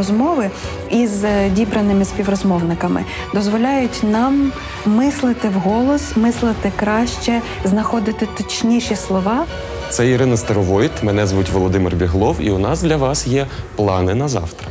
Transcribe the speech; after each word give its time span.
розмови 0.00 0.50
із 0.90 1.24
е, 1.24 1.50
дібраними 1.50 2.04
співрозмовниками 2.04 3.04
дозволяють 3.34 4.00
нам 4.02 4.52
мислити 4.86 5.48
вголос, 5.48 6.16
мислити 6.16 6.72
краще, 6.76 7.40
знаходити 7.64 8.28
точніші 8.36 8.96
слова. 8.96 9.44
Це 9.90 10.08
Ірина 10.08 10.36
Старовойт, 10.36 11.02
мене 11.02 11.26
звуть 11.26 11.50
Володимир 11.50 11.96
Біглов, 11.96 12.36
і 12.40 12.50
у 12.50 12.58
нас 12.58 12.82
для 12.82 12.96
вас 12.96 13.26
є 13.26 13.46
плани 13.76 14.14
на 14.14 14.28
завтра. 14.28 14.68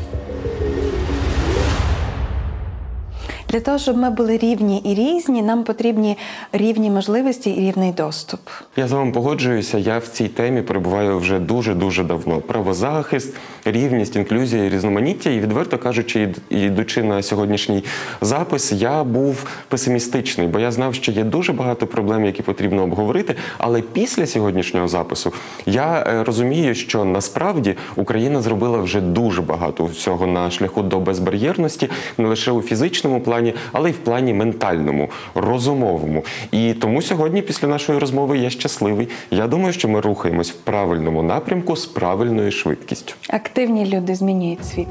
Для 3.50 3.60
того, 3.60 3.78
щоб 3.78 3.98
ми 3.98 4.10
були 4.10 4.38
рівні 4.38 4.78
і 4.80 4.94
різні, 4.94 5.42
нам 5.42 5.64
потрібні 5.64 6.18
рівні 6.52 6.90
можливості 6.90 7.50
і 7.50 7.60
рівний 7.60 7.92
доступ. 7.92 8.40
Я 8.78 8.88
з 8.88 8.92
вами 8.92 9.12
погоджуюся. 9.12 9.78
Я 9.78 9.98
в 9.98 10.08
цій 10.08 10.28
темі 10.28 10.62
перебуваю 10.62 11.18
вже 11.18 11.40
дуже 11.40 11.74
дуже 11.74 12.04
давно. 12.04 12.42
Правозахист, 12.42 13.36
рівність, 13.66 14.16
інклюзія, 14.16 14.70
різноманіття. 14.70 15.30
І 15.30 15.40
відверто 15.40 15.78
кажучи, 15.78 16.30
йдучи 16.50 17.04
на 17.04 17.22
сьогоднішній 17.22 17.84
запис, 18.22 18.72
я 18.72 19.04
був 19.04 19.46
песимістичний, 19.68 20.48
бо 20.48 20.60
я 20.60 20.72
знав, 20.72 20.96
що 20.96 21.12
є 21.12 21.24
дуже 21.24 21.54
багато 21.54 21.88
проблем, 21.88 22.26
які 22.26 22.44
потрібно 22.44 22.84
обговорити. 22.84 23.36
Але 23.58 23.82
після 23.82 24.28
сьогоднішнього 24.28 24.88
запису 24.88 25.34
я 25.66 26.04
е, 26.08 26.24
розумію, 26.24 26.76
що 26.76 27.06
насправді 27.06 27.76
Україна 27.96 28.42
зробила 28.42 28.78
вже 28.78 29.02
дуже 29.02 29.42
багато 29.42 29.86
всього 29.86 30.28
на 30.28 30.52
шляху 30.52 30.82
до 30.82 31.00
безбар'єрності, 31.00 31.90
не 32.18 32.28
лише 32.28 32.52
у 32.52 32.62
фізичному 32.62 33.22
плані, 33.22 33.39
але 33.72 33.90
й 33.90 33.94
в 33.94 33.98
плані 33.98 34.34
ментальному, 34.34 35.10
розумовому. 35.36 36.24
І 36.52 36.74
тому 36.74 37.02
сьогодні, 37.02 37.42
після 37.42 37.68
нашої 37.68 38.00
розмови, 38.00 38.38
я 38.38 38.50
щасливий. 38.50 39.10
Я 39.32 39.48
думаю, 39.48 39.74
що 39.74 39.88
ми 39.88 40.02
рухаємось 40.02 40.52
в 40.52 40.56
правильному 40.56 41.24
напрямку 41.24 41.76
з 41.76 41.86
правильною 41.86 42.52
швидкістю. 42.52 43.14
Активні 43.30 43.86
люди 43.86 44.16
змінюють 44.16 44.66
світ. 44.66 44.88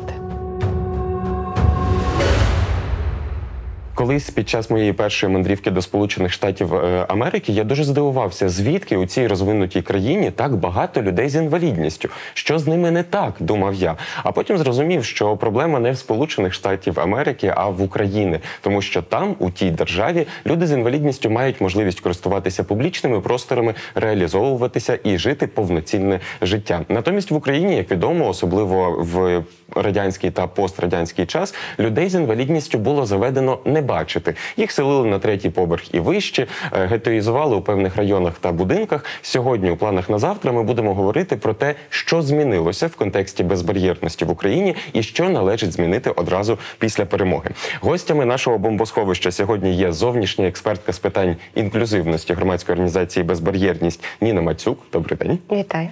Колись 3.99 4.31
під 4.31 4.49
час 4.49 4.71
моєї 4.71 4.93
першої 4.93 5.33
мандрівки 5.33 5.71
до 5.71 5.83
Сполучених 5.83 6.33
Штатів 6.33 6.75
е, 6.75 7.07
Америки 7.09 7.53
я 7.53 7.65
дуже 7.65 7.85
здивувався, 7.85 8.49
звідки 8.49 8.97
у 8.97 9.07
цій 9.07 9.27
розвинутій 9.27 9.83
країні 9.83 10.31
так 10.31 10.57
багато 10.57 11.03
людей 11.03 11.29
з 11.29 11.37
інвалідністю. 11.37 12.09
Що 12.35 12.59
з 12.59 12.67
ними 12.67 12.91
не 12.91 13.03
так, 13.03 13.35
думав 13.41 13.75
я. 13.75 13.97
А 14.23 14.33
потім 14.33 14.59
зрозумів, 14.59 15.05
що 15.05 15.37
проблема 15.37 15.81
не 15.81 15.91
в 15.91 15.99
Сполучених 15.99 16.55
Штатів 16.55 17.01
Америки, 17.01 17.53
а 17.57 17.69
в 17.69 17.83
Україні, 17.83 18.39
тому 18.61 18.83
що 18.83 19.03
там, 19.03 19.37
у 19.39 19.51
тій 19.51 19.71
державі, 19.71 20.27
люди 20.47 20.67
з 20.67 20.73
інвалідністю 20.73 21.31
мають 21.31 21.61
можливість 21.61 22.01
користуватися 22.01 22.65
публічними 22.65 23.21
просторами, 23.21 23.75
реалізовуватися 23.95 24.99
і 25.05 25.19
жити 25.19 25.47
повноцінне 25.47 26.21
життя. 26.43 26.81
Натомість 26.89 27.31
в 27.31 27.35
Україні, 27.35 27.77
як 27.77 27.91
відомо, 27.91 28.29
особливо 28.29 28.91
в 29.01 29.43
радянський 29.75 30.31
та 30.31 30.47
пострадянський 30.47 31.27
час, 31.27 31.55
людей 31.79 32.09
з 32.09 32.15
інвалідністю 32.15 32.79
було 32.79 33.07
заведено 33.07 33.59
не 33.65 33.83
бачити. 33.83 34.35
Їх 34.57 34.73
селили 34.73 35.09
на 35.09 35.19
третій 35.19 35.51
поверх 35.51 35.95
і 35.95 36.01
вище, 36.01 36.47
е, 36.73 36.87
гетоїзували 36.87 37.57
у 37.57 37.61
певних 37.61 37.97
районах 37.97 38.39
та 38.41 38.53
будинках. 38.53 39.05
Сьогодні 39.23 39.71
у 39.71 39.77
планах 39.77 40.11
на 40.11 40.19
завтра 40.19 40.53
ми 40.53 40.63
будемо 40.63 40.95
говорити 40.95 41.37
про 41.37 41.55
те, 41.55 41.75
що 41.89 42.23
змінилося 42.23 42.87
в 42.87 42.97
контексті 42.97 43.45
безбар'єрності 43.45 44.25
в 44.25 44.31
Україні 44.31 44.77
і 44.93 45.03
що 45.03 45.29
належить 45.29 45.73
змінити 45.73 46.11
одразу 46.11 46.59
після 46.79 47.05
перемоги. 47.05 47.51
Гостями 47.81 48.25
нашого 48.25 48.59
бомбосховища 48.59 49.33
сьогодні 49.33 49.75
є 49.75 49.93
зовнішня 49.93 50.47
експертка 50.47 50.93
з 50.93 50.99
питань 50.99 51.37
інклюзивності 51.55 52.35
громадської 52.35 52.75
організації 52.75 53.25
Безбар'єрність 53.25 54.05
Ніна 54.21 54.43
Мацюк. 54.43 54.79
Добрий 54.93 55.19
день. 55.19 55.39
Вітаю. 55.53 55.89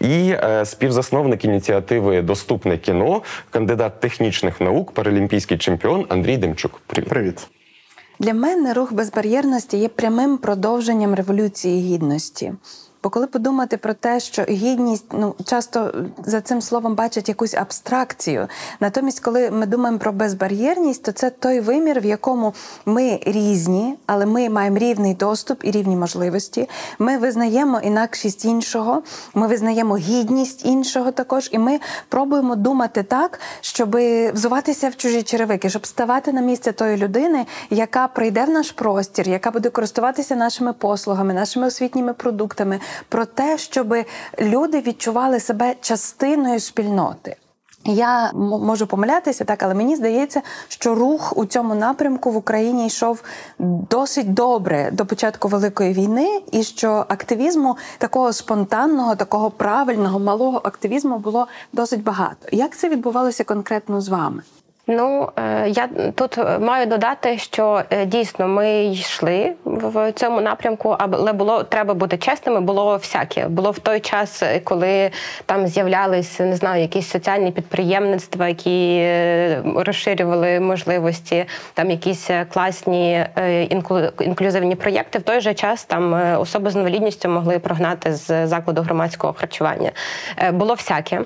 І 0.00 0.30
е, 0.30 0.64
співзасновник 0.64 1.44
ініціативи 1.44 2.22
Доступне 2.22 2.78
кіно, 2.78 3.17
кандидат 3.50 4.00
технічних 4.00 4.60
наук, 4.60 4.92
паралімпійський 4.92 5.58
чемпіон 5.58 6.06
Андрій 6.08 6.36
Демчук. 6.36 6.80
Привіт. 6.86 7.08
Привіт. 7.08 7.48
Для 8.18 8.34
мене 8.34 8.74
рух 8.74 8.92
безбар'єрності 8.92 9.76
є 9.76 9.88
прямим 9.88 10.38
продовженням 10.38 11.14
революції 11.14 11.94
гідності. 11.94 12.52
Бо 13.02 13.10
коли 13.10 13.26
подумати 13.26 13.76
про 13.76 13.94
те, 13.94 14.20
що 14.20 14.42
гідність 14.42 15.04
ну 15.12 15.34
часто 15.44 15.94
за 16.24 16.40
цим 16.40 16.62
словом 16.62 16.94
бачать 16.94 17.28
якусь 17.28 17.54
абстракцію. 17.54 18.48
Натомість, 18.80 19.20
коли 19.20 19.50
ми 19.50 19.66
думаємо 19.66 19.98
про 19.98 20.12
безбар'єрність, 20.12 21.02
то 21.02 21.12
це 21.12 21.30
той 21.30 21.60
вимір, 21.60 22.00
в 22.00 22.04
якому 22.04 22.54
ми 22.86 23.20
різні, 23.26 23.94
але 24.06 24.26
ми 24.26 24.48
маємо 24.48 24.78
рівний 24.78 25.14
доступ 25.14 25.64
і 25.64 25.70
рівні 25.70 25.96
можливості. 25.96 26.68
Ми 26.98 27.18
визнаємо 27.18 27.80
інакшість 27.80 28.44
іншого, 28.44 29.02
ми 29.34 29.46
визнаємо 29.46 29.96
гідність 29.96 30.64
іншого 30.64 31.12
також, 31.12 31.48
і 31.52 31.58
ми 31.58 31.80
пробуємо 32.08 32.56
думати 32.56 33.02
так, 33.02 33.40
щоб 33.60 33.96
взуватися 34.34 34.88
в 34.88 34.96
чужі 34.96 35.22
черевики, 35.22 35.70
щоб 35.70 35.86
ставати 35.86 36.32
на 36.32 36.40
місце 36.40 36.72
тої 36.72 36.96
людини, 36.96 37.46
яка 37.70 38.08
прийде 38.08 38.44
в 38.44 38.50
наш 38.50 38.72
простір, 38.72 39.28
яка 39.28 39.50
буде 39.50 39.70
користуватися 39.70 40.36
нашими 40.36 40.72
послугами, 40.72 41.34
нашими 41.34 41.66
освітніми 41.66 42.12
продуктами, 42.12 42.80
про 43.08 43.26
те, 43.26 43.58
щоб 43.58 43.94
люди 44.40 44.80
відчували 44.80 45.40
себе 45.40 45.74
частиною 45.80 46.60
спільноти. 46.60 47.36
Я 47.84 48.32
можу 48.32 48.86
помилятися, 48.86 49.44
так, 49.44 49.62
але 49.62 49.74
мені 49.74 49.96
здається, 49.96 50.42
що 50.68 50.94
рух 50.94 51.32
у 51.36 51.44
цьому 51.46 51.74
напрямку 51.74 52.30
в 52.30 52.36
Україні 52.36 52.86
йшов 52.86 53.22
досить 53.90 54.34
добре 54.34 54.90
до 54.92 55.06
початку 55.06 55.48
великої 55.48 55.92
війни, 55.92 56.40
і 56.50 56.62
що 56.62 57.04
активізму 57.08 57.76
такого 57.98 58.32
спонтанного, 58.32 59.16
такого 59.16 59.50
правильного, 59.50 60.18
малого 60.18 60.60
активізму 60.64 61.18
було 61.18 61.46
досить 61.72 62.02
багато. 62.02 62.48
Як 62.52 62.76
це 62.76 62.88
відбувалося 62.88 63.44
конкретно 63.44 64.00
з 64.00 64.08
вами? 64.08 64.42
Ну 64.90 65.28
е, 65.36 65.68
я 65.68 65.88
тут 66.14 66.38
маю 66.60 66.86
додати, 66.86 67.38
що 67.38 67.82
е, 67.90 68.06
дійсно 68.06 68.48
ми 68.48 68.84
йшли 68.84 69.52
в 69.64 70.12
цьому 70.12 70.40
напрямку, 70.40 70.96
але 70.98 71.32
було 71.32 71.62
треба 71.62 71.94
бути 71.94 72.16
чесними. 72.16 72.60
Було 72.60 72.96
всяке. 72.96 73.48
Було 73.48 73.70
в 73.70 73.78
той 73.78 74.00
час, 74.00 74.42
коли 74.64 75.10
там 75.46 75.66
з'являлись 75.66 76.40
не 76.40 76.56
знаю, 76.56 76.82
якісь 76.82 77.08
соціальні 77.08 77.52
підприємництва, 77.52 78.48
які 78.48 78.96
е, 79.00 79.62
розширювали 79.76 80.60
можливості, 80.60 81.44
там 81.74 81.90
якісь 81.90 82.30
класні 82.52 83.26
е, 83.36 83.62
інклюзивні 84.20 84.74
проєкти. 84.74 85.18
В 85.18 85.22
той 85.22 85.40
же 85.40 85.54
час 85.54 85.84
там 85.84 86.14
е, 86.14 86.36
особи 86.36 86.70
з 86.70 86.76
інвалідністю 86.76 87.28
могли 87.28 87.58
прогнати 87.58 88.14
з 88.14 88.46
закладу 88.46 88.82
громадського 88.82 89.32
харчування. 89.32 89.90
Е, 90.36 90.52
Було 90.52 90.74
всяке. 90.74 91.24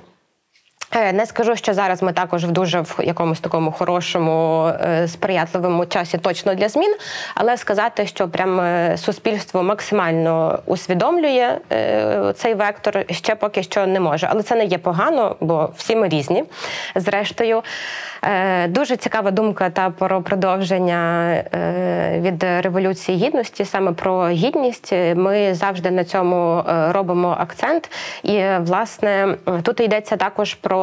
Е, 0.95 1.13
Не 1.13 1.27
скажу, 1.27 1.57
що 1.57 1.75
зараз 1.75 2.03
ми 2.03 2.13
також 2.13 2.45
в 2.45 2.51
дуже 2.51 2.81
в 2.81 2.99
якомусь 3.05 3.41
такому 3.41 3.73
хорошому 3.73 4.67
е, 4.67 5.09
сприятливому 5.09 5.87
часі 5.87 6.19
точно 6.19 6.55
для 6.55 6.69
змін, 6.69 6.97
але 7.35 7.57
сказати, 7.57 8.07
що 8.07 8.29
прям 8.29 8.61
е, 8.61 8.97
суспільство 8.99 9.63
максимально 9.63 10.59
усвідомлює 10.67 11.59
цей 12.35 12.55
вектор, 12.55 13.05
ще 13.11 13.35
поки 13.35 13.63
що 13.63 13.87
не 13.87 14.01
може. 14.01 14.29
Але 14.31 14.43
це 14.43 14.55
не 14.55 14.65
є 14.65 14.79
погано, 14.79 15.37
бо 15.41 15.71
всі 15.77 15.97
ми 15.97 16.09
різні. 16.09 16.45
Зрештою, 16.95 17.63
дуже 18.69 18.97
цікава 18.97 19.31
думка 19.31 19.71
та 19.71 19.91
про 19.91 20.23
продовження 20.23 21.35
від 22.19 22.45
революції 22.45 23.27
гідності, 23.27 23.65
саме 23.65 23.93
про 23.93 24.29
гідність. 24.29 24.93
Ми 25.15 25.55
завжди 25.55 25.91
на 25.91 26.05
цьому 26.05 26.65
робимо 26.91 27.37
акцент. 27.41 27.91
І 28.23 28.43
власне 28.61 29.37
тут 29.63 29.81
йдеться 29.81 30.17
також 30.17 30.55
про. 30.55 30.82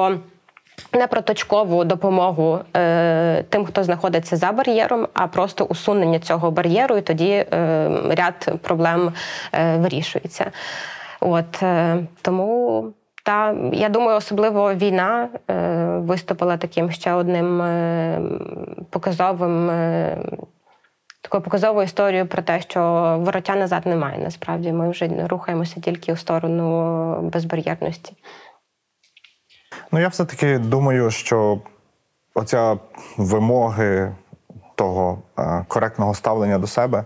Про 1.09 1.21
точкову 1.21 1.83
допомогу 1.83 2.59
е, 2.75 3.43
тим, 3.49 3.65
хто 3.65 3.83
знаходиться 3.83 4.37
за 4.37 4.51
бар'єром, 4.51 5.07
а 5.13 5.27
просто 5.27 5.65
усунення 5.65 6.19
цього 6.19 6.51
бар'єру, 6.51 6.97
і 6.97 7.01
тоді 7.01 7.29
е, 7.29 7.45
ряд 8.09 8.59
проблем 8.61 9.13
е, 9.53 9.77
вирішується. 9.77 10.51
От 11.19 11.63
е, 11.63 11.97
тому 12.21 12.83
та 13.23 13.55
я 13.73 13.89
думаю, 13.89 14.17
особливо 14.17 14.73
війна 14.73 15.29
е, 15.49 15.53
виступила 15.97 16.57
таким 16.57 16.91
ще 16.91 17.13
одним 17.13 17.61
е, 17.61 18.21
показовим. 18.89 19.69
Е, 19.69 20.17
Такою 21.21 21.43
показовою 21.43 21.85
історією 21.85 22.27
про 22.27 22.41
те, 22.41 22.61
що 22.61 22.81
вороття 23.21 23.55
назад 23.55 23.85
немає. 23.85 24.19
Насправді 24.23 24.71
ми 24.71 24.89
вже 24.89 25.09
рухаємося 25.27 25.81
тільки 25.81 26.13
у 26.13 26.15
сторону 26.15 27.21
безбар'єрності. 27.21 28.13
Ну 29.91 29.99
я 29.99 30.07
все-таки 30.07 30.57
думаю, 30.57 31.11
що 31.11 31.59
оця 32.33 32.77
вимоги 33.17 34.15
того 34.75 35.21
е, 35.39 35.65
коректного 35.67 36.13
ставлення 36.13 36.57
до 36.57 36.67
себе 36.67 37.05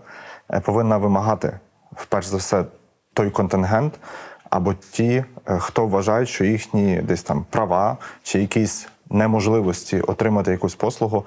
е, 0.53 0.59
повинна 0.59 0.97
вимагати, 0.97 1.59
вперше 1.95 2.29
за 2.29 2.37
все, 2.37 2.65
той 3.13 3.29
контингент 3.29 3.93
або 4.49 4.73
ті, 4.73 5.25
е, 5.47 5.57
хто 5.59 5.87
вважають, 5.87 6.29
що 6.29 6.45
їхні 6.45 7.01
десь 7.01 7.23
там 7.23 7.45
права 7.49 7.97
чи 8.23 8.41
якісь 8.41 8.87
неможливості 9.09 10.01
отримати 10.01 10.51
якусь 10.51 10.75
послугу 10.75 11.25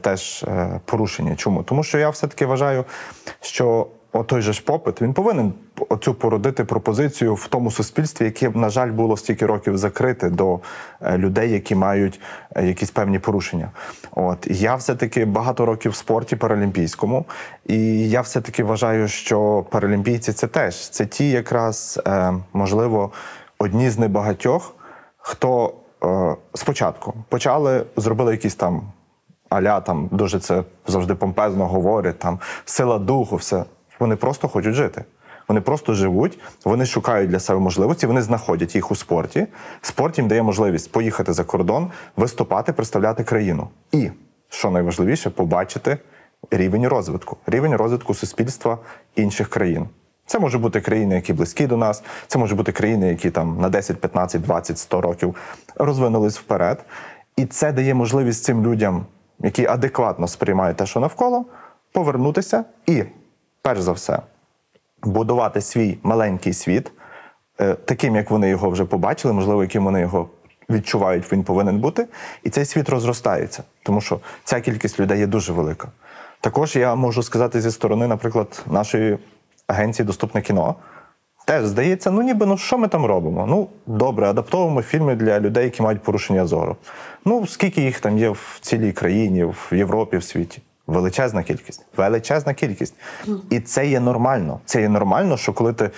теж 0.00 0.44
порушені. 0.84 1.36
Чому? 1.36 1.62
Тому 1.62 1.82
що 1.82 1.98
я 1.98 2.10
все-таки 2.10 2.46
вважаю, 2.46 2.84
що 3.40 3.86
отой 4.14 4.42
же 4.42 4.52
ж 4.52 4.62
попит 4.62 5.02
він 5.02 5.12
повинен 5.12 5.52
оцю 5.88 6.14
породити 6.14 6.64
пропозицію 6.64 7.34
в 7.34 7.46
тому 7.46 7.70
суспільстві, 7.70 8.24
яке, 8.24 8.50
на 8.50 8.68
жаль, 8.68 8.90
було 8.90 9.16
стільки 9.16 9.46
років 9.46 9.78
закрите 9.78 10.30
до 10.30 10.60
е, 11.00 11.18
людей, 11.18 11.50
які 11.50 11.74
мають 11.74 12.20
е, 12.56 12.66
якісь 12.66 12.90
певні 12.90 13.18
порушення. 13.18 13.70
От 14.12 14.46
я 14.50 14.74
все-таки 14.74 15.24
багато 15.24 15.66
років 15.66 15.92
в 15.92 15.94
спорті 15.94 16.36
паралімпійському, 16.36 17.24
і 17.66 18.10
я 18.10 18.20
все-таки 18.20 18.64
вважаю, 18.64 19.08
що 19.08 19.64
паралімпійці 19.70 20.32
це 20.32 20.46
теж 20.46 20.88
це 20.88 21.06
ті, 21.06 21.30
якраз 21.30 22.00
е, 22.06 22.34
можливо, 22.52 23.12
одні 23.58 23.90
з 23.90 23.98
небагатьох, 23.98 24.74
хто 25.18 25.74
спочатку 26.54 27.14
почали, 27.28 27.84
зробили 27.96 28.32
якісь 28.32 28.54
там 28.54 28.82
аля 29.48 29.80
там 29.80 30.08
дуже 30.12 30.40
це 30.40 30.64
завжди 30.86 31.14
помпезно 31.14 31.66
говорять, 31.66 32.18
там 32.18 32.40
сила 32.64 32.98
духу, 32.98 33.36
все. 33.36 33.64
Вони 34.04 34.16
просто 34.16 34.48
хочуть 34.48 34.74
жити. 34.74 35.04
Вони 35.48 35.60
просто 35.60 35.94
живуть, 35.94 36.38
вони 36.64 36.86
шукають 36.86 37.30
для 37.30 37.40
себе 37.40 37.58
можливості, 37.58 38.06
вони 38.06 38.22
знаходять 38.22 38.74
їх 38.74 38.90
у 38.90 38.94
спорті. 38.94 39.46
Спорт 39.82 40.18
їм 40.18 40.28
дає 40.28 40.42
можливість 40.42 40.92
поїхати 40.92 41.32
за 41.32 41.44
кордон, 41.44 41.90
виступати, 42.16 42.72
представляти 42.72 43.24
країну. 43.24 43.68
І, 43.92 44.10
що 44.48 44.70
найважливіше, 44.70 45.30
побачити 45.30 45.98
рівень 46.50 46.88
розвитку, 46.88 47.36
рівень 47.46 47.76
розвитку 47.76 48.14
суспільства 48.14 48.78
інших 49.16 49.48
країн. 49.48 49.88
Це 50.26 50.38
може 50.38 50.58
бути 50.58 50.80
країни, 50.80 51.14
які 51.14 51.32
близькі 51.32 51.66
до 51.66 51.76
нас, 51.76 52.02
це 52.26 52.38
може 52.38 52.54
бути 52.54 52.72
країни, 52.72 53.08
які 53.08 53.30
там 53.30 53.60
на 53.60 53.68
10, 53.68 54.00
15, 54.00 54.42
20, 54.42 54.78
100 54.78 55.00
років 55.00 55.34
розвинулись 55.76 56.38
вперед. 56.38 56.84
І 57.36 57.46
це 57.46 57.72
дає 57.72 57.94
можливість 57.94 58.44
цим 58.44 58.66
людям, 58.66 59.06
які 59.38 59.66
адекватно 59.66 60.28
сприймають 60.28 60.76
те, 60.76 60.86
що 60.86 61.00
навколо, 61.00 61.44
повернутися 61.92 62.64
і, 62.86 63.04
перш 63.64 63.80
за 63.80 63.92
все, 63.92 64.18
будувати 65.02 65.60
свій 65.60 65.98
маленький 66.02 66.52
світ, 66.52 66.92
е, 67.60 67.74
таким, 67.74 68.16
як 68.16 68.30
вони 68.30 68.48
його 68.48 68.70
вже 68.70 68.84
побачили, 68.84 69.34
можливо, 69.34 69.62
яким 69.62 69.84
вони 69.84 70.00
його 70.00 70.28
відчувають, 70.70 71.32
він 71.32 71.44
повинен 71.44 71.78
бути. 71.78 72.06
І 72.42 72.50
цей 72.50 72.64
світ 72.64 72.88
розростається, 72.88 73.62
тому 73.82 74.00
що 74.00 74.20
ця 74.44 74.60
кількість 74.60 75.00
людей 75.00 75.18
є 75.18 75.26
дуже 75.26 75.52
велика. 75.52 75.88
Також 76.40 76.76
я 76.76 76.94
можу 76.94 77.22
сказати 77.22 77.60
зі 77.60 77.70
сторони, 77.70 78.06
наприклад, 78.06 78.62
нашої 78.66 79.18
агенції 79.66 80.06
Доступне 80.06 80.42
кіно. 80.42 80.74
Теж 81.46 81.66
здається, 81.66 82.10
ну 82.10 82.22
ніби 82.22 82.46
ну 82.46 82.58
що 82.58 82.78
ми 82.78 82.88
там 82.88 83.06
робимо? 83.06 83.46
Ну 83.48 83.68
добре, 83.86 84.30
адаптовуємо 84.30 84.82
фільми 84.82 85.14
для 85.14 85.40
людей, 85.40 85.64
які 85.64 85.82
мають 85.82 86.02
порушення 86.02 86.46
зору. 86.46 86.76
Ну 87.24 87.46
скільки 87.46 87.82
їх 87.82 88.00
там 88.00 88.18
є 88.18 88.28
в 88.28 88.58
цілій 88.60 88.92
країні, 88.92 89.44
в 89.44 89.68
Європі, 89.72 90.16
в 90.16 90.24
світі? 90.24 90.62
Величезна 90.86 91.42
кількість, 91.42 91.86
величезна 91.96 92.54
кількість. 92.54 92.94
І 93.50 93.60
це 93.60 93.86
є 93.86 94.00
нормально. 94.00 94.60
Це 94.64 94.80
є 94.80 94.88
нормально, 94.88 95.36
що 95.36 95.52
коли 95.52 95.72
ти 95.72 95.90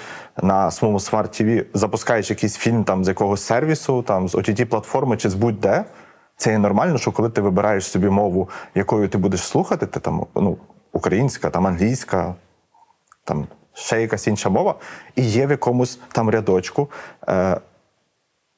на 0.43 0.71
своєму 0.71 0.99
Smart 0.99 1.43
TV 1.43 1.65
запускаєш 1.75 2.31
якийсь 2.31 2.57
фільм 2.57 2.85
там 2.85 3.05
з 3.05 3.09
якогось 3.09 3.43
сервісу, 3.43 4.03
там 4.03 4.29
з 4.29 4.35
ott 4.35 4.65
платформи 4.65 5.17
чи 5.17 5.31
з 5.31 5.35
будь-де. 5.35 5.85
Це 6.37 6.51
є 6.51 6.59
нормально, 6.59 6.99
що 6.99 7.13
коли 7.13 7.31
ти 7.31 7.41
вибираєш 7.41 7.87
собі 7.87 8.09
мову, 8.09 8.49
якою 8.75 9.09
ти 9.09 9.19
будеш 9.19 9.41
слухати, 9.41 9.87
ти 9.87 10.01
там 10.01 10.27
ну, 10.35 10.57
українська, 10.93 11.51
там 11.51 11.67
англійська, 11.67 12.35
там 13.25 13.47
ще 13.75 14.01
якась 14.01 14.27
інша 14.27 14.49
мова, 14.49 14.75
і 15.17 15.23
є 15.23 15.47
в 15.47 15.51
якомусь 15.51 15.99
там 16.13 16.31
рядочку 16.31 16.91
е, 17.29 17.61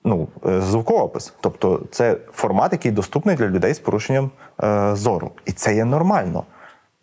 ну, 0.08 0.28
е, 0.46 0.60
звукоопис. 0.60 1.32
Тобто 1.40 1.82
це 1.90 2.16
формат, 2.32 2.72
який 2.72 2.92
доступний 2.92 3.36
для 3.36 3.46
людей 3.46 3.74
з 3.74 3.78
порушенням 3.78 4.30
е, 4.62 4.90
зору. 4.94 5.30
І 5.46 5.52
це 5.52 5.74
є 5.74 5.84
нормально. 5.84 6.44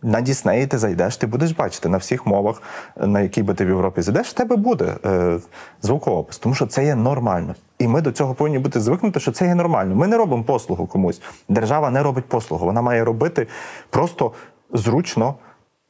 На 0.03 0.21
Діснеї 0.21 0.67
ти 0.67 0.77
зайдеш, 0.77 1.17
ти 1.17 1.27
будеш 1.27 1.51
бачити 1.51 1.89
на 1.89 1.97
всіх 1.97 2.25
мовах, 2.25 2.61
на 2.97 3.21
які 3.21 3.43
би 3.43 3.53
ти 3.53 3.65
в 3.65 3.67
Європі 3.67 4.01
зайдеш, 4.01 4.27
в 4.27 4.33
тебе 4.33 4.55
буде 4.55 4.95
е, 5.05 5.39
звукоопис, 5.81 6.37
тому 6.37 6.55
що 6.55 6.67
це 6.67 6.85
є 6.85 6.95
нормально. 6.95 7.55
І 7.79 7.87
ми 7.87 8.01
до 8.01 8.11
цього 8.11 8.33
повинні 8.33 8.59
бути 8.59 8.79
звикнути, 8.79 9.19
що 9.19 9.31
це 9.31 9.45
є 9.45 9.55
нормально. 9.55 9.95
Ми 9.95 10.07
не 10.07 10.17
робимо 10.17 10.43
послугу 10.43 10.87
комусь. 10.87 11.21
Держава 11.49 11.89
не 11.89 12.03
робить 12.03 12.25
послугу. 12.25 12.65
Вона 12.65 12.81
має 12.81 13.03
робити 13.03 13.47
просто 13.89 14.31
зручно 14.73 15.35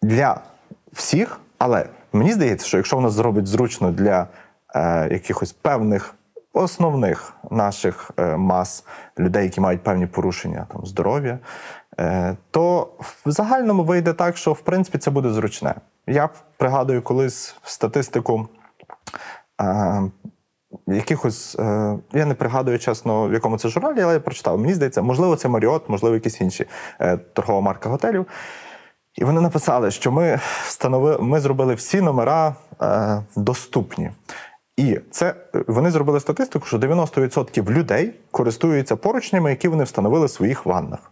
для 0.01 0.41
всіх. 0.93 1.39
Але 1.57 1.85
мені 2.13 2.33
здається, 2.33 2.67
що 2.67 2.77
якщо 2.77 2.95
вона 2.95 3.09
зробить 3.09 3.47
зручно 3.47 3.91
для 3.91 4.27
е, 4.75 5.07
якихось 5.11 5.53
певних 5.53 6.14
основних 6.55 7.33
наших 7.51 8.11
е, 8.17 8.37
мас 8.37 8.83
людей, 9.19 9.43
які 9.43 9.61
мають 9.61 9.83
певні 9.83 10.07
порушення 10.07 10.65
там 10.71 10.85
здоров'я, 10.85 11.39
е, 11.99 12.37
то 12.51 12.89
в 13.25 13.31
загальному 13.31 13.83
вийде 13.83 14.13
так, 14.13 14.37
що 14.37 14.53
в 14.53 14.59
принципі 14.59 14.97
це 14.97 15.11
буде 15.11 15.29
зручне. 15.29 15.75
Я 16.07 16.29
пригадую 16.57 17.01
колись 17.01 17.55
статистику. 17.63 18.47
Е, 19.61 20.01
Якихось, 20.87 21.55
я 22.13 22.25
не 22.25 22.33
пригадую 22.33 22.79
чесно, 22.79 23.27
в 23.27 23.33
якому 23.33 23.57
це 23.57 23.69
журналі, 23.69 24.01
але 24.01 24.13
я 24.13 24.19
прочитав. 24.19 24.59
Мені 24.59 24.73
здається, 24.73 25.01
можливо, 25.01 25.35
це 25.35 25.47
Маріот, 25.47 25.89
можливо, 25.89 26.15
якісь 26.15 26.41
інші 26.41 26.65
торгова 27.33 27.61
марка 27.61 27.89
готелів. 27.89 28.25
І 29.15 29.23
вони 29.23 29.41
написали, 29.41 29.91
що 29.91 30.11
ми 30.11 30.39
встановили, 30.63 31.17
ми 31.21 31.39
зробили 31.39 31.73
всі 31.73 32.01
номера 32.01 32.55
доступні. 33.35 34.11
І 34.77 34.99
це 35.11 35.35
е, 35.55 35.63
вони 35.67 35.91
зробили 35.91 36.19
статистику, 36.19 36.65
що 36.65 36.77
90% 36.77 37.69
людей 37.69 38.13
користуються 38.31 38.95
поручнями, 38.95 39.49
які 39.49 39.67
вони 39.67 39.83
встановили 39.83 40.25
в 40.25 40.29
своїх 40.29 40.65
ваннах. 40.65 41.11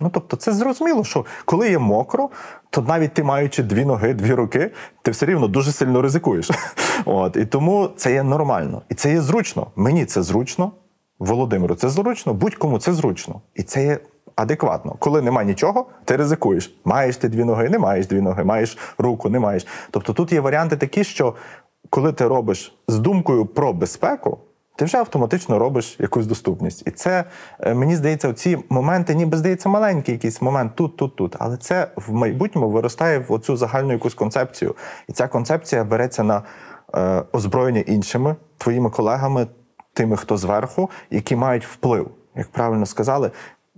Ну 0.00 0.10
тобто, 0.14 0.36
це 0.36 0.52
зрозуміло, 0.52 1.04
що 1.04 1.24
коли 1.44 1.70
є 1.70 1.78
мокро, 1.78 2.30
то 2.70 2.82
навіть 2.82 3.14
ти 3.14 3.24
маючи 3.24 3.62
дві 3.62 3.84
ноги, 3.84 4.14
дві 4.14 4.34
руки, 4.34 4.70
ти 5.02 5.10
все 5.10 5.26
рівно 5.26 5.48
дуже 5.48 5.72
сильно 5.72 6.02
ризикуєш. 6.02 6.50
От 7.04 7.36
і 7.36 7.46
тому 7.46 7.90
це 7.96 8.12
є 8.12 8.22
нормально, 8.22 8.82
і 8.88 8.94
це 8.94 9.12
є 9.12 9.20
зручно. 9.20 9.66
Мені 9.76 10.04
це 10.04 10.22
зручно, 10.22 10.72
Володимиру, 11.18 11.74
це 11.74 11.88
зручно, 11.88 12.34
будь-кому 12.34 12.78
це 12.78 12.92
зручно. 12.92 13.40
І 13.54 13.62
це 13.62 13.84
є 13.84 13.98
адекватно. 14.36 14.96
Коли 14.98 15.22
нема 15.22 15.44
нічого, 15.44 15.86
ти 16.04 16.16
ризикуєш. 16.16 16.74
Маєш 16.84 17.16
ти 17.16 17.28
дві 17.28 17.44
ноги, 17.44 17.68
не 17.68 17.78
маєш 17.78 18.06
дві 18.06 18.20
ноги, 18.20 18.44
маєш 18.44 18.78
руку, 18.98 19.28
не 19.28 19.38
маєш. 19.38 19.66
Тобто 19.90 20.12
тут 20.12 20.32
є 20.32 20.40
варіанти 20.40 20.76
такі, 20.76 21.04
що 21.04 21.34
коли 21.90 22.12
ти 22.12 22.28
робиш 22.28 22.78
з 22.88 22.98
думкою 22.98 23.46
про 23.46 23.72
безпеку, 23.72 24.38
ти 24.76 24.84
вже 24.84 24.98
автоматично 24.98 25.58
робиш 25.58 25.96
якусь 25.98 26.26
доступність. 26.26 26.82
І 26.86 26.90
це, 26.90 27.24
е, 27.60 27.74
мені 27.74 27.96
здається, 27.96 28.32
ці 28.32 28.58
моменти, 28.68 29.14
ніби 29.14 29.36
здається, 29.36 29.68
маленький 29.68 30.14
якийсь 30.14 30.42
момент 30.42 30.72
тут, 30.74 30.96
тут, 30.96 31.16
тут. 31.16 31.36
Але 31.38 31.56
це 31.56 31.88
в 31.96 32.12
майбутньому 32.12 32.70
виростає 32.70 33.18
в 33.18 33.32
оцю 33.32 33.56
загальну 33.56 33.92
якусь 33.92 34.14
концепцію. 34.14 34.74
І 35.08 35.12
ця 35.12 35.28
концепція 35.28 35.84
береться 35.84 36.22
на 36.22 36.42
е, 36.94 37.22
озброєння 37.32 37.80
іншими 37.80 38.36
твоїми 38.58 38.90
колегами, 38.90 39.46
тими, 39.92 40.16
хто 40.16 40.36
зверху, 40.36 40.90
які 41.10 41.36
мають 41.36 41.66
вплив. 41.66 42.10
Як 42.36 42.48
правильно 42.48 42.86
сказали, 42.86 43.30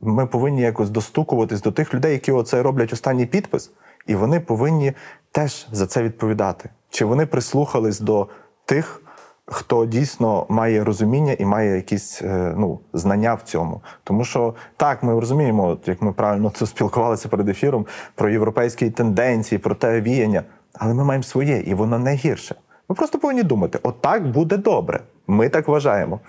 ми 0.02 0.26
повинні 0.26 0.60
якось 0.60 0.90
достукуватись 0.90 1.62
до 1.62 1.72
тих 1.72 1.94
людей, 1.94 2.12
які 2.12 2.32
оце 2.32 2.62
роблять 2.62 2.92
останній 2.92 3.26
підпис, 3.26 3.70
і 4.06 4.14
вони 4.14 4.40
повинні 4.40 4.92
теж 5.34 5.66
за 5.72 5.86
це 5.86 6.02
відповідати. 6.02 6.70
Чи 6.90 7.04
вони 7.04 7.26
прислухались 7.26 8.00
до 8.00 8.28
тих, 8.64 9.02
хто 9.46 9.86
дійсно 9.86 10.46
має 10.48 10.84
розуміння 10.84 11.36
і 11.38 11.44
має 11.44 11.76
якісь 11.76 12.22
е, 12.22 12.54
ну, 12.56 12.80
знання 12.92 13.34
в 13.34 13.42
цьому? 13.42 13.82
Тому 14.04 14.24
що 14.24 14.54
так, 14.76 15.02
ми 15.02 15.20
розуміємо, 15.20 15.78
як 15.86 16.02
ми 16.02 16.12
правильно 16.12 16.52
це 16.54 16.66
спілкувалися 16.66 17.28
перед 17.28 17.48
ефіром, 17.48 17.86
про 18.14 18.30
європейські 18.30 18.90
тенденції, 18.90 19.58
про 19.58 19.74
те 19.74 20.00
віяння, 20.00 20.42
але 20.72 20.94
ми 20.94 21.04
маємо 21.04 21.22
своє, 21.22 21.60
і 21.60 21.74
воно 21.74 21.98
не 21.98 22.14
гірше. 22.14 22.54
Ви 22.88 22.94
просто 22.94 23.18
повинні 23.18 23.42
думати, 23.42 23.78
отак 23.82 24.30
буде 24.30 24.56
добре. 24.56 25.00
Ми 25.26 25.48
так 25.48 25.68
вважаємо. 25.68 26.20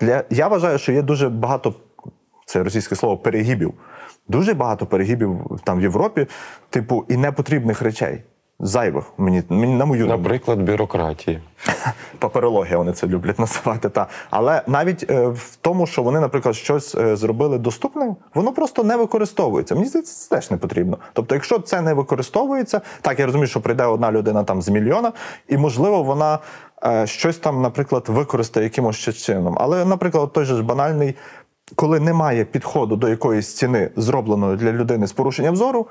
Для 0.00 0.24
я 0.30 0.48
вважаю, 0.48 0.78
що 0.78 0.92
є 0.92 1.02
дуже 1.02 1.28
багато 1.28 1.74
це 2.46 2.62
російське 2.62 2.96
слово 2.96 3.16
перегибів. 3.18 3.74
Дуже 4.28 4.54
багато 4.54 4.86
перегибів 4.86 5.60
там 5.64 5.78
в 5.78 5.82
Європі, 5.82 6.26
типу, 6.70 7.04
і 7.08 7.16
непотрібних 7.16 7.82
речей. 7.82 8.22
Зайвих 8.60 9.04
мені, 9.18 9.42
мені 9.48 9.74
на 9.74 9.84
мою. 9.84 10.06
Наприклад, 10.06 10.62
бюрократії. 10.62 11.40
паперологія, 12.18 12.78
вони 12.78 12.92
це 12.92 13.06
люблять 13.06 13.38
називати. 13.44 13.88
Та. 13.88 14.06
Але 14.30 14.62
навіть 14.66 15.10
е, 15.10 15.26
в 15.26 15.56
тому, 15.60 15.86
що 15.86 16.02
вони, 16.02 16.20
наприклад, 16.20 16.54
щось 16.54 16.94
е, 16.94 17.16
зробили 17.16 17.58
доступним, 17.58 18.16
воно 18.34 18.52
просто 18.52 18.84
не 18.84 18.96
використовується. 18.96 19.74
Мені 19.74 19.86
здається, 19.86 20.14
це 20.14 20.36
теж 20.36 20.50
не 20.50 20.56
потрібно. 20.56 20.98
Тобто, 21.12 21.34
якщо 21.34 21.58
це 21.58 21.80
не 21.80 21.94
використовується, 21.94 22.80
так 23.00 23.18
я 23.18 23.26
розумію, 23.26 23.46
що 23.46 23.60
прийде 23.60 23.84
одна 23.84 24.12
людина 24.12 24.44
там 24.44 24.62
з 24.62 24.68
мільйона, 24.68 25.12
і 25.48 25.56
можливо 25.56 26.02
вона 26.02 26.38
е, 26.84 27.06
щось 27.06 27.36
там, 27.36 27.62
наприклад, 27.62 28.04
використає 28.08 28.64
якимось 28.64 28.96
чином. 28.96 29.56
Але, 29.60 29.84
наприклад, 29.84 30.32
той 30.32 30.44
же 30.44 30.54
ж 30.54 30.62
банальний 30.62 31.14
коли 31.76 32.00
немає 32.00 32.44
підходу 32.44 32.96
до 32.96 33.08
якоїсь 33.08 33.48
стіни, 33.48 33.90
зробленої 33.96 34.56
для 34.56 34.72
людини 34.72 35.06
з 35.06 35.12
порушенням 35.12 35.56
зору, 35.56 35.86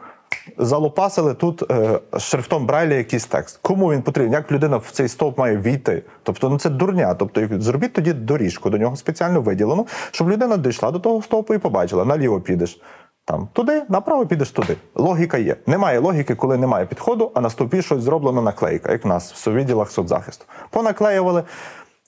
залопасили 0.57 1.33
тут 1.33 1.71
е, 1.71 1.99
шрифтом 2.19 2.65
Брайля 2.65 2.93
якийсь 2.93 3.25
текст. 3.25 3.59
Кому 3.61 3.91
він 3.91 4.01
потрібен? 4.01 4.33
Як 4.33 4.51
людина 4.51 4.77
в 4.77 4.89
цей 4.91 5.07
стовп 5.07 5.37
має 5.37 5.57
війти? 5.57 6.03
Тобто, 6.23 6.49
ну 6.49 6.59
це 6.59 6.69
дурня. 6.69 7.13
Тобто, 7.13 7.47
зробіть 7.51 7.93
тоді 7.93 8.13
доріжку 8.13 8.69
до 8.69 8.77
нього 8.77 8.95
спеціально 8.95 9.41
виділену, 9.41 9.87
щоб 10.11 10.29
людина 10.29 10.57
дійшла 10.57 10.91
до 10.91 10.99
того 10.99 11.21
стовпу 11.21 11.53
і 11.53 11.57
побачила, 11.57 12.05
наліво 12.05 12.41
підеш. 12.41 12.81
Там 13.25 13.47
туди, 13.53 13.83
направо 13.89 14.25
підеш 14.25 14.51
туди. 14.51 14.77
Логіка 14.95 15.37
є. 15.37 15.55
Немає 15.67 15.99
логіки, 15.99 16.35
коли 16.35 16.57
немає 16.57 16.85
підходу, 16.85 17.31
а 17.33 17.41
на 17.41 17.49
стовпі 17.49 17.81
щось 17.81 18.01
зроблено 18.01 18.41
наклейка, 18.41 18.91
як 18.91 19.05
в 19.05 19.07
нас 19.07 19.47
в 19.47 19.53
відділах 19.53 19.91
соцзахисту. 19.91 20.45
Понаклеювали. 20.69 21.43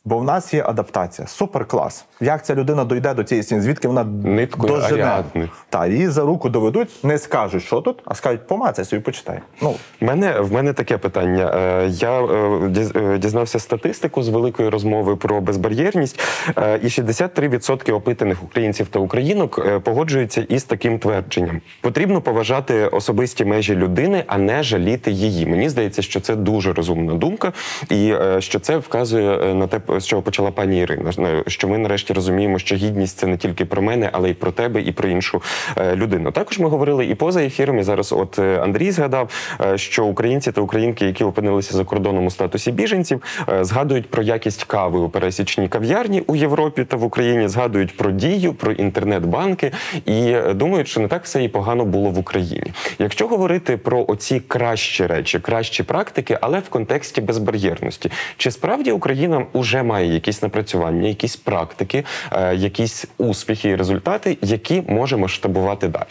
Бо 0.07 0.17
в 0.17 0.23
нас 0.23 0.53
є 0.53 0.63
адаптація. 0.63 1.27
Супер 1.27 1.65
клас. 1.65 2.05
Як 2.21 2.45
ця 2.45 2.55
людина 2.55 2.83
дойде 2.83 3.13
до 3.13 3.23
цієї 3.23 3.43
стіни? 3.43 3.61
Звідки 3.61 3.87
вона 3.87 4.03
Ниткою 4.03 4.73
дожене? 4.73 5.03
Аріадни. 5.03 5.49
Та 5.69 5.87
її 5.87 6.09
за 6.09 6.21
руку 6.21 6.49
доведуть, 6.49 6.89
не 7.03 7.17
скажуть, 7.17 7.63
що 7.63 7.81
тут, 7.81 8.01
а 8.05 8.15
скажуть, 8.15 8.47
помацай 8.47 8.85
собі 8.85 9.01
почитай. 9.01 9.39
Ну 9.61 9.75
мене 10.01 10.39
в 10.39 10.51
мене 10.51 10.73
таке 10.73 10.97
питання. 10.97 11.51
Е, 11.55 11.87
Я 11.89 12.21
е, 12.21 12.87
е, 12.95 13.17
дізнався 13.17 13.59
статистику 13.59 14.23
з 14.23 14.29
великої 14.29 14.69
розмови 14.69 15.15
про 15.15 15.41
безбар'єрність, 15.41 16.19
і 16.57 16.87
63% 16.87 17.93
опитаних 17.93 18.43
українців 18.43 18.87
та 18.87 18.99
українок 18.99 19.81
погоджуються 19.83 20.41
із 20.41 20.63
таким 20.63 20.99
твердженням: 20.99 21.61
потрібно 21.81 22.21
поважати 22.21 22.87
особисті 22.87 23.45
межі 23.45 23.75
людини, 23.75 24.23
а 24.27 24.37
не 24.37 24.63
жаліти 24.63 25.11
її. 25.11 25.45
Мені 25.45 25.69
здається, 25.69 26.01
що 26.01 26.19
це 26.19 26.35
дуже 26.35 26.73
розумна 26.73 27.13
думка, 27.13 27.53
і 27.89 28.13
що 28.39 28.59
це 28.59 28.77
вказує 28.77 29.55
на 29.55 29.67
те, 29.67 29.79
з 29.99 30.07
чого 30.07 30.21
почала 30.21 30.51
пані 30.51 30.79
Ірина. 30.79 31.11
е, 31.19 31.43
Що 31.47 31.67
ми 31.67 31.77
нарешті 31.77 32.13
розуміємо, 32.13 32.59
що 32.59 32.75
гідність 32.75 33.17
це 33.17 33.27
не 33.27 33.37
тільки 33.37 33.65
про 33.65 33.81
мене, 33.81 34.09
але 34.11 34.29
й 34.29 34.33
про 34.33 34.51
тебе, 34.51 34.81
і 34.81 34.91
про 34.91 35.09
іншу 35.09 35.41
е, 35.77 35.95
людину. 35.95 36.31
Також 36.31 36.59
ми 36.59 36.69
говорили 36.69 37.05
і 37.05 37.15
поза 37.15 37.43
ефіром. 37.43 37.79
І 37.79 37.83
зараз, 37.83 38.11
от 38.11 38.39
е, 38.39 38.59
Андрій 38.63 38.91
згадав, 38.91 39.29
що 39.75 40.05
українці 40.05 40.51
та 40.51 40.61
українки, 40.61 41.05
які 41.05 41.23
опинилися 41.23 41.77
за 41.77 41.83
кордоном 41.83 42.25
у 42.25 42.31
статусі 42.31 42.71
біженців, 42.71 43.21
згадують 43.61 44.09
про 44.09 44.23
якість 44.23 44.63
кави 44.63 44.99
у 44.99 45.09
пересічній 45.09 45.67
кав'ярні 45.67 46.23
у 46.27 46.35
Європі 46.35 46.83
та 46.83 46.97
в 46.97 47.03
Україні, 47.03 47.47
згадують 47.47 47.97
про 47.97 48.11
дію, 48.11 48.53
про 48.53 48.71
інтернет-банки 48.71 49.71
і 50.05 50.35
думають, 50.55 50.87
що 50.87 50.99
не 50.99 51.07
так 51.07 51.23
все 51.23 51.43
і 51.43 51.47
погано 51.47 51.85
було 51.85 52.09
в 52.09 52.19
Україні. 52.19 52.73
Якщо 52.99 53.27
говорити 53.27 53.77
про 53.77 54.05
оці 54.07 54.39
кращі 54.39 55.05
речі, 55.05 55.39
кращі 55.39 55.83
практики, 55.83 56.37
але 56.41 56.59
в 56.59 56.69
контексті 56.69 57.21
безбар'єрності, 57.21 58.11
чи 58.37 58.51
справді 58.51 58.91
Україна 58.91 59.45
вже 59.53 59.83
має 59.85 60.13
якісь 60.13 60.41
напрацювання, 60.41 61.07
якісь 61.07 61.35
практики, 61.35 62.03
е, 62.31 62.55
якісь 62.55 63.05
успіхи 63.17 63.69
і 63.69 63.75
результати, 63.75 64.37
які 64.41 64.83
може 64.87 65.17
масштабувати 65.17 65.87
далі? 65.87 66.05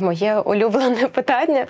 Моє 0.00 0.38
улюблене 0.38 1.06
питання. 1.06 1.66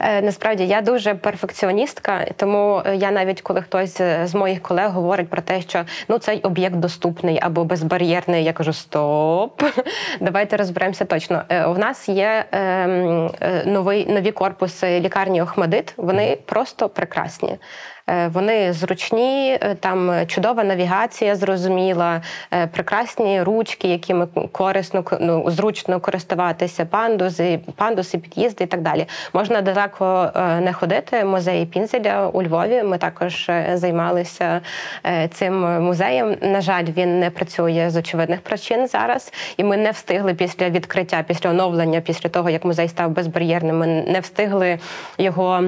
Е, 0.00 0.22
Насправді 0.22 0.66
я 0.66 0.80
дуже 0.80 1.14
перфекціоністка, 1.14 2.26
тому 2.36 2.82
я 2.94 3.10
навіть 3.10 3.40
коли 3.40 3.62
хтось 3.62 4.00
з 4.24 4.34
моїх 4.34 4.62
колег 4.62 4.90
говорить 4.90 5.28
про 5.28 5.42
те, 5.42 5.60
що 5.60 5.84
ну 6.08 6.18
цей 6.18 6.40
об'єкт 6.40 6.76
доступний 6.76 7.38
або 7.42 7.64
безбар'єрний, 7.64 8.44
я 8.44 8.52
кажу: 8.52 8.72
стоп, 8.72 9.62
давайте 10.20 10.56
розберемося 10.56 11.04
точно. 11.04 11.42
Е, 11.48 11.66
У 11.66 11.78
нас 11.78 12.08
є 12.08 12.44
ем, 12.52 13.30
е, 13.40 13.62
новий 13.66 14.06
нові 14.06 14.32
корпуси 14.32 15.00
лікарні 15.00 15.42
Охмадит. 15.42 15.94
Вони 15.96 16.38
просто 16.46 16.88
прекрасні. 16.88 17.58
Е, 18.06 18.28
Вони 18.28 18.72
зручні, 18.72 19.58
е, 19.62 19.74
там 19.74 20.26
чудова 20.26 20.64
навігація, 20.64 21.36
зрозуміла, 21.36 22.22
е, 22.54 22.66
прекрасні 22.66 23.42
ручки, 23.42 23.88
якими 23.88 24.26
корисно 24.52 25.04
ну, 25.20 25.50
зручно 25.50 26.00
користуватися, 26.00 26.84
пандуси, 26.84 27.60
пандуси, 27.76 28.18
під'їзди 28.18 28.64
і 28.64 28.66
так 28.66 28.80
далі. 28.80 29.06
Можна 29.32 29.60
далеко 29.62 30.30
е, 30.36 30.60
не 30.60 30.72
ходити. 30.72 31.24
Музей 31.24 31.66
Пінзеля 31.66 32.28
у 32.28 32.42
Львові. 32.42 32.82
Ми 32.82 32.98
також 32.98 33.48
е, 33.48 33.72
займалися 33.74 34.60
е, 35.06 35.28
цим 35.28 35.82
музеєм. 35.82 36.36
На 36.42 36.60
жаль, 36.60 36.84
він 36.84 37.20
не 37.20 37.30
працює 37.30 37.86
з 37.90 37.96
очевидних 37.96 38.40
причин 38.40 38.86
зараз, 38.86 39.32
і 39.56 39.64
ми 39.64 39.76
не 39.76 39.90
встигли 39.90 40.34
після 40.34 40.70
відкриття, 40.70 41.24
після 41.28 41.50
оновлення, 41.50 42.00
після 42.00 42.28
того 42.28 42.50
як 42.50 42.64
музей 42.64 42.88
став 42.88 43.10
безбар'єрним. 43.10 43.78
Ми 43.78 43.86
не 43.86 44.20
встигли 44.20 44.78
його. 45.18 45.64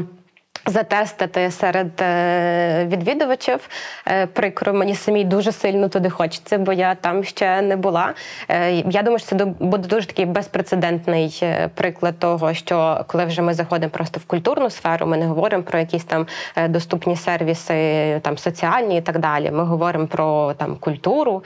Затестити 0.66 1.50
серед 1.50 2.00
е, 2.00 2.86
відвідувачів. 2.86 3.68
Е, 4.06 4.26
прикро, 4.26 4.72
мені 4.72 4.94
самій 4.94 5.24
дуже 5.24 5.52
сильно 5.52 5.88
туди 5.88 6.10
хочеться, 6.10 6.58
бо 6.58 6.72
я 6.72 6.94
там 6.94 7.24
ще 7.24 7.62
не 7.62 7.76
була. 7.76 8.14
Е, 8.48 8.72
я 8.72 9.02
думаю, 9.02 9.18
що 9.18 9.28
це 9.28 9.44
буде 9.44 9.88
дуже 9.88 10.06
такий 10.06 10.26
безпрецедентний 10.26 11.42
приклад 11.74 12.18
того, 12.18 12.54
що 12.54 13.04
коли 13.06 13.24
вже 13.24 13.42
ми 13.42 13.54
заходимо 13.54 13.90
просто 13.90 14.20
в 14.20 14.24
культурну 14.24 14.70
сферу, 14.70 15.06
ми 15.06 15.16
не 15.16 15.26
говоримо 15.26 15.62
про 15.62 15.78
якісь 15.78 16.04
там 16.04 16.26
доступні 16.68 17.16
сервіси, 17.16 18.20
там 18.22 18.38
соціальні 18.38 18.98
і 18.98 19.00
так 19.00 19.18
далі. 19.18 19.50
Ми 19.50 19.64
говоримо 19.64 20.06
про 20.06 20.54
там 20.54 20.76
культуру. 20.76 21.44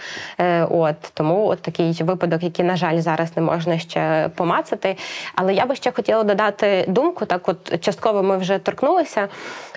От 0.70 0.96
тому 1.14 1.46
от 1.46 1.62
такий 1.62 2.02
випадок, 2.02 2.42
який, 2.42 2.64
на 2.64 2.76
жаль, 2.76 2.98
зараз 2.98 3.36
не 3.36 3.42
можна 3.42 3.78
ще 3.78 4.30
помацати. 4.34 4.96
Але 5.34 5.54
я 5.54 5.66
би 5.66 5.74
ще 5.74 5.90
хотіла 5.90 6.22
додати 6.22 6.84
думку. 6.88 7.24
Так, 7.24 7.48
от 7.48 7.80
частково 7.80 8.22
ми 8.22 8.36
вже 8.36 8.58
торкнулися 8.58 9.07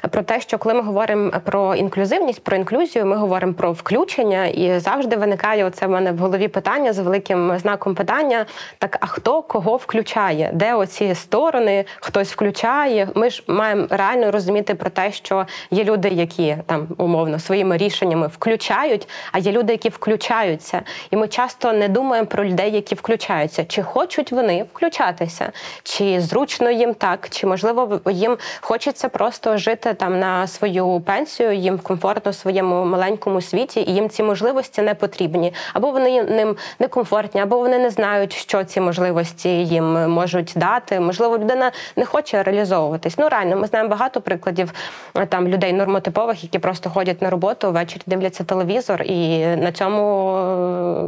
про 0.10 0.24
те, 0.24 0.42
що 0.42 0.58
коли 0.58 0.76
ми 0.76 0.82
говоримо 0.82 1.32
про 1.44 1.76
інклюзивність, 1.76 2.44
про 2.44 2.58
інклюзію, 2.58 3.06
ми 3.06 3.16
говоримо 3.16 3.54
про 3.54 3.72
включення, 3.72 4.46
і 4.46 4.80
завжди 4.80 5.16
виникає 5.16 5.66
оце 5.66 5.88
в 5.88 5.90
мене 5.90 6.12
в 6.12 6.18
голові 6.18 6.48
питання 6.48 6.94
з 6.94 7.00
великим 7.00 7.60
знаком 7.60 7.96
питання: 7.96 8.46
так 8.78 8.98
а 9.02 9.06
хто 9.06 9.42
кого 9.42 9.76
включає? 9.78 10.52
Де 10.54 10.74
оці 10.74 11.16
сторони 11.16 11.86
хтось 12.00 12.32
включає? 12.32 13.08
Ми 13.16 13.30
ж 13.30 13.44
маємо 13.48 13.88
реально 13.90 14.32
розуміти 14.32 14.76
про 14.76 14.90
те, 14.90 15.12
що 15.12 15.46
є 15.72 15.84
люди, 15.84 16.10
які 16.10 16.58
там 16.66 16.88
умовно 16.98 17.40
своїми 17.40 17.78
рішеннями 17.78 18.28
включають, 18.28 19.08
а 19.32 19.40
є 19.40 19.52
люди, 19.52 19.74
які 19.74 19.90
включаються. 19.90 20.82
І 21.12 21.16
ми 21.16 21.28
часто 21.28 21.74
не 21.74 21.88
думаємо 21.88 22.28
про 22.28 22.46
людей, 22.46 22.72
які 22.72 22.96
включаються, 22.96 23.66
чи 23.66 23.84
хочуть 23.84 24.32
вони 24.32 24.66
включатися, 24.74 25.52
чи 25.84 26.22
зручно 26.22 26.72
їм 26.72 26.94
так, 26.94 27.30
чи 27.30 27.48
можливо 27.48 28.00
їм 28.10 28.38
хочеться 28.62 29.10
просто 29.22 29.58
жити 29.58 29.94
там 29.94 30.20
на 30.20 30.48
свою 30.48 31.00
пенсію, 31.00 31.54
їм 31.54 31.78
комфортно 31.80 32.32
в 32.32 32.36
своєму 32.36 32.86
маленькому 32.86 33.42
світі, 33.42 33.82
і 33.82 33.94
їм 33.94 34.10
ці 34.10 34.24
можливості 34.24 34.82
не 34.82 34.94
потрібні, 34.94 35.54
або 35.74 35.92
вони 35.92 36.24
ним 36.24 36.56
не 36.80 36.88
комфортні, 36.88 37.42
або 37.42 37.58
вони 37.58 37.78
не 37.78 37.90
знають, 37.90 38.34
що 38.34 38.64
ці 38.64 38.82
можливості 38.82 39.50
їм 39.50 40.10
можуть 40.12 40.54
дати. 40.56 41.00
Можливо, 41.00 41.38
людина 41.38 41.72
не 41.96 42.06
хоче 42.06 42.44
реалізовуватись. 42.44 43.18
Ну 43.18 43.30
реально, 43.30 43.58
ми 43.58 43.68
знаємо 43.68 43.90
багато 43.90 44.22
прикладів 44.22 44.74
е, 45.16 45.26
там 45.26 45.48
людей 45.48 45.74
нормотипових, 45.74 46.44
які 46.44 46.60
просто 46.60 46.90
ходять 46.90 47.22
на 47.22 47.30
роботу, 47.30 47.72
ввечері 47.72 48.02
дивляться 48.06 48.44
телевізор, 48.44 49.02
і 49.02 49.46
на 49.46 49.72
цьому 49.72 50.30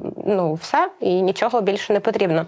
е, 0.05 0.11
ну 0.25 0.53
все, 0.53 0.89
і 0.99 1.21
нічого 1.21 1.61
більше 1.61 1.93
не 1.93 1.99
потрібно. 1.99 2.45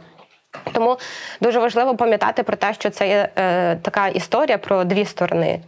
Тому 0.74 0.98
дуже 1.42 1.60
важливо 1.60 1.96
пам'ятати 1.96 2.44
про 2.44 2.58
те, 2.58 2.74
що 2.74 2.90
це 2.90 3.08
є 3.08 3.30
е, 3.38 3.76
така 3.76 4.08
історія 4.08 4.58
про 4.58 4.84
дві 4.84 5.06
сторони. 5.06 5.60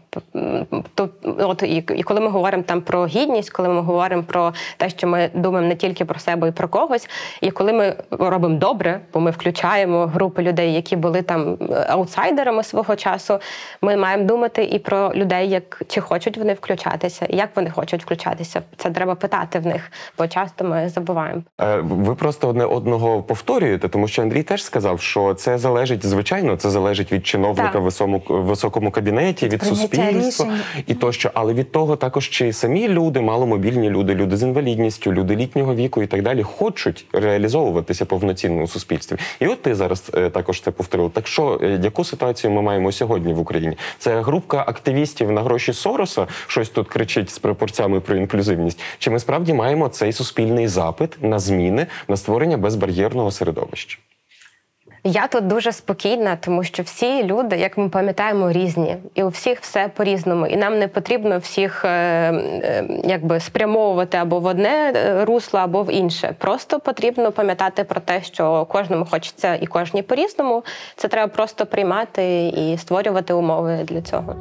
Тут, 0.95 1.11
от 1.23 1.63
і, 1.63 1.75
і 1.75 2.03
коли 2.03 2.19
ми 2.19 2.29
говоримо 2.29 2.63
там 2.63 2.81
про 2.81 3.05
гідність, 3.05 3.49
коли 3.49 3.69
ми 3.69 3.81
говоримо 3.81 4.23
про 4.23 4.53
те, 4.77 4.89
що 4.89 5.07
ми 5.07 5.29
думаємо 5.33 5.69
не 5.69 5.75
тільки 5.75 6.05
про 6.05 6.19
себе 6.19 6.47
і 6.47 6.51
про 6.51 6.67
когось, 6.67 7.09
і 7.41 7.51
коли 7.51 7.73
ми 7.73 7.95
робимо 8.11 8.57
добре, 8.57 8.99
бо 9.13 9.19
ми 9.19 9.31
включаємо 9.31 10.05
групи 10.05 10.41
людей, 10.41 10.73
які 10.73 10.95
були 10.95 11.21
там 11.21 11.57
е, 11.71 11.85
аутсайдерами 11.89 12.63
свого 12.63 12.95
часу, 12.95 13.39
ми 13.81 13.97
маємо 13.97 14.23
думати 14.23 14.63
і 14.63 14.79
про 14.79 15.13
людей, 15.15 15.49
як 15.49 15.81
чи 15.87 16.01
хочуть 16.01 16.37
вони 16.37 16.53
включатися, 16.53 17.25
і 17.25 17.35
як 17.35 17.49
вони 17.55 17.69
хочуть 17.69 18.03
включатися. 18.03 18.61
Це 18.77 18.89
треба 18.89 19.15
питати 19.15 19.59
в 19.59 19.65
них, 19.65 19.91
бо 20.17 20.27
часто 20.27 20.65
ми 20.65 20.89
забуваємо. 20.89 21.41
Е, 21.61 21.77
Ви 21.81 22.15
просто 22.15 22.47
одне 22.47 22.65
одного 22.65 23.23
повторюєте, 23.23 23.87
тому 23.87 24.07
що 24.07 24.21
Андрій 24.21 24.43
теж 24.43 24.63
сказав, 24.63 24.76
що 24.97 25.33
це 25.33 25.57
залежить, 25.57 26.05
звичайно, 26.05 26.55
це 26.55 26.69
залежить 26.69 27.11
від 27.11 27.27
чиновника 27.27 27.69
Так. 27.71 27.81
в 27.81 27.83
високому, 27.83 28.21
високому 28.27 28.91
кабінеті, 28.91 29.47
від 29.47 29.63
суспільства 29.63 30.11
рішень. 30.11 30.59
і 30.87 30.93
тощо. 30.93 31.31
Але 31.33 31.53
від 31.53 31.71
того 31.71 31.95
також 31.95 32.29
чи 32.29 32.53
самі 32.53 32.87
люди, 32.87 33.21
маломобільні 33.21 33.89
люди, 33.89 34.15
люди 34.15 34.37
з 34.37 34.43
інвалідністю, 34.43 35.13
люди 35.13 35.35
літнього 35.35 35.75
віку 35.75 36.03
і 36.03 36.07
так 36.07 36.21
далі, 36.23 36.43
хочуть 36.43 37.05
реалізовуватися 37.13 38.05
повноцінно 38.05 38.63
у 38.63 38.67
суспільстві. 38.67 39.17
І 39.39 39.47
от 39.47 39.61
ти 39.61 39.75
зараз 39.75 40.11
е, 40.13 40.29
також 40.29 40.61
це 40.61 40.71
повторив. 40.71 41.11
Так 41.11 41.27
що, 41.27 41.59
е, 41.63 41.79
яку 41.83 42.03
ситуацію 42.03 42.51
ми 42.51 42.61
маємо 42.61 42.91
сьогодні 42.91 43.33
в 43.33 43.39
Україні? 43.39 43.77
Це 43.99 44.21
групка 44.21 44.63
активістів 44.67 45.31
на 45.31 45.41
гроші 45.41 45.73
Сороса, 45.73 46.27
щось 46.47 46.69
тут 46.69 46.87
кричить 46.87 47.29
з 47.29 47.39
пропорцями 47.39 47.99
про 47.99 48.15
інклюзивність. 48.15 48.79
Чи 48.99 49.11
ми 49.11 49.19
справді 49.19 49.53
маємо 49.53 49.89
цей 49.89 50.13
суспільний 50.13 50.67
запит 50.67 51.17
на 51.21 51.39
зміни, 51.39 51.87
на 52.07 52.17
створення 52.17 52.57
безбар'єрного 52.57 53.31
середовища? 53.31 53.99
Я 55.07 55.27
тут 55.27 55.47
дуже 55.47 55.71
спокійна, 55.71 56.35
тому 56.35 56.63
що 56.63 56.83
всі 56.83 57.23
люди, 57.23 57.57
як 57.57 57.77
ми 57.77 57.89
пам'ятаємо, 57.89 58.51
різні, 58.51 58.97
і 59.15 59.23
у 59.23 59.27
всіх 59.27 59.61
все 59.61 59.89
по-різному. 59.95 60.47
І 60.47 60.57
нам 60.57 60.79
не 60.79 60.87
потрібно 60.87 61.39
всіх 61.39 61.85
е, 61.85 61.89
е, 61.89 62.87
якби 63.03 63.39
спрямовувати 63.39 64.17
або 64.17 64.39
в 64.39 64.45
одне 64.45 64.93
е, 64.95 65.25
русло, 65.25 65.59
або 65.59 65.83
в 65.83 65.93
інше. 65.93 66.35
Просто 66.37 66.79
потрібно 66.79 67.31
пам'ятати 67.31 67.83
про 67.83 68.01
те, 68.01 68.21
що 68.23 68.65
кожному 68.65 69.05
хочеться 69.05 69.55
і 69.55 69.65
кожній 69.65 70.01
по-різному. 70.03 70.63
Це 70.95 71.07
треба 71.07 71.27
просто 71.27 71.65
приймати 71.65 72.47
і 72.47 72.77
створювати 72.77 73.33
умови 73.33 73.79
для 73.83 74.01
цього. 74.01 74.35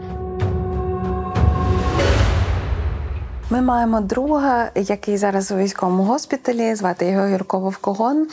Ми 3.50 3.60
маємо 3.60 4.00
друга, 4.00 4.70
який 4.74 5.16
зараз 5.16 5.52
у 5.52 5.56
військовому 5.56 6.02
госпіталі, 6.02 6.74
звати 6.74 7.06
його 7.06 7.26
Юрко 7.26 7.58
Вовкогон. 7.58 8.28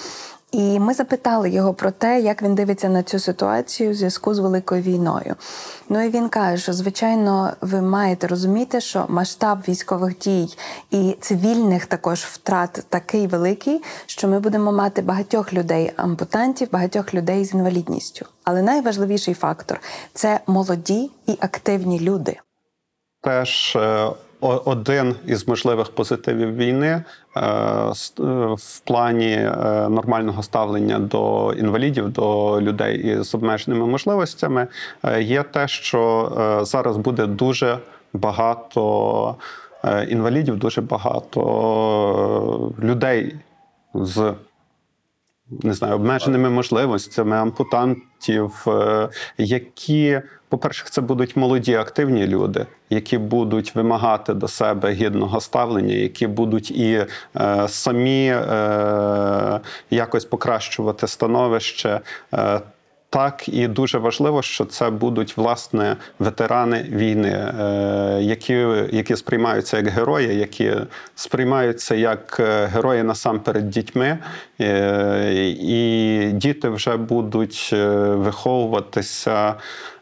І 0.54 0.80
ми 0.80 0.94
запитали 0.94 1.50
його 1.50 1.74
про 1.74 1.92
те, 1.92 2.20
як 2.22 2.42
він 2.42 2.56
дивиться 2.56 2.90
на 2.90 3.04
цю 3.04 3.20
ситуацію 3.20 3.92
у 3.92 3.94
зв'язку 3.94 4.34
з 4.34 4.40
великою 4.40 4.82
війною. 4.82 5.36
Ну 5.90 6.06
і 6.06 6.10
він 6.10 6.30
каже, 6.30 6.64
що 6.64 6.74
звичайно 6.74 7.54
ви 7.62 7.82
маєте 7.82 8.28
розуміти, 8.28 8.82
що 8.82 9.06
масштаб 9.10 9.60
військових 9.68 10.18
дій 10.18 10.48
і 10.92 11.18
цивільних 11.22 11.86
також 11.86 12.20
втрат 12.20 12.86
такий 12.90 13.28
великий, 13.28 13.82
що 14.06 14.28
ми 14.28 14.40
будемо 14.40 14.72
мати 14.72 15.02
багатьох 15.02 15.54
людей 15.54 15.92
ампутантів, 15.96 16.72
багатьох 16.72 17.14
людей 17.14 17.46
з 17.46 17.54
інвалідністю. 17.54 18.26
Але 18.44 18.62
найважливіший 18.62 19.34
фактор 19.34 19.80
це 20.14 20.40
молоді 20.48 21.12
і 21.28 21.38
активні 21.40 22.00
люди. 22.00 22.38
теж 23.22 23.76
е, 23.76 24.10
один 24.44 25.16
із 25.26 25.48
можливих 25.48 25.90
позитивів 25.90 26.56
війни 26.56 26.88
е, 26.88 27.42
е, 27.42 27.94
в 28.58 28.80
плані 28.84 29.32
е, 29.34 29.56
нормального 29.90 30.44
ставлення 30.44 31.00
до 31.00 31.54
інвалідів, 31.54 32.10
до 32.10 32.62
людей 32.62 32.98
із 32.98 33.36
обмеженими 33.36 33.86
можливостями, 33.86 34.68
є 35.20 35.44
те, 35.44 35.68
що 35.68 36.32
зараз 36.66 36.98
буде 36.98 37.26
дуже 37.26 37.80
багато 38.14 39.36
інвалідів, 40.08 40.58
дуже 40.58 40.82
багато 40.82 42.74
людей 42.80 43.36
з 43.94 44.34
не 45.64 45.74
знаю, 45.74 45.96
обмеженими 45.96 46.50
можливостями 46.50 47.36
ампутантів, 47.36 48.66
які, 49.38 50.22
по-перше, 50.54 50.86
це 50.90 51.02
будуть 51.02 51.36
молоді 51.36 51.76
активні 51.76 52.28
люди, 52.28 52.66
які 52.90 53.18
будуть 53.18 53.76
вимагати 53.76 54.34
до 54.34 54.48
себе 54.48 54.92
гідного 54.92 55.42
ставлення, 55.42 55.94
які 55.94 56.28
будуть 56.28 56.72
і 56.72 57.06
е, 57.36 57.68
самі 57.68 58.28
е, 58.28 59.60
якось 59.90 60.26
покращувати 60.26 61.08
становище. 61.08 62.00
Е, 62.34 62.62
так, 63.10 63.50
і 63.50 63.68
дуже 63.68 63.98
важливо, 63.98 64.42
що 64.42 64.66
це 64.66 64.90
будуть 64.90 65.38
власне 65.38 65.98
ветерани 66.20 66.86
війни, 66.90 67.30
е, 67.30 68.20
які, 68.22 68.54
які 68.92 69.16
сприймаються 69.16 69.78
як 69.78 69.88
герої, 69.88 70.36
які 70.36 70.74
сприймаються 71.16 71.96
як 71.96 72.38
е, 72.40 72.66
герої 72.66 73.04
насамперед 73.04 73.70
дітьми, 73.70 74.18
Е, 74.62 75.54
і 75.60 76.32
діти 76.34 76.70
вже 76.70 76.98
будуть 76.98 77.70
виховуватися. 78.08 79.56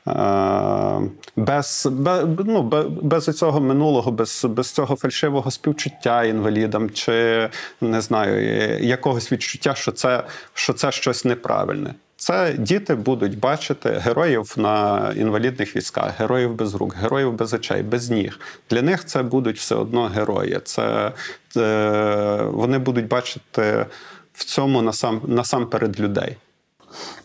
Е, 0.07 1.01
Без, 1.35 1.87
без, 1.91 2.25
ну, 2.45 2.61
без, 3.01 3.25
цього 3.25 3.61
минулого, 3.61 4.11
без, 4.11 4.45
без 4.49 4.71
цього 4.71 4.95
фальшивого 4.95 5.51
співчуття 5.51 6.23
інвалідам, 6.23 6.89
чи 6.89 7.49
не 7.81 8.01
знаю, 8.01 8.35
е, 8.35 8.79
якогось 8.81 9.31
відчуття, 9.31 9.75
що 9.75 9.91
це, 9.91 10.23
що 10.53 10.73
це 10.73 10.91
щось 10.91 11.25
неправильне. 11.25 11.93
Це 12.21 12.55
діти 12.57 12.95
будуть 12.95 13.39
бачити 13.39 13.89
героїв 13.89 14.53
на 14.57 15.13
інвалідних 15.15 15.75
військах, 15.75 16.19
героїв 16.19 16.53
без 16.55 16.75
рук, 16.75 16.95
героїв 16.95 17.33
без 17.33 17.53
очей, 17.53 17.83
без 17.83 18.09
ніг. 18.09 18.39
Для 18.69 18.81
них 18.81 19.05
це 19.05 19.23
будуть 19.23 19.57
все 19.57 19.75
одно 19.75 20.05
герої. 20.05 20.59
Це, 20.63 21.11
е, 21.57 22.41
вони 22.43 22.77
будуть 22.79 23.07
бачити 23.07 23.85
в 24.33 24.43
цьому 24.43 24.81
насам, 24.81 25.21
насамперед 25.27 25.99
людей. 25.99 26.37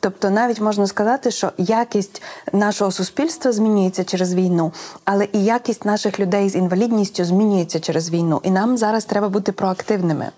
Тобто 0.01 0.31
навіть 0.31 0.61
можна 0.61 0.87
сказати, 0.87 1.31
що 1.31 1.53
якість 1.59 2.23
нашого 2.53 2.91
суспільства 2.91 3.53
змінюється 3.53 4.05
через 4.05 4.35
війну, 4.35 4.73
але 5.05 5.29
і 5.33 5.45
якість 5.45 5.85
наших 5.85 6.21
людей 6.21 6.49
з 6.49 6.55
інвалідністю 6.55 7.25
змінюється 7.25 7.81
через 7.81 8.11
війну. 8.11 8.41
І 8.43 8.51
нам 8.51 8.77
зараз 8.77 9.05
треба 9.05 9.29
бути 9.29 9.53
проактивними. 9.53 10.31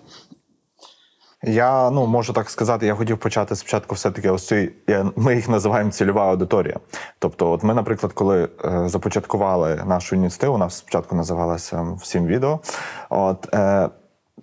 Я 1.43 1.89
ну 1.89 2.07
можу 2.07 2.33
так 2.33 2.49
сказати, 2.49 2.85
я 2.85 2.95
хотів 2.95 3.17
почати 3.17 3.55
спочатку, 3.55 3.95
все-таки 3.95 4.29
ось 4.29 4.47
ці, 4.47 4.71
ми 5.15 5.35
їх 5.35 5.49
називаємо 5.49 5.91
цільова 5.91 6.29
аудиторія. 6.29 6.79
Тобто, 7.19 7.51
от 7.51 7.63
ми, 7.63 7.73
наприклад, 7.73 8.13
коли 8.13 8.49
е, 8.65 8.83
започаткували 8.89 9.83
нашу 9.85 10.15
ініціативу, 10.15 10.53
вона 10.53 10.69
спочатку 10.69 11.15
називалася 11.15 11.97
всім 12.01 12.25
відео. 12.25 12.59
От 13.09 13.53
е, 13.53 13.89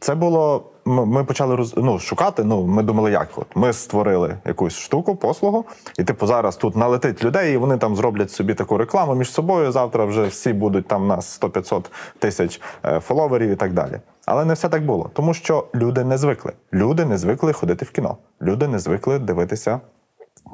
це 0.00 0.14
було. 0.14 0.72
Ми, 0.88 1.24
почали 1.24 1.56
роз, 1.56 1.74
ну, 1.76 1.98
шукати. 1.98 2.44
Ну, 2.44 2.66
ми 2.66 2.82
думали, 2.82 3.10
як 3.10 3.28
от 3.36 3.46
ми 3.54 3.72
створили 3.72 4.36
якусь 4.44 4.76
штуку, 4.76 5.16
послугу, 5.16 5.64
і 5.98 6.04
типу 6.04 6.26
зараз 6.26 6.56
тут 6.56 6.76
налетить 6.76 7.24
людей, 7.24 7.54
і 7.54 7.56
вони 7.56 7.78
там 7.78 7.96
зроблять 7.96 8.30
собі 8.30 8.54
таку 8.54 8.78
рекламу 8.78 9.14
між 9.14 9.30
собою. 9.30 9.72
Завтра 9.72 10.04
вже 10.04 10.26
всі 10.26 10.52
будуть 10.52 10.88
там 10.88 11.06
на 11.06 11.16
100-500 11.16 11.84
тисяч 12.18 12.60
е, 12.84 13.00
фоловерів 13.00 13.50
і 13.50 13.56
так 13.56 13.72
далі. 13.72 14.00
Але 14.26 14.44
не 14.44 14.54
все 14.54 14.68
так 14.68 14.86
було, 14.86 15.10
тому 15.12 15.34
що 15.34 15.64
люди 15.74 16.04
не 16.04 16.18
звикли. 16.18 16.52
Люди 16.72 17.04
не 17.04 17.18
звикли 17.18 17.52
ходити 17.52 17.84
в 17.84 17.90
кіно. 17.90 18.16
Люди 18.42 18.68
не 18.68 18.78
звикли 18.78 19.18
дивитися 19.18 19.80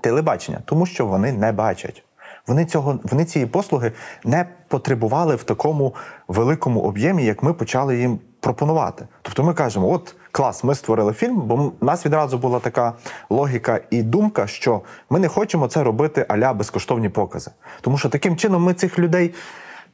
телебачення, 0.02 0.60
тому 0.64 0.86
що 0.86 1.06
вони 1.06 1.32
не 1.32 1.52
бачать. 1.52 2.04
Вони 2.46 2.64
цього 2.64 2.98
вони 3.04 3.24
цієї 3.24 3.50
послуги 3.50 3.92
не 4.24 4.46
потребували 4.68 5.36
в 5.36 5.44
такому 5.44 5.94
великому 6.28 6.80
об'ємі, 6.80 7.24
як 7.24 7.42
ми 7.42 7.52
почали 7.52 7.98
їм 7.98 8.18
пропонувати. 8.40 9.06
Тобто 9.22 9.44
ми 9.44 9.54
кажемо: 9.54 9.90
от 9.90 10.14
клас, 10.32 10.64
ми 10.64 10.74
створили 10.74 11.12
фільм, 11.12 11.36
бо 11.40 11.72
у 11.80 11.84
нас 11.84 12.06
відразу 12.06 12.38
була 12.38 12.58
така 12.58 12.92
логіка 13.30 13.80
і 13.90 14.02
думка, 14.02 14.46
що 14.46 14.80
ми 15.10 15.18
не 15.18 15.28
хочемо 15.28 15.68
це 15.68 15.82
робити 15.82 16.26
аля 16.28 16.52
безкоштовні 16.52 17.08
покази. 17.08 17.50
Тому 17.80 17.98
що 17.98 18.08
таким 18.08 18.36
чином 18.36 18.62
ми 18.62 18.74
цих 18.74 18.98
людей. 18.98 19.34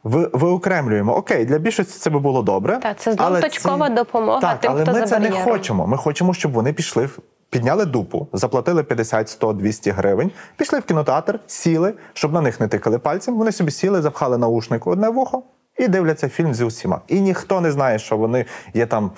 Ви, 0.05 0.31
виокремлюємо. 0.33 1.17
Окей, 1.17 1.45
для 1.45 1.59
більшості 1.59 1.99
це 1.99 2.11
би 2.11 2.19
було 2.19 2.43
добре. 2.43 2.79
Так, 2.83 2.99
це 2.99 3.15
але 3.19 3.41
точкова 3.41 3.89
ці- 3.89 3.95
допомога 3.95 4.41
так, 4.41 4.61
тим, 4.61 4.71
але 4.71 4.83
хто 4.83 4.93
ми 4.93 5.03
це 5.03 5.19
не 5.19 5.31
хочемо. 5.31 5.87
Ми 5.87 5.97
хочемо, 5.97 6.35
щоб 6.35 6.53
вони 6.53 6.73
пішли. 6.73 7.09
Підняли 7.51 7.85
дупу, 7.85 8.29
заплатили 8.33 8.83
50, 8.83 9.29
100, 9.29 9.53
200 9.53 9.91
гривень, 9.91 10.31
пішли 10.57 10.79
в 10.79 10.83
кінотеатр, 10.83 11.41
сіли, 11.47 11.95
щоб 12.13 12.33
на 12.33 12.41
них 12.41 12.61
не 12.61 12.69
тикали 12.69 12.99
пальцем. 12.99 13.35
Вони 13.35 13.53
собі 13.53 13.71
сіли, 13.71 14.03
запхали 14.03 14.39
наушник 14.39 14.87
одне 14.87 15.09
вухо 15.09 15.43
і 15.79 15.89
дивляться 15.89 16.29
фільм 16.29 16.55
зі 16.55 16.65
усіма. 16.65 17.01
І 17.09 17.21
ніхто 17.21 17.61
не 17.61 17.73
знає, 17.73 17.99
що 17.99 18.17
вони 18.17 18.45
є 18.75 18.87
там 18.87 19.11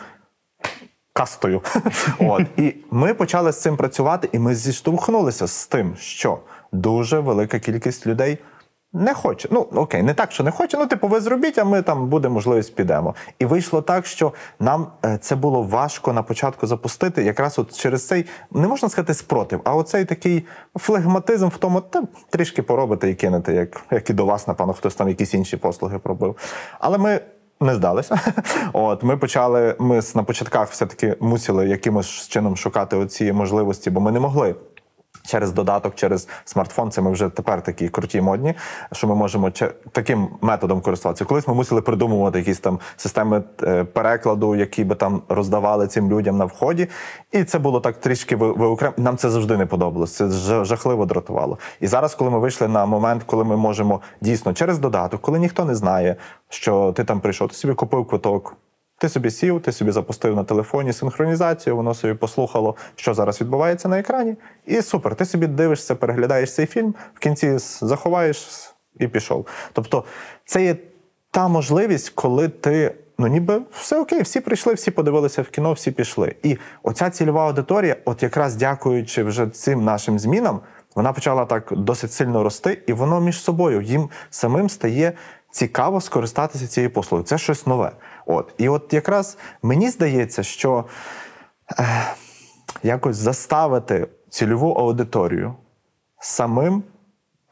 кастою. 1.13 1.63
От. 2.19 2.43
І 2.57 2.75
ми 2.91 3.15
почали 3.15 3.53
з 3.53 3.61
цим 3.61 3.77
працювати, 3.77 4.29
і 4.33 4.39
ми 4.39 4.55
зіштовхнулися 4.55 5.47
з 5.47 5.67
тим, 5.67 5.97
що 5.97 6.39
дуже 6.73 7.21
велика 7.21 7.59
кількість 7.59 8.07
людей. 8.07 8.39
Не 8.93 9.15
хоче. 9.15 9.49
Ну 9.51 9.61
окей, 9.61 10.03
не 10.03 10.15
так, 10.15 10.33
що 10.33 10.45
не 10.45 10.51
хоче. 10.51 10.79
Ну, 10.79 10.87
типу, 10.87 11.09
ви 11.09 11.21
зробіть, 11.21 11.59
а 11.59 11.65
ми 11.65 11.83
там 11.83 12.09
буде 12.09 12.29
можливість 12.29 12.75
підемо. 12.75 13.15
І 13.39 13.47
вийшло 13.47 13.83
так, 13.83 14.07
що 14.07 14.33
нам 14.61 14.87
е, 15.05 15.19
це 15.19 15.37
було 15.37 15.63
важко 15.63 16.13
на 16.13 16.23
початку 16.23 16.67
запустити, 16.67 17.25
якраз 17.25 17.59
от 17.59 17.79
через 17.79 18.07
цей 18.07 18.27
не 18.51 18.69
можна 18.69 18.89
сказати 18.89 19.15
спротив, 19.15 19.61
а 19.65 19.75
оцей 19.75 20.05
такий 20.05 20.47
флегматизм 20.77 21.49
в 21.49 21.57
тому, 21.57 21.81
та 21.81 22.03
трішки 22.31 22.63
поробите 22.63 23.11
і 23.11 23.15
кинете, 23.15 23.55
як, 23.55 23.81
як 23.91 24.11
і 24.11 24.13
до 24.13 24.27
вас, 24.27 24.49
напевно, 24.49 24.73
хтось 24.73 24.95
там 24.95 25.09
якісь 25.09 25.35
інші 25.35 25.57
послуги 25.57 25.99
пробив. 25.99 26.37
Але 26.81 26.99
ми 26.99 27.21
не 27.61 27.75
здалися. 27.75 28.21
От 28.73 29.03
ми 29.03 29.17
почали. 29.17 29.77
Ми 29.79 30.01
на 30.15 30.23
початках 30.23 30.71
все-таки 30.71 31.17
мусили 31.21 31.69
якимось 31.69 32.29
чином 32.29 32.57
шукати 32.57 32.97
оці 32.97 33.33
можливості, 33.33 33.91
бо 33.91 34.01
ми 34.01 34.13
не 34.13 34.21
могли. 34.21 34.55
Через 35.31 35.53
додаток, 35.53 35.95
через 35.95 36.29
смартфон, 36.45 36.91
це 36.91 37.03
ми 37.03 37.11
вже 37.11 37.29
тепер 37.29 37.63
такі 37.63 37.89
круті 37.89 38.21
модні, 38.21 38.55
що 38.93 39.07
ми 39.07 39.15
можемо 39.15 39.51
таким 39.93 40.29
методом 40.41 40.81
користуватися. 40.81 41.25
Колись 41.25 41.49
ми 41.49 41.55
мусили 41.55 41.83
придумувати 41.83 42.39
якісь 42.39 42.59
там 42.61 42.79
системи 42.97 43.43
е, 43.63 43.85
перекладу, 43.85 44.57
які 44.57 44.85
би 44.85 44.95
там 44.95 45.23
роздавали 45.29 45.87
цим 45.87 46.11
людям 46.11 46.37
на 46.37 46.45
вході. 46.45 46.89
І 47.33 47.45
це 47.45 47.59
було 47.59 47.81
так 47.81 48.01
трішки 48.01 48.37
виокрем. 48.37 48.93
Нам 48.97 49.17
це 49.17 49.31
завжди 49.31 49.57
не 49.57 49.67
подобалось. 49.67 50.17
Це 50.17 50.25
жа- 50.25 50.65
жахливо 50.65 51.07
дратувало. 51.07 51.59
І 51.81 51.87
зараз, 51.87 52.15
коли 52.15 52.31
ми 52.31 52.39
вийшли 52.39 52.69
на 52.69 52.87
момент, 52.87 53.23
коли 53.27 53.45
ми 53.45 53.57
можемо 53.57 54.01
дійсно 54.21 54.53
через 54.53 54.79
додаток, 54.79 55.21
коли 55.21 55.39
ніхто 55.39 55.65
не 55.65 55.75
знає, 55.75 56.17
що 56.49 56.93
ти 56.97 57.05
там 57.05 57.21
прийшов, 57.21 57.49
ти 57.49 57.55
собі 57.55 57.75
купив 57.75 58.07
квиток. 58.07 58.57
Ти 59.01 59.09
собі 59.09 59.31
сів, 59.31 59.63
ти 59.63 59.73
собі 59.73 59.91
запустив 59.91 60.37
на 60.37 60.45
телефоні 60.45 60.93
синхронізацію, 60.93 61.77
воно 61.77 61.95
собі 61.95 62.15
послухало, 62.15 62.77
що 62.97 63.15
зараз 63.15 63.41
відбувається 63.41 63.89
на 63.89 63.99
екрані. 63.99 64.37
І 64.67 64.83
супер, 64.83 65.15
ти 65.15 65.25
собі 65.25 65.47
дивишся, 65.47 65.95
переглядаєш 65.95 66.55
цей 66.55 66.67
фільм, 66.67 66.95
в 67.15 67.19
кінці 67.19 67.59
заховаєш 67.59 68.49
і 68.99 69.09
пішов. 69.09 69.47
Тобто, 69.73 70.05
це 70.45 70.65
є 70.65 70.77
та 71.31 71.49
можливість, 71.49 72.11
коли 72.11 72.49
ти 72.49 72.95
ну 73.19 73.27
ніби 73.27 73.63
все 73.73 74.01
окей, 74.01 74.23
всі 74.23 74.41
прийшли, 74.41 74.75
всі 74.75 74.91
подивилися 74.91 75.43
в 75.43 75.49
кіно, 75.49 75.73
всі 75.73 75.91
пішли. 75.91 76.35
І 76.43 76.59
оця 76.83 77.11
цільова 77.11 77.47
аудиторія, 77.47 77.97
от 78.05 78.23
якраз 78.23 78.57
дякуючи 78.57 79.23
вже 79.23 79.47
цим 79.47 79.85
нашим 79.85 80.19
змінам, 80.19 80.61
вона 80.95 81.13
почала 81.13 81.45
так 81.45 81.73
досить 81.77 82.13
сильно 82.13 82.43
рости, 82.43 82.83
і 82.87 82.93
воно 82.93 83.21
між 83.21 83.41
собою 83.41 83.81
їм 83.81 84.09
самим 84.31 84.69
стає 84.69 85.13
цікаво 85.51 86.01
скористатися 86.01 86.67
цією 86.67 86.91
послугою. 86.91 87.25
Це 87.25 87.39
щось 87.39 87.67
нове. 87.67 87.93
От 88.31 88.55
і 88.59 88.69
от 88.69 88.93
якраз 88.93 89.39
мені 89.63 89.91
здається, 89.91 90.43
що 90.43 90.85
е, 91.79 92.15
якось 92.83 93.17
заставити 93.17 94.09
цільову 94.29 94.73
аудиторію 94.73 95.55
самим 96.21 96.83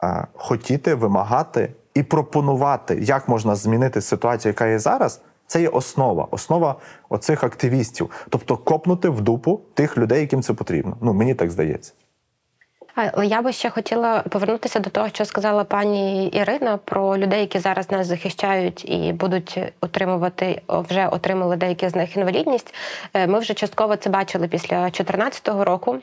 е, 0.03 0.27
хотіти, 0.33 0.95
вимагати 0.95 1.73
і 1.93 2.03
пропонувати, 2.03 2.99
як 3.01 3.29
можна 3.29 3.55
змінити 3.55 4.01
ситуацію, 4.01 4.49
яка 4.49 4.67
є 4.67 4.79
зараз. 4.79 5.21
Це 5.47 5.61
є 5.61 5.67
основа, 5.67 6.27
основа 6.31 6.75
оцих 7.09 7.43
активістів. 7.43 8.09
Тобто 8.29 8.57
копнути 8.57 9.09
в 9.09 9.21
дупу 9.21 9.61
тих 9.73 9.97
людей, 9.97 10.21
яким 10.21 10.41
це 10.41 10.53
потрібно. 10.53 10.97
Ну 11.01 11.13
мені 11.13 11.33
так 11.33 11.51
здається. 11.51 11.93
Я 13.23 13.41
би 13.41 13.51
ще 13.51 13.69
хотіла 13.69 14.23
повернутися 14.29 14.79
до 14.79 14.89
того, 14.89 15.09
що 15.09 15.25
сказала 15.25 15.63
пані 15.63 16.27
Ірина 16.27 16.77
про 16.85 17.17
людей, 17.17 17.39
які 17.39 17.59
зараз 17.59 17.91
нас 17.91 18.07
захищають 18.07 18.89
і 18.89 19.13
будуть 19.13 19.59
отримувати, 19.81 20.61
вже 20.67 21.07
отримали 21.07 21.55
деякі 21.55 21.89
з 21.89 21.95
них 21.95 22.17
інвалідність. 22.17 22.73
Е, 23.13 23.27
Ми 23.27 23.39
вже 23.39 23.53
частково 23.53 23.95
це 23.95 24.09
бачили 24.09 24.47
після 24.47 24.77
2014 24.77 25.47
року. 25.47 25.95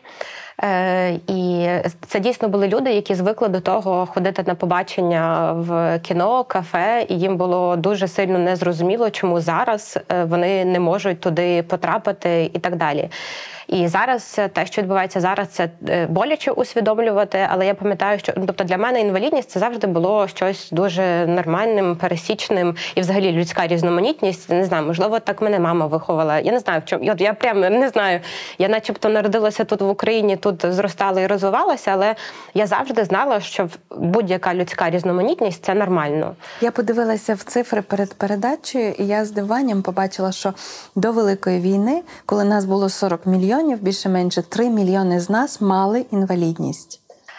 Е, 0.63 1.11
І 1.27 1.69
це 2.07 2.21
дійсно 2.21 2.49
були 2.49 2.69
люди, 2.69 2.93
які 2.93 3.15
звикли 3.15 3.49
до 3.49 3.61
того 3.61 4.07
ходити 4.07 4.45
на 4.47 4.55
побачення 4.55 5.53
в 5.53 5.99
кіно, 5.99 6.45
кафе, 6.45 7.07
і 7.09 7.19
їм 7.19 7.37
було 7.37 7.77
дуже 7.77 8.09
сильно 8.09 8.39
незрозуміло, 8.39 9.11
чому 9.11 9.41
зараз 9.41 9.99
е, 10.13 10.25
вони 10.25 10.65
не 10.65 10.81
можуть 10.81 11.21
туди 11.21 11.63
потрапити 11.63 12.51
і 12.55 12.59
так 12.59 12.77
далі. 12.77 13.11
І 13.69 13.89
зараз 13.89 14.41
те, 14.53 14.67
що 14.67 14.83
відбувається 14.83 15.21
зараз, 15.21 15.49
це 15.49 15.69
боляче 16.09 16.51
усвідомлювати. 16.87 17.49
Але 17.51 17.67
я 17.67 17.75
пам'ятаю, 17.75 18.19
що 18.19 18.33
ну, 18.37 18.43
тобто 18.47 18.65
для 18.65 18.77
мене 18.77 19.01
інвалідність 19.01 19.51
це 19.51 19.61
завжди 19.61 19.87
було 19.87 20.29
щось 20.29 20.69
дуже 20.71 21.27
нормальним, 21.27 21.97
пересічним 21.97 22.77
і 22.95 23.01
взагалі 23.01 23.33
людська 23.33 23.67
різноманітність. 23.67 24.51
Не 24.51 24.65
знаю, 24.65 24.87
можливо, 24.87 25.21
так 25.21 25.43
мене 25.43 25.59
мама 25.59 25.87
виховала. 25.87 26.39
Я 26.39 26.53
не 26.53 26.59
знаю, 26.59 26.83
в 26.87 26.89
чому. 26.89 27.15
Я 27.19 27.35
прямо 27.35 27.71
не 27.71 27.89
знаю. 27.89 28.21
Я, 28.59 28.69
начебто, 28.69 29.09
народилася 29.09 29.65
тут 29.65 29.81
в 29.81 29.89
Україні, 29.89 30.37
тут 30.37 30.67
зростала 30.69 31.21
і 31.21 31.27
розвивалася, 31.27 31.91
але 31.91 32.15
я 32.55 32.67
завжди 32.67 33.05
знала, 33.05 33.41
що 33.41 33.69
будь-яка 33.91 34.55
людська 34.55 34.91
різноманітність 34.91 35.65
це 35.65 35.75
нормально. 35.75 36.35
Я 36.61 36.71
подивилася 36.71 37.35
в 37.35 37.43
цифри 37.43 37.83
перед 37.83 38.15
передачею, 38.15 38.95
і 38.99 39.07
я 39.07 39.25
з 39.25 39.31
диванням 39.31 39.83
побачила, 39.83 40.33
що 40.33 40.53
до 40.97 41.13
Великої 41.13 41.61
війни, 41.61 42.03
коли 42.27 42.45
нас 42.45 42.65
було 42.65 42.89
40 42.89 43.27
мільйонів, 43.27 43.83
більше-менше 43.83 44.43
3 44.43 44.71
мільйони 44.71 45.21
з 45.21 45.31
нас 45.31 45.61
мали 45.61 46.07
інвалідність. 46.11 46.66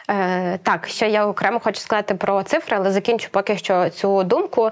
Е, 0.10 0.58
так, 0.58 0.88
ще 0.88 1.10
я 1.10 1.28
окремо 1.28 1.60
хочу 1.60 1.80
сказати 1.80 2.16
про 2.16 2.44
цифри, 2.44 2.78
але 2.78 2.92
закінчу 2.92 3.30
поки 3.32 3.58
що 3.58 3.90
цю 3.90 4.24
думку. 4.24 4.70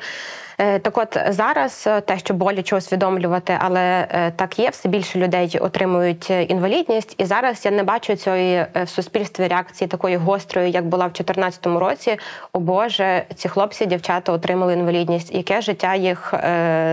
Е, 0.57 0.79
Так 0.79 0.97
от 0.97 1.17
зараз 1.29 1.83
е, 1.87 2.01
те, 2.01 2.19
що 2.19 2.33
боляче 2.33 2.75
усвідомлювати, 2.75 3.57
але 3.59 4.07
е, 4.09 4.31
так 4.35 4.59
є, 4.59 4.69
все 4.69 4.89
більше 4.89 5.19
людей 5.19 5.57
отримують 5.61 6.29
інвалідність. 6.29 7.15
І 7.17 7.25
зараз 7.25 7.65
я 7.65 7.71
не 7.71 7.83
бачу 7.83 8.15
цієї 8.15 8.65
в 8.83 8.89
суспільстві 8.89 9.47
реакції 9.47 9.87
такої 9.87 10.17
гострої, 10.17 10.71
як 10.71 10.85
була 10.85 11.05
в 11.05 11.09
2014 11.09 11.65
році. 11.65 12.17
О 12.53 12.59
Боже, 12.59 13.23
ці 13.35 13.49
хлопці, 13.49 13.85
дівчата 13.85 14.31
отримали 14.31 14.73
інвалідність. 14.73 15.35
Яке 15.35 15.61
життя 15.61 15.95
їх 15.95 16.33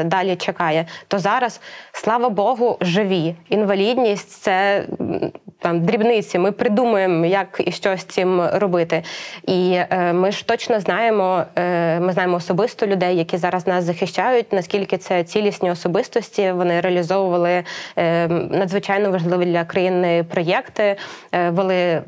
далі 0.05 0.37
чекає? 0.37 0.87
То 1.09 1.19
зараз, 1.19 1.61
слава 1.93 2.29
Богу, 2.29 2.77
живі. 2.81 3.35
Інвалідність 3.49 4.31
це 4.31 4.85
там 5.59 5.81
дрібниці. 5.81 6.39
Ми 6.39 6.53
придумаємо, 6.53 7.27
як 7.27 7.63
і 7.67 7.73
що 7.73 7.97
з 7.97 8.05
цим 8.05 8.43
робити. 8.53 9.03
І 9.47 9.79
ми 10.13 10.33
ж 10.33 10.47
точно 10.47 10.81
знаємо, 10.81 11.45
ми 12.01 12.13
знаємо 12.13 12.37
особисто 12.37 12.87
людей, 12.87 13.17
які 13.17 13.37
зараз 13.37 13.52
нас 13.67 13.85
захищають, 13.85 14.53
наскільки 14.53 14.99
це 14.99 15.25
цілісні 15.25 15.71
особистості. 15.71 16.53
Вони 16.53 16.81
реалізовували 16.81 17.65
е, 17.97 18.29
надзвичайно 18.29 19.11
важливі 19.11 19.45
для 19.45 19.65
країни 19.65 20.25
проєкти, 20.35 20.97
е, 21.33 21.51
вели 21.51 22.03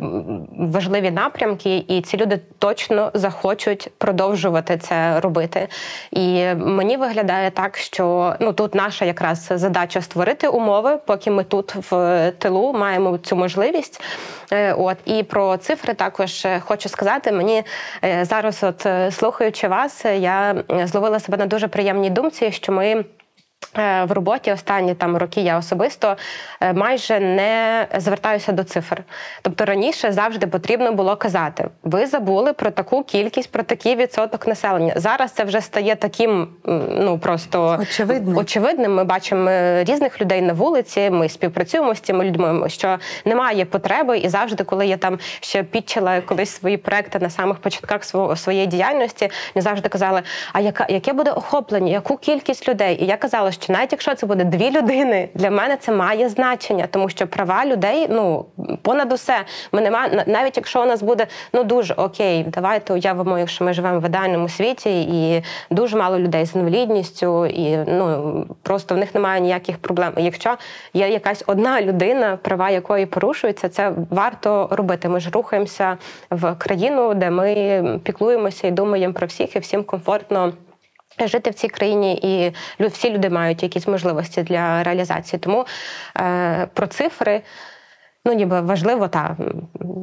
важливі 0.59 1.11
напрямки, 1.11 1.85
і 1.89 2.01
ці 2.01 2.17
люди 2.17 2.41
точно 2.59 3.11
захочуть 3.15 3.91
продовжувати 3.99 4.79
це 4.79 5.21
робити. 5.21 5.69
І 6.11 6.45
мені 6.55 6.97
виглядає 6.97 7.51
так, 7.51 7.77
що 7.77 8.35
ну 8.41 8.53
тут 8.53 8.75
наша 8.75 9.05
якраз 9.05 9.53
задача 9.55 10.01
створити 10.01 10.49
умови, 10.49 10.99
поки 11.07 11.31
ми 11.31 11.45
тут 11.45 11.75
в 11.91 12.31
тилу 12.39 12.73
маємо 12.73 13.19
цю 13.19 13.37
можливість. 13.37 14.03
Е, 14.53 14.73
От 14.73 14.97
і 15.05 15.23
про 15.23 15.57
цифри 15.57 15.95
також 15.95 16.47
хочу 16.61 16.89
сказати. 16.89 17.33
Мені 17.33 17.63
зараз, 18.23 18.63
от 18.63 18.87
слухаючи 19.15 19.69
вас, 19.69 20.05
я 20.05 20.55
зловила 20.85 21.21
себе 21.21 21.34
на 21.37 21.47
дуже 21.47 21.69
приємній 21.69 22.11
думці, 22.11 22.53
що 22.53 22.73
ми. 22.73 23.05
Е, 23.79 24.05
В 24.05 24.13
роботі 24.13 24.53
останні 24.53 24.95
там 24.95 25.17
роки 25.17 25.41
я 25.41 25.59
особисто 25.59 26.17
е, 26.61 26.73
майже 26.73 27.21
не 27.21 27.87
звертаюся 27.99 28.53
до 28.53 28.65
цифр. 28.65 29.03
Тобто 29.43 29.65
раніше 29.65 30.13
завжди 30.13 30.47
потрібно 30.47 30.93
було 30.93 31.17
казати: 31.17 31.69
ви 31.83 32.07
забули 32.07 32.53
про 32.53 32.71
таку 32.71 33.03
кількість, 33.03 33.51
про 33.53 33.63
такий 33.63 33.97
відсоток 33.97 34.47
населення. 34.47 34.93
Зараз 34.97 35.33
це 35.33 35.45
вже 35.45 35.61
стає 35.61 35.97
таким, 35.97 36.49
ну 36.91 37.19
просто 37.19 37.79
Очевидним. 37.83 38.37
очевидним. 38.37 38.95
Ми 38.95 39.05
бачимо 39.05 39.51
е, 39.51 39.85
різних 39.85 40.21
людей 40.21 40.43
на 40.43 40.53
вулиці. 40.53 41.11
Ми 41.11 41.29
співпрацюємо 41.29 41.95
з 41.95 42.01
цими 42.01 42.25
людьми. 42.25 42.69
Що 42.69 42.99
немає 43.25 43.65
потреби, 43.65 44.19
і 44.19 44.29
завжди, 44.29 44.65
коли 44.65 44.87
я 44.87 44.97
там 44.97 45.19
ще 45.41 45.63
підчила 45.63 46.21
колись 46.21 46.51
свої 46.51 46.77
проекти 46.77 47.19
на 47.19 47.31
самих 47.31 47.59
початках 47.59 48.05
свого 48.05 48.37
своєї 48.37 48.67
діяльності, 48.67 49.31
мені 49.55 49.63
завжди 49.63 49.89
казали, 49.89 50.23
а 50.53 50.61
яка 50.61 50.87
яке 50.89 51.13
буде 51.13 51.31
охоплення, 51.31 51.93
яку 51.93 52.17
кількість 52.17 52.69
людей? 52.69 53.03
І 53.05 53.07
я 53.07 53.17
казала, 53.17 53.53
що 53.55 53.73
навіть 53.73 53.93
якщо 53.93 54.15
це 54.15 54.27
буде 54.27 54.45
дві 54.45 54.71
людини, 54.71 55.29
для 55.35 55.51
мене 55.51 55.77
це 55.77 55.93
має 55.93 56.29
значення, 56.29 56.87
тому 56.91 57.09
що 57.09 57.27
права 57.27 57.67
людей 57.67 58.07
ну 58.11 58.47
понад 58.83 59.13
усе. 59.13 59.37
Ми 59.73 59.81
не 59.81 59.91
ма- 59.91 60.09
на- 60.09 60.25
навіть 60.27 60.57
якщо 60.57 60.83
у 60.83 60.87
нас 60.87 61.03
буде 61.03 61.27
ну 61.53 61.65
дуже 61.65 61.95
окей, 61.95 62.45
давайте 62.49 62.93
уявимо, 62.93 63.39
якщо 63.39 63.65
ми 63.65 63.73
живемо 63.73 64.01
в 64.01 64.07
ідеальному 64.07 64.49
світі, 64.49 65.03
і 65.03 65.43
дуже 65.71 65.97
мало 65.97 66.19
людей 66.19 66.47
з 66.47 66.55
інвалідністю, 66.55 67.47
і 67.47 67.77
ну 67.77 68.47
просто 68.63 68.95
в 68.95 68.99
них 68.99 69.15
немає 69.15 69.41
ніяких 69.41 69.79
проблем. 69.79 70.13
Якщо 70.17 70.57
є 70.95 71.09
якась 71.09 71.45
одна 71.47 71.83
людина, 71.83 72.39
права 72.43 72.71
якої 72.71 73.07
порушуються, 73.07 73.69
це 73.69 73.93
варто 74.11 74.69
робити. 74.71 75.09
Ми 75.09 75.21
ж 75.21 75.31
рухаємося 75.31 75.97
в 76.31 76.55
країну, 76.55 77.15
де 77.15 77.31
ми 77.31 78.01
піклуємося 78.05 78.67
і 78.67 78.71
думаємо 78.71 79.15
про 79.15 79.27
всіх, 79.27 79.57
і 79.57 79.59
всім 79.59 79.85
комфортно. 79.85 80.53
Жити 81.19 81.51
в 81.51 81.55
цій 81.55 81.69
країні, 81.69 82.15
і 82.15 82.53
всі 82.87 83.11
люди 83.11 83.31
мають 83.31 83.63
якісь 83.63 83.89
можливості 83.89 84.43
для 84.43 84.83
реалізації. 84.83 85.41
Тому 85.41 85.67
е, 86.17 86.69
про 86.75 86.87
цифри. 86.87 87.43
Ну, 88.27 88.33
ніби 88.33 88.61
важливо, 88.61 89.09
та 89.09 89.37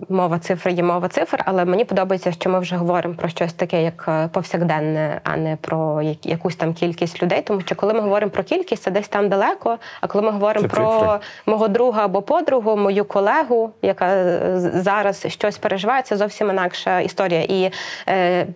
мова 0.09 0.39
цифр 0.39 0.69
є 0.69 0.83
мова 0.83 1.07
цифр, 1.07 1.43
але 1.45 1.65
мені 1.65 1.85
подобається, 1.85 2.31
що 2.31 2.49
ми 2.49 2.59
вже 2.59 2.75
говоримо 2.75 3.15
про 3.15 3.29
щось 3.29 3.53
таке, 3.53 3.83
як 3.83 4.05
е, 4.07 4.29
повсякденне, 4.33 5.21
а 5.23 5.37
не 5.37 5.55
про 5.61 6.01
як- 6.01 6.25
якусь 6.25 6.55
там 6.55 6.73
кількість 6.73 7.23
людей. 7.23 7.41
Тому 7.41 7.61
що 7.61 7.75
коли 7.75 7.93
ми 7.93 7.99
говоримо 7.99 8.29
про 8.31 8.43
кількість, 8.43 8.83
це 8.83 8.91
десь 8.91 9.07
там 9.07 9.29
далеко. 9.29 9.77
А 10.01 10.07
коли 10.07 10.21
ми 10.23 10.31
говоримо 10.31 10.67
Це 10.67 10.75
про 10.75 10.99
цифри. 10.99 11.19
мого 11.45 11.67
друга 11.67 12.05
або 12.05 12.21
подругу, 12.21 12.77
мою 12.77 13.05
колегу, 13.05 13.71
яка 13.81 14.07
е, 14.07 14.59
зараз 14.75 15.25
щось 15.27 15.57
переживає, 15.57 16.01
це 16.01 16.17
зовсім 16.17 16.49
інакша 16.49 16.99
історія. 16.99 17.41
І 17.41 17.71
е, 18.09 18.47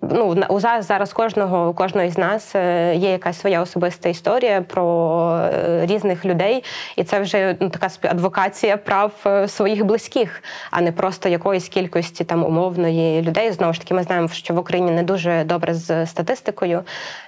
ну, 0.00 0.24
у 0.48 0.60
зараз, 0.60 0.86
зараз 0.86 1.12
кожного, 1.12 1.68
у 1.68 1.72
кожної 1.74 2.10
з 2.10 2.18
нас 2.18 2.54
е, 2.56 2.94
є 2.94 3.10
якась 3.10 3.40
своя 3.40 3.60
особиста 3.60 4.08
історія 4.08 4.62
про 4.62 5.50
різних 5.82 6.24
людей, 6.24 6.64
і 6.96 7.04
це 7.04 7.20
вже 7.20 7.56
ну, 7.60 7.68
така 7.70 7.88
собі 7.88 8.08
прав 8.76 9.12
е, 9.26 9.48
своїх 9.48 9.84
близьких, 9.84 10.42
а 10.70 10.80
не 10.80 10.92
просто 10.92 11.28
якоїсь 11.28 11.68
кількості 11.68 12.24
там 12.24 12.44
умовної 12.44 13.22
людей. 13.22 13.52
Знову 13.52 13.72
ж 13.72 13.80
таки, 13.80 13.94
ми 13.94 14.02
знаємо, 14.02 14.28
що 14.28 14.54
в 14.54 14.58
Україні 14.58 14.90
не 14.90 15.02
дуже 15.02 15.44
добре 15.44 15.74
з 15.74 16.06
статистикою. 16.06 16.82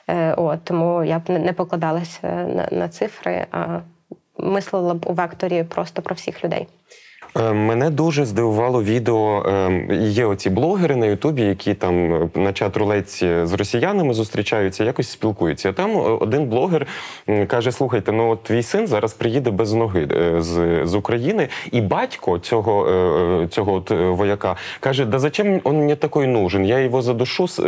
Е, 0.09 0.35
От 0.35 0.65
тому 0.65 1.05
я 1.05 1.19
б 1.19 1.23
не- 1.31 1.53
покладалася 1.53 2.29
на, 2.29 2.69
на 2.71 2.89
цифри, 2.89 3.47
а 3.51 3.81
мислила 4.39 4.95
б 4.95 5.07
у 5.07 5.13
векторі 5.13 5.65
просто 5.65 6.03
про 6.03 6.15
всіх 6.15 6.45
людей. 6.45 6.67
Е, 7.37 7.53
Мене 7.53 7.91
дуже 7.91 8.25
здивувало 8.25 8.83
відео. 8.83 9.47
е, 9.49 9.99
Є 10.01 10.27
оці 10.27 10.51
блогери 10.51 10.97
на 10.97 11.07
Ютубі, 11.07 11.43
які 11.43 11.75
там 11.75 12.15
е, 12.15 12.29
на 12.35 12.53
чат 12.53 12.77
рулетці 12.77 13.29
з 13.45 13.53
росіянами 13.53 14.15
зустрічаються, 14.15 14.85
якось 14.85 15.09
спілкуються. 15.11 15.73
Там 15.73 15.97
один 16.21 16.47
блогер 16.47 16.87
каже: 17.47 17.73
слухайте, 17.73 18.13
ну 18.13 18.31
от 18.31 18.43
твій 18.43 18.63
син 18.63 18.87
зараз 18.87 19.13
приїде 19.13 19.51
без 19.51 19.73
ноги 19.73 20.09
з, 20.39 20.81
з 20.85 20.95
України, 20.95 21.49
і 21.73 21.81
батько 21.81 22.39
цього, 22.39 23.47
цього 23.51 23.73
от 23.73 23.91
вояка 23.91 24.57
каже: 24.81 25.05
Да 25.05 25.19
зачем 25.19 25.61
он 25.65 25.79
мені 25.79 25.97
такий 25.97 26.27
нужен? 26.27 26.65
Я 26.65 26.79
його 26.79 27.03
задушу 27.03 27.49
з 27.49 27.61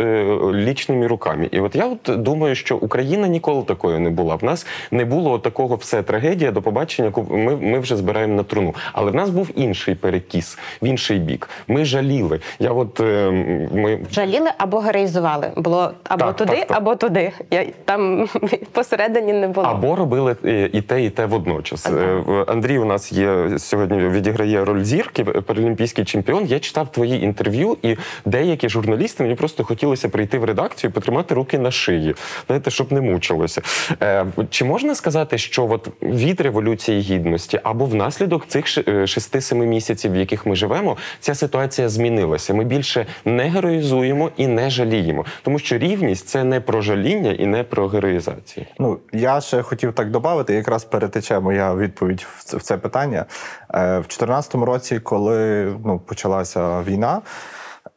лічними 0.53 1.07
руками. 1.07 1.49
І 1.51 1.59
от 1.59 1.75
я 1.75 1.87
от 1.87 2.21
думаю, 2.23 2.55
що 2.55 2.77
Україна 2.77 3.27
ніколи 3.27 3.63
такою 3.63 3.99
не 3.99 4.09
була. 4.09 4.35
В 4.35 4.43
нас 4.43 4.67
не 4.91 5.05
було 5.05 5.39
такого 5.39 5.75
все 5.75 6.03
трагедія 6.03 6.51
до 6.51 6.61
побачення. 6.61 7.11
Ми, 7.29 7.55
ми 7.55 7.79
вже 7.79 7.95
збираємо 7.95 8.33
на 8.35 8.43
труну. 8.43 8.75
Але 8.93 9.11
в 9.11 9.15
нас 9.15 9.29
був 9.29 9.49
інший 9.57 9.95
перекіс, 9.95 10.57
в 10.81 10.85
інший 10.85 11.19
бік. 11.19 11.49
Ми 11.67 11.85
жаліли. 11.85 12.39
Я 12.59 12.71
от 12.71 12.99
е, 12.99 13.31
ми 13.73 13.99
Жаліли 14.11 14.49
або 14.57 14.79
героїзували. 14.79 15.51
Було 15.55 15.91
або 16.03 16.25
Так, 16.25 16.35
туди, 16.35 16.51
так, 16.55 16.67
так. 16.67 16.77
або 16.77 16.95
туди. 16.95 17.31
Я 17.51 17.65
там 17.85 18.27
посередині 18.71 19.33
не 19.33 19.47
було. 19.47 19.67
Або 19.67 19.95
робили 19.95 20.35
е, 20.45 20.69
і 20.73 20.81
те, 20.81 21.03
і 21.03 21.09
те 21.09 21.25
водночас. 21.25 21.85
Е, 21.85 21.89
в- 22.25 22.45
Андрій 22.47 22.77
у 22.77 22.85
нас 22.85 23.11
є 23.11 23.59
сьогодні 23.59 23.97
відіграє 24.09 24.65
роль 24.65 24.83
зірки, 24.83 25.21
е, 25.35 25.41
паралімпійський 25.41 26.05
чемпіон. 26.05 26.45
Я 26.45 26.59
читав 26.59 26.91
твої 26.91 27.23
інтерв'ю, 27.23 27.77
і 27.81 27.95
деякі 28.25 28.69
журналісти 28.69 29.23
мені 29.23 29.35
просто 29.35 29.63
хотілося 29.63 30.09
прийти 30.09 30.39
в 30.39 30.43
редакцію, 30.43 30.89
і 30.89 30.93
потримати 30.93 31.35
руки 31.35 31.59
на 31.59 31.71
шиї, 31.71 32.15
знаєте, 32.47 32.71
щоб 32.71 32.91
не 32.91 33.01
мучилося. 33.01 33.61
Е, 34.01 34.25
Чи 34.49 34.65
можна 34.65 34.95
сказати, 34.95 35.37
що 35.37 35.67
от 35.71 35.89
від 36.01 36.41
революції 36.41 37.01
гідності 37.01 37.59
або 37.63 37.85
внаслідок 37.85 38.47
цих 38.47 38.65
ши- 38.65 39.07
шести-семи 39.47 39.65
місяців, 39.65 40.11
в 40.11 40.15
яких 40.15 40.45
ми 40.45 40.55
живемо, 40.55 40.97
ця 41.19 41.35
ситуація 41.35 41.89
змінилася? 41.89 42.53
Ми 42.53 42.63
більше 42.63 43.05
не 43.25 43.43
героїзуємо 43.49 44.31
і 44.37 44.47
не 44.47 44.69
жаліємо, 44.69 45.25
тому 45.43 45.59
що 45.59 45.77
рівність 45.77 46.27
це 46.27 46.43
не 46.43 46.61
про 46.61 46.81
жаління 46.81 47.31
і 47.31 47.45
не 47.45 47.63
про 47.63 47.87
героїзацію. 47.87 48.65
Ну, 48.79 48.99
я 49.13 49.41
ще 49.41 49.61
хотів 49.61 49.93
так 49.93 50.11
додати, 50.11 50.53
якраз 50.53 50.83
перетече 50.83 51.39
моя 51.39 51.75
відповідь 51.75 52.25
в 52.37 52.61
це- 52.61 52.77
питання. 52.77 53.25
Е, 53.73 53.99
В 53.99 54.07
2014 54.07 54.65
році, 54.65 54.99
коли 54.99 55.65
ну, 55.85 55.99
почалася 55.99 56.81
війна, 56.83 57.21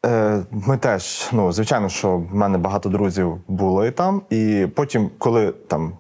е, 0.07 0.43
ми 0.51 0.77
теж, 0.77 1.29
ну, 1.33 1.53
звичайно, 1.53 1.89
що 1.89 2.17
в 2.17 2.35
мене 2.35 2.59
багато 2.59 2.89
друзів 2.89 3.41
були 3.49 3.91
там, 3.91 4.23
і 4.31 4.67
потім, 4.75 5.11
коли 5.19 5.53
там. 5.69 5.93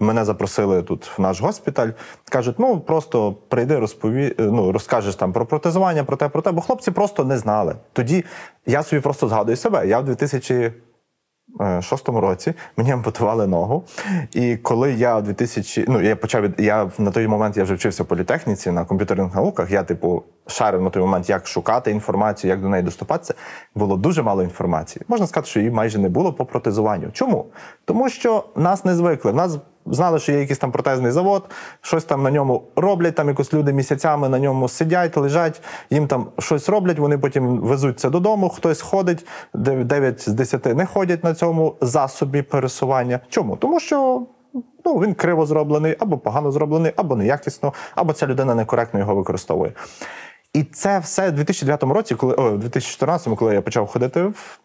Мене 0.00 0.24
запросили 0.24 0.82
тут 0.82 1.18
в 1.18 1.20
наш 1.20 1.40
госпіталь. 1.40 1.88
Кажуть, 2.28 2.56
ну 2.58 2.80
просто 2.80 3.32
прийди, 3.32 3.78
розпові... 3.78 4.34
ну, 4.38 4.72
розкажеш 4.72 5.14
там 5.14 5.32
про 5.32 5.46
протезування, 5.46 6.04
про 6.04 6.16
те, 6.16 6.28
про 6.28 6.42
те, 6.42 6.52
бо 6.52 6.60
хлопці 6.60 6.90
просто 6.90 7.24
не 7.24 7.38
знали. 7.38 7.76
Тоді 7.92 8.24
я 8.66 8.82
собі 8.82 9.02
просто 9.02 9.28
згадую 9.28 9.56
себе. 9.56 9.86
Я 9.86 10.00
в 10.00 10.04
2000 10.04 10.72
е, 11.60 11.82
році 12.06 12.54
мені 12.76 12.92
ампутували 12.92 13.46
ногу. 13.46 13.84
І 14.32 14.56
коли 14.56 14.92
я 14.92 15.16
в 15.16 15.22
2000, 15.22 15.84
ну 15.88 16.00
я 16.00 16.16
почав 16.16 16.44
я 16.58 16.90
на 16.98 17.10
той 17.10 17.28
момент 17.28 17.56
я 17.56 17.64
вже 17.64 17.74
вчився 17.74 18.02
в 18.02 18.06
політехніці 18.06 18.70
на 18.70 18.84
комп'ютерних 18.84 19.34
науках. 19.34 19.70
Я, 19.70 19.82
типу, 19.82 20.22
шарив 20.48 20.82
на 20.82 20.90
той 20.90 21.02
момент, 21.02 21.30
як 21.30 21.46
шукати 21.46 21.90
інформацію, 21.90 22.50
як 22.50 22.62
до 22.62 22.68
неї 22.68 22.82
доступатися. 22.82 23.34
Було 23.74 23.96
дуже 23.96 24.22
мало 24.22 24.42
інформації. 24.42 25.04
Можна 25.08 25.26
сказати, 25.26 25.50
що 25.50 25.60
її 25.60 25.70
майже 25.70 25.98
не 25.98 26.08
було 26.08 26.32
по 26.32 26.44
протезуванню. 26.44 27.10
Чому? 27.12 27.46
Тому 27.84 28.08
що 28.08 28.44
нас 28.56 28.84
не 28.84 28.94
звикли. 28.94 29.32
Нас 29.32 29.58
знали, 29.86 30.18
що 30.18 30.32
є 30.32 30.40
якийсь 30.40 30.58
там 30.58 30.72
протезний 30.72 31.12
завод, 31.12 31.44
щось 31.80 32.04
там 32.04 32.22
на 32.22 32.30
ньому 32.30 32.62
роблять. 32.76 33.14
Там 33.14 33.28
якось 33.28 33.54
люди 33.54 33.72
місяцями 33.72 34.28
на 34.28 34.38
ньому 34.38 34.68
сидять, 34.68 35.16
лежать, 35.16 35.62
їм 35.90 36.06
там 36.06 36.26
щось 36.38 36.68
роблять. 36.68 36.98
Вони 36.98 37.18
потім 37.18 37.58
везуть 37.58 38.00
це 38.00 38.10
додому. 38.10 38.48
Хтось 38.48 38.80
ходить, 38.80 39.26
9 39.54 40.28
з 40.28 40.32
10 40.32 40.76
не 40.76 40.86
ходять 40.86 41.24
на 41.24 41.34
цьому 41.34 41.74
засобі 41.80 42.42
пересування. 42.42 43.20
Чому? 43.28 43.56
Тому 43.56 43.80
що. 43.80 44.22
Ну, 44.84 44.94
він 44.94 45.14
криво 45.14 45.46
зроблений, 45.46 45.96
або 45.98 46.18
погано 46.18 46.50
зроблений, 46.52 46.92
або 46.96 47.16
неякісно, 47.16 47.72
або 47.94 48.12
ця 48.12 48.26
людина 48.26 48.54
некоректно 48.54 49.00
його 49.00 49.14
використовує. 49.14 49.72
І 50.58 50.64
це 50.64 50.98
все 50.98 51.28
в 51.28 51.32
2009 51.32 51.82
році, 51.82 52.14
коли 52.14 52.34
о, 52.34 52.50
в 52.50 52.58
2014, 52.58 53.38
коли 53.38 53.54
я 53.54 53.62
почав 53.62 53.86
ходити 53.86 54.22
в 54.22 54.58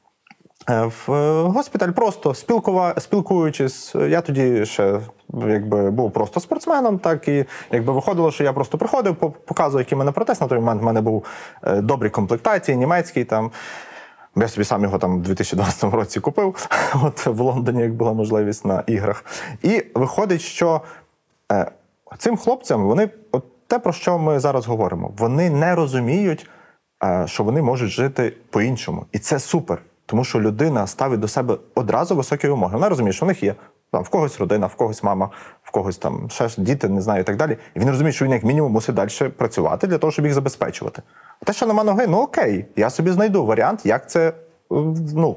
Е, 0.69 0.83
в 0.85 1.13
е, 1.13 1.43
госпіталь, 1.43 1.89
просто 1.91 2.33
спілкува... 2.33 2.95
спілкуючись. 2.99 3.95
Я 3.95 4.21
тоді 4.21 4.65
ще 4.65 4.99
якби 5.33 5.91
був 5.91 6.11
просто 6.11 6.39
спортсменом, 6.39 6.99
так 6.99 7.27
і 7.27 7.45
якби 7.71 7.93
виходило, 7.93 8.31
що 8.31 8.43
я 8.43 8.53
просто 8.53 8.77
приходив, 8.77 9.15
по- 9.15 9.31
показував, 9.31 9.81
який 9.81 9.95
в 9.95 9.99
мене 9.99 10.11
протез. 10.11 10.41
На 10.41 10.47
той 10.47 10.59
момент 10.59 10.81
в 10.81 10.85
мене 10.85 11.01
був 11.01 11.25
е, 11.63 11.81
добрі 11.81 12.09
комплектації, 12.09 12.77
німецький 12.77 13.25
там. 13.25 13.51
Я 14.35 14.47
собі 14.47 14.65
сам 14.65 14.83
його 14.83 14.97
там 14.97 15.15
у 15.15 15.19
2012 15.19 15.93
році 15.93 16.19
купив, 16.19 16.69
от 17.03 17.25
в 17.25 17.39
Лондоні, 17.39 17.81
як 17.81 17.93
була 17.93 18.13
можливість 18.13 18.65
на 18.65 18.83
іграх. 18.87 19.25
І 19.63 19.83
виходить, 19.95 20.41
що 20.41 20.81
цим 22.17 22.37
хлопцям 22.37 22.83
вони, 22.83 23.09
от 23.31 23.43
те, 23.73 23.79
про 23.79 23.93
що 23.93 24.17
ми 24.19 24.39
зараз 24.39 24.65
говоримо, 24.67 25.11
вони 25.17 25.49
не 25.49 25.75
розуміють, 25.75 26.49
е, 27.03 27.23
що 27.27 27.43
вони 27.43 27.61
можуть 27.61 27.89
жити 27.89 28.33
по-іншому. 28.49 29.05
І 29.11 29.19
це 29.19 29.39
супер. 29.39 29.81
Тому 30.05 30.23
що 30.23 30.41
людина 30.41 30.87
ставить 30.87 31.19
до 31.19 31.27
себе 31.27 31.57
одразу 31.75 32.15
високі 32.15 32.47
вимоги. 32.47 32.73
Вона 32.73 32.89
розуміє, 32.89 33.13
що 33.13 33.25
в 33.25 33.27
них 33.27 33.43
є 33.43 33.55
там 33.91 34.03
в 34.03 34.09
когось 34.09 34.39
родина, 34.39 34.67
в 34.67 34.75
когось 34.75 35.03
мама, 35.03 35.29
в 35.63 35.71
когось 35.71 35.97
там 35.97 36.29
ще 36.29 36.47
ж 36.47 36.61
діти, 36.61 36.89
не 36.89 37.01
знаю, 37.01 37.21
і 37.21 37.23
так 37.23 37.37
далі. 37.37 37.57
І 37.75 37.79
він 37.79 37.89
розуміє, 37.89 38.13
що 38.13 38.25
він 38.25 38.31
як 38.31 38.43
мінімум 38.43 38.71
мусить 38.71 38.95
далі 38.95 39.09
працювати 39.37 39.87
для 39.87 39.97
того, 39.97 40.11
щоб 40.11 40.25
їх 40.25 40.33
забезпечувати. 40.33 41.01
А 41.41 41.45
те, 41.45 41.53
що 41.53 41.65
нема 41.65 41.83
ноги, 41.83 42.07
ну 42.07 42.17
окей, 42.17 42.65
я 42.75 42.89
собі 42.89 43.11
знайду 43.11 43.45
варіант, 43.45 43.85
як 43.85 44.09
це. 44.09 44.27
е, 44.29 44.33
Ну, 45.15 45.35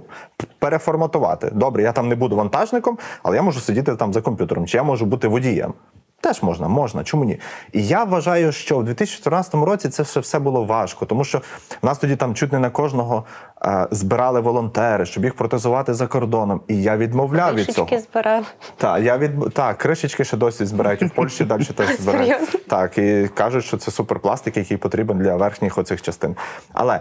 переформатувати. 0.59 1.51
Добре, 1.53 1.83
я 1.83 1.93
там 1.93 2.09
не 2.09 2.15
буду 2.15 2.37
вантажником, 2.37 2.99
але 3.23 3.37
я 3.37 3.43
можу 3.43 3.61
сидіти 3.61 3.97
там 3.97 4.13
за 4.13 4.21
комп'ютером, 4.21 4.67
чи 4.67 4.77
я 4.77 4.83
можу 4.83 5.07
бути 5.07 5.29
водієм. 5.29 5.75
Теж 6.21 6.43
можна, 6.43 6.69
можна, 6.69 7.05
чому 7.05 7.25
ні? 7.25 7.41
І 7.73 7.87
я 7.87 8.05
вважаю, 8.05 8.53
що 8.53 8.79
в 8.79 8.85
2014 8.85 9.55
році 9.55 9.89
це 9.89 10.05
ще 10.05 10.21
все 10.21 10.39
було 10.39 10.65
важко, 10.65 11.07
тому 11.07 11.25
що 11.25 11.39
в 11.83 11.87
нас 11.87 11.99
тоді 11.99 12.17
там 12.17 12.35
чуть 12.35 12.53
не 12.53 12.59
на 12.59 12.71
кожного 12.71 13.25
е, 13.65 13.89
збирали 13.91 14.41
волонтери, 14.41 15.07
щоб 15.07 15.25
їх 15.25 15.35
протезувати 15.35 15.95
за 15.95 16.07
кордоном. 16.07 16.61
І 16.69 16.83
я 16.83 16.97
відмовляв 16.97 17.55
від 17.55 17.67
цього. 17.67 17.87
Кришечки 17.87 18.11
збирали. 18.13 18.45
Так, 18.77 19.03
я 19.03 19.19
від 19.19 19.55
так, 19.55 19.79
кришечки 19.79 20.25
ще 20.25 20.37
досі 20.37 20.67
збирають 20.67 21.03
і 21.03 21.05
в 21.05 21.11
Польщі 21.11 21.45
далі 21.45 21.65
теж 21.65 21.97
збирають. 22.01 22.29
Серйозно? 22.29 22.61
Так, 22.69 22.99
і 22.99 23.29
кажуть, 23.35 23.65
що 23.65 23.77
це 23.77 23.91
суперпластик, 23.91 24.57
який 24.57 24.77
потрібен 24.77 25.19
для 25.19 25.37
верхніх 25.37 25.79
оцих 25.79 26.03
частин. 26.03 26.37
Але 26.73 27.01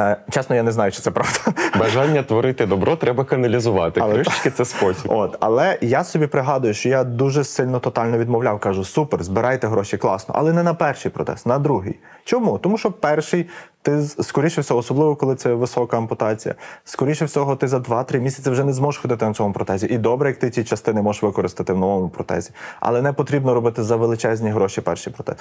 е, 0.00 0.16
чесно, 0.30 0.56
я 0.56 0.62
не 0.62 0.72
знаю, 0.72 0.92
чи 0.92 1.00
це 1.00 1.10
правда. 1.10 1.38
Бажання 1.78 2.22
творити 2.22 2.66
добро 2.66 2.96
треба 2.96 3.24
каналізувати. 3.24 4.00
Але- 4.00 4.14
Кришечки 4.14 4.50
це 4.50 4.64
спосіб. 4.64 5.10
От, 5.12 5.36
але 5.40 5.78
я 5.80 6.04
собі 6.04 6.26
пригадую, 6.26 6.74
що 6.74 6.88
я 6.88 7.04
дуже 7.04 7.44
сильно 7.44 7.78
тотально 7.78 8.18
відмовляв. 8.18 8.58
Кажу, 8.58 8.84
супер, 8.84 9.22
збирайте 9.22 9.66
гроші, 9.66 9.96
класно, 9.96 10.34
але 10.38 10.52
не 10.52 10.62
на 10.62 10.74
перший 10.74 11.10
протест, 11.10 11.46
на 11.46 11.58
другий. 11.58 11.98
Чому? 12.24 12.58
Тому 12.58 12.78
що 12.78 12.92
перший. 12.92 13.46
Ти 13.82 14.02
скоріше 14.02 14.60
всього, 14.60 14.80
особливо 14.80 15.16
коли 15.16 15.34
це 15.34 15.54
висока 15.54 15.96
ампутація, 15.96 16.54
скоріше 16.84 17.24
всього, 17.24 17.56
ти 17.56 17.68
за 17.68 17.78
2-3 17.78 18.20
місяці 18.20 18.50
вже 18.50 18.64
не 18.64 18.72
зможеш 18.72 19.00
ходити 19.00 19.26
на 19.26 19.34
цьому 19.34 19.52
протезі. 19.52 19.86
І 19.86 19.98
добре, 19.98 20.28
як 20.28 20.38
ти 20.38 20.50
ці 20.50 20.64
частини 20.64 21.02
можеш 21.02 21.22
використати 21.22 21.72
в 21.72 21.78
новому 21.78 22.08
протезі. 22.08 22.50
Але 22.80 23.02
не 23.02 23.12
потрібно 23.12 23.54
робити 23.54 23.82
за 23.82 23.96
величезні 23.96 24.50
гроші 24.50 24.80
перший 24.80 25.12
протез. 25.12 25.36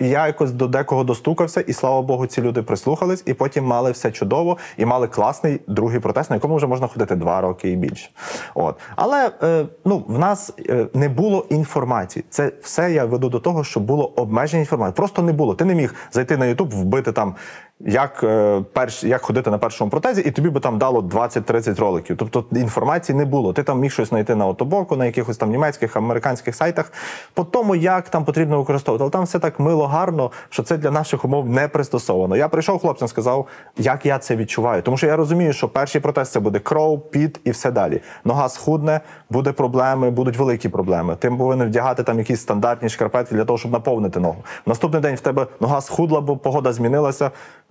І 0.00 0.08
я 0.08 0.26
якось 0.26 0.52
до 0.52 0.66
декого 0.66 1.04
достукався, 1.04 1.60
і 1.60 1.72
слава 1.72 2.02
Богу, 2.02 2.26
ці 2.26 2.42
люди 2.42 2.62
прислухались, 2.62 3.22
і 3.26 3.34
потім 3.34 3.64
мали 3.64 3.90
все 3.90 4.10
чудово, 4.10 4.58
і 4.76 4.84
мали 4.84 5.08
класний 5.08 5.60
другий 5.66 6.00
протез, 6.00 6.30
на 6.30 6.36
якому 6.36 6.56
вже 6.56 6.66
можна 6.66 6.86
ходити 6.86 7.16
2 7.16 7.40
роки 7.40 7.70
і 7.70 7.76
більше. 7.76 8.10
От. 8.54 8.76
Але 8.96 9.30
е, 9.42 9.66
ну, 9.84 10.04
в 10.08 10.18
нас 10.18 10.52
е, 10.68 10.86
не 10.94 11.08
було 11.08 11.46
інформації. 11.48 12.24
Це 12.30 12.52
все 12.62 12.92
я 12.92 13.04
веду 13.04 13.28
до 13.28 13.40
того, 13.40 13.64
що 13.64 13.80
було 13.80 14.06
обмеження 14.16 14.60
інформації. 14.60 14.96
Просто 14.96 15.22
не 15.22 15.32
було. 15.32 15.54
Ти 15.54 15.64
не 15.64 15.74
міг 15.74 15.94
зайти 16.12 16.36
на 16.36 16.44
YouTube, 16.46 16.70
вбити 16.70 17.12
там. 17.12 17.34
Як 17.80 18.24
е, 18.24 18.62
перш 18.72 19.04
як 19.04 19.22
ходити 19.22 19.50
на 19.50 19.58
першому 19.58 19.90
протезі, 19.90 20.20
і 20.20 20.30
тобі 20.30 20.50
би 20.50 20.60
там 20.60 20.78
дало 20.78 21.00
20-30 21.00 21.80
роликів. 21.80 22.16
Тобто 22.16 22.44
інформації 22.52 23.18
не 23.18 23.24
було. 23.24 23.52
Ти 23.52 23.62
там 23.62 23.80
міг 23.80 23.92
щось 23.92 24.08
знайти 24.08 24.34
на 24.34 24.46
отобоку, 24.46 24.96
на 24.96 25.06
якихось 25.06 25.36
там 25.36 25.50
німецьких, 25.50 25.96
американських 25.96 26.54
сайтах, 26.54 26.92
по 27.34 27.44
тому, 27.44 27.76
як 27.76 28.08
там 28.08 28.24
потрібно 28.24 28.58
використовувати. 28.58 29.02
Але 29.02 29.10
там 29.10 29.24
все 29.24 29.38
так 29.38 29.60
мило, 29.60 29.86
гарно, 29.86 30.30
що 30.50 30.62
це 30.62 30.76
для 30.76 30.90
наших 30.90 31.24
умов 31.24 31.48
не 31.48 31.68
пристосовано. 31.68 32.36
Я 32.36 32.48
прийшов 32.48 32.80
хлопцям, 32.80 33.08
сказав, 33.08 33.46
як 33.76 34.06
я 34.06 34.18
це 34.18 34.36
відчуваю. 34.36 34.82
Тому 34.82 34.96
що 34.96 35.06
я 35.06 35.16
розумію, 35.16 35.52
що 35.52 35.68
перший 35.68 36.00
протез 36.00 36.28
це 36.28 36.40
буде 36.40 36.58
кров, 36.58 37.10
піт 37.10 37.40
і 37.44 37.50
все 37.50 37.70
далі. 37.70 38.00
Нога 38.24 38.48
схудне, 38.48 39.00
буде 39.30 39.52
проблеми, 39.52 40.10
будуть 40.10 40.36
великі 40.36 40.68
проблеми. 40.68 41.16
Ти 41.18 41.30
повинен 41.30 41.68
вдягати 41.68 42.02
там 42.02 42.18
якісь 42.18 42.40
стандартні 42.40 42.88
шкарпетки 42.88 43.34
для 43.34 43.44
того, 43.44 43.58
щоб 43.58 43.72
наповнити 43.72 44.20
ногу. 44.20 44.44
Наступний 44.66 45.02
день 45.02 45.14
в 45.14 45.20
тебе 45.20 45.46
нога 45.60 45.80
схудла, 45.80 46.20
бо 46.20 46.36
погода 46.36 46.72
змінилася, 46.72 47.30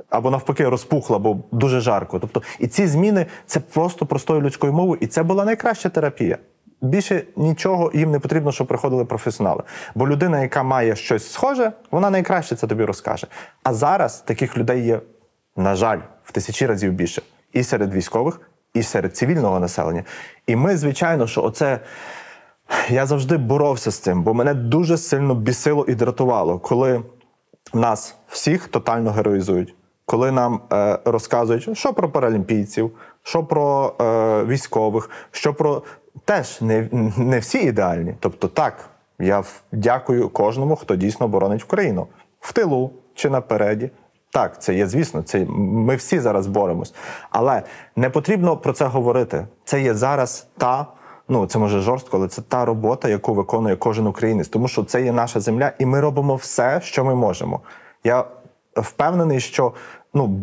або 0.09 0.31
навпаки 0.31 0.69
розпухла, 0.69 1.19
бо 1.19 1.37
дуже 1.51 1.81
жарко. 1.81 2.19
Тобто, 2.19 2.41
і 2.59 2.67
ці 2.67 2.87
зміни 2.87 3.25
це 3.45 3.59
просто 3.59 4.05
простою 4.05 4.41
людською 4.41 4.73
мовою, 4.73 4.97
і 5.01 5.07
це 5.07 5.23
була 5.23 5.45
найкраща 5.45 5.89
терапія. 5.89 6.37
більше 6.81 7.23
нічого 7.35 7.91
їм 7.93 8.11
не 8.11 8.19
потрібно, 8.19 8.51
щоб 8.51 8.67
приходили 8.67 9.05
професіонали. 9.05 9.63
Бо 9.95 10.07
людина, 10.07 10.41
яка 10.41 10.63
має 10.63 10.95
щось 10.95 11.31
схоже, 11.31 11.71
вона 11.91 12.09
найкраще 12.09 12.55
це 12.55 12.67
тобі 12.67 12.83
розкаже. 12.83 13.27
А 13.63 13.73
зараз 13.73 14.21
таких 14.21 14.57
людей 14.57 14.85
є, 14.85 15.01
на 15.55 15.75
жаль, 15.75 15.99
в 16.23 16.31
тисячі 16.31 16.65
разів 16.65 16.91
більше 16.91 17.21
і 17.53 17.63
серед 17.63 17.93
військових, 17.93 18.41
і 18.73 18.83
серед 18.83 19.15
цивільного 19.17 19.59
населення. 19.59 20.03
І 20.47 20.55
ми, 20.55 20.77
звичайно, 20.77 21.27
що 21.27 21.43
оце. 21.43 21.79
Я 22.89 23.05
завжди 23.05 23.37
боровся 23.37 23.91
з 23.91 23.99
цим, 23.99 24.23
бо 24.23 24.33
мене 24.33 24.53
дуже 24.53 24.97
сильно 24.97 25.35
бісило 25.35 25.85
і 25.87 25.95
дратувало, 25.95 26.59
коли 26.59 27.03
нас 27.73 28.15
всіх 28.27 28.67
тотально 28.67 29.11
героїзують. 29.11 29.75
Коли 30.05 30.31
нам 30.31 30.61
е, 30.73 30.99
розказують, 31.05 31.77
що 31.77 31.93
про 31.93 32.09
паралімпійців, 32.09 32.91
що 33.23 33.43
про 33.43 33.93
е, 34.01 34.43
військових, 34.45 35.09
що 35.31 35.53
про 35.53 35.83
теж 36.25 36.61
не, 36.61 36.89
не 37.17 37.39
всі 37.39 37.57
ідеальні. 37.57 38.15
Тобто, 38.19 38.47
так, 38.47 38.89
я 39.19 39.43
дякую 39.71 40.29
кожному, 40.29 40.75
хто 40.75 40.95
дійсно 40.95 41.27
боронить 41.27 41.63
Україну 41.63 42.07
в 42.39 42.53
тилу 42.53 42.91
чи 43.15 43.29
напереді. 43.29 43.89
Так, 44.31 44.61
це 44.61 44.73
є, 44.73 44.87
звісно, 44.87 45.21
це 45.21 45.45
ми 45.49 45.95
всі 45.95 46.19
зараз 46.19 46.47
боремось. 46.47 46.93
Але 47.29 47.63
не 47.95 48.09
потрібно 48.09 48.57
про 48.57 48.73
це 48.73 48.85
говорити. 48.85 49.47
Це 49.65 49.81
є 49.81 49.93
зараз 49.93 50.47
та. 50.57 50.87
Ну, 51.29 51.45
це 51.45 51.59
може 51.59 51.79
жорстко, 51.79 52.17
але 52.17 52.27
це 52.27 52.41
та 52.41 52.65
робота, 52.65 53.09
яку 53.09 53.33
виконує 53.33 53.75
кожен 53.75 54.07
українець, 54.07 54.47
тому 54.47 54.67
що 54.67 54.83
це 54.83 55.01
є 55.01 55.11
наша 55.11 55.39
земля, 55.39 55.71
і 55.79 55.85
ми 55.85 55.99
робимо 55.99 56.35
все, 56.35 56.81
що 56.83 57.05
ми 57.05 57.15
можемо. 57.15 57.59
Я 58.03 58.25
впевнений, 58.75 59.39
що 59.39 59.73
ну, 60.13 60.39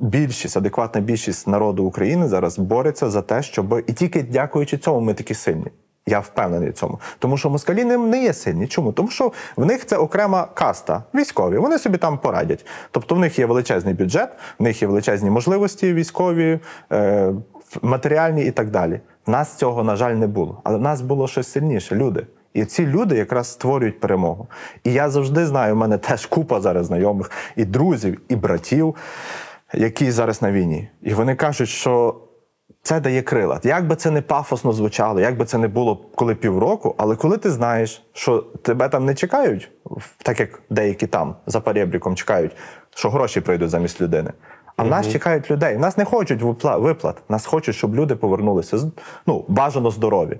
більшість, 0.00 0.56
адекватна 0.56 1.00
більшість 1.00 1.48
народу 1.48 1.84
України 1.84 2.28
зараз 2.28 2.58
бореться 2.58 3.10
за 3.10 3.22
те, 3.22 3.42
щоб 3.42 3.84
і 3.86 3.92
тільки 3.92 4.22
дякуючи 4.22 4.78
цьому, 4.78 5.00
ми 5.00 5.14
такі 5.14 5.34
сильні. 5.34 5.66
Я 6.06 6.20
впевнений 6.20 6.70
в 6.70 6.72
цьому. 6.72 7.00
Тому 7.18 7.36
що 7.36 7.50
москалі 7.50 7.84
не, 7.84 7.96
не 7.96 8.22
є 8.22 8.32
сильні. 8.32 8.66
Чому? 8.66 8.92
Тому 8.92 9.08
що 9.08 9.32
в 9.56 9.66
них 9.66 9.86
це 9.86 9.96
окрема 9.96 10.48
каста, 10.54 11.02
військові. 11.14 11.58
Вони 11.58 11.78
собі 11.78 11.98
там 11.98 12.18
порадять. 12.18 12.66
Тобто 12.90 13.14
в 13.14 13.18
них 13.18 13.38
є 13.38 13.46
величезний 13.46 13.94
бюджет, 13.94 14.28
в 14.58 14.62
них 14.62 14.82
є 14.82 14.88
величезні 14.88 15.30
можливості 15.30 15.94
військові, 15.94 16.60
е, 16.92 17.32
матеріальні 17.82 18.44
і 18.44 18.50
так 18.50 18.70
далі. 18.70 19.00
В 19.26 19.30
нас 19.30 19.54
цього, 19.54 19.84
на 19.84 19.96
жаль, 19.96 20.14
не 20.14 20.26
було. 20.26 20.60
Але 20.64 20.78
в 20.78 20.80
нас 20.80 21.00
було 21.00 21.28
щось 21.28 21.52
сильніше 21.52 21.94
люди. 21.94 22.26
І 22.54 22.64
ці 22.64 22.86
люди 22.86 23.16
якраз 23.16 23.52
створюють 23.52 24.00
перемогу. 24.00 24.46
І 24.84 24.92
я 24.92 25.10
завжди 25.10 25.46
знаю, 25.46 25.74
в 25.74 25.76
мене 25.76 25.98
теж 25.98 26.26
купа 26.26 26.60
зараз 26.60 26.86
знайомих 26.86 27.30
і 27.56 27.64
друзів, 27.64 28.20
і 28.28 28.36
братів, 28.36 28.96
які 29.74 30.10
зараз 30.10 30.42
на 30.42 30.52
війні. 30.52 30.88
І 31.02 31.14
вони 31.14 31.34
кажуть, 31.34 31.68
що 31.68 32.16
це 32.82 33.00
дає 33.00 33.22
крила. 33.22 33.60
Як 33.62 33.86
би 33.86 33.96
це 33.96 34.10
не 34.10 34.22
пафосно 34.22 34.72
звучало, 34.72 35.20
як 35.20 35.36
би 35.36 35.44
це 35.44 35.58
не 35.58 35.68
було 35.68 35.96
коли 36.14 36.34
півроку, 36.34 36.94
але 36.98 37.16
коли 37.16 37.36
ти 37.36 37.50
знаєш, 37.50 38.02
що 38.12 38.38
тебе 38.38 38.88
там 38.88 39.04
не 39.04 39.14
чекають, 39.14 39.70
так 40.22 40.40
як 40.40 40.62
деякі 40.70 41.06
там 41.06 41.36
за 41.46 41.60
перебріком 41.60 42.16
чекають, 42.16 42.56
що 42.94 43.10
гроші 43.10 43.40
прийдуть 43.40 43.70
замість 43.70 44.00
людини. 44.00 44.32
А 44.76 44.82
в 44.82 44.88
нас 44.88 45.08
чекають 45.08 45.50
людей. 45.50 45.76
Нас 45.76 45.96
не 45.96 46.04
хочуть 46.04 46.42
виплат. 46.62 47.16
Нас 47.28 47.46
хочуть, 47.46 47.74
щоб 47.74 47.94
люди 47.94 48.16
повернулися 48.16 48.90
ну, 49.26 49.44
бажано 49.48 49.90
здорові. 49.90 50.38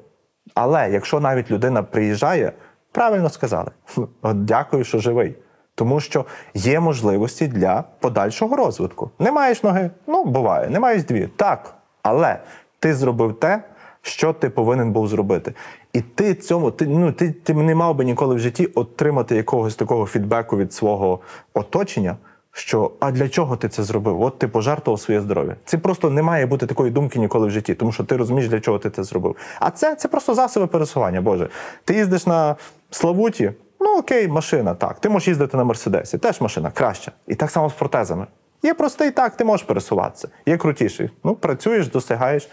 Але 0.55 0.91
якщо 0.91 1.21
навіть 1.21 1.51
людина 1.51 1.83
приїжджає, 1.83 2.53
правильно 2.93 3.29
сказали, 3.31 3.71
дякую, 4.23 4.85
що 4.85 4.99
живий. 4.99 5.35
Тому 5.75 6.01
що 6.01 6.25
є 6.55 6.81
можливості 6.81 7.49
для 7.49 7.85
подальшого 8.01 8.57
розвитку. 8.57 9.11
Не 9.19 9.33
маєш 9.33 9.63
ноги? 9.63 9.91
Ну, 10.07 10.25
буває, 10.25 10.69
не 10.69 10.81
маєш 10.81 11.05
дві. 11.05 11.29
Так. 11.37 11.75
Але 12.03 12.39
ти 12.79 12.95
зробив 12.95 13.41
те, 13.41 13.63
що 14.03 14.33
ти 14.33 14.51
повинен 14.51 14.93
був 14.93 15.09
зробити. 15.09 15.55
І 15.93 16.01
ти 16.01 16.35
цьому, 16.35 16.71
ти, 16.71 16.87
ну, 16.87 17.13
ти, 17.13 17.33
ти 17.33 17.55
не 17.55 17.75
мав 17.75 17.95
би 17.95 18.05
ніколи 18.05 18.35
в 18.35 18.39
житті 18.39 18.67
отримати 18.67 19.37
якогось 19.37 19.75
такого 19.75 20.07
фідбеку 20.07 20.57
від 20.57 20.73
свого 20.73 21.21
оточення, 21.55 22.17
що 22.53 22.91
а 23.01 23.11
для 23.11 23.29
чого 23.29 23.57
ти 23.57 23.69
це 23.69 23.83
зробив? 23.83 24.21
От 24.21 24.39
ти 24.39 24.49
пожертвував 24.49 25.01
своє 25.01 25.21
здоров'я. 25.21 25.57
Це 25.65 25.79
просто 25.79 26.11
не 26.11 26.23
має 26.23 26.47
бути 26.47 26.67
такої 26.67 26.91
думки 26.91 27.19
ніколи 27.19 27.47
в 27.47 27.51
житті, 27.51 27.75
тому 27.75 27.93
що 27.93 28.05
ти 28.05 28.17
розумієш, 28.17 28.51
для 28.51 28.61
чого 28.61 28.79
ти 28.79 28.91
це 28.91 29.05
зробив. 29.05 29.37
А 29.61 29.71
це, 29.71 29.95
це 29.95 30.09
просто 30.09 30.35
засоби 30.35 30.67
пересування. 30.67 31.21
Боже, 31.21 31.49
ти 31.85 31.95
їздиш 31.95 32.27
на 32.27 32.57
Славуті, 32.91 33.53
ну 33.81 33.99
окей, 33.99 34.29
машина, 34.29 34.75
так. 34.75 35.01
Ти 35.01 35.09
можеш 35.09 35.29
їздити 35.29 35.57
на 35.57 35.65
Мерседесі, 35.65 36.19
теж 36.19 36.41
машина 36.41 36.71
краща. 36.71 37.13
І 37.27 37.35
так 37.35 37.51
само 37.51 37.71
з 37.71 37.73
протезами. 37.73 38.27
Є 38.63 38.75
простий 38.75 39.11
так, 39.11 39.37
ти 39.37 39.45
можеш 39.45 39.67
пересуватися. 39.67 40.29
Є 40.47 40.57
крутіший. 40.57 41.11
Ну, 41.25 41.35
працюєш, 41.35 41.89
досягаєш, 41.89 42.49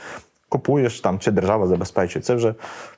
купуєш 0.50 1.02
там, 1.02 1.20
чи 1.20 1.32
держава 1.32 1.68
забезпечує. 1.68 2.24
Це 2.24 2.36
вже 2.36 2.56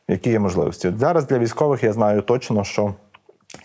які 0.07 0.29
є 0.29 0.39
можливості. 0.39 0.93
Зараз 0.97 1.27
для 1.27 1.39
військових 1.39 1.83
я 1.83 1.93
знаю 1.93 2.21
точно, 2.21 2.63
що 2.63 2.93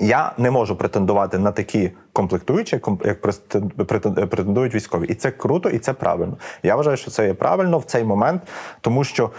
я 0.01 0.33
не 0.39 0.51
можу 0.51 0.77
претендувати 0.77 1.39
на 1.39 1.53
такі 1.53 1.91
комплектуючі, 2.13 2.77
ком- 2.77 3.07
як 3.07 3.21
претен- 3.23 3.71
претен- 3.77 4.27
претендують 4.27 4.75
військові. 4.75 5.07
І 5.07 5.15
це 5.15 5.31
круто, 5.31 5.69
і 5.69 5.79
це 5.79 5.93
правильно. 5.93 6.37
Я 6.63 6.77
вважаю, 6.77 6.97
що 6.97 7.11
це 7.11 7.27
є 7.27 7.35
правильно 7.35 7.79
в 7.79 7.85
цей 7.85 8.05
момент, 8.05 8.43
тому 8.81 9.05
що 9.05 9.31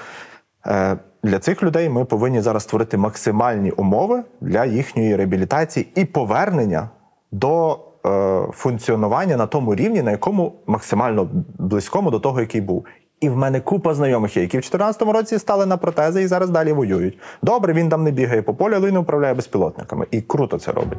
е, 0.68 0.98
для 1.24 1.40
цих 1.40 1.64
людей 1.64 1.90
ми 1.90 2.06
повинні 2.06 2.42
зараз 2.42 2.64
створити 2.64 2.98
максимальні 2.98 3.72
умови 3.72 4.24
для 4.42 4.66
їхньої 4.66 5.16
реабілітації 5.16 5.88
і 5.96 6.06
повернення 6.06 6.90
до 7.32 7.80
е, 8.06 8.42
функціонування 8.54 9.38
на 9.38 9.46
тому 9.48 9.76
рівні, 9.76 10.02
на 10.02 10.12
якому 10.12 10.54
максимально 10.68 11.30
близькому 11.60 12.12
до 12.12 12.20
того, 12.20 12.40
який 12.40 12.62
був. 12.62 12.86
І 13.24 13.30
в 13.30 13.38
мене 13.38 13.62
купа 13.62 13.94
знайомих 13.94 14.38
які 14.38 14.58
в 14.58 14.62
2014 14.62 15.02
році 15.02 15.40
стали 15.40 15.66
на 15.66 15.78
протези 15.78 16.22
і 16.22 16.28
зараз 16.28 16.50
далі 16.50 16.74
воюють. 16.74 17.18
Добре, 17.42 17.74
він 17.74 17.90
там 17.90 18.04
не 18.04 18.12
бігає 18.12 18.42
по 18.42 18.54
полю, 18.54 18.74
але 18.76 18.88
він 18.88 18.98
управляє 18.98 19.34
безпілотниками. 19.34 20.06
І 20.12 20.22
круто 20.22 20.60
це 20.60 20.72
робить. 20.72 20.98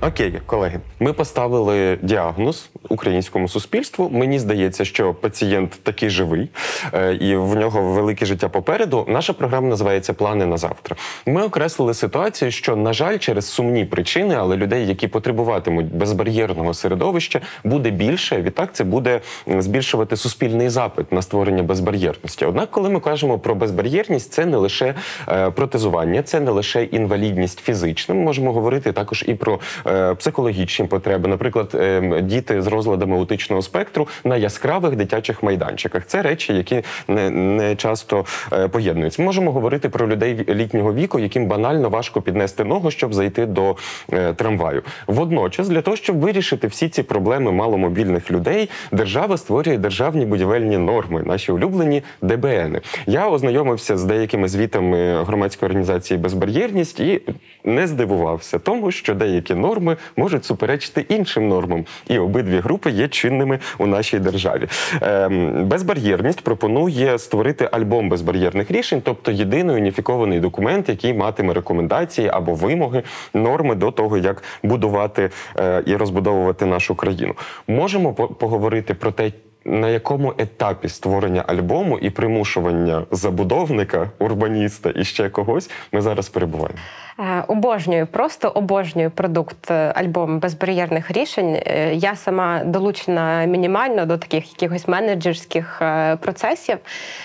Окей, 0.00 0.34
колеги, 0.46 0.80
ми 1.00 1.12
поставили 1.12 1.98
діагноз 2.02 2.70
українському 2.88 3.48
суспільству. 3.48 4.10
Мені 4.12 4.38
здається, 4.38 4.84
що 4.84 5.14
пацієнт 5.14 5.70
такий 5.82 6.10
живий 6.10 6.48
е, 6.94 7.14
і 7.14 7.36
в 7.36 7.56
нього 7.56 7.82
велике 7.82 8.26
життя 8.26 8.48
попереду. 8.48 9.06
Наша 9.08 9.32
програма 9.32 9.68
називається 9.68 10.12
Плани 10.12 10.46
на 10.46 10.56
завтра. 10.56 10.96
Ми 11.26 11.42
окреслили 11.42 11.94
ситуацію, 11.94 12.50
що, 12.50 12.76
на 12.76 12.92
жаль, 12.92 13.18
через 13.18 13.46
сумні 13.46 13.84
причини, 13.84 14.34
але 14.38 14.56
людей, 14.56 14.86
які 14.86 15.08
потребуватимуть 15.08 15.94
безбар'єрного 15.94 16.74
середовища, 16.74 17.40
буде 17.64 17.90
більше. 17.90 18.42
Відтак 18.42 18.70
це 18.72 18.84
буде 18.84 19.20
збільшувати 19.46 20.16
суспільний 20.16 20.68
запит 20.68 21.12
на 21.12 21.22
створення 21.22 21.62
безбар'єрності. 21.62 22.44
Однак, 22.44 22.70
коли 22.70 22.90
ми 22.90 23.00
кажемо 23.00 23.38
про 23.38 23.54
безбар'єрність, 23.54 24.32
це 24.32 24.46
не 24.46 24.56
лише 24.56 24.94
е, 25.28 25.50
протезування, 25.50 26.22
це 26.22 26.40
не 26.40 26.50
лише 26.50 26.84
інвалідність 26.84 27.60
фізична. 27.60 28.14
Ми 28.14 28.20
можемо 28.20 28.52
говорити 28.52 28.92
також 28.92 29.24
і 29.28 29.34
про 29.34 29.60
е, 29.86 29.87
психологічні 30.18 30.86
потреби, 30.86 31.28
наприклад, 31.28 31.70
е, 31.74 32.20
діти 32.22 32.62
з 32.62 32.66
розладами 32.66 33.16
аутичного 33.16 33.62
спектру 33.62 34.08
на 34.24 34.36
яскравих 34.36 34.96
дитячих 34.96 35.42
майданчиках. 35.42 36.06
Це 36.06 36.22
речі, 36.22 36.54
які 36.54 36.82
не, 37.08 37.30
не 37.30 37.76
часто 37.76 38.24
е, 38.52 38.68
поєднуються. 38.68 39.22
Ми 39.22 39.26
можемо 39.26 39.52
говорити 39.52 39.88
про 39.88 40.08
людей 40.08 40.44
літнього 40.48 40.94
віку, 40.94 41.18
яким 41.18 41.46
банально 41.46 41.88
важко 41.88 42.22
піднести 42.22 42.64
ногу, 42.64 42.90
щоб 42.90 43.14
зайти 43.14 43.46
до 43.46 43.76
е, 44.12 44.32
трамваю. 44.32 44.82
Водночас, 45.06 45.68
для 45.68 45.82
того, 45.82 45.96
щоб 45.96 46.18
вирішити 46.18 46.66
всі 46.66 46.88
ці 46.88 47.02
проблеми 47.02 47.52
маломобільних 47.52 48.30
людей, 48.30 48.70
держава 48.92 49.36
створює 49.36 49.78
державні 49.78 50.26
будівельні 50.26 50.78
норми, 50.78 51.22
наші 51.22 51.52
улюблені 51.52 52.02
ДБНи. 52.22 52.80
Я 53.06 53.28
ознайомився 53.28 53.96
з 53.96 54.04
деякими 54.04 54.48
звітами 54.48 55.22
громадської 55.24 55.68
організації 55.68 56.18
Безбар'єрність 56.18 57.00
і 57.00 57.20
не 57.68 57.86
здивувався 57.86 58.58
тому, 58.58 58.90
що 58.90 59.14
деякі 59.14 59.54
норми 59.54 59.96
можуть 60.16 60.44
суперечити 60.44 61.06
іншим 61.08 61.48
нормам, 61.48 61.84
і 62.08 62.18
обидві 62.18 62.58
групи 62.58 62.90
є 62.90 63.08
чинними 63.08 63.58
у 63.78 63.86
нашій 63.86 64.18
державі. 64.18 64.68
Ем, 65.00 65.68
безбар'єрність 65.68 66.40
пропонує 66.40 67.18
створити 67.18 67.68
альбом 67.72 68.08
безбар'єрних 68.08 68.70
рішень, 68.70 69.02
тобто 69.04 69.30
єдиний 69.32 69.76
уніфікований 69.76 70.40
документ, 70.40 70.88
який 70.88 71.14
матиме 71.14 71.54
рекомендації 71.54 72.28
або 72.28 72.54
вимоги, 72.54 73.02
норми 73.34 73.74
до 73.74 73.90
того, 73.90 74.18
як 74.18 74.42
будувати 74.62 75.30
е, 75.58 75.82
і 75.86 75.96
розбудовувати 75.96 76.66
нашу 76.66 76.94
країну. 76.94 77.34
Можемо 77.68 78.14
поговорити 78.14 78.94
про 78.94 79.12
те. 79.12 79.32
На 79.64 79.88
якому 79.88 80.34
етапі 80.38 80.88
створення 80.88 81.44
альбому 81.46 81.98
і 81.98 82.10
примушування 82.10 83.04
забудовника, 83.10 84.10
урбаніста 84.18 84.92
і 84.96 85.04
ще 85.04 85.28
когось 85.28 85.70
ми 85.92 86.00
зараз 86.00 86.28
перебуваємо? 86.28 86.78
Е, 87.20 87.44
Обожнюю, 87.48 88.06
просто 88.06 88.48
обожнюю 88.48 89.10
продукт 89.10 89.70
е, 89.70 89.92
альбом 89.94 90.38
безбар'єрних 90.38 91.10
рішень. 91.10 91.62
Е, 91.66 91.94
Я 91.94 92.16
сама 92.16 92.64
долучена 92.64 93.44
мінімально 93.44 94.06
до 94.06 94.18
таких 94.18 94.52
якихось 94.52 94.88
менеджерських 94.88 95.82
процесів. 96.20 96.78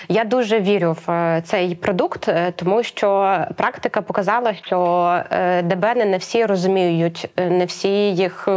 Я 0.08 0.24
дуже 0.24 0.60
вірю 0.60 0.96
в 1.06 1.42
цей 1.44 1.74
продукт, 1.74 2.28
тому 2.56 2.82
що 2.82 3.38
практика 3.56 4.02
показала, 4.02 4.54
що 4.54 5.20
ДБНи 5.64 6.04
не 6.04 6.16
всі 6.16 6.46
розуміють, 6.46 7.30
не 7.36 7.64
всі 7.64 7.88
їх 8.14 8.48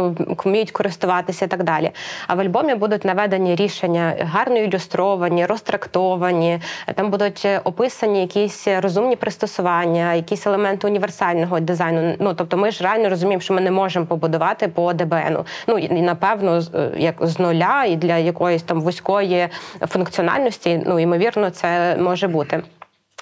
вміють 0.44 0.70
користуватися 0.70 1.44
і 1.44 1.48
так 1.48 1.62
далі. 1.62 1.90
А 2.26 2.34
в 2.34 2.40
альбомі 2.40 2.74
будуть 2.74 3.04
наведені 3.04 3.54
рішення 3.54 4.14
гарно 4.20 4.58
ілюстровані, 4.58 5.46
розтрактовані. 5.46 6.60
Там 6.94 7.10
будуть 7.10 7.48
описані 7.64 8.20
якісь 8.20 8.68
розумні 8.68 9.16
пристосування, 9.16 10.14
якісь 10.14 10.46
елементи 10.46 10.86
універсального 11.32 11.60
дизайну. 11.60 12.16
Ну 12.18 12.34
тобто, 12.34 12.56
ми 12.56 12.70
ж 12.70 12.84
реально 12.84 13.08
розуміємо, 13.08 13.40
що 13.40 13.54
ми 13.54 13.60
не 13.60 13.70
можемо 13.70 14.06
побудувати 14.06 14.68
по 14.68 14.92
ДБНу. 14.92 15.46
Ну 15.66 15.78
і 15.78 16.02
напевно, 16.02 16.62
е, 16.74 16.90
як 16.96 17.14
з 17.20 17.38
нуля 17.38 17.84
і 17.84 17.96
для 17.96 18.16
якоїсь 18.16 18.62
там 18.62 18.80
вузької 18.80 19.48
функціональності. 19.80 20.82
Ну 20.86 20.98
ймовірно, 20.98 21.50
це 21.50 21.96
може 21.96 22.28
бути. 22.28 22.62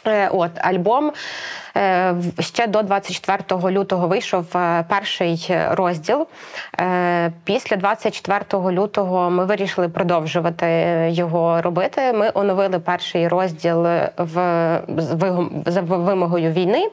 Е, 0.07 0.29
От 0.29 0.51
альбом 0.57 1.13
ще 2.41 2.67
до 2.67 2.83
24 2.83 3.71
лютого 3.71 4.09
вийшов 4.09 4.57
е, 4.57 4.85
перший 4.89 5.51
розділ. 5.71 6.27
Е, 6.81 7.33
Після 7.45 7.77
24 7.77 8.43
лютого 8.73 9.31
ми 9.31 9.45
вирішили 9.45 9.89
продовжувати 9.89 10.67
його 11.11 11.63
робити. 11.63 12.13
Ми 12.13 12.31
оновили 12.35 12.79
перший 12.79 13.29
розділ 13.29 13.87
в 14.19 14.37
за 15.67 15.81
вимогою 15.81 16.51
війни. 16.53 16.89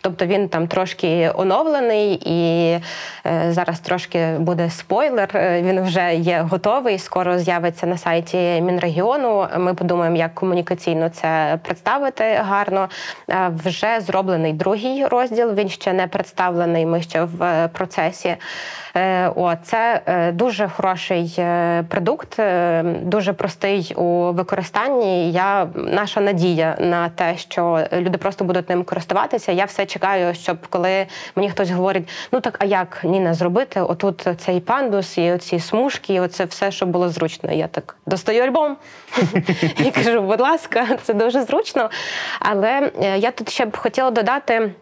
Тобто 0.00 0.26
він 0.26 0.48
там 0.48 0.66
трошки 0.66 1.30
оновлений, 1.34 2.20
і 2.24 2.70
е, 3.26 3.52
зараз 3.52 3.80
трошки 3.80 4.26
буде 4.38 4.70
спойлер. 4.70 5.28
е, 5.34 5.62
Він 5.62 5.82
вже 5.82 6.14
є 6.14 6.46
готовий. 6.50 6.98
Скоро 6.98 7.38
з'явиться 7.38 7.86
на 7.86 7.98
сайті 7.98 8.36
Мінрегіону. 8.36 9.46
Ми 9.58 9.74
подумаємо, 9.74 10.16
як 10.16 10.34
комунікаційно 10.34 11.08
це 11.08 11.58
представити 11.62 12.24
гарно. 12.34 12.88
Е, 13.30 13.50
Вже 13.64 14.00
зроблений 14.28 14.52
другий 14.52 15.06
розділ. 15.06 15.54
Він 15.54 15.68
ще 15.68 15.92
не 15.92 16.06
представлений. 16.06 16.86
Ми 16.86 17.02
ще 17.02 17.24
в 17.24 17.42
е, 17.42 17.68
процесі. 17.68 18.36
Е, 18.96 19.28
О, 19.36 19.54
це 19.62 20.00
е, 20.06 20.32
дуже 20.32 20.68
хороший 20.68 21.38
продукт, 21.88 22.40
дуже 23.02 23.32
простий 23.32 23.92
у 23.96 24.32
використанні. 24.32 25.32
Я 25.32 25.68
наша 25.74 26.20
надія 26.20 26.76
на 26.80 27.08
те, 27.08 27.36
що 27.36 27.86
люди 27.92 28.18
просто 28.18 28.44
будуть 28.44 28.68
ним 28.68 28.84
користуватися. 28.84 29.52
Я 29.52 29.64
все 29.64 29.86
чекаю, 29.86 30.34
щоб 30.34 30.66
коли 30.66 31.06
мені 31.36 31.50
хтось 31.50 31.70
говорить, 31.70 32.08
ну 32.32 32.40
так 32.40 32.56
а 32.58 32.64
як 32.64 33.00
Ніна 33.04 33.34
зробити? 33.34 33.80
Отут 33.80 34.28
цей 34.38 34.60
пандус 34.60 35.18
і 35.18 35.32
оці 35.32 35.60
смужки, 35.60 36.14
і 36.14 36.20
оце 36.20 36.44
все, 36.44 36.70
щоб 36.70 36.88
було 36.88 37.08
зручно. 37.08 37.52
Я 37.52 37.66
так 37.66 37.96
достаю 38.06 38.42
альбом 38.42 38.76
і 39.86 39.90
кажу, 39.90 40.20
будь 40.20 40.40
ласка, 40.40 40.86
це 41.02 41.14
дуже 41.14 41.42
зручно. 41.42 41.90
Але 42.40 42.90
я 43.16 43.30
тут 43.30 43.50
ще 43.50 43.66
б 43.66 43.76
хотіла 43.76 44.10
додати. 44.18 44.74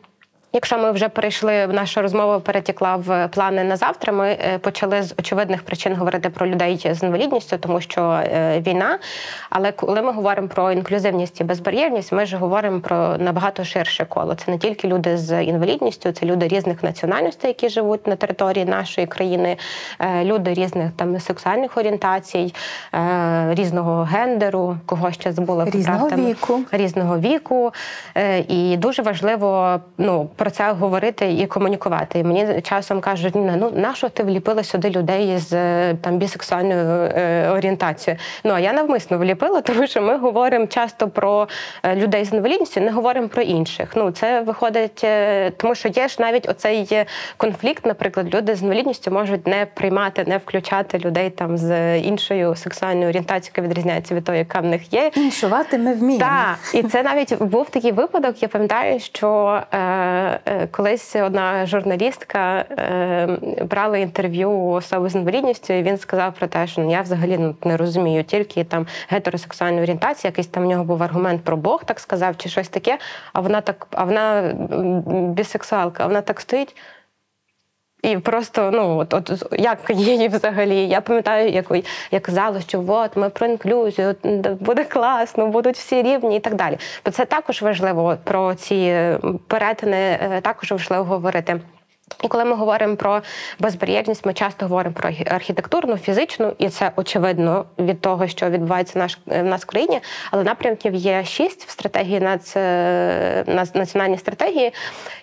Якщо 0.57 0.79
ми 0.79 0.93
вже 0.93 1.09
перейшли, 1.09 1.67
наша 1.67 2.03
розмова 2.03 2.41
перетекла 2.41 2.97
в 2.97 3.29
плани 3.29 3.65
на 3.65 3.77
завтра. 3.77 4.13
Ми 4.13 4.29
е, 4.29 4.59
почали 4.59 5.03
з 5.03 5.15
очевидних 5.19 5.63
причин 5.63 5.95
говорити 5.95 6.31
про 6.31 6.47
людей 6.47 6.89
з 6.93 7.03
інвалідністю, 7.03 7.57
тому 7.59 7.81
що 7.81 8.03
е, 8.03 8.61
війна. 8.67 8.99
Але 9.51 9.73
коли 9.73 10.03
ми 10.03 10.13
говоримо 10.13 10.49
про 10.49 10.73
інклюзивність 10.73 11.41
і 11.41 11.45
безбар'єрність, 11.45 12.13
ми 12.13 12.27
ж 12.27 12.37
говоримо 12.37 12.81
про 12.81 13.19
набагато 13.19 13.65
ширше 13.65 14.05
коло. 14.05 14.35
Це 14.35 14.51
не 14.51 14.59
тільки 14.59 14.89
люди 14.89 15.17
з 15.17 15.43
інвалідністю, 15.43 16.13
це 16.13 16.27
люди 16.27 16.49
різних 16.49 16.83
національностей, 16.83 17.49
які 17.49 17.69
живуть 17.69 18.07
на 18.07 18.17
території 18.17 18.65
нашої 18.65 19.07
країни, 19.07 19.57
е, 19.99 20.25
люди 20.25 20.55
різних 20.55 20.91
там 20.97 21.21
сексуальних 21.21 21.77
орієнтацій, 21.77 22.55
різного 23.51 24.03
гендеру, 24.03 24.77
кого 24.87 25.13
ще 25.13 25.33
забула 25.33 25.65
Різного 25.65 26.09
віку. 26.09 26.61
різного 26.73 27.19
віку. 27.19 27.73
І 28.49 28.77
дуже 28.77 29.03
важливо 29.03 29.81
ну, 29.99 30.29
про 30.47 30.51
це 30.51 30.73
говорити 30.73 31.33
і 31.33 31.47
комунікувати. 31.47 32.19
І 32.19 32.25
мені 32.25 32.61
часом 32.61 33.01
кажуть, 33.01 33.35
Ніна, 33.35 33.57
ну 33.57 33.73
нащо 33.75 34.09
ти 34.09 34.23
вліпила 34.23 34.65
сюди 34.65 34.91
людей 34.91 35.39
з 35.39 35.53
е, 35.53 35.95
там 36.01 36.19
бісексуальною 36.19 37.11
е, 37.15 37.51
орієнтацією? 37.51 38.21
Ну 38.45 38.55
а 38.55 38.61
я 38.61 38.73
навмисно 38.73 39.19
вліпила, 39.19 39.61
тому 39.67 39.87
що 39.87 40.03
ми 40.03 40.19
говоримо 40.19 40.67
часто 40.67 41.09
про 41.09 41.49
е, 41.83 41.97
людей 41.97 42.25
з 42.25 42.33
інвалідністю, 42.33 42.81
не 42.81 42.91
говоримо 42.91 43.29
про 43.29 43.43
інших. 43.43 43.93
Ну 43.97 44.11
це 44.11 44.41
виходить, 44.41 45.07
тому 45.57 45.75
що 45.75 45.89
є 45.89 46.09
ж 46.09 46.17
навіть 46.21 46.49
оцей 46.49 47.07
конфлікт, 47.37 47.87
наприклад, 47.87 48.35
люди 48.35 48.55
з 48.55 48.63
інвалідністю 48.63 49.11
можуть 49.11 49.47
не 49.47 49.67
приймати, 49.75 50.25
не 50.27 50.39
включати 50.39 50.99
людей 50.99 51.31
там 51.31 51.59
з 51.59 51.99
іншою 51.99 52.57
сексуальною 52.57 53.09
орієнтацією, 53.09 53.53
яка 53.57 53.69
відрізняється 53.69 54.15
від 54.15 54.25
того, 54.25 54.39
яка 54.39 54.61
в 54.61 54.65
них 54.65 54.93
є. 54.93 55.11
Іншувати 55.17 55.79
ми 55.79 55.95
вміємо. 55.95 56.25
Так, 56.25 56.59
і 56.75 56.83
це 56.83 57.03
навіть 57.03 57.43
був 57.43 57.71
такий 57.71 57.93
випадок. 57.93 58.43
Я 58.43 58.49
пам'ятаю, 58.49 59.01
що 59.01 59.61
колись 60.71 61.17
одна 61.17 61.67
журналістка 61.67 62.65
е, 62.71 63.29
брала 63.63 63.99
інтерв'ю 63.99 64.51
у 64.51 64.71
особи 64.71 65.09
з 65.09 65.15
інвалідністю, 65.15 65.73
і 65.73 65.83
він 65.83 65.99
сказав 65.99 66.35
про 66.35 66.47
те, 66.47 66.67
що 66.67 66.81
ну, 66.81 66.91
я 66.91 67.01
взагалі 67.01 67.39
ну, 67.39 67.55
не 67.65 67.77
розумію, 67.77 68.25
тільки 68.25 68.65
там 68.65 68.87
гетеросексуальна 69.09 69.83
орієнтація, 69.83 70.29
якийсь 70.29 70.47
там 70.47 70.63
в 70.63 70.67
нього 70.67 70.85
був 70.85 71.03
аргумент 71.03 71.45
про 71.45 71.57
Бог, 71.57 71.85
так 71.85 72.01
сказав, 72.01 72.37
чи 72.37 72.49
щось 72.49 72.69
таке. 72.69 72.99
А 73.33 73.41
вона 73.41 73.61
так, 73.61 73.87
а 73.91 74.05
вона 74.05 74.55
бісексуалка, 75.37 76.05
а 76.05 76.07
вона 76.07 76.21
так 76.21 76.41
стоїть. 76.41 76.77
І 78.07 78.19
просто 78.19 78.71
ну 78.73 78.99
от, 78.99 79.15
от 79.15 79.43
як 79.53 79.79
її 79.91 80.29
взагалі. 80.29 80.89
Я 80.89 81.01
пам'ятаю, 81.01 81.51
як, 81.51 81.67
як 82.11 82.23
казала, 82.23 82.61
що 82.61 82.85
от 82.89 83.17
ми 83.17 83.31
про 83.31 83.47
інклюзію, 83.47 84.15
буде 84.61 84.85
класно, 84.85 85.47
будуть 85.47 85.77
всі 85.77 86.03
рівні 86.03 86.37
і 86.37 86.41
так 86.41 86.55
далі. 86.55 86.79
Бо 87.05 87.11
це 87.11 87.25
також 87.25 87.63
важливо 87.63 88.17
про 88.25 88.55
ці 88.55 89.09
перетини, 89.47 89.97
е, 89.97 90.41
також 90.41 90.73
важливо 90.73 91.05
говорити. 91.05 91.61
І 92.25 92.29
коли 92.29 92.45
ми 92.45 92.55
говоримо 92.55 92.97
про 92.97 93.23
безбар'єрність, 93.59 94.27
ми 94.27 94.33
часто 94.35 94.67
говоримо 94.67 94.95
про 94.95 95.11
архітектурну, 95.27 95.97
фізичну, 95.97 96.53
і 96.59 96.69
це 96.69 96.93
очевидно 96.97 97.65
від 97.79 98.01
того, 98.01 98.29
що 98.29 98.51
відбувається 98.51 98.99
наш 98.99 99.19
в 99.27 99.43
нас 99.43 99.63
в 99.63 99.65
країні. 99.65 100.01
Але 100.31 100.45
напрямків 100.45 100.95
є 100.95 101.25
шість 101.25 101.65
в 101.65 101.71
стратегії 101.71 102.21
нац, 102.21 102.57
е, 102.57 103.45
нац- 103.49 103.77
національній 103.77 104.19
стратегії, 104.19 104.73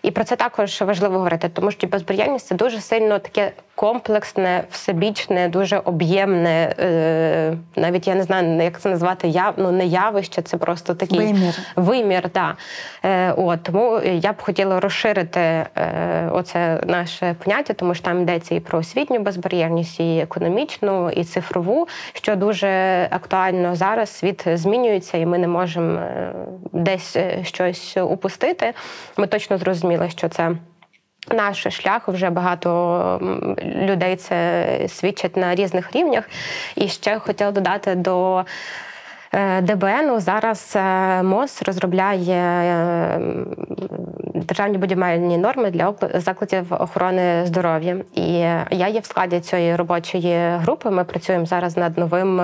і 0.02 0.12
про 0.12 0.24
це 0.24 0.36
також 0.36 0.82
важливо 0.82 1.16
говорити, 1.18 1.50
тому 1.54 1.72
що 1.72 1.88
безбар'єрність 1.88 2.48
це 2.48 2.56
дуже 2.56 2.82
сильно 2.82 3.20
таке 3.20 3.52
комплексне, 3.76 4.64
всебічне, 4.72 5.48
дуже 5.48 5.78
об'ємне, 5.78 6.76
е, 6.80 7.58
навіть 7.76 8.08
я 8.08 8.16
не 8.16 8.24
знаю, 8.24 8.64
як 8.64 8.80
це 8.80 8.90
назвати, 8.90 9.28
яв, 9.28 9.54
ну, 9.58 9.72
не 9.72 9.86
явище, 9.86 10.42
це 10.42 10.58
просто 10.58 10.94
такий 10.94 11.20
Вимір. 11.20 11.54
Вимір, 11.76 12.30
да. 12.34 12.56
Е, 13.04 13.32
от, 13.32 13.64
тому 13.64 14.00
я 14.04 14.34
б 14.34 14.42
хотіла 14.42 14.80
розширити 14.80 15.40
е, 15.40 15.68
оце 16.32 16.84
наше 16.86 17.36
поняття, 17.44 17.74
тому 17.74 17.96
що 17.96 18.04
там 18.04 18.22
йдеться 18.22 18.56
і 18.56 18.60
про 18.60 18.80
освітню 18.80 19.20
безбар'єрність, 19.20 20.00
і 20.00 20.18
економічну, 20.18 21.10
і 21.10 21.24
цифрову, 21.24 21.88
що 22.14 22.36
дуже 22.36 22.68
актуально 23.12 23.76
зараз. 23.76 24.10
Світ 24.10 24.44
змінюється, 24.54 25.18
і 25.18 25.26
ми 25.26 25.38
не 25.38 25.48
можемо 25.48 26.00
е, 26.00 26.34
десь 26.72 27.16
е, 27.16 27.40
щось 27.44 27.98
упустити. 27.98 28.74
Ми 29.18 29.28
точно 29.28 29.58
зрозуміли, 29.58 30.10
що 30.10 30.30
це. 30.30 30.52
Наш 31.32 31.64
шлях 31.64 32.08
вже 32.08 32.30
багато 32.30 33.20
людей 33.62 34.16
це 34.16 34.68
свідчать 34.88 35.38
на 35.38 35.56
різних 35.56 35.96
рівнях. 35.96 36.30
І 36.76 36.88
ще 36.88 37.20
хотіла 37.20 37.52
додати 37.52 37.96
до 37.96 38.46
е, 39.34 39.62
ДБНу. 39.62 40.20
Зараз 40.20 40.74
е, 40.76 41.24
МОЗ 41.24 41.62
розробляє 41.66 43.20
державні 44.36 44.78
будівельні 44.78 45.38
норми 45.38 45.72
для 45.72 45.94
закладів 46.14 46.74
охорони 46.74 47.46
здоров'я. 47.46 47.98
І 48.14 48.34
я 48.72 48.88
є 48.88 49.00
в 49.00 49.06
складі 49.06 49.40
цієї 49.40 49.76
робочої 49.76 50.58
групи. 50.58 50.90
Ми 50.90 51.04
працюємо 51.04 51.46
зараз 51.46 51.78
над 51.78 51.98
новим. 51.98 52.42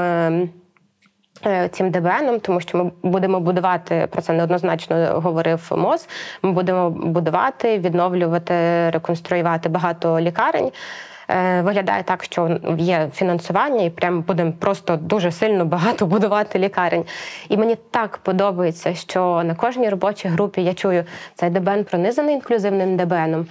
Е, 1.45 1.69
Цим 1.69 1.91
ДБНом, 1.91 2.39
тому 2.39 2.61
що 2.61 2.77
ми 2.77 2.91
будемо 3.03 3.39
будувати 3.39 4.07
про 4.11 4.21
це 4.21 4.33
неоднозначно 4.33 5.21
говорив 5.23 5.71
МОЗ. 5.71 6.07
Ми 6.41 6.51
будемо 6.51 6.89
будувати, 6.89 7.79
відновлювати, 7.79 8.53
реконструювати 8.89 9.69
багато 9.69 10.19
лікарень. 10.19 10.71
Е, 11.29 11.61
Виглядає 11.61 12.03
так, 12.03 12.23
що 12.23 12.59
є 12.77 13.09
фінансування, 13.13 13.83
і 13.83 13.89
прям 13.89 14.21
будемо 14.21 14.51
просто 14.59 14.95
дуже 14.95 15.31
сильно 15.31 15.65
багато 15.65 16.05
будувати 16.13 16.59
лікарень. 16.59 17.05
І 17.49 17.57
мені 17.57 17.77
так 17.91 18.17
подобається, 18.17 18.93
що 18.93 19.41
на 19.43 19.55
кожній 19.55 19.89
робочій 19.89 20.27
групі 20.27 20.63
я 20.63 20.73
чую 20.73 21.03
цей 21.35 21.49
ДБН 21.49 21.83
пронизаний 21.83 22.35
інклюзивним 22.35 22.97
ДБНом. 22.97 23.47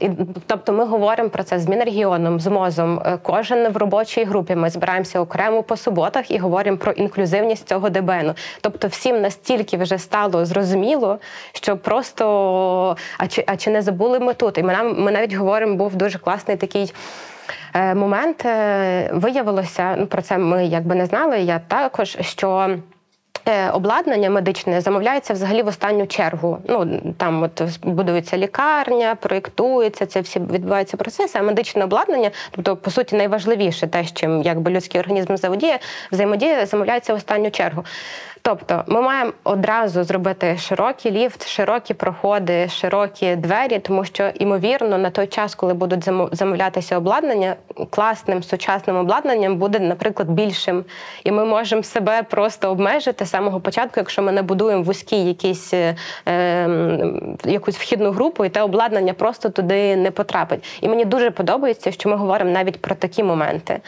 І, 0.00 0.10
Тобто 0.46 0.72
ми 0.72 0.84
говоримо 0.84 1.28
про 1.28 1.42
це 1.42 1.58
з 1.58 1.68
Мінрегіоном, 1.68 2.40
з 2.40 2.46
МОЗом. 2.46 3.02
Е, 3.04 3.18
Кожен 3.22 3.68
в 3.68 3.76
робочій 3.76 4.24
групі 4.24 4.54
ми 4.54 4.70
збираємося 4.70 5.20
окремо 5.20 5.62
по 5.62 5.76
суботах 5.76 6.30
і 6.30 6.38
говоримо 6.38 6.76
про 6.76 6.92
інклюзивність 6.92 7.68
цього 7.68 7.90
ДБНу. 7.90 8.34
Тобто 8.60 8.88
всім 8.88 9.20
настільки 9.20 9.76
вже 9.76 9.98
стало 9.98 10.44
зрозуміло, 10.44 11.18
що 11.52 11.76
просто 11.76 12.96
а 13.18 13.26
чи, 13.26 13.44
а 13.46 13.56
чи 13.56 13.70
не 13.70 13.82
забули 13.82 14.20
ми 14.20 14.34
тут? 14.34 14.58
І 14.58 14.62
ми, 14.62 14.72
нам, 14.72 15.02
ми 15.02 15.12
навіть 15.12 15.32
говоримо, 15.32 15.74
був 15.74 15.94
дуже 15.94 16.18
класний 16.18 16.56
такий. 16.56 16.92
е, 17.74 17.94
Момент 17.94 18.44
е, 18.44 19.10
виявилося, 19.12 19.96
ну 19.98 20.06
про 20.06 20.22
це 20.22 20.38
ми 20.38 20.66
якби 20.66 20.94
не 20.94 21.06
знали. 21.06 21.40
Я 21.40 21.58
також 21.58 22.16
що 22.20 22.52
Е, 22.58 22.78
Обладнання 23.72 24.30
медичне 24.30 24.80
замовляється 24.80 25.32
взагалі 25.32 25.62
в 25.62 25.66
останню 25.66 26.06
чергу. 26.06 26.58
Ну 26.68 27.00
там 27.16 27.42
от 27.42 27.62
будується 27.82 28.38
лікарня, 28.38 29.14
проєктується, 29.14 30.06
це 30.06 30.20
всі 30.20 30.40
відбуваються 30.40 30.96
процеси. 30.96 31.38
А 31.38 31.42
медичне 31.42 31.84
обладнання, 31.84 32.30
тобто 32.50 32.76
по 32.76 32.90
суті 32.90 33.16
найважливіше, 33.16 33.86
те, 33.86 34.04
з 34.04 34.12
чим 34.12 34.42
якби 34.42 34.70
людський 34.70 35.00
організм 35.00 35.36
заводіє, 35.36 35.78
взаємодія 36.12 36.66
замовляється 36.66 37.14
в 37.14 37.16
останню 37.16 37.50
чергу. 37.50 37.84
Тобто, 38.44 38.84
ми 38.86 39.00
маємо 39.00 39.32
одразу 39.44 40.04
зробити 40.04 40.56
широкий 40.58 41.12
ліфт, 41.12 41.48
широкі 41.48 41.94
проходи, 41.94 42.68
широкі 42.68 43.36
двері, 43.36 43.78
тому 43.78 44.04
що 44.04 44.30
ймовірно 44.34 44.98
на 44.98 45.10
той 45.10 45.26
час, 45.26 45.54
коли 45.54 45.74
будуть 45.74 46.04
замовлятися 46.32 46.98
обладнання, 46.98 47.56
класним 47.90 48.42
сучасним 48.42 48.96
обладнанням 48.96 49.56
буде, 49.56 49.78
наприклад, 49.78 50.30
більшим. 50.30 50.84
І 51.24 51.32
ми 51.32 51.44
можемо 51.44 51.82
себе 51.82 52.22
просто 52.22 52.70
обмежити 52.70 53.26
з 53.26 53.30
самого 53.30 53.60
початку, 53.60 53.92
якщо 53.96 54.22
ми 54.22 54.32
не 54.32 54.42
будуємо 54.42 54.82
вузький 54.82 55.26
якийсь 55.26 55.74
е, 55.74 55.96
ем, 56.26 57.36
якусь 57.44 57.76
вхідну 57.76 58.10
групу, 58.10 58.44
і 58.44 58.48
те 58.48 58.62
обладнання 58.62 59.12
просто 59.12 59.48
туди 59.48 59.96
не 59.96 60.10
потрапить. 60.10 60.78
І 60.80 60.88
мені 60.88 61.04
дуже 61.04 61.30
подобається, 61.30 61.92
що 61.92 62.08
ми 62.08 62.16
говоримо 62.16 62.50
навіть 62.50 62.80
про 62.80 62.94
такі 62.94 63.22
моменти. 63.22 63.80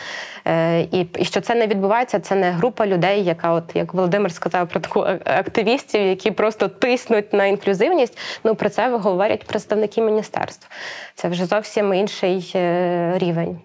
Е, 0.44 0.80
і, 0.80 1.06
і 1.18 1.24
що 1.24 1.40
це 1.40 1.54
не 1.54 1.66
відбувається, 1.66 2.20
це 2.20 2.34
не 2.34 2.50
група 2.50 2.86
людей, 2.86 3.24
яка, 3.24 3.52
от 3.52 3.64
як 3.74 3.94
Володимир 3.94 4.32
сказав 4.32 4.43
про 4.48 4.80
таку 4.80 5.00
активістів, 5.24 6.02
які 6.02 6.30
просто 6.30 6.68
тиснуть 6.68 7.32
на 7.32 7.46
інклюзивність. 7.46 8.18
Ну 8.44 8.54
про 8.54 8.68
це 8.68 8.96
говорять 8.96 9.44
представники 9.46 10.02
міністерств. 10.02 10.68
Це 11.14 11.28
вже 11.28 11.46
зовсім 11.46 11.94
інший 11.94 12.52
е, 12.54 13.12
рівень. 13.18 13.58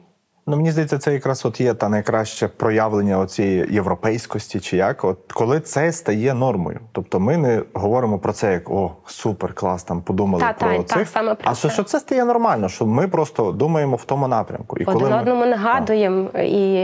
Ну, 0.48 0.56
мені 0.58 0.72
здається, 0.72 0.98
це 0.98 1.14
якраз 1.14 1.46
от 1.46 1.62
є 1.62 1.74
та 1.74 1.90
найкраще 1.90 2.48
проявлення 2.48 3.20
оцієї 3.20 3.74
європейськості, 3.74 4.60
чи 4.60 4.78
як, 4.78 5.04
от 5.04 5.18
коли 5.34 5.60
це 5.60 5.92
стає 5.92 6.34
нормою. 6.34 6.80
Тобто 6.92 7.20
ми 7.20 7.38
не 7.38 7.62
говоримо 7.74 8.20
про 8.20 8.34
це 8.34 8.52
як 8.54 8.70
о, 8.70 8.92
супер, 9.06 9.54
клас, 9.54 9.84
там 9.84 10.02
подумали 10.02 10.44
Та, 10.44 10.54
про 10.54 10.78
та, 10.78 10.84
цих, 10.84 10.98
та, 10.98 11.06
саме 11.06 11.36
про 11.36 11.52
а 11.52 11.56
що, 11.56 11.68
це. 11.68 11.74
що 11.74 11.84
це 11.84 12.00
стає 12.00 12.26
нормально, 12.26 12.70
що 12.70 12.86
ми 12.86 13.08
просто 13.08 13.52
думаємо 13.52 13.96
в 13.96 14.06
тому 14.06 14.28
напрямку. 14.28 14.78
І 14.78 14.86
Один 14.86 15.10
ми- 15.10 15.20
одному 15.20 15.46
нагадуємо 15.46 16.30
і. 16.40 16.82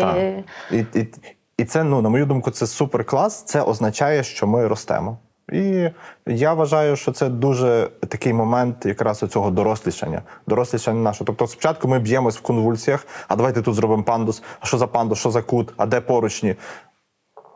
І, 0.72 0.86
і, 0.94 1.08
і 1.58 1.66
це, 1.66 1.84
ну, 1.84 2.02
на 2.02 2.10
мою 2.10 2.26
думку, 2.26 2.52
це 2.52 2.68
супер 2.68 3.06
клас. 3.06 3.44
Це 3.44 3.62
означає, 3.62 4.24
що 4.24 4.48
ми 4.48 4.68
ростемо. 4.68 5.18
І 5.52 5.90
я 6.26 6.54
вважаю, 6.54 6.96
що 6.96 7.12
це 7.12 7.30
дуже 7.30 7.90
такий 8.08 8.34
момент 8.34 8.86
якраз 8.86 9.20
цього 9.30 9.52
дорослішання. 9.52 10.22
Дорослішання 10.48 11.02
нашого. 11.02 11.26
Тобто, 11.26 11.48
спочатку 11.48 11.88
ми 11.88 12.00
б'ємось 12.00 12.38
в 12.38 12.42
конвульсіях, 12.42 13.08
а 13.28 13.36
давайте 13.36 13.62
тут 13.62 13.76
зробимо 13.76 14.04
пандус. 14.04 14.44
А 14.60 14.66
що 14.66 14.78
за 14.78 14.88
пандус, 14.88 15.20
що 15.20 15.32
за 15.32 15.42
кут, 15.42 15.74
а 15.78 15.86
де 15.86 16.02
поручні? 16.02 16.56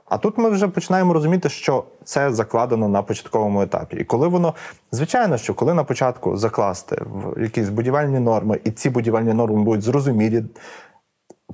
А 0.09 0.17
тут 0.17 0.37
ми 0.37 0.49
вже 0.49 0.67
починаємо 0.67 1.13
розуміти, 1.13 1.49
що 1.49 1.83
це 2.03 2.33
закладено 2.33 2.87
на 2.87 3.01
початковому 3.01 3.61
етапі. 3.61 3.97
І 3.97 4.03
коли 4.03 4.27
воно, 4.27 4.53
звичайно, 4.91 5.37
що 5.37 5.53
коли 5.53 5.73
на 5.73 5.83
початку 5.83 6.37
закласти 6.37 7.01
в 7.05 7.41
якісь 7.41 7.69
будівельні 7.69 8.19
норми, 8.19 8.59
і 8.63 8.71
ці 8.71 8.89
будівельні 8.89 9.33
норми 9.33 9.63
будуть 9.63 9.81
зрозумілі, 9.81 10.43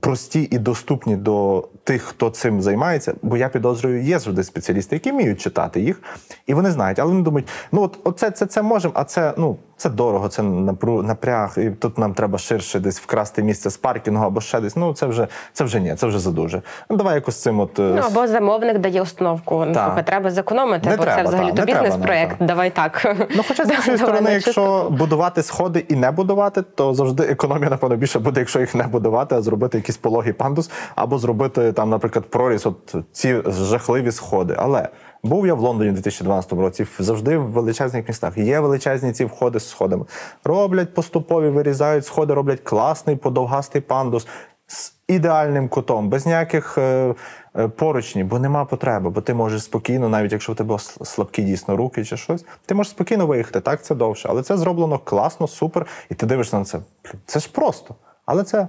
прості 0.05 0.47
і 0.51 0.57
доступні 0.57 1.15
до 1.15 1.67
тих, 1.83 2.01
хто 2.01 2.29
цим 2.29 2.61
займається, 2.61 3.13
бо 3.21 3.37
я 3.37 3.49
підозрюю, 3.49 4.01
є 4.03 4.19
завжди 4.19 4.43
спеціалісти, 4.43 4.95
які 4.95 5.11
вміють 5.11 5.41
читати 5.41 5.81
їх, 5.81 6.01
і 6.47 6.53
вони 6.53 6.71
знають, 6.71 6.99
але 6.99 7.09
вони 7.11 7.23
думають, 7.23 7.47
ну 7.71 7.81
от 7.81 7.99
оце 8.03 8.31
це, 8.31 8.45
це 8.45 8.61
можемо, 8.61 8.93
а 8.97 9.03
це 9.03 9.33
ну 9.37 9.57
це 9.77 9.89
дорого, 9.89 10.27
це 10.27 10.43
напряг, 10.83 11.53
і 11.57 11.69
тут 11.69 11.97
нам 11.97 12.13
треба 12.13 12.37
ширше 12.37 12.79
десь 12.79 12.99
вкрасти 12.99 13.43
місце 13.43 13.69
з 13.69 13.77
паркінгу 13.77 14.25
або 14.25 14.41
ще 14.41 14.59
десь. 14.59 14.75
Ну 14.75 14.93
це 14.93 15.05
вже 15.05 15.27
це 15.53 15.63
вже 15.63 15.79
ні, 15.79 15.95
це 15.95 16.07
вже 16.07 16.19
задуже. 16.19 16.61
Ну 16.89 16.97
давай 16.97 17.15
якось 17.15 17.41
цим 17.41 17.59
от. 17.59 17.79
е, 17.79 17.81
Ну, 17.81 18.01
або 18.05 18.27
замовник 18.27 18.77
дає 18.77 19.01
установку. 19.01 19.65
Ну, 19.67 19.73
слухай, 19.73 20.05
треба 20.05 20.31
зекономити, 20.31 20.89
Не 20.89 20.97
бо 20.97 21.03
треба, 21.03 21.21
це 21.21 21.27
взагалі 21.27 21.47
так, 21.53 21.65
то 21.65 21.65
бізнес-проект. 21.65 22.43
Давай 22.43 22.69
так. 22.69 23.15
Ну, 23.35 23.43
хоча 23.47 23.65
з 23.65 23.71
іншої 23.75 23.97
сторони, 23.97 24.33
якщо 24.33 24.87
будувати 24.91 25.43
сходи 25.43 25.85
і 25.89 25.95
не 25.95 26.11
будувати, 26.11 26.61
то 26.61 26.93
завжди 26.93 27.23
економія, 27.23 27.69
напевно, 27.69 27.95
більше 27.95 28.19
буде, 28.19 28.39
якщо 28.39 28.59
їх 28.59 28.75
не 28.75 28.83
будувати, 28.83 29.35
а 29.35 29.41
зробити 29.41 29.77
якийсь 29.95 29.97
пологий 29.97 30.33
пандус, 30.33 30.69
або 30.95 31.17
зробити 31.17 31.73
там, 31.73 31.89
наприклад, 31.89 32.25
проріз, 32.29 32.65
от 32.65 32.95
ці 33.11 33.41
жахливі 33.47 34.11
сходи. 34.11 34.55
Але 34.57 34.89
був 35.23 35.47
я 35.47 35.53
в 35.53 35.59
Лондоні 35.59 35.89
у 35.89 35.93
2012 35.93 36.53
році, 36.53 36.85
завжди 36.99 37.37
в 37.37 37.51
величезних 37.51 38.07
містах. 38.07 38.37
Є 38.37 38.59
величезні 38.59 39.11
ці 39.11 39.25
входи 39.25 39.59
з 39.59 39.69
сходами. 39.69 40.05
Роблять 40.43 40.93
поступові, 40.93 41.49
вирізають 41.49 42.05
сходи, 42.05 42.33
роблять 42.33 42.61
класний 42.63 43.15
подовгастий 43.15 43.81
пандус. 43.81 44.27
З 44.67 44.93
ідеальним 45.07 45.69
кутом, 45.69 46.09
без 46.09 46.25
ніяких 46.25 46.77
е, 46.77 47.15
е, 47.55 47.67
поручнів, 47.67 48.25
бо 48.25 48.39
нема 48.39 48.65
потреби, 48.65 49.09
бо 49.09 49.21
ти 49.21 49.33
можеш 49.33 49.63
спокійно, 49.63 50.09
навіть 50.09 50.31
якщо 50.31 50.53
в 50.53 50.55
тебе 50.55 50.79
слабкі 50.79 51.41
дійсно 51.41 51.77
руки 51.77 52.05
чи 52.05 52.17
щось, 52.17 52.45
ти 52.65 52.75
можеш 52.75 52.91
спокійно 52.91 53.27
виїхати. 53.27 53.59
Так, 53.59 53.83
це 53.83 53.95
довше, 53.95 54.27
але 54.31 54.41
це 54.43 54.57
зроблено 54.57 54.99
класно, 54.99 55.47
супер, 55.47 55.85
і 56.09 56.15
ти 56.15 56.25
дивишся 56.25 56.59
на 56.59 56.65
це. 56.65 56.79
Це 57.25 57.39
ж 57.39 57.49
просто, 57.51 57.95
але 58.25 58.43
це 58.43 58.67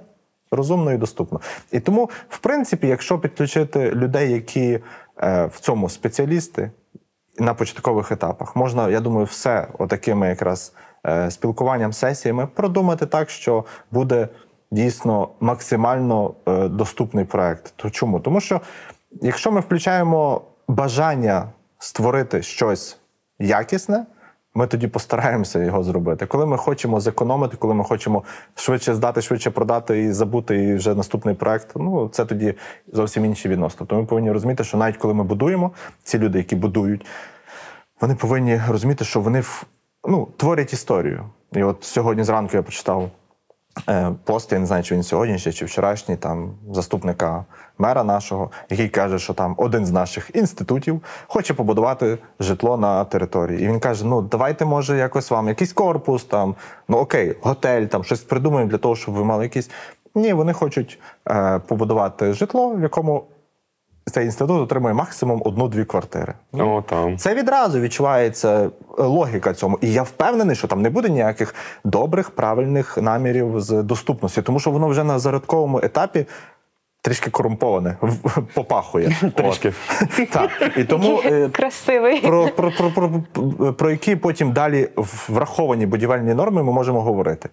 розумно 0.51 0.93
і 0.93 0.97
доступно. 0.97 1.41
І 1.73 1.81
тому, 1.81 2.11
в 2.29 2.39
принципі, 2.39 2.87
якщо 2.87 3.19
підключити 3.19 3.91
людей, 3.91 4.33
які 4.33 4.81
е, 5.23 5.47
в 5.47 5.61
цьому 5.61 5.89
спеціалісти, 5.89 6.71
на 7.39 7.55
початкових 7.55 8.13
етапах 8.13 8.57
можна, 8.57 8.89
я 8.89 9.01
думаю, 9.01 9.25
все 9.25 9.69
отакими 9.79 10.29
якраз 10.29 10.73
е, 11.07 11.31
спілкуванням, 11.31 11.93
сесіями 11.93 12.47
продумати 12.47 13.07
так, 13.07 13.31
що 13.31 13.65
буде 13.91 14.29
дійсно 14.71 15.29
максимально 15.41 16.35
е, 16.49 16.69
доступний 16.69 17.25
проект. 17.25 17.73
То 17.77 17.91
чому? 17.91 18.21
Тому 18.21 18.41
що 18.41 18.61
якщо 19.11 19.53
ми 19.53 19.61
включаємо 19.61 20.43
бажання 20.69 21.49
створити 21.79 22.43
щось 22.43 22.99
якісне. 23.39 24.07
Ми 24.57 24.67
тоді 24.67 24.89
постараємося 24.89 25.65
його 25.65 25.83
зробити. 25.83 26.27
Коли 26.27 26.47
ми 26.47 26.57
хочемо 26.57 27.01
зекономити, 27.01 27.57
коли 27.57 27.75
ми 27.75 27.85
хочемо 27.85 28.23
швидше 28.55 28.95
здати, 28.95 29.23
швидше 29.23 29.51
продати 29.51 30.03
і 30.03 30.13
забути, 30.13 30.65
і 30.65 30.75
вже 30.75 30.95
наступний 30.95 31.35
проект, 31.35 31.69
ну 31.77 32.09
це 32.09 32.25
тоді 32.25 32.55
зовсім 32.93 33.25
інші 33.25 33.49
відносини. 33.49 33.79
Тобто 33.79 33.97
ми 33.97 34.05
повинні 34.05 34.33
розуміти, 34.33 34.65
що 34.65 34.77
навіть 34.77 34.97
коли 34.97 35.15
ми 35.15 35.25
будуємо, 35.25 35.71
ці 36.03 36.19
люди, 36.19 36.39
які 36.39 36.57
будують, 36.57 37.07
вони 38.01 38.15
повинні 38.15 38.61
розуміти, 38.69 39.05
що 39.05 39.21
вони 39.21 39.43
ну, 40.09 40.29
творять 40.37 40.73
історію. 40.73 41.25
І 41.53 41.63
от 41.63 41.85
сьогодні 41.85 42.25
зранку 42.25 42.57
я 42.57 42.63
почитав 42.63 43.03
е, 43.03 43.09
пост, 44.25 44.53
я 44.53 44.59
не 44.59 44.67
знаю, 44.67 44.83
чи 44.83 44.95
він 44.95 45.03
сьогоднішній, 45.03 45.53
чи 45.53 45.65
вчорашній, 45.65 46.17
там 46.17 46.51
заступника 46.73 47.45
мера 47.79 48.05
нашого, 48.05 48.51
який 48.71 48.89
каже, 48.89 49.19
що 49.19 49.35
там 49.35 49.55
один 49.59 49.87
з 49.87 49.91
наших 49.91 50.31
інститутів 50.35 51.03
хоче 51.27 51.55
побудувати 51.55 52.19
житло 52.41 52.77
на 52.77 53.05
території. 53.05 53.65
І 53.65 53.69
він 53.69 53.81
каже: 53.81 54.07
ну 54.07 54.23
давайте, 54.23 54.65
може, 54.65 54.97
якось 54.97 55.31
вам 55.31 55.49
якийсь 55.49 55.73
корпус, 55.73 56.25
там, 56.25 56.55
ну 56.89 56.99
окей, 56.99 57.37
готель, 57.43 57.87
там 57.87 58.05
щось 58.05 58.21
придумаємо 58.21 58.71
для 58.71 58.79
того, 58.79 58.97
щоб 58.97 59.15
ви 59.15 59.25
мали 59.25 59.45
якісь. 59.45 59.71
Ні, 60.15 60.33
вони 60.33 60.53
хочуть 60.53 60.99
е, 61.29 61.59
побудувати 61.59 62.33
житло, 62.33 62.69
в 62.69 62.83
якому 62.83 63.25
цей 64.11 64.25
інститут 64.25 64.63
отримує 64.63 64.95
максимум 64.95 65.43
одну-дві 65.45 65.85
квартири. 65.85 66.35
О, 66.53 66.83
там. 66.89 67.19
Це 67.19 67.35
відразу 67.35 67.81
відчувається 67.81 68.71
е, 68.99 69.03
логіка 69.03 69.55
цьому. 69.55 69.79
І 69.81 69.93
я 69.93 70.03
впевнений, 70.03 70.57
що 70.57 70.69
там 70.69 70.83
не 70.83 70.91
буде 70.91 71.09
ніяких 71.09 71.55
добрих, 71.85 72.31
правильних 72.31 72.99
намірів 72.99 73.61
з 73.61 73.83
доступності, 73.83 74.43
тому 74.43 74.61
що 74.61 74.71
воно 74.71 74.89
вже 74.89 75.05
на 75.05 75.19
зародковому 75.19 75.81
етапі. 75.83 76.27
Трішки 77.03 77.31
корумповане, 77.31 77.97
попахує. 78.55 79.17
Трішки. 79.37 79.73
Так. 80.33 80.51
І 80.77 80.85
тому 80.85 81.21
е, 81.25 81.49
Красивий. 81.49 82.21
про, 82.21 82.49
про, 82.49 82.71
про, 82.71 82.91
про, 82.91 83.73
про 83.73 83.91
які 83.91 84.17
потім 84.17 84.53
далі 84.53 84.89
враховані 85.29 85.87
будівельні 85.87 86.35
норми 86.35 86.63
ми 86.63 86.73
можемо 86.73 87.03
говорити. 87.03 87.49